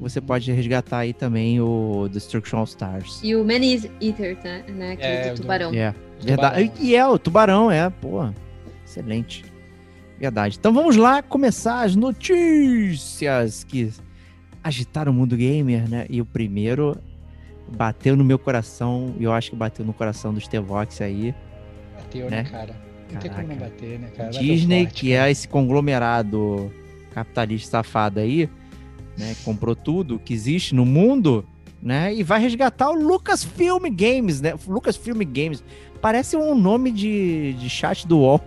Você 0.02 0.20
pode 0.20 0.52
resgatar 0.52 0.98
aí 0.98 1.14
também 1.14 1.62
o 1.62 2.10
Destruction 2.12 2.58
All 2.58 2.64
Stars. 2.64 3.20
E 3.24 3.36
o 3.36 3.46
Man 3.46 3.62
Eater, 4.02 4.36
né? 4.44 4.64
né, 4.68 4.96
Que 4.96 5.04
é, 5.04 5.28
É, 5.28 5.34
do 5.34 5.42
tubarão. 5.42 5.72
É, 5.74 5.94
verdade. 6.20 6.70
Tubarão. 6.70 6.86
E 6.88 6.96
é, 6.96 7.08
o 7.08 7.20
tubarão, 7.20 7.72
é, 7.72 7.90
pô. 7.90 8.28
Excelente. 8.84 9.46
Verdade. 10.20 10.58
Então 10.60 10.74
vamos 10.74 10.96
lá 10.96 11.22
começar 11.22 11.84
as 11.84 11.96
notícias 11.96 13.64
que 13.64 13.92
agitaram 14.64 15.12
o 15.12 15.16
mundo 15.16 15.38
gamer, 15.38 15.88
né? 15.88 16.08
E 16.10 16.20
o 16.20 16.26
primeiro 16.26 16.98
bateu 17.76 18.16
no 18.16 18.24
meu 18.24 18.40
coração, 18.40 19.14
e 19.20 19.24
eu 19.24 19.32
acho 19.32 19.52
que 19.52 19.56
bateu 19.56 19.86
no 19.86 19.94
coração 19.94 20.34
dos 20.34 20.48
Tevox 20.48 21.00
aí. 21.02 21.34
Bateu, 21.96 22.30
Né? 22.30 22.44
né, 22.44 22.50
cara? 22.50 22.76
Não 23.12 23.20
tem 23.20 23.32
como 23.32 23.48
não 23.48 23.56
bater, 23.56 24.00
né, 24.00 24.10
cara? 24.16 24.30
Disney, 24.32 24.84
forte, 24.86 25.00
que 25.00 25.14
cara. 25.14 25.28
é 25.28 25.32
esse 25.32 25.48
conglomerado 25.48 26.72
capitalista 27.14 27.70
safado 27.78 28.20
aí, 28.20 28.50
né? 29.22 29.36
Comprou 29.46 29.76
tudo 29.76 30.20
que 30.20 30.34
existe 30.34 30.74
no 30.74 30.86
mundo, 30.86 31.46
né? 31.82 32.14
E 32.14 32.24
vai 32.24 32.42
resgatar 32.42 32.90
o 32.90 32.94
Lucasfilm 32.94 33.84
Games, 33.92 34.42
né? 34.42 34.56
Lucasfilm 34.68 35.20
Games. 35.24 35.64
Parece 36.02 36.36
um 36.36 36.56
nome 36.56 36.92
de, 36.92 37.54
de 37.54 37.70
chat 37.70 38.08
do 38.08 38.18
UOL. 38.18 38.42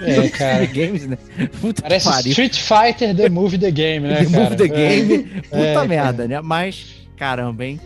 É, 0.00 0.28
cara. 0.30 0.64
Games, 0.66 1.06
né? 1.06 1.18
Puta 1.60 1.82
Parece 1.82 2.08
pariu. 2.08 2.30
Street 2.30 2.56
Fighter 2.56 3.14
The 3.16 3.28
Movie 3.28 3.58
The 3.58 3.70
Game, 3.70 4.06
né, 4.06 4.24
The 4.24 4.30
cara? 4.30 4.44
Move 4.44 4.56
the 4.56 4.68
Game. 4.68 5.18
Puta 5.42 5.56
É, 5.56 5.88
merda, 5.88 6.28
né? 6.28 6.40
Mas, 6.40 6.86
caramba, 7.16 7.64
hein? 7.64 7.80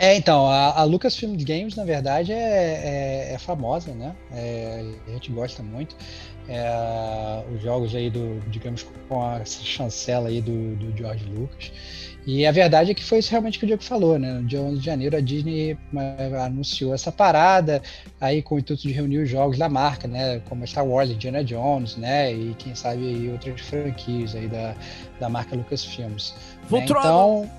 É, 0.00 0.14
então, 0.16 0.46
a, 0.46 0.80
a 0.80 0.84
Lucasfilm 0.84 1.34
Games, 1.36 1.74
na 1.74 1.84
verdade, 1.84 2.30
é, 2.32 2.36
é, 2.36 3.34
é 3.34 3.38
famosa, 3.38 3.92
né? 3.92 4.14
É, 4.32 4.84
a 5.08 5.10
gente 5.10 5.32
gosta 5.32 5.60
muito. 5.60 5.96
É, 6.48 7.42
os 7.54 7.60
jogos 7.62 7.94
aí 7.94 8.08
do, 8.10 8.40
digamos, 8.48 8.86
com 9.08 9.22
a 9.22 9.44
chancela 9.44 10.28
aí 10.28 10.40
do, 10.40 10.74
do 10.76 10.96
George 10.96 11.24
Lucas. 11.26 11.70
E 12.26 12.44
a 12.46 12.52
verdade 12.52 12.90
é 12.90 12.94
que 12.94 13.02
foi 13.04 13.18
isso 13.20 13.30
realmente 13.30 13.58
que 13.58 13.64
o 13.64 13.66
Diego 13.66 13.82
falou, 13.82 14.18
né? 14.18 14.32
No 14.32 14.44
dia 14.44 14.60
11 14.60 14.78
de 14.80 14.84
janeiro 14.84 15.16
a 15.16 15.20
Disney 15.20 15.78
eh, 15.96 16.36
anunciou 16.44 16.92
essa 16.94 17.10
parada, 17.10 17.80
aí 18.20 18.42
com 18.42 18.56
o 18.56 18.58
intuito 18.58 18.82
de 18.82 18.92
reunir 18.92 19.18
os 19.18 19.30
jogos 19.30 19.56
da 19.56 19.66
marca, 19.68 20.06
né? 20.06 20.40
Como 20.46 20.66
Star 20.66 20.86
Wars, 20.86 21.10
Indiana 21.10 21.42
Jones, 21.42 21.96
né? 21.96 22.30
E 22.32 22.54
quem 22.58 22.74
sabe 22.74 23.06
aí 23.06 23.30
outras 23.30 23.60
franquias 23.62 24.34
aí 24.34 24.46
da, 24.46 24.74
da 25.18 25.28
marca 25.30 25.56
Lucasfilms. 25.56 26.34
né? 26.34 26.84
Então, 27.00 27.50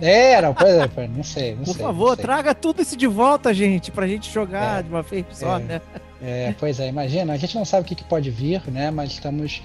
é, 0.00 0.42
não, 0.42 0.52
pois 0.52 0.74
é, 0.74 0.88
pois, 0.88 1.10
não 1.16 1.24
sei, 1.24 1.54
não 1.54 1.64
Por 1.64 1.74
sei. 1.74 1.82
favor, 1.82 2.14
sei. 2.16 2.22
traga 2.24 2.54
tudo 2.54 2.82
isso 2.82 2.96
de 2.96 3.06
volta, 3.06 3.54
gente, 3.54 3.90
pra 3.90 4.06
gente 4.06 4.30
jogar 4.30 4.80
É. 4.80 4.82
de 4.82 4.88
uma 4.90 5.00
vez 5.02 5.24
só, 5.32 5.56
É. 5.56 5.62
né? 5.62 5.80
É, 6.24 6.54
pois 6.58 6.78
é, 6.78 6.86
imagina, 6.86 7.32
a 7.32 7.36
gente 7.36 7.56
não 7.56 7.64
sabe 7.64 7.82
o 7.82 7.84
que, 7.84 7.96
que 7.96 8.04
pode 8.04 8.30
vir, 8.30 8.62
né? 8.70 8.92
Mas 8.92 9.10
estamos, 9.10 9.60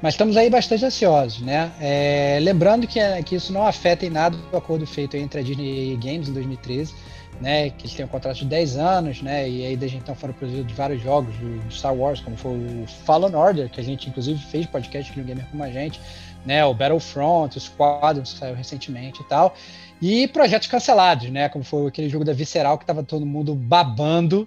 mas 0.00 0.14
estamos 0.14 0.36
aí 0.36 0.48
bastante 0.48 0.84
ansiosos, 0.84 1.40
né? 1.40 1.72
É, 1.80 2.38
lembrando 2.40 2.86
que, 2.86 3.00
que 3.24 3.34
isso 3.34 3.52
não 3.52 3.66
afeta 3.66 4.06
em 4.06 4.10
nada 4.10 4.38
o 4.52 4.56
acordo 4.56 4.86
feito 4.86 5.16
entre 5.16 5.40
a 5.40 5.42
Disney 5.42 5.94
e 5.94 5.96
Games 5.96 6.28
em 6.28 6.32
2013, 6.32 6.94
né? 7.40 7.70
Que 7.70 7.86
eles 7.86 7.94
têm 7.94 8.04
um 8.04 8.08
contrato 8.08 8.36
de 8.36 8.44
10 8.44 8.76
anos, 8.76 9.20
né? 9.20 9.50
E 9.50 9.66
aí 9.66 9.76
desde 9.76 9.96
então 9.96 10.14
foram 10.14 10.32
produzidos 10.32 10.72
vários 10.74 11.02
jogos 11.02 11.34
do, 11.38 11.74
Star 11.74 11.92
Wars, 11.92 12.20
como 12.20 12.36
foi 12.36 12.52
o 12.52 12.84
Fallen 13.04 13.34
Order, 13.34 13.68
que 13.68 13.80
a 13.80 13.84
gente 13.84 14.08
inclusive 14.08 14.38
fez 14.38 14.64
podcast 14.64 15.10
aqui 15.10 15.18
no 15.18 15.26
Gamer 15.26 15.44
com 15.50 15.60
a 15.60 15.70
gente, 15.70 16.00
né? 16.44 16.64
O 16.64 16.72
Battlefront, 16.72 17.58
o 17.58 17.60
Squadron, 17.60 18.22
que 18.22 18.28
saiu 18.28 18.54
recentemente 18.54 19.22
e 19.22 19.24
tal. 19.24 19.56
E 20.00 20.28
projetos 20.28 20.68
cancelados, 20.68 21.28
né? 21.30 21.48
Como 21.48 21.64
foi 21.64 21.88
aquele 21.88 22.08
jogo 22.08 22.24
da 22.24 22.32
Visceral 22.32 22.78
que 22.78 22.86
tava 22.86 23.02
todo 23.02 23.26
mundo 23.26 23.56
babando 23.56 24.46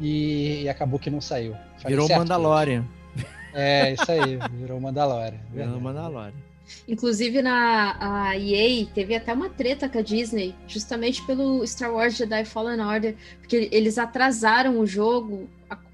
e, 0.00 0.62
e 0.62 0.68
acabou 0.68 0.98
que 0.98 1.10
não 1.10 1.20
saiu. 1.20 1.52
Falei 1.78 1.94
Virou 1.94 2.06
certo, 2.06 2.20
Mandalorian. 2.20 2.82
gente? 2.82 3.26
É, 3.54 3.94
isso 3.94 4.12
aí, 4.12 4.38
virou 4.52 4.78
Mandalorian. 4.78 5.40
Virou 5.50 5.66
verdade. 5.66 5.80
Mandalorian. 5.82 6.46
Inclusive 6.86 7.42
na 7.42 8.28
a 8.28 8.36
EA 8.36 8.86
teve 8.86 9.14
até 9.14 9.32
uma 9.32 9.48
treta 9.48 9.88
com 9.88 9.98
a 9.98 10.02
Disney, 10.02 10.54
justamente 10.66 11.24
pelo 11.24 11.66
Star 11.66 11.92
Wars 11.92 12.16
Jedi 12.16 12.44
Fallen 12.44 12.80
Order, 12.80 13.14
porque 13.38 13.68
eles 13.72 13.98
atrasaram 13.98 14.80
o 14.80 14.86
jogo, 14.86 15.48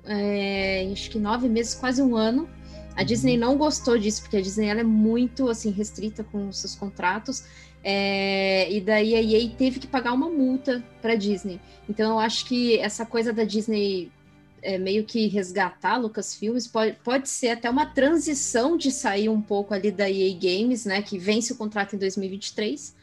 é, 0.04 0.88
acho 0.90 1.10
que 1.10 1.18
nove 1.18 1.48
meses, 1.48 1.74
quase 1.74 2.02
um 2.02 2.16
ano. 2.16 2.48
A 2.94 3.02
Disney 3.02 3.36
não 3.36 3.56
gostou 3.56 3.96
disso, 3.96 4.22
porque 4.22 4.36
a 4.36 4.40
Disney 4.40 4.66
ela 4.66 4.80
é 4.80 4.84
muito 4.84 5.48
assim 5.48 5.70
restrita 5.70 6.24
com 6.24 6.50
seus 6.52 6.74
contratos. 6.74 7.44
É, 7.82 8.70
e 8.72 8.80
daí 8.80 9.14
a 9.14 9.22
EA 9.22 9.50
teve 9.56 9.80
que 9.80 9.86
pagar 9.86 10.12
uma 10.12 10.28
multa 10.30 10.82
para 11.00 11.14
Disney. 11.14 11.60
Então 11.88 12.12
eu 12.12 12.18
acho 12.20 12.46
que 12.46 12.78
essa 12.78 13.04
coisa 13.04 13.32
da 13.32 13.44
Disney 13.44 14.10
é, 14.62 14.78
meio 14.78 15.04
que 15.04 15.26
resgatar 15.26 15.96
Lucasfilmes 15.96 16.68
pode, 16.68 16.96
pode 17.04 17.28
ser 17.28 17.48
até 17.50 17.68
uma 17.68 17.86
transição 17.86 18.76
de 18.76 18.90
sair 18.92 19.28
um 19.28 19.40
pouco 19.42 19.74
ali 19.74 19.90
da 19.90 20.08
EA 20.08 20.32
Games, 20.34 20.84
né, 20.84 21.02
que 21.02 21.18
vence 21.18 21.52
o 21.52 21.56
contrato 21.56 21.96
em 21.96 21.98
2023, 21.98 22.94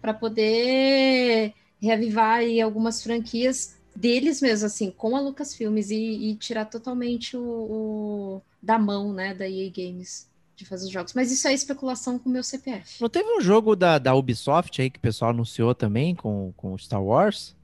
para 0.00 0.14
poder 0.14 1.52
reavivar 1.80 2.38
aí 2.38 2.60
algumas 2.60 3.02
franquias 3.02 3.76
deles 3.94 4.40
mesmo, 4.40 4.66
assim, 4.66 4.90
com 4.92 5.16
a 5.16 5.20
Lucasfilmes 5.20 5.90
e, 5.90 5.96
e 6.30 6.34
tirar 6.36 6.66
totalmente 6.66 7.36
o, 7.36 7.42
o- 7.42 8.42
da 8.62 8.78
mão, 8.78 9.12
né, 9.12 9.34
da 9.34 9.48
EA 9.48 9.70
Games 9.74 10.28
de 10.58 10.64
fazer 10.64 10.86
os 10.86 10.90
jogos. 10.90 11.14
Mas 11.14 11.30
isso 11.30 11.46
é 11.46 11.54
especulação 11.54 12.18
com 12.18 12.28
o 12.28 12.32
meu 12.32 12.42
CPF. 12.42 13.00
Não 13.00 13.08
teve 13.08 13.30
um 13.30 13.40
jogo 13.40 13.76
da, 13.76 13.96
da 13.98 14.14
Ubisoft 14.14 14.82
aí 14.82 14.90
que 14.90 14.98
o 14.98 15.02
pessoal 15.02 15.30
anunciou 15.30 15.74
também 15.74 16.14
com, 16.14 16.52
com 16.56 16.76
Star 16.76 17.02
Wars? 17.02 17.56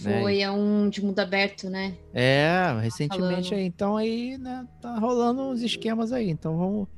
Né? 0.00 0.20
Foi 0.20 0.40
é 0.40 0.50
um 0.50 0.90
de 0.90 1.02
mundo 1.02 1.18
aberto, 1.18 1.70
né? 1.70 1.94
É, 2.12 2.78
recentemente 2.82 3.48
falando. 3.48 3.54
aí. 3.54 3.64
Então 3.64 3.96
aí, 3.96 4.36
né, 4.36 4.66
tá 4.80 4.98
rolando 4.98 5.42
uns 5.42 5.62
esquemas 5.62 6.12
aí. 6.12 6.28
Então 6.28 6.58
vamos, 6.58 6.88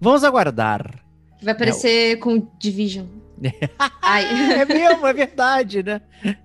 vamos 0.00 0.22
aguardar. 0.22 1.02
Vai 1.42 1.52
aparecer 1.52 2.18
com 2.20 2.48
Division. 2.58 3.06
Ai. 4.00 4.24
É 4.60 4.64
mesmo, 4.64 5.06
é 5.06 5.12
verdade, 5.12 5.82
né? 5.82 6.00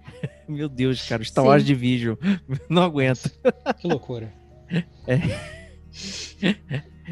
Meu 0.50 0.68
Deus, 0.68 1.08
cara, 1.08 1.24
Star 1.24 1.44
Sim. 1.44 1.50
Wars 1.50 1.64
Division. 1.64 2.16
Não 2.68 2.82
aguento. 2.82 3.32
Que 3.80 3.88
loucura. 3.88 4.34
É. 5.08 5.20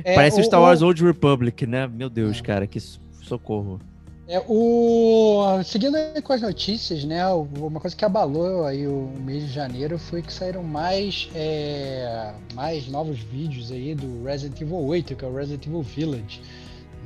É, 0.03 0.15
Parece 0.15 0.37
o 0.37 0.41
o- 0.41 0.43
Star 0.43 0.59
o- 0.59 0.63
Wars 0.63 0.81
Old 0.81 1.03
Republic, 1.03 1.65
né? 1.67 1.87
Meu 1.87 2.09
Deus, 2.09 2.39
É. 2.39 2.41
cara, 2.41 2.65
que 2.67 2.79
so- 2.79 2.99
socorro. 3.23 3.79
É, 4.27 4.41
o... 4.47 5.61
Seguindo 5.65 5.97
com 6.23 6.31
as 6.31 6.41
notícias, 6.41 7.03
né? 7.03 7.27
o- 7.27 7.45
Uma 7.59 7.81
coisa 7.81 7.93
que 7.95 8.05
abalou 8.05 8.65
aí 8.65 8.87
o 8.87 9.09
mês 9.25 9.43
de 9.47 9.51
janeiro 9.51 9.99
foi 9.99 10.21
que 10.21 10.31
saíram 10.31 10.63
mais, 10.63 11.27
é, 11.35 12.31
mais 12.53 12.87
novos 12.87 13.19
vídeos 13.19 13.71
aí 13.73 13.93
do 13.93 14.23
Resident 14.23 14.61
Evil 14.61 14.77
8, 14.77 15.15
que 15.17 15.25
é 15.25 15.27
o 15.27 15.35
Resident 15.35 15.65
Evil 15.67 15.81
Village. 15.81 16.41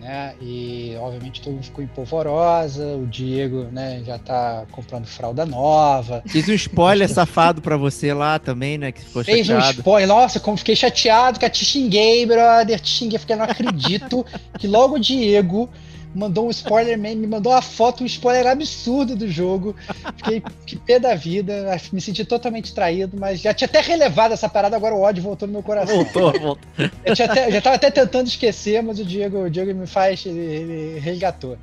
Né? 0.05 0.35
E 0.39 0.95
obviamente 0.99 1.41
todo 1.41 1.53
mundo 1.53 1.63
ficou 1.63 1.83
em 1.83 1.87
polvorosa, 1.87 2.95
o 2.95 3.07
Diego, 3.07 3.63
né, 3.71 4.03
já 4.05 4.19
tá 4.19 4.65
comprando 4.71 5.07
fralda 5.07 5.47
nova. 5.47 6.21
Fiz 6.27 6.47
um 6.47 6.53
spoiler 6.53 7.09
safado 7.09 7.59
pra 7.59 7.75
você 7.75 8.13
lá 8.13 8.37
também, 8.37 8.77
né? 8.77 8.91
Que 8.91 9.01
ficou 9.01 9.23
Fez 9.23 9.49
um 9.49 9.53
chateado. 9.55 9.79
spoiler. 9.79 10.07
Nossa, 10.07 10.39
como 10.39 10.57
fiquei 10.57 10.75
chateado, 10.75 11.39
que 11.39 11.49
te 11.49 11.65
xinguei, 11.65 12.23
brother. 12.25 12.79
Te 12.79 12.89
xinguei, 12.89 13.17
porque 13.17 13.33
eu 13.33 13.37
não 13.37 13.45
acredito 13.45 14.23
que 14.59 14.67
logo 14.67 14.95
o 14.95 14.99
Diego 14.99 15.67
mandou 16.15 16.47
um 16.47 16.49
spoiler, 16.49 16.97
me 16.97 17.15
mandou 17.27 17.51
uma 17.51 17.61
foto, 17.61 18.03
um 18.03 18.05
spoiler 18.07 18.47
absurdo 18.47 19.15
do 19.15 19.27
jogo. 19.29 19.75
Fiquei 20.17 20.41
que 20.65 20.75
pé 20.77 20.99
da 20.99 21.13
vida, 21.13 21.79
me 21.91 21.99
senti 22.01 22.23
totalmente 22.25 22.73
traído, 22.73 23.17
mas 23.19 23.41
já 23.41 23.53
tinha 23.53 23.67
até 23.67 23.81
relevado 23.81 24.31
essa 24.33 24.47
parada, 24.49 24.75
agora 24.75 24.95
o 24.95 25.01
ódio 25.01 25.21
voltou 25.21 25.47
no 25.47 25.53
meu 25.53 25.63
coração. 25.63 25.95
Voltou, 25.95 26.31
voltou. 26.31 26.57
Eu, 27.03 27.15
até- 27.25 27.47
eu 27.47 27.51
já 27.51 27.61
tava 27.61 27.75
até 27.75 27.91
tentando 27.91 28.27
esquecer, 28.27 28.81
mas 28.81 28.97
o 28.99 29.05
Diego, 29.05 29.43
o 29.43 29.49
Diego 29.49 29.73
me 29.73 29.85
faz, 29.87 30.25
ele, 30.25 30.39
ele 30.39 30.99
resgatou. 30.99 31.57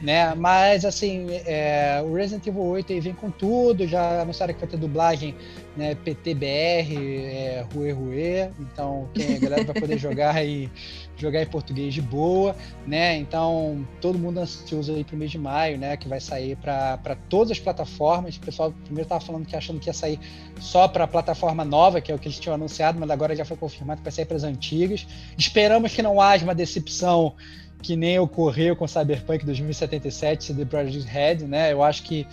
Né? 0.00 0.32
Mas 0.36 0.84
assim, 0.84 1.26
é, 1.44 2.00
o 2.04 2.14
Resident 2.14 2.46
Evil 2.46 2.62
8 2.62 2.92
aí 2.92 3.00
vem 3.00 3.14
com 3.14 3.30
tudo, 3.30 3.86
já 3.86 4.22
anunciaram 4.22 4.54
que 4.54 4.60
vai 4.60 4.68
ter 4.68 4.76
dublagem 4.76 5.34
né, 5.76 5.94
PTBR, 5.94 6.96
é, 6.96 7.66
Rue 7.72 7.92
Rue, 7.92 8.50
então 8.60 9.08
quem, 9.14 9.36
a 9.36 9.38
galera 9.38 9.64
vai 9.64 9.80
poder 9.80 9.98
jogar 9.98 10.34
aí, 10.34 10.68
jogar 11.16 11.42
em 11.42 11.46
português 11.46 11.94
de 11.94 12.02
boa, 12.02 12.54
né? 12.86 13.16
Então 13.16 13.86
todo 14.00 14.18
mundo 14.18 14.38
ansioso 14.38 14.92
aí 14.92 15.04
pro 15.04 15.16
mês 15.16 15.30
de 15.30 15.38
maio, 15.38 15.78
né? 15.78 15.96
Que 15.96 16.08
vai 16.08 16.20
sair 16.20 16.56
para 16.56 17.16
todas 17.28 17.52
as 17.52 17.60
plataformas. 17.60 18.36
O 18.36 18.40
pessoal 18.40 18.72
primeiro 18.84 19.08
tava 19.08 19.24
falando 19.24 19.46
que 19.46 19.54
achando 19.54 19.78
que 19.78 19.88
ia 19.88 19.92
sair 19.92 20.18
só 20.60 20.88
para 20.88 21.04
a 21.04 21.08
plataforma 21.08 21.64
nova, 21.64 22.00
que 22.00 22.10
é 22.10 22.14
o 22.14 22.18
que 22.18 22.26
eles 22.26 22.38
tinham 22.38 22.54
anunciado, 22.54 22.98
mas 22.98 23.10
agora 23.10 23.34
já 23.34 23.44
foi 23.44 23.56
confirmado 23.56 23.98
que 23.98 24.04
vai 24.04 24.12
sair 24.12 24.26
para 24.26 24.36
as 24.36 24.44
antigas. 24.44 25.06
Esperamos 25.36 25.92
que 25.92 26.02
não 26.02 26.20
haja 26.20 26.44
uma 26.44 26.54
decepção 26.54 27.34
que 27.82 27.96
nem 27.96 28.18
ocorreu 28.18 28.74
com 28.76 28.86
Cyberpunk 28.86 29.44
2077 29.44 30.52
e 30.52 30.54
The 30.54 30.64
Project 30.64 31.06
Red, 31.08 31.46
né? 31.46 31.72
Eu 31.72 31.82
acho 31.82 32.02
que 32.02 32.26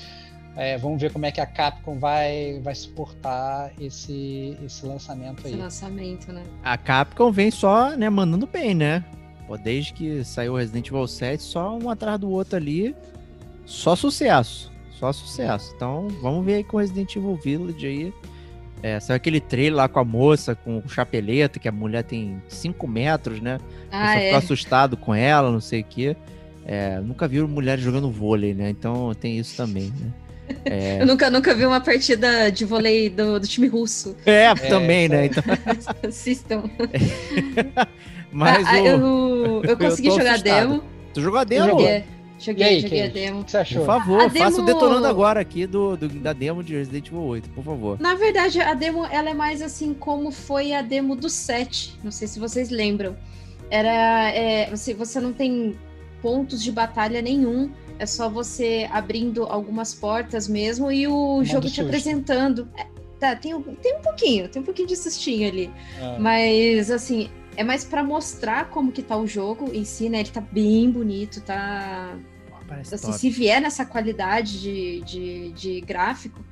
é, 0.55 0.77
vamos 0.77 1.01
ver 1.01 1.11
como 1.11 1.25
é 1.25 1.31
que 1.31 1.41
a 1.41 1.45
Capcom 1.45 1.99
vai, 1.99 2.59
vai 2.63 2.73
suportar 2.73 3.71
esse, 3.79 4.57
esse 4.65 4.85
lançamento 4.85 5.39
Esse 5.39 5.47
aí. 5.53 5.55
lançamento, 5.55 6.31
né? 6.31 6.43
A 6.63 6.77
Capcom 6.77 7.31
vem 7.31 7.51
só, 7.51 7.95
né, 7.95 8.09
mandando 8.09 8.47
bem, 8.47 8.73
né? 8.73 9.03
Pô, 9.47 9.57
desde 9.57 9.93
que 9.93 10.23
saiu 10.23 10.53
o 10.53 10.57
Resident 10.57 10.87
Evil 10.87 11.07
7, 11.07 11.43
só 11.43 11.77
um 11.77 11.89
atrás 11.89 12.19
do 12.19 12.29
outro 12.29 12.55
ali. 12.55 12.95
Só 13.65 13.95
sucesso. 13.95 14.71
Só 14.91 15.11
sucesso. 15.11 15.73
Então, 15.75 16.07
vamos 16.21 16.45
ver 16.45 16.55
aí 16.55 16.63
com 16.63 16.77
o 16.77 16.79
Resident 16.79 17.15
Evil 17.15 17.35
Village 17.35 17.85
aí. 17.85 18.13
É, 18.83 18.99
saiu 18.99 19.15
aquele 19.15 19.39
trailer 19.39 19.75
lá 19.75 19.87
com 19.87 19.99
a 19.99 20.03
moça, 20.03 20.53
com 20.55 20.77
o 20.85 20.87
chapeleta, 20.89 21.57
que 21.59 21.67
a 21.67 21.71
mulher 21.71 22.03
tem 22.03 22.41
5 22.47 22.87
metros, 22.87 23.39
né? 23.41 23.57
Ah, 23.91 24.13
eu 24.15 24.19
só 24.19 24.19
é. 24.19 24.25
fico 24.25 24.37
assustado 24.37 24.97
com 24.97 25.13
ela, 25.15 25.51
não 25.51 25.61
sei 25.61 25.81
o 25.81 25.85
quê. 25.85 26.15
É, 26.67 26.99
nunca 26.99 27.27
vi 27.27 27.41
mulheres 27.41 27.83
jogando 27.83 28.11
vôlei, 28.11 28.53
né? 28.53 28.69
Então 28.69 29.13
tem 29.15 29.37
isso 29.39 29.55
também, 29.57 29.91
né? 29.99 30.11
É, 30.65 31.01
Eu 31.01 31.07
nunca, 31.07 31.29
nunca 31.31 31.55
vi 31.55 31.65
uma 31.65 31.81
partida 31.81 32.51
de 32.51 32.65
vôlei 32.65 33.09
do, 33.09 33.39
do 33.39 33.47
time 33.47 33.67
russo. 33.67 34.15
é, 34.25 34.53
também, 34.53 35.07
né? 35.09 35.25
Então, 35.27 35.43
Assistam. 36.07 36.63
mas 38.31 38.65
Ah, 38.67 38.73
o... 38.81 38.85
eu, 38.85 39.61
eu 39.67 39.77
consegui 39.77 40.09
tô 40.09 40.17
jogar 40.17 40.33
assustado. 40.35 40.67
demo. 40.69 40.83
Tu 41.13 41.21
jogou 41.21 41.39
a 41.39 41.43
Eu 41.43 41.45
demo? 41.47 41.69
joguei. 41.69 41.85
Joguei, 41.85 42.03
E 42.03 42.14
joguei, 42.39 42.65
aí, 42.67 42.79
joguei 42.81 43.03
a 43.03 43.07
demo. 43.07 43.39
o 43.41 43.43
que 43.43 43.51
você 43.51 43.57
achou? 43.57 43.79
Por 43.79 43.85
favor, 43.85 44.21
A 44.21 44.29
faça 44.29 44.61
o 44.61 44.65
demo- 44.65 44.79
detonando 44.79 45.07
agora 45.07 45.39
aqui 45.39 45.65
do, 45.65 45.95
do- 45.97 46.07
da 46.09 46.33
demo 46.33 46.63
de 46.63 46.73
Resident 46.75 47.07
Evil 47.07 47.21
8, 47.23 47.49
por 47.49 47.63
favor. 47.63 47.99
Na 47.99 48.15
verdade, 48.15 48.59
a 48.61 48.73
demo 48.73 49.05
ela 49.05 49.29
é 49.29 49.33
mais 49.33 49.61
assim 49.61 49.93
como 49.93 50.31
foi 50.31 50.73
a 50.73 50.81
demo 50.81 51.15
do 51.15 51.29
7. 51.29 51.97
Não 52.03 52.11
sei 52.11 52.27
se 52.27 52.39
vocês 52.39 52.69
lembram. 52.69 53.15
Era. 53.69 54.29
é, 54.31 54.69
você, 54.69 54.93
você 54.93 55.19
não 55.19 55.33
tem 55.33 55.75
pontos 56.21 56.61
de 56.63 56.71
batalha 56.71 57.21
nenhum. 57.21 57.71
É 57.97 58.05
só 58.05 58.29
você 58.29 58.87
abrindo 58.91 59.43
algumas 59.43 59.93
portas 59.93 60.47
mesmo 60.49 60.91
e 60.91 61.07
o 61.07 61.11
Modo 61.37 61.45
jogo 61.45 61.61
te 61.61 61.67
susto. 61.69 61.81
apresentando. 61.83 62.67
É, 62.77 62.85
tá, 63.19 63.35
tem, 63.37 63.53
um- 63.53 63.61
tem 63.61 63.95
um 63.95 64.01
pouquinho, 64.01 64.49
tem 64.49 64.61
um 64.61 64.65
pouquinho 64.65 64.87
de 64.89 64.97
sustinho 64.97 65.47
ali. 65.47 65.71
Ah, 66.01 66.17
Mas 66.19 66.91
assim, 66.91 67.29
é 67.55 67.63
mais 67.63 67.83
pra 67.83 68.03
mostrar 68.03 68.69
como 68.69 68.91
que 68.91 69.01
tá 69.01 69.17
o 69.17 69.27
jogo 69.27 69.71
em 69.73 69.85
si, 69.85 70.09
né? 70.09 70.19
Ele 70.19 70.29
tá 70.29 70.41
bem 70.41 70.89
bonito, 70.89 71.41
tá 71.41 72.17
Parece 72.67 72.95
assim, 72.95 73.07
top. 73.07 73.19
se 73.19 73.29
vier 73.29 73.61
nessa 73.61 73.85
qualidade 73.85 74.59
de, 74.59 75.01
de, 75.01 75.51
de 75.51 75.81
gráfico, 75.81 76.43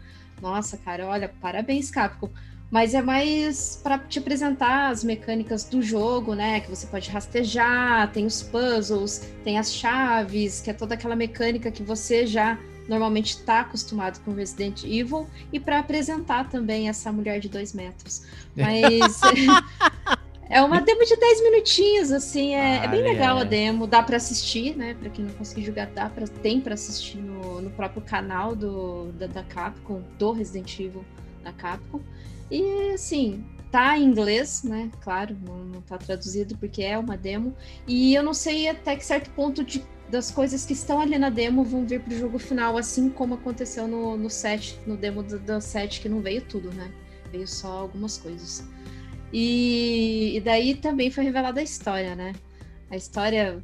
nossa, 0.42 0.78
cara, 0.78 1.08
olha, 1.08 1.34
parabéns, 1.42 1.90
Capcom. 1.90 2.30
Mas 2.70 2.96
é 2.96 3.02
mais 3.02 3.80
para 3.84 4.00
te 4.00 4.18
apresentar 4.18 4.90
as 4.90 5.04
mecânicas 5.04 5.64
do 5.64 5.82
jogo, 5.82 6.34
né? 6.34 6.60
Que 6.60 6.70
você 6.70 6.88
pode 6.88 7.10
rastejar, 7.10 8.12
tem 8.12 8.26
os 8.26 8.42
puzzles, 8.42 9.30
tem 9.44 9.60
as 9.60 9.72
chaves, 9.72 10.60
que 10.60 10.72
é 10.72 10.74
toda 10.74 10.96
aquela 10.96 11.16
mecânica 11.16 11.70
que 11.72 11.84
você 11.84 12.26
já 12.26 12.58
normalmente 12.88 13.38
está 13.38 13.62
acostumado 13.62 14.20
com 14.26 14.34
Resident 14.34 14.84
Evil, 14.84 15.28
e 15.52 15.60
para 15.60 15.80
apresentar 15.80 16.50
também 16.50 16.90
essa 16.90 17.12
mulher 17.12 17.40
de 17.40 17.48
dois 17.48 17.74
metros. 17.74 18.24
Mas 18.58 19.22
é 20.54 20.62
uma 20.62 20.80
demo 20.80 21.04
de 21.04 21.16
10 21.16 21.44
minutinhos, 21.44 22.12
assim, 22.12 22.54
é, 22.54 22.84
é 22.86 22.88
bem 22.88 23.02
Ah, 23.02 23.04
legal 23.04 23.38
é. 23.40 23.42
a 23.42 23.44
demo, 23.44 23.88
dá 23.88 24.04
para 24.04 24.18
assistir, 24.18 24.78
né? 24.78 24.94
Para 24.94 25.10
quem 25.10 25.26
não 25.26 25.34
conseguir 25.34 25.66
jogar, 25.66 25.88
dá 25.88 26.08
pra, 26.10 26.28
tem 26.28 26.62
para 26.62 26.76
assistir 26.76 27.18
no, 27.18 27.60
no 27.60 27.72
próprio 27.72 28.04
canal 28.04 28.56
do, 28.56 29.12
da, 29.14 29.26
da 29.28 29.44
Capcom, 29.44 30.04
do 30.20 30.32
Resident 30.32 30.80
Evil 30.80 31.04
da 31.44 31.52
Capcom. 31.52 32.02
E 32.52 32.92
assim, 32.94 33.44
tá 33.72 33.98
em 33.98 34.04
inglês, 34.06 34.64
né? 34.64 34.92
Claro, 35.02 35.36
não, 35.44 35.58
não 35.66 35.82
tá 35.82 35.98
traduzido 35.98 36.56
porque 36.58 36.84
é 36.84 37.00
uma 37.00 37.18
demo. 37.18 37.56
E 37.88 38.14
eu 38.14 38.22
não 38.22 38.34
sei 38.34 38.70
até 38.70 38.96
que 38.96 39.04
certo 39.04 39.32
ponto 39.32 39.64
de, 39.64 39.84
das 40.08 40.30
coisas 40.30 40.66
que 40.66 40.74
estão 40.74 41.00
ali 41.02 41.18
na 41.18 41.32
demo 41.32 41.64
vão 41.64 41.84
vir 41.84 42.00
pro 42.02 42.16
jogo 42.16 42.38
final, 42.38 42.78
assim 42.78 43.10
como 43.10 43.34
aconteceu 43.34 43.88
no, 43.88 44.16
no 44.16 44.30
set, 44.30 44.80
no 44.86 44.96
demo 44.96 45.24
do, 45.24 45.40
do 45.40 45.60
set, 45.60 46.00
que 46.00 46.08
não 46.08 46.22
veio 46.22 46.44
tudo, 46.44 46.72
né? 46.74 46.92
Veio 47.32 47.48
só 47.48 47.80
algumas 47.80 48.20
coisas. 48.20 48.64
E, 49.34 50.38
e 50.38 50.42
daí 50.42 50.76
também 50.76 51.10
foi 51.10 51.24
revelada 51.24 51.60
a 51.60 51.64
história, 51.64 52.16
né? 52.16 52.34
A 52.92 52.96
história. 52.96 53.58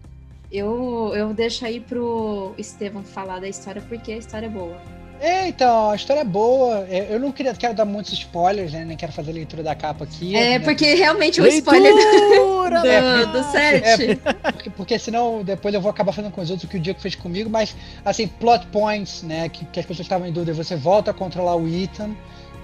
Eu, 0.51 1.13
eu 1.15 1.31
deixo 1.31 1.63
aí 1.63 1.79
pro 1.79 2.55
Estevam 2.57 3.03
falar 3.03 3.39
da 3.39 3.47
história 3.47 3.79
porque 3.87 4.11
a 4.11 4.17
história 4.17 4.47
é 4.47 4.49
boa. 4.49 4.75
É, 5.21 5.49
então, 5.49 5.91
a 5.91 5.95
história 5.95 6.21
é 6.21 6.25
boa. 6.25 6.87
É, 6.89 7.13
Eu 7.13 7.19
não 7.19 7.31
queria, 7.31 7.53
quero 7.53 7.73
dar 7.73 7.85
muitos 7.85 8.13
spoilers, 8.13 8.71
né? 8.71 8.85
Nem 8.85 8.95
quero 8.97 9.11
fazer 9.11 9.31
a 9.31 9.33
leitura 9.33 9.61
da 9.61 9.75
capa 9.75 10.05
aqui. 10.05 10.35
É, 10.35 10.57
né? 10.57 10.59
porque 10.59 10.95
realmente 10.95 11.41
o 11.41 11.45
spoiler 11.47 11.93
Leitura! 11.93 12.81
do, 12.81 13.31
do 13.33 13.51
set. 13.51 14.15
Porque, 14.41 14.69
porque 14.71 14.99
senão 14.99 15.43
depois 15.43 15.73
eu 15.73 15.81
vou 15.81 15.91
acabar 15.91 16.13
fazendo 16.13 16.31
com 16.31 16.41
os 16.41 16.49
outros 16.49 16.67
o 16.67 16.71
que 16.71 16.77
o 16.77 16.79
Diego 16.79 16.99
fez 16.99 17.15
comigo, 17.15 17.49
mas 17.49 17.75
assim, 18.03 18.27
plot 18.27 18.65
points, 18.67 19.21
né? 19.23 19.49
Que, 19.49 19.65
que 19.65 19.79
as 19.79 19.85
pessoas 19.85 20.05
estavam 20.05 20.25
em 20.25 20.31
dúvida, 20.31 20.53
você 20.53 20.75
volta 20.75 21.11
a 21.11 21.13
controlar 21.13 21.55
o 21.55 21.67
Ethan, 21.67 22.15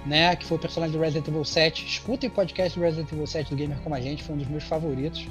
né? 0.06 0.34
Que 0.36 0.44
foi 0.44 0.56
o 0.56 0.60
personagem 0.60 0.96
do 0.96 1.02
Resident 1.02 1.28
Evil 1.28 1.44
7. 1.44 1.84
Escutem 1.84 2.30
o 2.30 2.32
podcast 2.32 2.78
do 2.78 2.82
Resident 2.82 3.10
Evil 3.12 3.26
7 3.26 3.50
do 3.50 3.56
Gamer 3.56 3.78
como 3.78 3.94
a 3.94 4.00
gente, 4.00 4.22
foi 4.22 4.34
um 4.34 4.38
dos 4.38 4.48
meus 4.48 4.64
favoritos. 4.64 5.26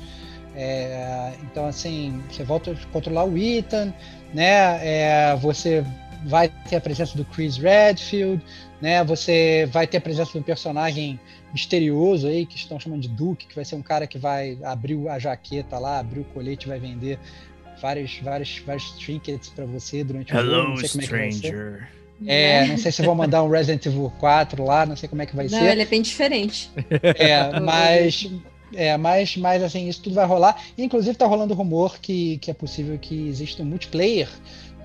É, 0.56 1.34
então, 1.44 1.66
assim, 1.66 2.22
você 2.30 2.44
volta 2.44 2.72
a 2.72 2.76
controlar 2.92 3.26
o 3.26 3.38
Ethan, 3.38 3.94
né? 4.34 4.80
É, 4.82 5.36
você 5.38 5.84
vai 6.26 6.50
ter 6.70 6.78
a 6.78 6.82
presença 6.82 7.16
do 7.18 7.26
Chris 7.26 7.58
Redfield, 7.58 8.44
né? 8.82 9.04
Você 9.04 9.68
vai 9.72 9.86
ter 9.86 9.98
a 9.98 10.02
presença 10.02 10.32
de 10.32 10.38
um 10.40 10.44
personagem 10.44 11.20
misterioso 11.54 12.28
aí, 12.28 12.46
que 12.46 12.58
estão 12.58 12.80
chamando 12.80 13.02
de 13.02 13.10
Duke, 13.10 13.48
que 13.48 13.56
vai 13.56 13.64
ser 13.64 13.76
um 13.76 13.82
cara 13.82 14.08
que 14.08 14.18
vai 14.18 14.58
abrir 14.64 15.08
a 15.08 15.20
jaqueta 15.20 15.78
lá, 15.78 16.00
abrir 16.00 16.22
o 16.22 16.26
colete 16.26 16.66
e 16.66 16.70
vai 16.70 16.80
vender 16.80 17.20
vários, 17.82 18.20
vários, 18.20 18.60
vários 18.60 18.92
trinkets 18.92 19.50
para 19.50 19.66
você 19.66 20.04
durante 20.04 20.34
o 20.34 20.42
jogo. 20.42 20.52
Hello, 20.52 20.78
sei 20.78 20.90
como 20.90 21.02
é 21.02 21.32
stranger. 21.32 21.88
É, 22.26 22.66
não 22.68 22.78
sei 22.78 22.92
se 22.92 23.02
vão 23.02 23.16
mandar 23.16 23.44
um 23.44 23.50
Resident 23.50 23.86
Evil 23.86 24.12
4 24.20 24.64
lá, 24.64 24.86
não 24.86 24.96
sei 24.96 25.10
como 25.10 25.22
é 25.22 25.26
que 25.26 25.36
vai 25.36 25.48
Não, 25.48 25.60
ser. 25.60 25.72
ele 25.72 25.82
é 25.82 25.86
bem 25.86 26.02
diferente. 26.02 26.70
É, 27.18 27.60
mas, 27.60 28.30
é, 28.74 28.98
mas, 28.98 29.36
mas 29.38 29.64
assim, 29.64 29.88
isso 29.90 30.02
tudo 30.02 30.16
vai 30.16 30.26
rolar. 30.26 30.62
Inclusive 30.78 31.18
tá 31.18 31.26
rolando 31.26 31.54
rumor 31.54 32.00
que, 32.00 32.38
que 32.38 32.50
é 32.50 32.54
possível 32.54 32.98
que 32.98 33.28
exista 33.28 33.64
um 33.64 33.66
multiplayer 33.66 34.30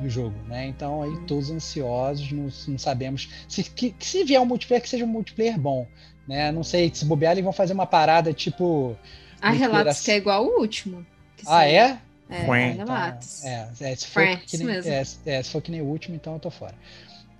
no 0.00 0.08
jogo, 0.08 0.34
né? 0.48 0.66
Então 0.66 1.02
aí 1.02 1.16
todos 1.26 1.50
ansiosos, 1.50 2.32
não, 2.32 2.48
não 2.68 2.78
sabemos. 2.78 3.28
Se, 3.48 3.62
que, 3.62 3.90
que 3.92 4.06
se 4.06 4.24
vier 4.24 4.40
um 4.40 4.46
multiplayer, 4.46 4.82
que 4.82 4.88
seja 4.88 5.04
um 5.04 5.08
multiplayer 5.08 5.58
bom. 5.58 5.86
Né? 6.26 6.50
Não 6.52 6.62
sei, 6.62 6.90
se 6.92 7.04
bobear, 7.04 7.32
eles 7.32 7.44
vão 7.44 7.52
fazer 7.52 7.72
uma 7.72 7.86
parada 7.86 8.32
tipo. 8.32 8.96
Há 9.40 9.50
relatos 9.50 9.80
engraçado. 9.80 10.04
que 10.04 10.10
é 10.10 10.16
igual 10.16 10.44
o 10.46 10.60
último. 10.60 11.06
Ah, 11.46 11.66
é? 11.66 11.98
É, 12.28 12.42
Então, 12.42 12.86
relatos. 12.86 13.44
é, 13.44 13.68
é, 13.80 13.96
se, 13.96 14.06
for 14.06 14.24
que 14.46 14.58
nem, 14.58 14.76
é, 14.76 15.02
é, 15.26 15.42
se 15.42 15.50
for 15.50 15.60
que 15.60 15.70
nem 15.70 15.80
o 15.80 15.86
último, 15.86 16.14
então 16.14 16.34
eu 16.34 16.38
tô 16.38 16.50
fora. 16.50 16.74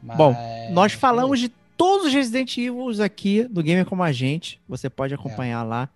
Mas- 0.03 0.17
Bom, 0.17 0.35
Nós 0.73 0.93
falamos 0.93 1.39
de 1.41 1.49
todos 1.77 2.07
os 2.07 2.13
Resident 2.13 2.57
Evil 2.59 3.03
aqui 3.03 3.45
do 3.45 3.63
Gamer 3.63 3.85
Como 3.85 4.03
a 4.03 4.13
Gente. 4.13 4.61
Você 4.69 4.89
pode 4.91 5.15
acompanhar 5.15 5.63
lá. 5.63 5.89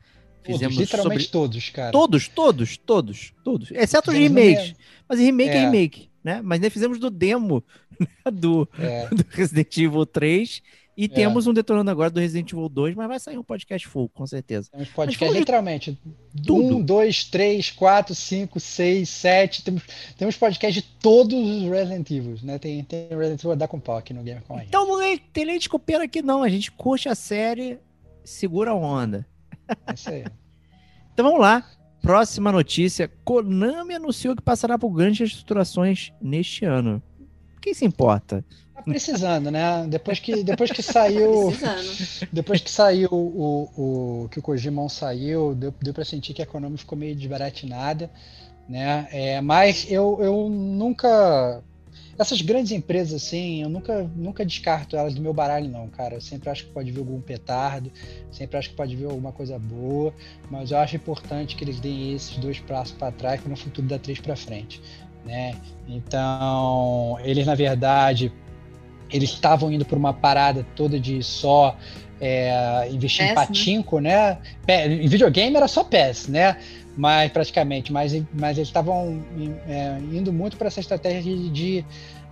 Todos, 0.43 0.59
Fizemos 0.61 0.77
literalmente 0.77 1.23
sobre 1.25 1.33
todos, 1.33 1.71
cara. 1.71 1.91
todos, 1.93 2.29
todos, 2.29 2.77
todos, 2.77 3.33
todos. 3.43 3.71
Exceto 3.71 4.11
os 4.11 4.17
Fizemos 4.17 4.43
remakes. 4.43 4.75
Mas 5.09 5.19
remake 5.19 5.51
é. 5.51 5.57
É. 5.57 5.61
remake, 5.65 6.11
né? 6.23 6.41
Mas 6.45 6.61
nós 6.61 6.71
fizemos 6.73 6.99
do 6.99 7.09
demo 7.09 7.65
né, 7.99 8.07
do, 8.31 8.69
É, 8.79 9.09
do 9.09 9.25
Resident 9.31 9.75
Evil 9.79 10.05
3 10.05 10.63
E 10.97 11.09
temos 11.09 11.47
um 11.47 11.53
detonando 11.53 11.91
agora 11.91 12.11
do 12.11 12.21
Resident 12.21 12.53
Evil 12.53 12.69
2, 12.69 12.95
mas 12.95 13.09
vai 13.09 13.19
sair 13.19 13.37
um 13.37 13.43
podcast 13.43 13.87
full, 13.89 14.09
com 14.09 14.27
certeza. 14.27 14.71
Temos 14.71 14.89
podcast 14.91 15.39
literalmente. 15.39 15.99
tudo. 16.47 16.77
Um, 16.77 16.83
dois, 16.83 17.25
três, 17.25 17.71
quatro, 17.71 18.15
cinco, 18.15 18.61
seis, 18.61 19.09
sete. 19.09 19.65
Temos, 19.65 19.83
temos 20.17 20.37
podcast 20.37 20.81
de 20.81 20.87
todos 21.01 21.35
os 21.37 21.69
Resident 21.69 22.11
Evil, 22.11 22.37
né? 22.43 22.59
Tem, 22.59 22.83
tem 22.85 23.09
Resident 23.09 23.43
Evil 23.43 23.57
da 23.57 23.67
com 23.67 23.81
pau 23.81 23.97
aqui 23.97 24.15
no 24.15 24.23
Game 24.23 24.41
com 24.43 24.55
a 24.55 24.59
gente. 24.59 24.69
Então 24.69 24.87
não 24.87 25.03
é, 25.03 25.19
tem 25.19 25.45
leite 25.45 25.69
com 25.69 25.79
pera 25.79 26.05
aqui, 26.05 26.23
não. 26.23 26.43
A 26.43 26.49
gente 26.49 26.71
curte 26.71 27.09
a 27.09 27.15
série, 27.15 27.79
segura 28.25 28.71
a 28.71 28.75
onda. 28.75 29.27
É 29.69 29.95
isso 29.95 30.11
aí. 30.11 30.25
Então 31.13 31.27
vamos 31.27 31.41
lá. 31.41 31.65
Próxima 32.03 32.51
notícia: 32.51 33.09
Konami 33.25 33.95
anunciou 33.95 34.35
que 34.35 34.43
passará 34.43 34.77
por 34.77 34.91
grandes 34.91 35.21
reestruturações 35.21 36.13
neste 36.21 36.65
ano. 36.65 37.01
Quem 37.63 37.73
se 37.73 37.85
importa? 37.85 38.45
Tá 38.75 38.83
precisando, 38.83 39.51
né? 39.51 39.87
Depois 39.89 40.19
que, 40.19 40.43
depois 40.43 40.71
que 40.71 40.83
saiu. 40.83 41.47
Precisando. 41.47 42.29
Depois 42.33 42.61
que 42.61 42.71
saiu 42.71 43.09
o, 43.13 43.71
o 44.25 44.29
que 44.29 44.39
o 44.39 44.43
Kojimon 44.43 44.89
saiu, 44.89 45.55
deu, 45.55 45.73
deu 45.81 45.95
para 45.95 46.05
sentir 46.05 46.35
que 46.35 46.43
a 46.43 46.47
Konami 46.47 46.77
ficou 46.77 46.99
meio 46.99 47.15
desbaratinada, 47.15 48.11
né? 48.69 49.09
É, 49.13 49.41
mas 49.41 49.87
eu, 49.91 50.19
eu 50.21 50.49
nunca 50.49 51.63
essas 52.19 52.41
grandes 52.41 52.71
empresas 52.73 53.23
assim, 53.23 53.63
eu 53.63 53.69
nunca 53.69 54.09
nunca 54.15 54.45
descarto 54.45 54.97
elas 54.97 55.15
do 55.15 55.21
meu 55.21 55.33
baralho 55.33 55.69
não, 55.69 55.89
cara. 55.89 56.17
Eu 56.17 56.21
sempre 56.21 56.49
acho 56.49 56.65
que 56.65 56.71
pode 56.71 56.91
vir 56.91 56.99
algum 56.99 57.21
petardo, 57.21 57.91
sempre 58.31 58.57
acho 58.57 58.71
que 58.71 58.77
pode 58.77 58.95
vir 58.95 59.07
alguma 59.07 59.33
coisa 59.33 59.59
boa, 59.59 60.13
mas 60.51 60.71
eu 60.71 60.79
acho 60.79 60.97
importante 60.97 61.57
que 61.57 61.65
eles 61.65 61.81
deem 61.81 62.15
esses 62.15 62.37
dois 62.39 62.61
passos 62.61 62.97
para 62.97 63.13
trás 63.13 63.41
para 63.41 63.51
no 63.51 63.57
futuro 63.57 63.87
dar 63.87 63.99
três 63.99 64.21
para 64.21 64.37
frente, 64.37 64.81
né? 65.25 65.55
Então, 65.89 67.19
eles 67.23 67.47
na 67.47 67.55
verdade 67.55 68.33
eles 69.11 69.31
estavam 69.31 69.73
indo 69.73 69.85
por 69.85 69.97
uma 69.97 70.13
parada 70.13 70.67
toda 70.75 70.99
de 70.99 71.23
só 71.23 71.77
é, 72.21 72.89
investir 72.91 73.25
em 73.25 73.29
PES, 73.29 73.37
né? 73.37 73.47
patinco, 73.47 74.01
né? 74.01 74.39
Pé- 74.67 74.87
Em 74.87 75.07
videogame 75.09 75.57
era 75.57 75.69
só 75.69 75.85
PES, 75.85 76.29
né? 76.29 76.57
Mas 76.97 77.31
praticamente, 77.33 77.93
mas, 77.93 78.13
mas 78.33 78.57
eles 78.57 78.69
estavam 78.69 79.23
é, 79.69 79.99
indo 80.13 80.33
muito 80.33 80.57
para 80.57 80.69
essa 80.69 80.81
estratégia 80.81 81.23
de, 81.37 81.51
de 81.51 81.85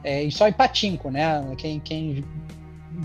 é, 0.05 0.29
só 0.31 0.49
em 0.49 0.53
patinco, 0.53 1.11
né? 1.11 1.43
Quem, 1.59 1.81
quem 1.81 2.25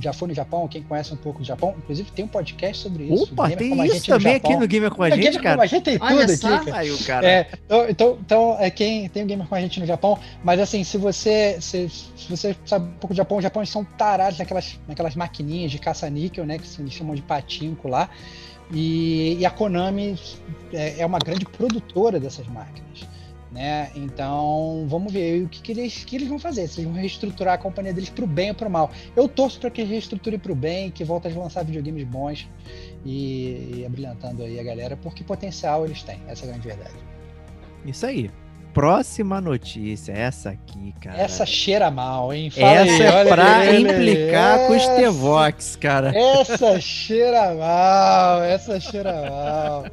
já 0.01 0.13
foi 0.13 0.27
no 0.27 0.33
Japão, 0.33 0.67
quem 0.67 0.83
conhece 0.83 1.13
um 1.13 1.17
pouco 1.17 1.39
do 1.39 1.45
Japão, 1.45 1.75
inclusive 1.77 2.11
tem 2.11 2.25
um 2.25 2.27
podcast 2.27 2.83
sobre 2.83 3.05
isso. 3.05 3.23
Opa, 3.23 3.49
Gamer 3.49 3.57
tem 3.57 3.85
isso 3.85 4.07
também 4.07 4.35
aqui 4.35 4.55
no 4.55 4.67
Gamer 4.67 4.91
com 4.91 5.03
a 5.03 5.09
Gamer 5.09 5.23
gente, 5.23 5.33
Como 5.33 5.43
cara. 5.43 5.61
a 5.61 5.65
gente 5.65 5.83
tem 5.83 5.99
tudo 5.99 6.21
aqui, 6.21 6.37
cara. 6.37 6.77
Aí 6.77 6.91
o 6.91 7.03
cara. 7.03 7.27
É, 7.27 7.47
então, 7.65 7.89
então, 7.89 8.17
então 8.21 8.57
é 8.59 8.69
quem 8.69 9.09
tem 9.09 9.23
o 9.23 9.25
gamer 9.25 9.47
com 9.47 9.55
a 9.55 9.61
gente 9.61 9.79
no 9.79 9.85
Japão, 9.85 10.19
mas 10.43 10.59
assim, 10.59 10.83
se 10.83 10.97
você 10.97 11.57
se, 11.59 11.89
se 11.89 12.29
você 12.29 12.55
sabe 12.65 12.87
um 12.87 12.93
pouco 12.93 13.13
do 13.13 13.17
Japão, 13.17 13.37
o 13.37 13.41
Japão 13.41 13.65
são 13.65 13.83
tarados 13.83 14.39
naquelas, 14.39 14.79
naquelas 14.87 15.15
maquininhas 15.15 15.71
de 15.71 15.79
caça-níquel, 15.79 16.45
né, 16.45 16.57
que 16.57 16.67
se 16.67 16.81
eles 16.81 16.93
chamam 16.93 17.15
de 17.15 17.21
patinco 17.21 17.87
lá, 17.87 18.09
e, 18.71 19.37
e 19.39 19.45
a 19.45 19.49
Konami 19.49 20.19
é, 20.73 20.99
é 20.99 21.05
uma 21.05 21.19
grande 21.19 21.45
produtora 21.45 22.19
dessas 22.19 22.47
máquinas, 22.47 23.07
né, 23.57 23.89
então 23.95 24.85
vamos 24.87 25.11
ver 25.11 25.33
aí 25.33 25.41
o 25.43 25.49
que, 25.49 25.59
que, 25.63 25.71
eles, 25.71 26.05
que 26.05 26.15
eles 26.15 26.27
vão 26.27 26.37
fazer, 26.37 26.67
se 26.67 26.79
eles 26.79 26.91
vão 26.91 26.99
reestruturar 27.01 27.55
a 27.55 27.57
companhia 27.57 27.91
deles 27.91 28.09
pro 28.09 28.27
bem 28.27 28.49
ou 28.49 28.55
pro 28.55 28.69
mal. 28.69 28.91
Eu 29.15 29.27
torço 29.27 29.59
para 29.59 29.71
que 29.71 29.81
eles 29.81 29.89
reestruturem 29.91 30.37
pro 30.37 30.53
bem, 30.53 30.91
que 30.91 31.03
voltem 31.03 31.33
a 31.33 31.39
lançar 31.39 31.65
videogames 31.65 32.03
bons 32.03 32.47
e, 33.03 33.77
e 33.77 33.83
abrilhantando 33.85 34.43
aí 34.43 34.59
a 34.59 34.63
galera, 34.63 34.95
porque 34.95 35.23
potencial 35.23 35.85
eles 35.85 36.03
têm, 36.03 36.19
essa 36.27 36.45
é 36.45 36.49
a 36.49 36.51
grande 36.51 36.67
verdade. 36.67 36.95
Isso 37.83 38.05
aí. 38.05 38.29
Próxima 38.73 39.41
notícia, 39.41 40.11
essa 40.11 40.51
aqui, 40.51 40.93
cara. 41.01 41.19
Essa 41.19 41.47
cheira 41.47 41.89
mal, 41.89 42.31
hein? 42.31 42.51
Fala 42.51 42.67
Essa 42.73 42.91
aí, 42.93 43.01
é 43.01 43.25
pra 43.25 43.65
ele. 43.65 43.91
implicar 43.91 44.67
com 44.67 44.73
o 44.73 44.75
Essa- 44.75 44.93
Stevox, 44.93 45.75
cara. 45.77 46.11
Essa 46.15 46.79
cheira 46.79 47.55
mal, 47.55 48.43
essa 48.43 48.79
cheira 48.79 49.13
mal. 49.27 49.85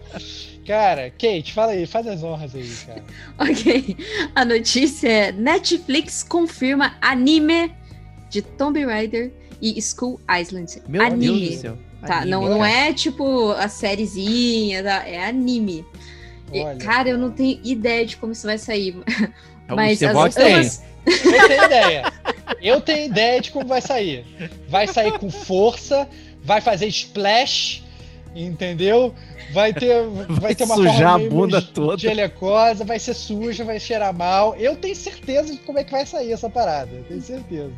Cara, 0.66 1.10
Kate, 1.10 1.52
fala 1.52 1.72
aí, 1.72 1.86
faz 1.86 2.06
as 2.06 2.22
honras 2.22 2.54
aí, 2.54 2.70
cara. 2.86 3.02
Ok. 3.38 3.96
A 4.34 4.44
notícia 4.44 5.08
é: 5.08 5.32
Netflix 5.32 6.22
confirma 6.22 6.96
anime 7.00 7.72
de 8.30 8.40
Tomb 8.42 8.84
Raider 8.84 9.32
e 9.60 9.80
School 9.80 10.20
Island. 10.40 10.82
Meu 10.88 11.02
anime. 11.02 11.40
Deus 11.40 11.56
do 11.56 11.60
céu. 11.60 11.78
Tá, 12.06 12.16
Anime, 12.18 12.30
não, 12.32 12.42
cara. 12.42 12.54
não 12.54 12.64
é 12.64 12.92
tipo 12.92 13.52
a 13.52 13.66
sériezinha, 13.68 14.82
tá? 14.82 15.08
é 15.08 15.24
anime. 15.26 15.84
Olha, 16.52 16.76
cara, 16.76 17.08
eu 17.08 17.16
não 17.16 17.30
tenho 17.30 17.58
ideia 17.64 18.04
de 18.04 18.16
como 18.18 18.32
isso 18.32 18.46
vai 18.46 18.58
sair. 18.58 18.96
É 19.66 19.74
Mas 19.74 20.02
as, 20.02 20.34
tem. 20.34 20.52
ambas- 20.54 20.82
Eu 21.06 21.48
tenho 21.48 21.64
ideia. 21.64 22.12
Eu 22.60 22.80
tenho 22.82 23.06
ideia 23.06 23.40
de 23.40 23.50
como 23.50 23.66
vai 23.66 23.80
sair. 23.80 24.26
Vai 24.68 24.86
sair 24.86 25.18
com 25.18 25.30
força, 25.30 26.06
vai 26.42 26.60
fazer 26.60 26.86
splash, 26.88 27.82
entendeu? 28.34 29.14
Vai 29.52 29.72
ter, 29.72 30.02
vai 30.08 30.26
Vai 30.40 30.54
ter 30.54 30.64
uma 30.64 30.74
sujar 30.74 30.94
forma 31.18 31.26
a 31.26 31.28
bunda 31.30 31.62
toda. 31.62 31.98
gelecosa, 31.98 32.84
vai 32.84 32.98
ser 32.98 33.14
suja, 33.14 33.64
vai 33.64 33.78
cheirar 33.78 34.12
mal. 34.12 34.54
Eu 34.56 34.74
tenho 34.76 34.96
certeza 34.96 35.52
de 35.52 35.58
como 35.58 35.78
é 35.78 35.84
que 35.84 35.90
vai 35.92 36.04
sair 36.04 36.32
essa 36.32 36.48
parada. 36.50 36.90
Eu 36.92 37.04
tenho 37.04 37.22
certeza. 37.22 37.70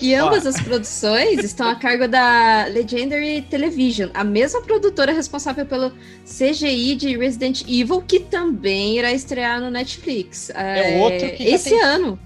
E 0.00 0.14
ambas 0.14 0.46
as 0.46 0.60
produções 0.60 1.42
estão 1.42 1.68
a 1.68 1.74
cargo 1.76 2.06
da 2.08 2.66
Legendary 2.66 3.42
Television, 3.42 4.10
a 4.14 4.24
mesma 4.24 4.60
produtora 4.62 5.12
responsável 5.12 5.64
pelo 5.66 5.92
CGI 6.24 6.94
de 6.96 7.16
Resident 7.16 7.62
Evil, 7.68 8.02
que 8.02 8.20
também 8.20 8.98
irá 8.98 9.12
estrear 9.12 9.60
no 9.60 9.70
Netflix. 9.70 10.50
É 10.50 10.98
outro 11.00 11.30
que 11.32 11.42
esse 11.44 11.70
tem- 11.70 11.82
ano. 11.82 12.18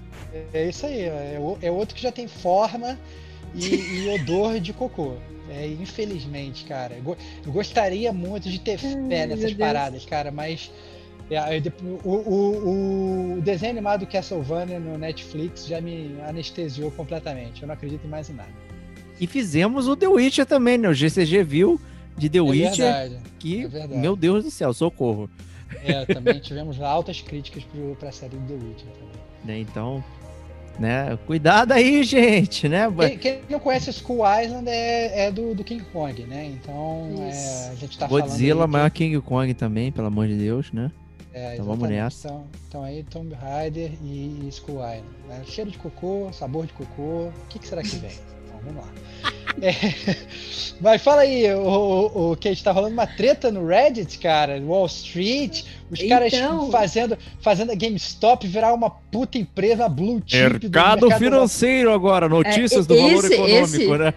É 0.53 0.69
isso 0.69 0.85
aí, 0.85 1.01
é, 1.03 1.37
o- 1.39 1.57
é 1.61 1.71
outro 1.71 1.95
que 1.95 2.01
já 2.03 2.11
tem 2.11 2.27
forma 2.27 2.97
e, 3.55 3.65
e 3.75 4.09
odor 4.15 4.59
de 4.59 4.71
cocô. 4.73 5.13
É, 5.49 5.67
infelizmente, 5.67 6.63
cara. 6.65 6.95
Eu, 6.95 7.01
go- 7.03 7.17
eu 7.45 7.51
gostaria 7.51 8.11
muito 8.13 8.49
de 8.49 8.59
ter 8.59 8.77
fé 8.77 9.25
nessas 9.25 9.53
paradas, 9.53 10.05
cara, 10.05 10.31
mas 10.31 10.71
é, 11.31 11.39
o, 12.03 12.09
o- 12.09 13.33
o 13.37 13.41
desenho 13.41 13.71
animado 13.71 14.05
Castlevania 14.05 14.79
no 14.79 14.97
Netflix 14.97 15.65
já 15.65 15.81
me 15.81 16.15
anestesiou 16.27 16.91
completamente. 16.91 17.61
Eu 17.61 17.67
não 17.67 17.73
acredito 17.73 18.05
em 18.05 18.09
mais 18.09 18.29
em 18.29 18.33
nada. 18.33 18.49
E 19.19 19.27
fizemos 19.27 19.87
o 19.87 19.95
The 19.95 20.07
Witcher 20.07 20.45
também, 20.45 20.77
né? 20.77 20.87
O 20.87 20.93
GCG 20.93 21.43
viu 21.43 21.79
de 22.17 22.29
The 22.29 22.37
É 22.37 22.41
Witcher, 22.41 22.75
verdade. 22.77 23.17
que, 23.39 23.63
é 23.63 23.67
verdade. 23.67 23.99
meu 24.01 24.15
Deus 24.15 24.43
do 24.43 24.51
céu, 24.51 24.73
socorro. 24.73 25.29
É, 25.83 26.05
também 26.05 26.39
tivemos 26.39 26.81
altas 26.81 27.21
críticas 27.21 27.63
pro, 27.63 27.95
pra 27.99 28.11
série 28.11 28.35
do 28.37 28.47
The 28.47 28.53
Witcher 28.53 28.87
também. 28.93 29.19
Né, 29.45 29.57
Então, 29.59 30.03
né? 30.79 31.17
Cuidado 31.27 31.71
aí, 31.73 32.01
gente, 32.05 32.67
né? 32.69 32.87
Quem, 32.97 33.17
quem 33.17 33.39
não 33.49 33.59
conhece 33.59 33.89
Skull 33.89 34.21
Island 34.25 34.67
é, 34.69 35.25
é 35.27 35.31
do, 35.31 35.53
do 35.53 35.63
King 35.63 35.83
Kong, 35.91 36.23
né? 36.23 36.45
Então 36.45 37.09
é, 37.29 37.69
a 37.71 37.75
gente 37.75 37.97
tá 37.97 38.07
falando. 38.07 38.23
Godzilla, 38.23 38.65
que- 38.65 38.71
maior 38.71 38.89
King 38.91 39.21
Kong 39.21 39.53
também, 39.53 39.91
pelo 39.91 40.07
amor 40.07 40.27
de 40.27 40.35
Deus, 40.35 40.71
né? 40.71 40.91
É, 41.33 41.53
Então 41.53 41.65
vamos 41.65 41.87
nessa. 41.87 42.27
Então, 42.27 42.47
então 42.67 42.83
aí 42.83 43.03
Tomb 43.03 43.33
Raider 43.35 43.91
e, 44.03 44.41
e 44.43 44.47
Skull 44.49 44.77
Island. 44.77 45.03
né? 45.27 45.41
Cheiro 45.45 45.69
de 45.69 45.77
cocô, 45.77 46.29
sabor 46.33 46.65
de 46.65 46.73
cocô. 46.73 47.27
O 47.27 47.33
que, 47.49 47.59
que 47.59 47.67
será 47.67 47.83
que 47.83 47.95
vem? 47.97 48.11
Vamos 48.63 48.83
lá. 48.83 48.89
É, 49.61 49.73
mas 50.79 51.01
fala 51.01 51.23
aí, 51.23 51.53
o, 51.53 51.59
o, 51.67 52.31
o 52.31 52.37
que 52.37 52.55
tá 52.63 52.71
rolando 52.71 52.93
uma 52.93 53.05
treta 53.05 53.51
no 53.51 53.67
Reddit, 53.67 54.17
cara, 54.19 54.57
Wall 54.61 54.85
Street, 54.85 55.63
os 55.91 56.01
caras 56.03 56.31
Então. 56.31 56.71
fazendo, 56.71 57.17
fazendo 57.41 57.71
a 57.73 57.75
GameStop 57.75 58.47
virar 58.47 58.73
uma 58.73 58.89
puta 58.89 59.37
empresa 59.37 59.89
blue 59.89 60.21
chip 60.25 60.59
do 60.59 60.69
Mercado 60.69 61.09
da- 61.09 61.17
financeiro 61.17 61.91
agora, 61.91 62.29
notícias 62.29 62.85
É, 62.85 62.87
do 62.87 62.95
valor 62.95 63.25
esse- 63.25 63.33
econômico, 63.33 63.75
esse- 63.75 63.97
né? 63.97 64.13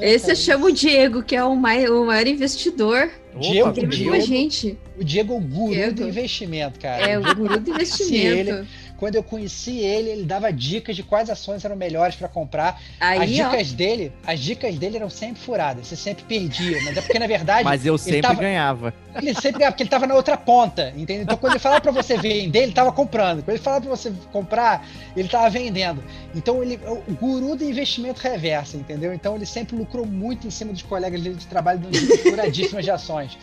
Esse 0.00 0.30
eu 0.30 0.36
chamo 0.36 0.66
o 0.66 0.72
Diego, 0.72 1.20
que 1.24 1.34
é 1.34 1.42
o, 1.42 1.56
mai- 1.56 1.88
o 1.88 2.06
maior 2.06 2.26
investidor. 2.28 3.10
Diego, 3.40 3.70
Opa, 3.70 3.80
Ele 3.80 3.86
Diego. 3.88 4.10
com 4.10 4.16
a 4.16 4.20
gente. 4.20 4.78
O 4.98 5.04
Diego 5.04 5.34
é 5.34 5.36
o 5.36 5.40
guru 5.40 5.72
Diego. 5.74 5.94
do 5.94 6.08
investimento, 6.08 6.78
cara. 6.78 7.06
É 7.10 7.18
o 7.18 7.34
guru 7.34 7.58
do 7.58 7.70
investimento. 7.74 8.66
Quando 8.98 9.14
eu 9.16 9.22
conheci 9.22 9.78
ele, 9.78 10.10
ele 10.10 10.24
dava 10.24 10.52
dicas 10.52 10.96
de 10.96 11.02
quais 11.02 11.28
ações 11.30 11.64
eram 11.64 11.76
melhores 11.76 12.16
para 12.16 12.28
comprar. 12.28 12.80
as 13.00 13.20
Aí, 13.20 13.42
ó. 13.42 13.50
dicas 13.50 13.72
dele, 13.72 14.12
as 14.26 14.40
dicas 14.40 14.74
dele 14.76 14.96
eram 14.96 15.10
sempre 15.10 15.40
furadas, 15.42 15.86
você 15.86 15.96
sempre 15.96 16.24
perdia, 16.24 16.80
mas 16.82 16.96
é 16.96 17.00
porque 17.00 17.18
na 17.18 17.26
verdade 17.26 17.64
Mas 17.64 17.84
eu 17.84 17.98
sempre 17.98 18.22
tava- 18.22 18.40
ganhava. 18.40 18.94
ele 19.14 19.34
sempre 19.34 19.58
ganhava, 19.58 19.72
porque 19.72 19.82
ele 19.82 19.90
tava 19.90 20.06
na 20.06 20.14
outra 20.14 20.36
ponta, 20.36 20.92
entendeu? 20.96 21.22
Então 21.24 21.36
quando 21.36 21.52
ele 21.52 21.58
falava 21.60 21.80
para 21.80 21.92
você 21.92 22.16
vender, 22.16 22.62
ele 22.62 22.72
tava 22.72 22.90
comprando. 22.92 23.38
Quando 23.42 23.50
ele 23.50 23.58
falava 23.62 23.82
para 23.86 23.90
você 23.96 24.12
comprar, 24.32 24.86
ele 25.16 25.28
tava 25.28 25.48
vendendo. 25.50 26.02
Então 26.34 26.62
ele 26.62 26.80
é 26.82 26.90
o 26.90 27.02
guru 27.20 27.56
do 27.56 27.64
investimento 27.64 28.20
reverso, 28.20 28.76
entendeu? 28.76 29.12
Então 29.12 29.36
ele 29.36 29.46
sempre 29.46 29.76
lucrou 29.76 30.06
muito 30.06 30.46
em 30.46 30.50
cima 30.50 30.72
dos 30.72 30.82
colegas 30.82 31.20
dele 31.20 31.34
de 31.36 31.46
trabalho 31.46 31.78
dando 31.80 31.92
dicas 31.92 32.20
furadíssimas 32.20 32.84
de 32.84 32.90
ações, 32.90 33.38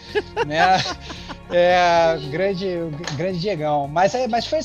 né? 0.47 0.77
É, 1.51 2.17
grande, 2.31 2.67
grande 3.15 3.39
Diegão. 3.39 3.87
Mas, 3.87 4.15
é, 4.15 4.27
mas 4.27 4.45
foi 4.47 4.61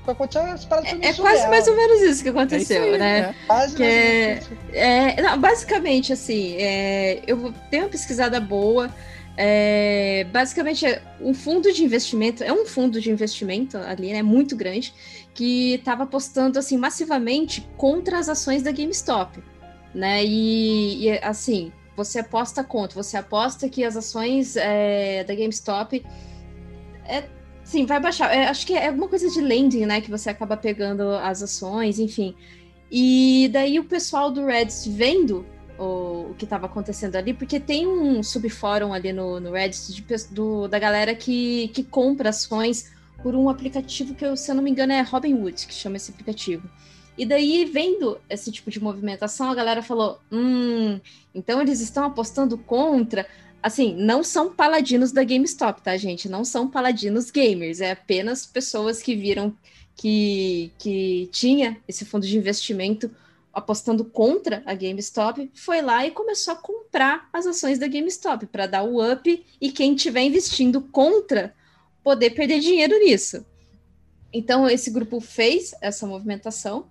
isso, 0.00 0.10
é, 0.10 0.12
aconteceu 0.12 0.42
essa 0.42 0.66
parada 0.66 0.88
foi 0.88 0.98
meio 0.98 1.12
É 1.12 1.14
quase 1.14 1.48
mais 1.48 1.68
ou 1.68 1.76
menos 1.76 2.02
isso 2.02 2.22
que 2.22 2.28
É 2.28 2.32
isso 2.32 2.38
aconteceu, 2.38 2.82
aí, 2.82 2.98
né? 2.98 3.34
Quase 3.46 3.76
que 3.76 3.82
é-. 3.82 4.40
É, 4.72 5.22
não, 5.22 5.38
basicamente, 5.38 6.12
assim, 6.12 6.56
é, 6.56 7.22
eu 7.26 7.52
tenho 7.70 7.84
uma 7.84 7.88
pesquisada 7.90 8.40
boa. 8.40 8.90
é, 9.36 10.26
basicamente, 10.32 10.84
é 10.86 11.02
um 11.20 11.32
fundo 11.32 11.72
de 11.72 11.84
investimento, 11.84 12.42
é 12.44 12.52
um 12.52 12.66
fundo 12.66 13.00
de 13.00 13.10
investimento 13.10 13.78
ali, 13.78 14.12
né? 14.12 14.22
Muito 14.22 14.56
grande, 14.56 14.92
que 15.34 15.74
estava 15.74 16.02
apostando 16.02 16.58
assim 16.58 16.76
massivamente 16.76 17.66
contra 17.76 18.18
as 18.18 18.28
ações 18.28 18.62
da 18.62 18.72
GameStop. 18.72 19.42
né? 19.94 20.24
E, 20.24 21.08
e, 21.08 21.18
assim, 21.22 21.72
você 21.96 22.20
aposta 22.20 22.62
contra, 22.64 23.02
você 23.02 23.16
aposta 23.16 23.68
que 23.68 23.84
as 23.84 23.96
ações 23.96 24.56
é, 24.56 25.24
da 25.24 25.34
GameStop 25.34 26.04
é, 27.04 27.24
sim, 27.70 27.86
vai 27.86 28.00
baixar. 28.00 28.34
É, 28.34 28.48
acho 28.48 28.66
que 28.66 28.74
é 28.74 28.88
alguma 28.88 29.08
coisa 29.08 29.28
de 29.30 29.40
lending, 29.40 29.86
né? 29.86 30.00
Que 30.00 30.10
você 30.10 30.28
acaba 30.28 30.56
pegando 30.56 31.02
as 31.02 31.42
ações, 31.42 31.98
enfim. 31.98 32.34
E 32.90 33.48
daí 33.52 33.78
o 33.78 33.84
pessoal 33.84 34.30
do 34.30 34.44
Reddit 34.44 34.90
vendo 34.90 35.46
o, 35.78 36.30
o 36.30 36.34
que 36.36 36.44
estava 36.44 36.66
acontecendo 36.66 37.14
ali, 37.14 37.32
porque 37.32 37.60
tem 37.60 37.86
um 37.86 38.22
subfórum 38.22 38.92
ali 38.92 39.12
no, 39.12 39.38
no 39.38 39.52
Reddit 39.52 39.92
de, 39.92 40.04
do, 40.32 40.66
da 40.66 40.78
galera 40.78 41.14
que, 41.14 41.68
que 41.68 41.84
compra 41.84 42.30
ações 42.30 42.90
por 43.22 43.36
um 43.36 43.48
aplicativo 43.48 44.14
que, 44.14 44.24
eu, 44.24 44.36
se 44.36 44.50
eu 44.50 44.56
não 44.56 44.62
me 44.62 44.70
engano, 44.70 44.92
é 44.92 45.02
Robinhood, 45.02 45.66
que 45.66 45.74
chama 45.74 45.96
esse 45.96 46.10
aplicativo. 46.10 46.68
E 47.16 47.24
daí, 47.24 47.64
vendo 47.66 48.18
esse 48.28 48.50
tipo 48.50 48.70
de 48.70 48.82
movimentação, 48.82 49.50
a 49.50 49.54
galera 49.54 49.82
falou: 49.82 50.18
hum, 50.32 50.98
então 51.34 51.60
eles 51.60 51.80
estão 51.80 52.06
apostando 52.06 52.58
contra. 52.58 53.26
Assim, 53.62 53.94
não 53.94 54.22
são 54.22 54.52
paladinos 54.52 55.12
da 55.12 55.22
GameStop, 55.22 55.82
tá, 55.82 55.96
gente? 55.96 56.28
Não 56.28 56.44
são 56.44 56.68
paladinos 56.68 57.30
gamers, 57.30 57.80
é 57.80 57.90
apenas 57.90 58.46
pessoas 58.46 59.02
que 59.02 59.14
viram 59.14 59.54
que, 59.94 60.72
que 60.78 61.28
tinha 61.30 61.76
esse 61.86 62.04
fundo 62.04 62.26
de 62.26 62.36
investimento 62.36 63.10
apostando 63.52 64.04
contra 64.04 64.62
a 64.64 64.74
GameStop, 64.74 65.50
foi 65.54 65.82
lá 65.82 66.06
e 66.06 66.10
começou 66.10 66.54
a 66.54 66.56
comprar 66.56 67.28
as 67.32 67.46
ações 67.46 67.78
da 67.78 67.88
GameStop 67.88 68.46
para 68.46 68.66
dar 68.66 68.82
o 68.82 69.12
up 69.12 69.46
e 69.60 69.72
quem 69.72 69.94
estiver 69.94 70.22
investindo 70.22 70.80
contra 70.80 71.54
poder 72.02 72.30
perder 72.30 72.60
dinheiro 72.60 72.98
nisso. 72.98 73.44
Então 74.32 74.68
esse 74.70 74.90
grupo 74.90 75.20
fez 75.20 75.74
essa 75.80 76.06
movimentação 76.06 76.86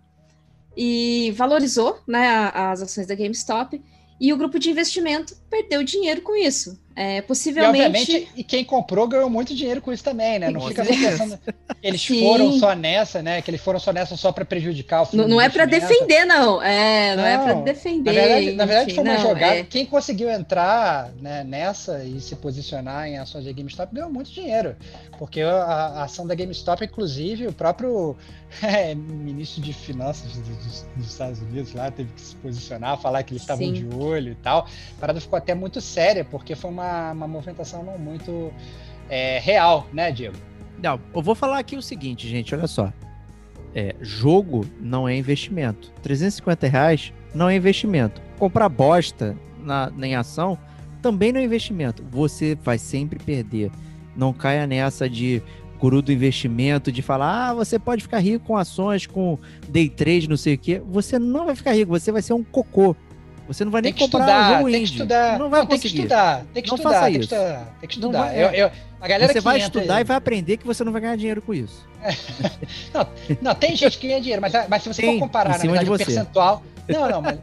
e 0.76 1.32
valorizou 1.36 2.00
né, 2.06 2.52
as 2.54 2.82
ações 2.82 3.08
da 3.08 3.16
GameStop 3.16 3.82
e 4.20 4.34
o 4.34 4.38
grupo 4.38 4.60
de 4.60 4.70
investimento 4.70 5.36
perdeu 5.50 5.84
dinheiro 5.84 6.22
com 6.22 6.36
isso. 6.36 6.78
É, 6.96 7.22
possivelmente. 7.22 7.78
E, 7.78 7.86
obviamente, 7.86 8.32
e 8.36 8.44
quem 8.44 8.66
comprou 8.66 9.08
ganhou 9.08 9.30
muito 9.30 9.56
dinheiro 9.56 9.82
com 9.82 9.92
isso 9.92 10.04
também, 10.04 10.38
né? 10.38 10.50
Não 10.50 10.60
fica 10.62 10.84
pensando 10.84 11.38
que 11.38 11.54
eles 11.82 12.02
Sim. 12.02 12.20
foram 12.20 12.52
só 12.60 12.74
nessa, 12.76 13.22
né? 13.22 13.42
Que 13.42 13.50
eles 13.52 13.62
foram 13.62 13.80
só 13.80 13.94
nessa 13.94 14.18
só 14.18 14.32
para 14.32 14.44
prejudicar 14.44 15.04
o 15.04 15.06
fundo. 15.06 15.22
Não, 15.22 15.30
não 15.30 15.42
é 15.42 15.48
para 15.48 15.66
defender, 15.66 16.26
não. 16.26 16.62
É, 16.62 17.16
não, 17.16 17.26
é 17.26 17.38
não 17.38 17.44
é 17.44 17.54
para 17.54 17.62
defender. 17.62 18.12
Na 18.12 18.22
verdade, 18.22 18.52
na 18.52 18.66
verdade 18.66 18.96
foi 18.96 19.04
uma 19.04 19.14
não, 19.14 19.22
jogada. 19.22 19.56
É... 19.56 19.64
Quem 19.64 19.86
conseguiu 19.86 20.30
entrar 20.30 21.10
né, 21.22 21.44
nessa 21.44 22.04
e 22.04 22.20
se 22.20 22.36
posicionar 22.36 23.08
em 23.08 23.18
ações 23.18 23.46
da 23.46 23.52
GameStop 23.52 23.94
ganhou 23.94 24.12
muito 24.12 24.32
dinheiro. 24.32 24.76
Porque 25.18 25.42
a, 25.42 25.64
a 25.64 26.04
ação 26.04 26.28
da 26.28 26.36
GameStop, 26.36 26.84
inclusive, 26.84 27.48
o 27.48 27.54
próprio 27.54 28.18
é, 28.62 28.94
ministro 28.96 29.62
de 29.62 29.74
Finanças 29.74 30.34
dos, 30.38 30.86
dos, 30.96 31.10
Estados 31.10 31.40
Unidos 31.40 31.74
lá 31.74 31.90
teve 31.92 32.12
que 32.12 32.22
se 32.22 32.36
posicionar, 32.36 33.00
falar 33.00 33.24
que 33.24 33.34
eles 33.34 33.44
estavam 33.44 33.72
de 33.72 33.88
olho 33.96 34.34
e 34.34 34.36
tal. 34.36 34.68
A 34.98 35.00
parada 35.00 35.22
ficou 35.22 35.38
até 35.38 35.54
muito 35.54 35.80
séria, 35.80 36.26
porque 36.26 36.56
foi 36.56 36.70
uma 36.70 36.79
uma, 36.80 37.28
movimentação 37.28 37.84
não 37.84 37.98
muito 37.98 38.52
é, 39.10 39.40
real, 39.40 39.88
né, 39.94 40.12
Diego? 40.12 40.36
Não, 40.82 41.00
eu 41.14 41.22
vou 41.22 41.36
falar 41.36 41.60
aqui 41.60 41.76
o 41.76 41.82
seguinte, 41.82 42.28
gente, 42.28 42.54
olha 42.56 42.68
só. 42.68 42.92
É, 43.76 43.96
jogo 44.02 44.66
não 44.80 45.08
é 45.08 45.16
investimento. 45.16 45.92
350 46.02 46.68
reais 46.68 47.14
não 47.34 47.50
é 47.50 47.56
investimento. 47.56 48.22
Comprar 48.38 48.70
bosta 48.70 49.36
na, 49.62 49.92
em 50.02 50.16
ação 50.16 50.58
também 51.02 51.32
não 51.32 51.40
é 51.40 51.44
investimento. 51.44 52.04
Você 52.10 52.56
vai 52.56 52.78
sempre 52.78 53.20
perder. 53.20 53.72
Não 54.16 54.34
caia 54.34 54.66
nessa 54.66 55.10
de 55.10 55.42
guru 55.80 56.02
do 56.02 56.12
investimento, 56.12 56.92
de 56.92 57.02
falar, 57.02 57.50
ah, 57.50 57.54
você 57.54 57.80
pode 57.80 58.04
ficar 58.04 58.20
rico 58.20 58.46
com 58.46 58.58
ações, 58.58 59.08
com 59.08 59.40
day 59.70 59.88
trade, 59.88 60.28
não 60.28 60.36
sei 60.36 60.56
o 60.56 60.58
quê. 60.58 60.82
Você 60.90 61.18
não 61.18 61.46
vai 61.46 61.56
ficar 61.56 61.74
rico, 61.74 61.92
você 61.92 62.12
vai 62.12 62.22
ser 62.22 62.34
um 62.34 62.44
cocô. 62.44 62.96
Você 63.50 63.66
não 63.66 63.72
vai 63.72 63.82
nem 63.82 63.92
comprar 63.92 64.20
estudar, 64.20 64.52
um 64.52 64.58
jogo 64.58 64.72
tem 64.72 64.84
que 64.84 64.92
estudar. 64.92 65.40
Não 65.40 65.50
vai 65.50 65.60
não, 65.62 65.68
conseguir. 65.68 65.82
Tem 65.82 65.92
que 65.92 65.98
estudar, 65.98 66.46
tem 66.54 66.64
que 66.64 66.70
não 66.70 66.76
estudar, 66.76 67.02
tem 67.02 67.14
que 67.14 67.20
estudar, 67.20 67.76
tem 67.80 67.90
que 67.90 67.96
estudar. 67.96 68.20
Vai, 68.20 68.44
eu, 68.44 68.50
eu, 68.52 68.72
a 69.02 69.08
galera 69.08 69.34
você 69.34 69.42
vai 69.42 69.58
estudar 69.58 69.96
aí... 69.96 70.02
e 70.02 70.04
vai 70.04 70.18
aprender 70.18 70.58
que 70.58 70.68
você 70.68 70.84
não 70.84 70.92
vai 70.92 71.02
ganhar 71.02 71.16
dinheiro 71.16 71.42
com 71.42 71.52
isso. 71.52 71.84
não, 72.94 73.08
não, 73.42 73.56
tem 73.56 73.76
gente 73.76 73.98
que 73.98 74.08
ganha 74.08 74.22
dinheiro, 74.22 74.40
mas, 74.40 74.54
mas 74.70 74.84
se 74.84 74.94
você 74.94 75.02
tem, 75.02 75.14
for 75.14 75.26
comparar, 75.26 75.50
na 75.50 75.58
verdade, 75.58 75.90
o 75.90 75.98
percentual... 75.98 76.64
Não, 76.90 77.10
não, 77.10 77.22
mas, 77.22 77.38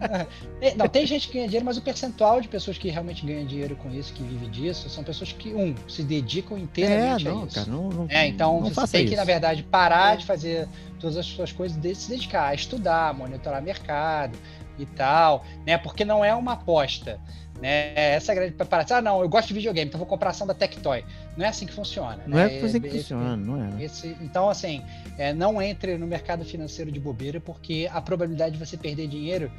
não, 0.76 0.88
tem 0.88 1.06
gente 1.06 1.28
que 1.28 1.34
ganha 1.34 1.46
dinheiro, 1.46 1.64
mas 1.64 1.76
o 1.76 1.82
percentual 1.82 2.40
de 2.40 2.48
pessoas 2.48 2.76
que 2.76 2.88
realmente 2.88 3.24
ganham 3.24 3.46
dinheiro 3.46 3.76
com 3.76 3.90
isso, 3.90 4.12
que 4.12 4.22
vive 4.22 4.48
disso, 4.48 4.90
são 4.90 5.04
pessoas 5.04 5.32
que, 5.32 5.54
um, 5.54 5.74
se 5.88 6.02
dedicam 6.02 6.58
inteiramente 6.58 7.26
é, 7.26 7.30
não, 7.30 7.42
a 7.42 7.46
isso. 7.46 7.54
Cara, 7.54 7.70
não, 7.70 7.88
não, 7.88 8.06
é, 8.08 8.26
então 8.26 8.60
não 8.60 8.70
você 8.70 8.98
tem 8.98 9.04
isso. 9.04 9.12
que, 9.12 9.16
na 9.16 9.24
verdade, 9.24 9.62
parar 9.62 10.14
é. 10.14 10.16
de 10.16 10.26
fazer 10.26 10.68
todas 10.98 11.16
as 11.16 11.26
suas 11.26 11.52
coisas 11.52 11.82
e 11.84 11.94
se 11.94 12.10
dedicar 12.10 12.48
a 12.48 12.54
estudar, 12.54 13.14
monitorar 13.14 13.62
mercado, 13.62 14.36
e 14.78 14.86
tal, 14.86 15.44
né? 15.66 15.78
Porque 15.78 16.04
não 16.04 16.24
é 16.24 16.34
uma 16.34 16.52
aposta. 16.52 17.20
Né? 17.60 17.92
Essa 17.94 18.32
é 18.32 18.34
a 18.34 18.36
grande 18.36 18.54
preparação. 18.54 18.98
Ah, 18.98 19.02
não, 19.02 19.22
eu 19.22 19.28
gosto 19.28 19.48
de 19.48 19.54
videogame, 19.54 19.88
então 19.88 19.98
vou 19.98 20.06
comprar 20.06 20.30
ação 20.30 20.46
da 20.46 20.54
Tectoy. 20.54 21.04
Não 21.36 21.44
é 21.44 21.48
assim 21.48 21.66
que 21.66 21.72
funciona. 21.72 22.20
Não 22.26 22.38
é 22.38 22.46
né? 22.46 22.60
é 22.60 22.64
assim 22.64 22.80
que 22.80 22.86
esse, 22.88 22.98
funciona, 22.98 23.36
não 23.36 23.56
é. 23.56 23.66
Né? 23.68 23.84
Esse, 23.84 24.16
então, 24.20 24.48
assim, 24.48 24.82
é, 25.16 25.32
não 25.32 25.60
entre 25.60 25.96
no 25.96 26.06
mercado 26.06 26.44
financeiro 26.44 26.92
de 26.92 27.00
bobeira, 27.00 27.40
porque 27.40 27.88
a 27.92 28.00
probabilidade 28.00 28.58
de 28.58 28.64
você 28.64 28.76
perder 28.76 29.06
dinheiro 29.06 29.50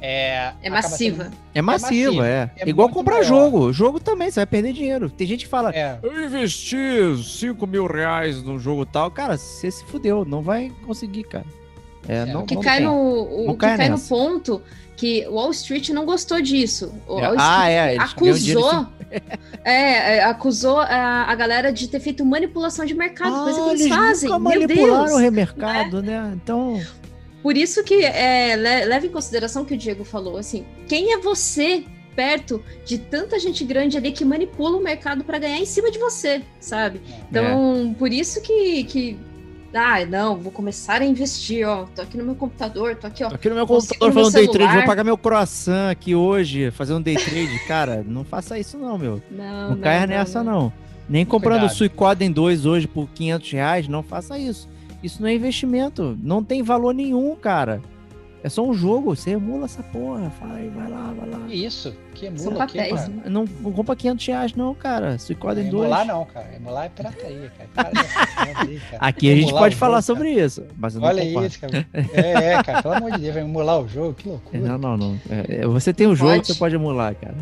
é, 0.00 0.52
é 0.62 0.70
massiva. 0.70 1.24
Sendo, 1.24 1.36
é 1.54 1.62
massiva, 1.62 2.26
é. 2.26 2.50
é. 2.56 2.68
Igual 2.68 2.88
comprar 2.88 3.16
maior. 3.16 3.24
jogo. 3.24 3.72
Jogo 3.72 4.00
também, 4.00 4.30
você 4.30 4.40
vai 4.40 4.46
perder 4.46 4.72
dinheiro. 4.72 5.10
Tem 5.10 5.26
gente 5.26 5.44
que 5.44 5.50
fala, 5.50 5.70
é. 5.74 5.98
eu 6.02 6.24
investi 6.24 6.76
5 7.22 7.66
mil 7.66 7.86
reais 7.86 8.42
no 8.42 8.58
jogo 8.58 8.86
tal. 8.86 9.10
Cara, 9.10 9.36
você 9.36 9.70
se 9.70 9.84
fudeu, 9.84 10.24
não 10.24 10.40
vai 10.40 10.72
conseguir, 10.84 11.24
cara. 11.24 11.44
É, 12.08 12.16
é, 12.16 12.26
não, 12.26 12.42
o 12.42 12.46
que 12.46 12.54
não 12.54 12.62
cai, 12.62 12.78
tem. 12.78 12.86
no, 12.86 12.92
o, 12.92 13.44
não 13.46 13.54
que 13.54 13.60
cai, 13.60 13.76
cai 13.76 13.88
no 13.88 13.98
ponto 13.98 14.62
que 14.96 15.26
Wall 15.28 15.50
Street 15.50 15.88
não 15.90 16.04
gostou 16.04 16.40
disso. 16.42 16.92
Wall 17.08 17.34
ah, 17.38 17.68
é. 17.68 17.96
Acusou. 17.96 18.86
é, 19.64 20.16
é, 20.16 20.24
acusou 20.24 20.78
a, 20.78 21.24
a 21.24 21.34
galera 21.34 21.72
de 21.72 21.88
ter 21.88 22.00
feito 22.00 22.24
manipulação 22.24 22.84
de 22.84 22.94
mercado, 22.94 23.34
ah, 23.34 23.42
coisa 23.44 23.62
que 23.62 23.68
eles, 23.70 23.80
eles 23.82 23.94
fazem. 23.94 24.28
Nunca 24.28 24.40
Meu 24.40 24.60
manipularam 24.60 25.06
Deus, 25.06 25.28
o 25.28 25.32
mercado, 25.32 26.02
né? 26.02 26.20
né? 26.20 26.32
Então. 26.34 26.80
Por 27.42 27.56
isso 27.56 27.82
que 27.82 28.04
é, 28.04 28.54
leve 28.56 29.06
em 29.06 29.10
consideração 29.10 29.62
o 29.62 29.66
que 29.66 29.72
o 29.72 29.76
Diego 29.76 30.04
falou, 30.04 30.36
assim, 30.36 30.66
quem 30.86 31.14
é 31.14 31.18
você 31.18 31.84
perto 32.14 32.62
de 32.84 32.98
tanta 32.98 33.38
gente 33.38 33.64
grande 33.64 33.96
ali 33.96 34.12
que 34.12 34.24
manipula 34.24 34.76
o 34.76 34.82
mercado 34.82 35.24
para 35.24 35.38
ganhar 35.38 35.58
em 35.58 35.64
cima 35.64 35.90
de 35.90 35.98
você, 35.98 36.42
sabe? 36.60 37.00
É. 37.08 37.20
Então, 37.30 37.92
é. 37.92 37.98
por 37.98 38.12
isso 38.12 38.42
que, 38.42 38.84
que 38.84 39.18
ah, 39.72 40.04
não, 40.04 40.36
vou 40.36 40.50
começar 40.50 41.00
a 41.00 41.04
investir, 41.04 41.66
ó. 41.66 41.86
Tô 41.94 42.02
aqui 42.02 42.16
no 42.16 42.24
meu 42.24 42.34
computador, 42.34 42.96
tô 42.96 43.06
aqui, 43.06 43.22
ó. 43.22 43.28
Tô 43.28 43.34
aqui 43.36 43.48
no 43.48 43.54
meu 43.54 43.66
computador 43.66 44.12
fazendo 44.12 44.32
day 44.32 44.48
trade, 44.48 44.74
vou 44.74 44.84
pagar 44.84 45.04
meu 45.04 45.16
croissant 45.16 45.90
aqui 45.90 46.14
hoje, 46.14 46.70
fazendo 46.72 47.04
day 47.04 47.16
trade. 47.16 47.58
Cara, 47.68 48.04
não 48.06 48.24
faça 48.24 48.58
isso 48.58 48.76
não, 48.76 48.98
meu. 48.98 49.22
Não, 49.30 49.44
não, 49.44 49.70
não 49.70 49.78
caia 49.78 50.06
nessa 50.06 50.42
não. 50.42 50.52
não. 50.52 50.72
Nem 51.08 51.24
comprando 51.24 51.64
o 51.64 51.68
Suicoden 51.68 52.30
2 52.30 52.66
hoje 52.66 52.86
por 52.86 53.08
500 53.08 53.50
reais, 53.50 53.88
não 53.88 54.02
faça 54.02 54.38
isso. 54.38 54.68
Isso 55.02 55.20
não 55.20 55.28
é 55.28 55.34
investimento, 55.34 56.16
não 56.22 56.42
tem 56.42 56.62
valor 56.62 56.92
nenhum, 56.92 57.34
cara. 57.34 57.80
É 58.42 58.48
só 58.48 58.64
um 58.64 58.72
jogo, 58.72 59.14
você 59.14 59.30
emula 59.30 59.66
essa 59.66 59.82
porra. 59.82 60.32
Vai, 60.40 60.68
vai 60.70 60.88
lá, 60.88 61.14
vai 61.14 61.28
lá. 61.28 61.46
Isso, 61.48 61.94
que 62.14 62.26
emula 62.26 62.64
aqui, 62.64 62.78
cara. 62.78 63.08
Não, 63.26 63.44
não 63.60 63.72
compra 63.72 63.94
500 63.94 64.26
reais 64.26 64.54
não, 64.54 64.74
cara. 64.74 65.18
Suicode 65.18 65.60
em 65.60 65.68
dois. 65.68 65.84
Emular 65.84 66.06
não, 66.06 66.24
cara. 66.24 66.56
Emular 66.56 66.84
é 66.86 66.88
pirataria, 66.88 67.52
cara. 67.74 67.90
Aqui 68.98 69.30
a 69.30 69.36
gente 69.36 69.52
pode 69.52 69.76
falar 69.76 69.96
jogo, 69.96 70.06
sobre 70.06 70.34
cara. 70.34 70.46
isso. 70.46 70.64
Mas 70.78 70.96
Olha 70.96 71.22
isso, 71.22 71.60
cara. 71.60 71.86
É, 71.92 72.54
é, 72.54 72.62
cara. 72.62 72.82
Pelo 72.82 72.94
amor 72.94 73.12
de 73.12 73.18
Deus, 73.18 73.34
vai 73.34 73.42
emular 73.42 73.80
o 73.80 73.88
jogo, 73.88 74.14
que 74.14 74.26
loucura. 74.30 74.58
Não, 74.58 74.78
não, 74.78 74.96
não. 74.96 75.20
É, 75.28 75.56
é 75.56 75.66
você 75.66 75.92
tem 75.92 76.06
o 76.06 76.10
um 76.10 76.16
jogo, 76.16 76.44
você 76.44 76.54
pode 76.54 76.74
emular, 76.74 77.14
cara. 77.14 77.36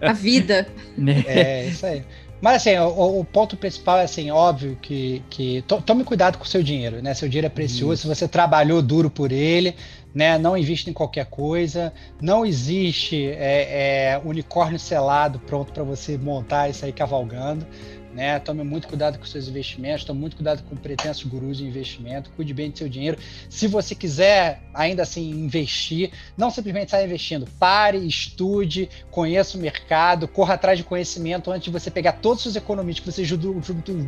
A 0.00 0.12
vida. 0.12 0.66
É, 1.26 1.66
isso 1.66 1.86
aí. 1.86 2.02
Mas 2.44 2.56
assim, 2.56 2.76
o, 2.76 3.20
o, 3.20 3.24
ponto 3.24 3.56
principal 3.56 3.96
é 4.00 4.02
assim, 4.02 4.30
óbvio 4.30 4.76
que, 4.82 5.22
que 5.30 5.62
to, 5.62 5.80
tome 5.80 6.04
cuidado 6.04 6.36
com 6.36 6.44
o 6.44 6.46
seu 6.46 6.62
dinheiro, 6.62 7.00
né? 7.00 7.14
Seu 7.14 7.26
dinheiro 7.26 7.46
é 7.46 7.48
precioso, 7.48 8.02
se 8.02 8.06
você 8.06 8.28
trabalhou 8.28 8.82
duro 8.82 9.08
por 9.08 9.32
ele, 9.32 9.74
né? 10.14 10.36
Não 10.36 10.54
investe 10.54 10.90
em 10.90 10.92
qualquer 10.92 11.24
coisa, 11.24 11.90
não 12.20 12.44
existe 12.44 13.28
é, 13.30 14.12
é, 14.12 14.20
unicórnio 14.22 14.78
selado 14.78 15.38
pronto 15.38 15.72
para 15.72 15.82
você 15.82 16.18
montar 16.18 16.68
e 16.68 16.74
sair 16.74 16.92
cavalgando. 16.92 17.66
Né? 18.14 18.38
Tome 18.38 18.62
muito 18.62 18.86
cuidado 18.86 19.18
com 19.18 19.24
seus 19.24 19.48
investimentos, 19.48 20.04
tome 20.04 20.20
muito 20.20 20.36
cuidado 20.36 20.62
com 20.62 20.76
pretensos 20.76 21.24
gurus 21.24 21.58
de 21.58 21.64
investimento, 21.64 22.30
cuide 22.36 22.54
bem 22.54 22.70
do 22.70 22.78
seu 22.78 22.88
dinheiro. 22.88 23.18
Se 23.50 23.66
você 23.66 23.92
quiser 23.92 24.62
ainda 24.72 25.02
assim 25.02 25.30
investir, 25.30 26.12
não 26.36 26.48
simplesmente 26.48 26.92
saia 26.92 27.04
investindo, 27.04 27.44
pare, 27.58 27.98
estude, 28.06 28.88
conheça 29.10 29.58
o 29.58 29.60
mercado, 29.60 30.28
corra 30.28 30.54
atrás 30.54 30.78
de 30.78 30.84
conhecimento 30.84 31.50
antes 31.50 31.64
de 31.64 31.70
você 31.70 31.90
pegar 31.90 32.12
todos 32.12 32.38
os 32.38 32.52
seus 32.52 32.56
economistas 32.56 33.04
que 33.04 33.22
você 33.26 33.36
durou, 33.36 33.60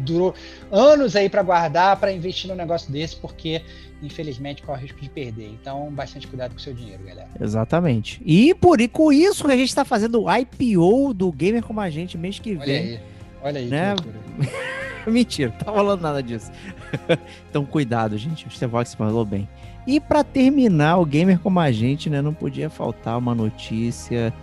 durou 0.05 0.35
anos 0.71 1.17
aí 1.17 1.29
para 1.29 1.43
guardar 1.43 1.99
para 1.99 2.13
investir 2.13 2.49
num 2.49 2.57
negócio 2.57 2.93
desse, 2.93 3.17
porque 3.17 3.63
infelizmente 4.01 4.63
corre 4.63 4.79
o 4.79 4.83
risco 4.83 5.01
de 5.01 5.11
perder. 5.11 5.49
Então, 5.49 5.91
bastante 5.91 6.29
cuidado 6.29 6.53
com 6.53 6.59
o 6.59 6.61
seu 6.61 6.75
dinheiro, 6.75 7.03
galera. 7.03 7.29
Exatamente. 7.41 8.21
E 8.25 8.55
por 8.55 8.81
e 8.81 8.87
com 8.87 9.13
isso 9.13 9.45
que 9.45 9.53
a 9.53 9.57
gente 9.57 9.69
está 9.69 9.85
fazendo 9.85 10.23
o 10.23 10.33
IPO 10.33 11.13
do 11.13 11.33
Gamer 11.33 11.65
como 11.65 11.81
a 11.81 11.91
gente 11.91 12.17
mês 12.17 12.39
que 12.39 12.55
vem. 12.55 12.61
Olha 12.61 12.73
aí. 12.73 13.16
Olha 13.47 13.61
aí, 13.61 13.69
né? 13.69 13.95
Mentira, 15.07 15.53
não 15.53 15.59
tá 15.59 15.71
rolando 15.71 16.03
nada 16.03 16.21
disso. 16.21 16.51
então, 17.49 17.65
cuidado, 17.65 18.19
gente. 18.19 18.45
O 18.45 18.51
Stevox 18.51 18.95
falou 18.95 19.25
bem. 19.25 19.49
E 19.87 20.01
para 20.01 20.25
terminar, 20.25 20.99
o 20.99 21.07
gamer 21.07 21.39
como 21.39 21.61
a 21.61 21.71
gente, 21.71 22.11
né? 22.11 22.21
Não 22.21 22.35
podia 22.35 22.69
faltar 22.69 23.17
uma 23.17 23.37
notícia, 23.37 24.35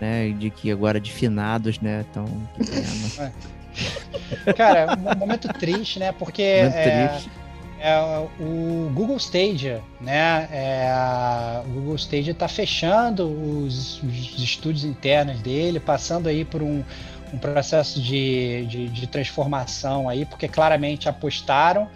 né? 0.00 0.30
De 0.38 0.50
que 0.50 0.70
agora 0.70 1.00
de 1.00 1.12
finados, 1.12 1.80
né? 1.80 2.04
Então, 2.08 2.26
que 2.54 2.70
pena. 2.70 3.32
Cara, 4.56 4.96
um 4.96 5.18
momento 5.18 5.48
triste, 5.48 5.98
né? 5.98 6.12
Porque 6.12 6.42
é, 6.42 7.20
é, 7.80 8.26
o 8.38 8.88
Google 8.94 9.16
Stadia, 9.16 9.82
né? 10.00 10.48
É, 10.52 11.62
o 11.66 11.70
Google 11.70 11.96
Stadia 11.96 12.32
está 12.32 12.46
fechando 12.46 13.26
os, 13.26 14.00
os, 14.02 14.38
estúdios 14.42 14.84
internos 14.84 15.40
dele, 15.40 15.80
passando 15.80 16.28
aí 16.28 16.44
por 16.44 16.62
um, 16.62 16.84
um 17.32 17.38
processo 17.38 18.00
de, 18.00 18.66
de, 18.66 18.88
de 18.88 19.06
transformação 19.06 20.08
aí, 20.08 20.24
porque 20.24 20.48
claramente 20.48 21.08
apostaram, 21.08 21.88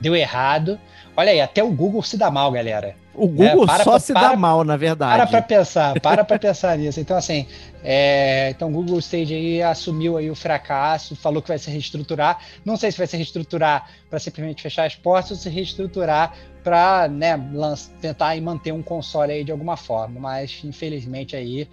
deu 0.00 0.14
errado. 0.14 0.78
Olha 1.16 1.32
aí, 1.32 1.40
até 1.40 1.62
o 1.62 1.70
Google 1.70 2.02
se 2.02 2.16
dá 2.16 2.30
mal, 2.30 2.52
galera. 2.52 2.94
O 3.14 3.26
Google 3.26 3.64
é, 3.64 3.78
só 3.78 3.92
pra, 3.92 3.98
se 3.98 4.12
para, 4.12 4.28
dá 4.28 4.36
mal, 4.36 4.62
na 4.62 4.76
verdade. 4.76 5.16
Para 5.16 5.26
para 5.26 5.42
pensar, 5.42 6.00
para 6.00 6.24
para 6.24 6.38
pensar 6.38 6.76
nisso. 6.78 7.00
Então, 7.00 7.16
assim, 7.16 7.46
é, 7.82 8.50
então 8.50 8.68
o 8.68 8.70
Google 8.70 8.98
Stage 8.98 9.32
aí 9.32 9.62
assumiu 9.62 10.18
aí 10.18 10.30
o 10.30 10.34
fracasso, 10.34 11.16
falou 11.16 11.40
que 11.40 11.48
vai 11.48 11.58
se 11.58 11.70
reestruturar. 11.70 12.38
Não 12.64 12.76
sei 12.76 12.92
se 12.92 12.98
vai 12.98 13.06
se 13.06 13.16
reestruturar 13.16 13.88
para 14.10 14.18
simplesmente 14.18 14.62
fechar 14.62 14.84
as 14.84 14.94
portas 14.94 15.30
ou 15.30 15.36
se 15.38 15.48
reestruturar 15.48 16.34
para 16.62 17.08
né, 17.08 17.40
tentar 18.02 18.38
manter 18.42 18.72
um 18.72 18.82
console 18.82 19.32
aí 19.32 19.44
de 19.44 19.52
alguma 19.52 19.76
forma. 19.76 20.20
Mas, 20.20 20.60
infelizmente, 20.62 21.34
aí 21.34 21.66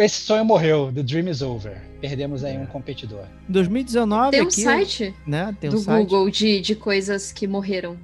esse 0.00 0.20
sonho 0.20 0.44
morreu, 0.44 0.92
The 0.94 1.02
Dream 1.02 1.28
is 1.28 1.40
Over. 1.42 1.80
Perdemos 2.00 2.44
aí 2.44 2.56
é. 2.56 2.58
um 2.58 2.66
competidor. 2.66 3.24
2019 3.48 4.30
Tem 4.30 4.40
um 4.40 4.44
aqui, 4.44 4.60
site 4.60 5.14
né? 5.26 5.56
Tem 5.60 5.70
um 5.70 5.74
do 5.74 5.78
site. 5.80 6.04
Google 6.04 6.30
de, 6.30 6.60
de 6.60 6.74
coisas 6.74 7.32
que 7.32 7.46
morreram. 7.46 7.96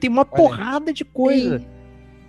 Tem 0.00 0.08
uma 0.08 0.22
Olha. 0.22 0.30
porrada 0.30 0.92
de 0.92 1.04
coisa. 1.04 1.64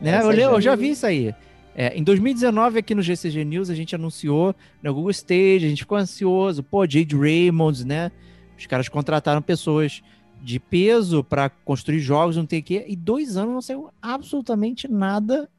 Né? 0.02 0.22
Eu, 0.22 0.32
eu, 0.32 0.62
já 0.62 0.76
vi 0.76 0.92
isso 0.92 1.06
aí. 1.06 1.34
É, 1.76 1.98
em 1.98 2.04
2019, 2.04 2.80
aqui 2.80 2.94
no 2.94 3.02
GCG 3.02 3.46
News, 3.46 3.70
a 3.70 3.76
gente 3.76 3.96
anunciou 3.96 4.54
no 4.84 4.94
Google 4.94 5.12
Stage, 5.12 5.66
a 5.66 5.70
gente 5.70 5.84
ficou 5.84 5.98
ansioso. 5.98 6.62
Pô, 6.62 6.86
Jade 6.86 7.16
Raymond, 7.16 7.86
né? 7.86 8.12
Os 8.58 8.66
caras 8.66 8.90
contrataram 8.90 9.42
pessoas 9.42 10.02
de 10.42 10.60
peso 10.60 11.24
para 11.24 11.50
construir 11.50 12.00
jogos, 12.00 12.36
não 12.36 12.46
tem 12.46 12.60
o 12.60 12.64
quê. 12.64 12.86
E 12.88 12.96
dois 12.96 13.38
anos 13.38 13.54
não 13.54 13.62
saiu 13.62 13.90
absolutamente 14.02 14.88
nada 14.88 15.50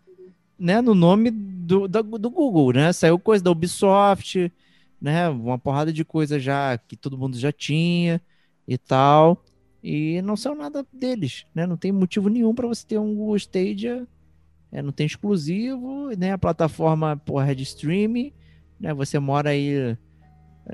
né, 0.61 0.83
no 0.83 0.95
nome 0.95 1.31
do, 1.31 1.89
do, 1.89 2.31
Google, 2.31 2.75
né? 2.75 2.93
Saiu 2.93 3.19
coisa 3.19 3.43
da 3.43 3.51
Ubisoft, 3.51 4.53
né? 5.01 5.29
Uma 5.31 5.59
porrada 5.59 5.91
de 5.91 6.05
coisa 6.05 6.39
já 6.39 6.77
que 6.77 6.97
todo 6.97 7.17
mundo 7.17 7.39
já 7.39 7.51
tinha 7.51 8.21
e 8.69 8.77
tal. 8.77 9.43
E 9.83 10.21
não 10.21 10.37
saiu 10.37 10.55
nada 10.55 10.87
deles, 10.93 11.47
né? 11.55 11.67
Não 11.67 11.79
tem 11.79 11.91
motivo 11.91 12.29
nenhum 12.29 12.55
para 12.55 12.69
você 12.69 12.87
ter 12.87 12.99
um 12.99 13.15
Google 13.15 13.37
Stadia. 13.37 14.07
É, 14.71 14.83
não 14.83 14.93
tem 14.93 15.07
exclusivo, 15.07 16.11
né? 16.17 16.33
A 16.33 16.39
plataforma 16.39 17.17
porra, 17.17 17.53
é 17.53 17.55
de 17.55 17.63
streaming, 17.63 18.33
né? 18.79 18.93
Você 18.93 19.19
mora 19.19 19.51
aí 19.51 19.97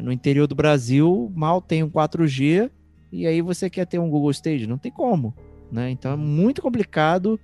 no 0.02 0.10
interior 0.10 0.48
do 0.48 0.54
Brasil, 0.54 1.32
mal 1.34 1.62
tem 1.62 1.84
um 1.84 1.88
4G, 1.88 2.70
e 3.12 3.26
aí 3.26 3.40
você 3.40 3.70
quer 3.70 3.86
ter 3.86 4.00
um 4.00 4.10
Google 4.10 4.32
Stage? 4.32 4.66
Não 4.66 4.76
tem 4.76 4.90
como, 4.90 5.32
né? 5.70 5.90
Então 5.90 6.12
é 6.12 6.16
muito 6.16 6.60
complicado 6.60 7.40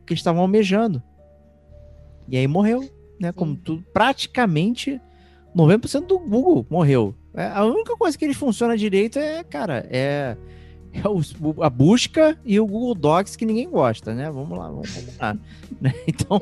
o 0.00 0.04
que 0.06 0.14
estavam 0.14 0.40
almejando. 0.40 1.02
E 2.28 2.36
aí 2.36 2.46
morreu, 2.46 2.88
né? 3.18 3.32
Como 3.32 3.56
tudo, 3.56 3.84
praticamente 3.92 5.00
90% 5.54 6.06
do 6.06 6.18
Google 6.18 6.66
morreu. 6.68 7.14
É, 7.34 7.46
a 7.46 7.64
única 7.64 7.96
coisa 7.96 8.16
que 8.16 8.24
eles 8.24 8.36
funcionam 8.36 8.76
direito 8.76 9.18
é, 9.18 9.42
cara, 9.44 9.86
é, 9.90 10.36
é 10.92 11.08
o, 11.08 11.62
a 11.62 11.70
busca 11.70 12.38
e 12.44 12.58
o 12.58 12.66
Google 12.66 12.94
Docs 12.94 13.36
que 13.36 13.46
ninguém 13.46 13.68
gosta, 13.68 14.14
né? 14.14 14.30
Vamos 14.30 14.58
lá, 14.58 14.68
vamos 14.68 15.18
lá. 15.18 15.36
né? 15.80 15.94
Então, 16.06 16.40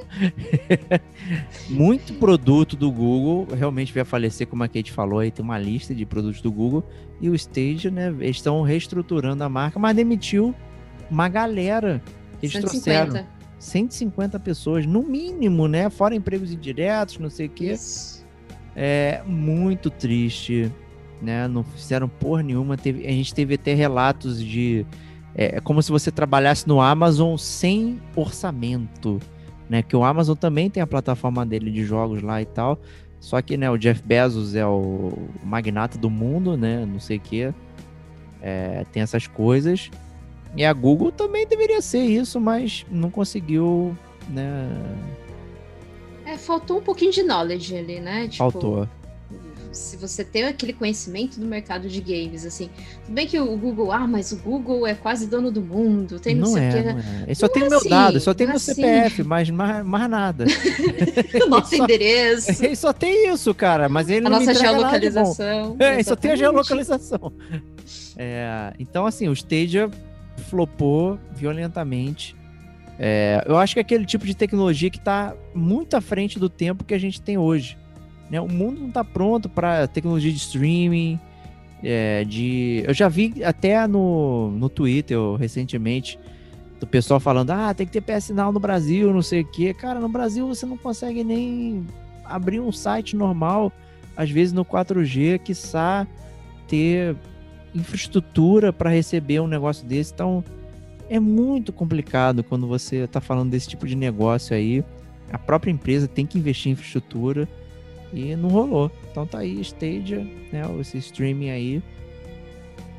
muito 1.68 2.14
produto 2.14 2.76
do 2.76 2.90
Google 2.90 3.46
realmente 3.54 3.92
vai 3.92 4.04
falecer, 4.04 4.46
como 4.46 4.64
a 4.64 4.68
Kate 4.68 4.92
falou, 4.92 5.20
aí 5.20 5.30
tem 5.30 5.44
uma 5.44 5.58
lista 5.58 5.94
de 5.94 6.04
produtos 6.04 6.40
do 6.40 6.50
Google 6.50 6.84
e 7.20 7.28
o 7.28 7.34
Stage, 7.34 7.90
né? 7.90 8.08
Eles 8.18 8.36
estão 8.36 8.62
reestruturando 8.62 9.44
a 9.44 9.48
marca, 9.48 9.78
mas 9.78 9.94
demitiu 9.94 10.54
uma 11.10 11.28
galera. 11.28 12.02
Eles 12.42 12.52
150. 12.52 13.10
trouxeram 13.10 13.39
150 13.60 14.40
pessoas, 14.40 14.86
no 14.86 15.02
mínimo, 15.02 15.68
né? 15.68 15.90
Fora 15.90 16.14
empregos 16.14 16.50
indiretos, 16.50 17.18
não 17.18 17.28
sei 17.28 17.46
o 17.46 17.50
quê. 17.50 17.72
Isso. 17.72 18.26
É 18.74 19.22
muito 19.26 19.90
triste, 19.90 20.72
né? 21.20 21.46
Não 21.46 21.62
fizeram 21.62 22.08
porra 22.08 22.42
nenhuma. 22.42 22.78
Teve, 22.78 23.06
a 23.06 23.10
gente 23.10 23.34
teve 23.34 23.54
até 23.54 23.74
relatos 23.74 24.42
de. 24.42 24.86
É, 25.34 25.56
é 25.56 25.60
como 25.60 25.82
se 25.82 25.92
você 25.92 26.10
trabalhasse 26.10 26.66
no 26.66 26.80
Amazon 26.80 27.36
sem 27.36 28.00
orçamento, 28.16 29.20
né? 29.68 29.82
Que 29.82 29.94
o 29.94 30.02
Amazon 30.02 30.36
também 30.36 30.70
tem 30.70 30.82
a 30.82 30.86
plataforma 30.86 31.44
dele 31.44 31.70
de 31.70 31.84
jogos 31.84 32.22
lá 32.22 32.40
e 32.40 32.46
tal. 32.46 32.80
Só 33.20 33.42
que, 33.42 33.58
né, 33.58 33.70
o 33.70 33.76
Jeff 33.76 34.02
Bezos 34.02 34.54
é 34.54 34.64
o 34.64 35.12
magnata 35.44 35.98
do 35.98 36.08
mundo, 36.08 36.56
né? 36.56 36.86
Não 36.86 36.98
sei 36.98 37.18
o 37.18 37.20
quê. 37.20 37.52
É, 38.40 38.86
tem 38.90 39.02
essas 39.02 39.26
coisas. 39.26 39.90
E 40.56 40.64
a 40.64 40.72
Google 40.72 41.12
também 41.12 41.46
deveria 41.46 41.80
ser 41.80 42.04
isso, 42.04 42.40
mas 42.40 42.84
não 42.90 43.10
conseguiu, 43.10 43.96
né? 44.28 44.68
É, 46.26 46.36
faltou 46.36 46.78
um 46.78 46.82
pouquinho 46.82 47.12
de 47.12 47.22
knowledge 47.22 47.76
ali, 47.76 48.00
né? 48.00 48.28
Tipo, 48.28 48.50
faltou. 48.50 48.88
Se 49.72 49.96
você 49.96 50.24
tem 50.24 50.44
aquele 50.44 50.72
conhecimento 50.72 51.38
do 51.38 51.46
mercado 51.46 51.88
de 51.88 52.00
games, 52.00 52.44
assim, 52.44 52.68
tudo 53.04 53.14
bem 53.14 53.24
que 53.24 53.38
o 53.38 53.56
Google, 53.56 53.92
ah, 53.92 54.06
mas 54.06 54.32
o 54.32 54.36
Google 54.36 54.84
é 54.84 54.94
quase 54.94 55.28
dono 55.28 55.52
do 55.52 55.60
mundo, 55.60 56.18
tem 56.18 56.34
não, 56.34 56.48
não 56.48 56.54
sei 56.54 56.62
é, 56.62 56.68
o 56.68 56.72
quê. 56.72 56.82
Não 56.82 56.98
é. 56.98 57.22
Ele 57.26 57.34
só 57.36 57.46
não 57.46 57.52
tem 57.52 57.62
é 57.62 57.68
meu 57.68 57.78
assim, 57.78 57.88
dado, 57.88 58.20
só 58.20 58.34
tem 58.34 58.46
meu 58.48 58.56
assim. 58.56 58.74
CPF, 58.74 59.22
mas 59.22 59.48
mais, 59.50 59.86
mais 59.86 60.10
nada. 60.10 60.44
Nosso 61.48 61.74
ele 61.76 61.84
endereço. 61.84 62.52
Só, 62.54 62.64
ele 62.64 62.76
só 62.76 62.92
tem 62.92 63.32
isso, 63.32 63.54
cara, 63.54 63.88
mas 63.88 64.08
ele 64.08 64.26
a 64.26 64.30
não 64.30 64.40
nossa 64.40 64.54
geolocalização. 64.54 65.76
É, 65.78 65.94
ele 65.94 66.04
só 66.04 66.16
tem 66.16 66.32
a 66.32 66.36
geolocalização. 66.36 67.32
É, 68.16 68.72
então, 68.78 69.06
assim, 69.06 69.28
o 69.28 69.32
Stadia 69.32 69.88
flopou 70.40 71.18
violentamente. 71.32 72.34
É, 72.98 73.42
eu 73.46 73.56
acho 73.56 73.74
que 73.74 73.80
é 73.80 73.82
aquele 73.82 74.04
tipo 74.04 74.26
de 74.26 74.34
tecnologia 74.34 74.90
que 74.90 74.98
está 74.98 75.34
muito 75.54 75.96
à 75.96 76.00
frente 76.00 76.38
do 76.38 76.48
tempo 76.48 76.84
que 76.84 76.92
a 76.92 76.98
gente 76.98 77.20
tem 77.20 77.38
hoje. 77.38 77.78
Né? 78.28 78.40
O 78.40 78.48
mundo 78.48 78.80
não 78.80 78.88
está 78.88 79.04
pronto 79.04 79.48
para 79.48 79.86
tecnologia 79.86 80.30
de 80.30 80.38
streaming. 80.38 81.18
É, 81.82 82.24
de, 82.24 82.84
eu 82.86 82.92
já 82.92 83.08
vi 83.08 83.42
até 83.42 83.86
no, 83.86 84.50
no 84.50 84.68
Twitter 84.68 85.18
recentemente 85.38 86.18
do 86.78 86.86
pessoal 86.86 87.18
falando: 87.18 87.50
ah, 87.50 87.72
tem 87.72 87.86
que 87.86 87.98
ter 87.98 88.02
PS 88.02 88.30
Now 88.30 88.52
no 88.52 88.60
Brasil, 88.60 89.12
não 89.12 89.22
sei 89.22 89.42
o 89.42 89.46
quê. 89.46 89.72
Cara, 89.72 89.98
no 89.98 90.08
Brasil 90.08 90.46
você 90.46 90.66
não 90.66 90.76
consegue 90.76 91.24
nem 91.24 91.86
abrir 92.24 92.60
um 92.60 92.70
site 92.70 93.16
normal, 93.16 93.72
às 94.16 94.30
vezes 94.30 94.52
no 94.52 94.64
4G, 94.64 95.38
quiçá 95.38 96.06
ter 96.68 97.16
infraestrutura 97.74 98.72
para 98.72 98.90
receber 98.90 99.40
um 99.40 99.46
negócio 99.46 99.86
desse. 99.86 100.12
Então, 100.12 100.44
é 101.08 101.18
muito 101.18 101.72
complicado 101.72 102.44
quando 102.44 102.66
você 102.66 102.98
está 102.98 103.20
falando 103.20 103.50
desse 103.50 103.68
tipo 103.68 103.86
de 103.86 103.96
negócio 103.96 104.54
aí. 104.54 104.84
A 105.32 105.38
própria 105.38 105.70
empresa 105.70 106.08
tem 106.08 106.26
que 106.26 106.38
investir 106.38 106.70
em 106.70 106.72
infraestrutura 106.72 107.48
e 108.12 108.34
não 108.36 108.48
rolou. 108.48 108.90
Então 109.10 109.26
tá 109.26 109.38
aí, 109.38 109.60
Stadia, 109.60 110.20
né? 110.52 110.62
Esse 110.80 110.98
streaming 110.98 111.50
aí. 111.50 111.82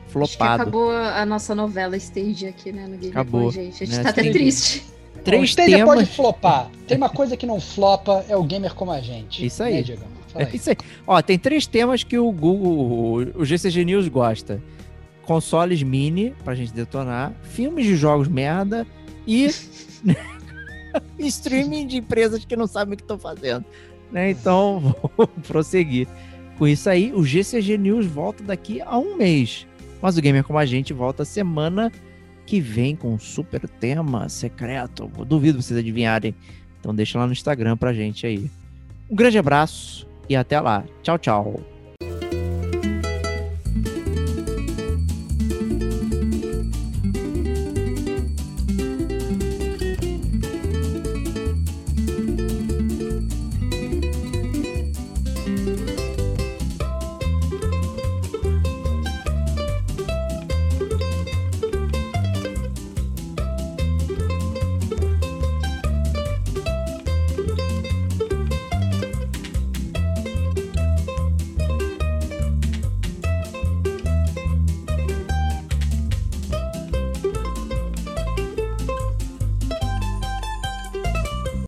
Flopado. 0.08 0.64
acabou 0.64 0.92
a 0.92 1.26
nossa 1.26 1.56
novela 1.56 1.96
Stadia 1.96 2.50
aqui, 2.50 2.72
né? 2.72 2.86
No 2.86 2.98
Game 2.98 3.12
acabou. 3.12 3.44
Boy, 3.44 3.52
gente. 3.52 3.84
A 3.84 3.86
gente 3.86 3.98
né? 3.98 4.04
tá 4.04 4.10
até 4.10 4.30
triste. 4.30 4.84
Três 5.24 5.40
Bom, 5.40 5.46
Stadia 5.46 5.78
temas... 5.78 5.96
pode 5.96 6.06
flopar. 6.10 6.70
Tem 6.88 6.98
uma 6.98 7.10
coisa 7.10 7.38
que 7.38 7.46
não 7.46 7.62
flopa, 7.62 8.26
é 8.28 8.36
o 8.36 8.44
gamer 8.44 8.74
como 8.74 8.92
a 8.92 9.00
gente. 9.00 9.46
Isso 9.46 9.64
aí. 9.64 9.76
Né, 9.76 9.98
é 10.36 10.56
isso 10.56 10.70
aí. 10.70 10.78
Ó, 11.06 11.22
tem 11.22 11.38
três 11.38 11.68
temas 11.68 12.04
que 12.04 12.18
o 12.18 12.32
Google, 12.32 13.34
o 13.36 13.46
GCG 13.46 13.86
News 13.86 14.08
gosta. 14.08 14.62
Consoles 15.24 15.84
mini, 15.84 16.34
pra 16.44 16.56
gente 16.56 16.74
detonar, 16.74 17.34
filmes 17.44 17.86
de 17.86 17.96
jogos 17.96 18.28
merda 18.28 18.86
e 19.26 19.50
streaming 21.20 21.88
de 21.88 21.98
empresas 21.98 22.44
que 22.44 22.56
não 22.56 22.68
sabem 22.68 22.94
o 22.94 22.98
que 22.98 23.04
estão 23.04 23.18
fazendo. 23.18 23.66
Né? 24.12 24.32
Então, 24.32 24.96
vou 25.16 25.28
prosseguir. 25.28 26.08
Com 26.58 26.68
isso 26.68 26.90
aí, 26.90 27.12
o 27.14 27.24
GCG 27.24 27.78
News 27.78 28.06
volta 28.06 28.44
daqui 28.44 28.82
a 28.82 28.98
um 28.98 29.16
mês. 29.16 29.66
Mas 30.02 30.18
o 30.18 30.22
Gamer 30.22 30.44
Como 30.44 30.60
a 30.60 30.66
Gente 30.66 30.94
volta 30.94 31.24
semana 31.24 31.92
que 32.46 32.60
vem 32.60 32.96
com 32.96 33.14
um 33.14 33.20
super 33.20 33.68
tema 33.68 34.28
secreto. 34.28 35.10
Eu 35.18 35.26
duvido 35.26 35.62
vocês 35.62 35.80
adivinharem. 35.80 36.36
Então 36.80 36.94
deixa 36.94 37.18
lá 37.18 37.26
no 37.26 37.32
Instagram 37.32 37.78
pra 37.78 37.94
gente 37.94 38.26
aí. 38.26 38.50
Um 39.10 39.16
grande 39.16 39.38
abraço 39.38 40.08
e 40.32 40.36
até 40.36 40.60
lá. 40.60 40.86
Tchau, 41.04 41.18
tchau. 41.18 41.71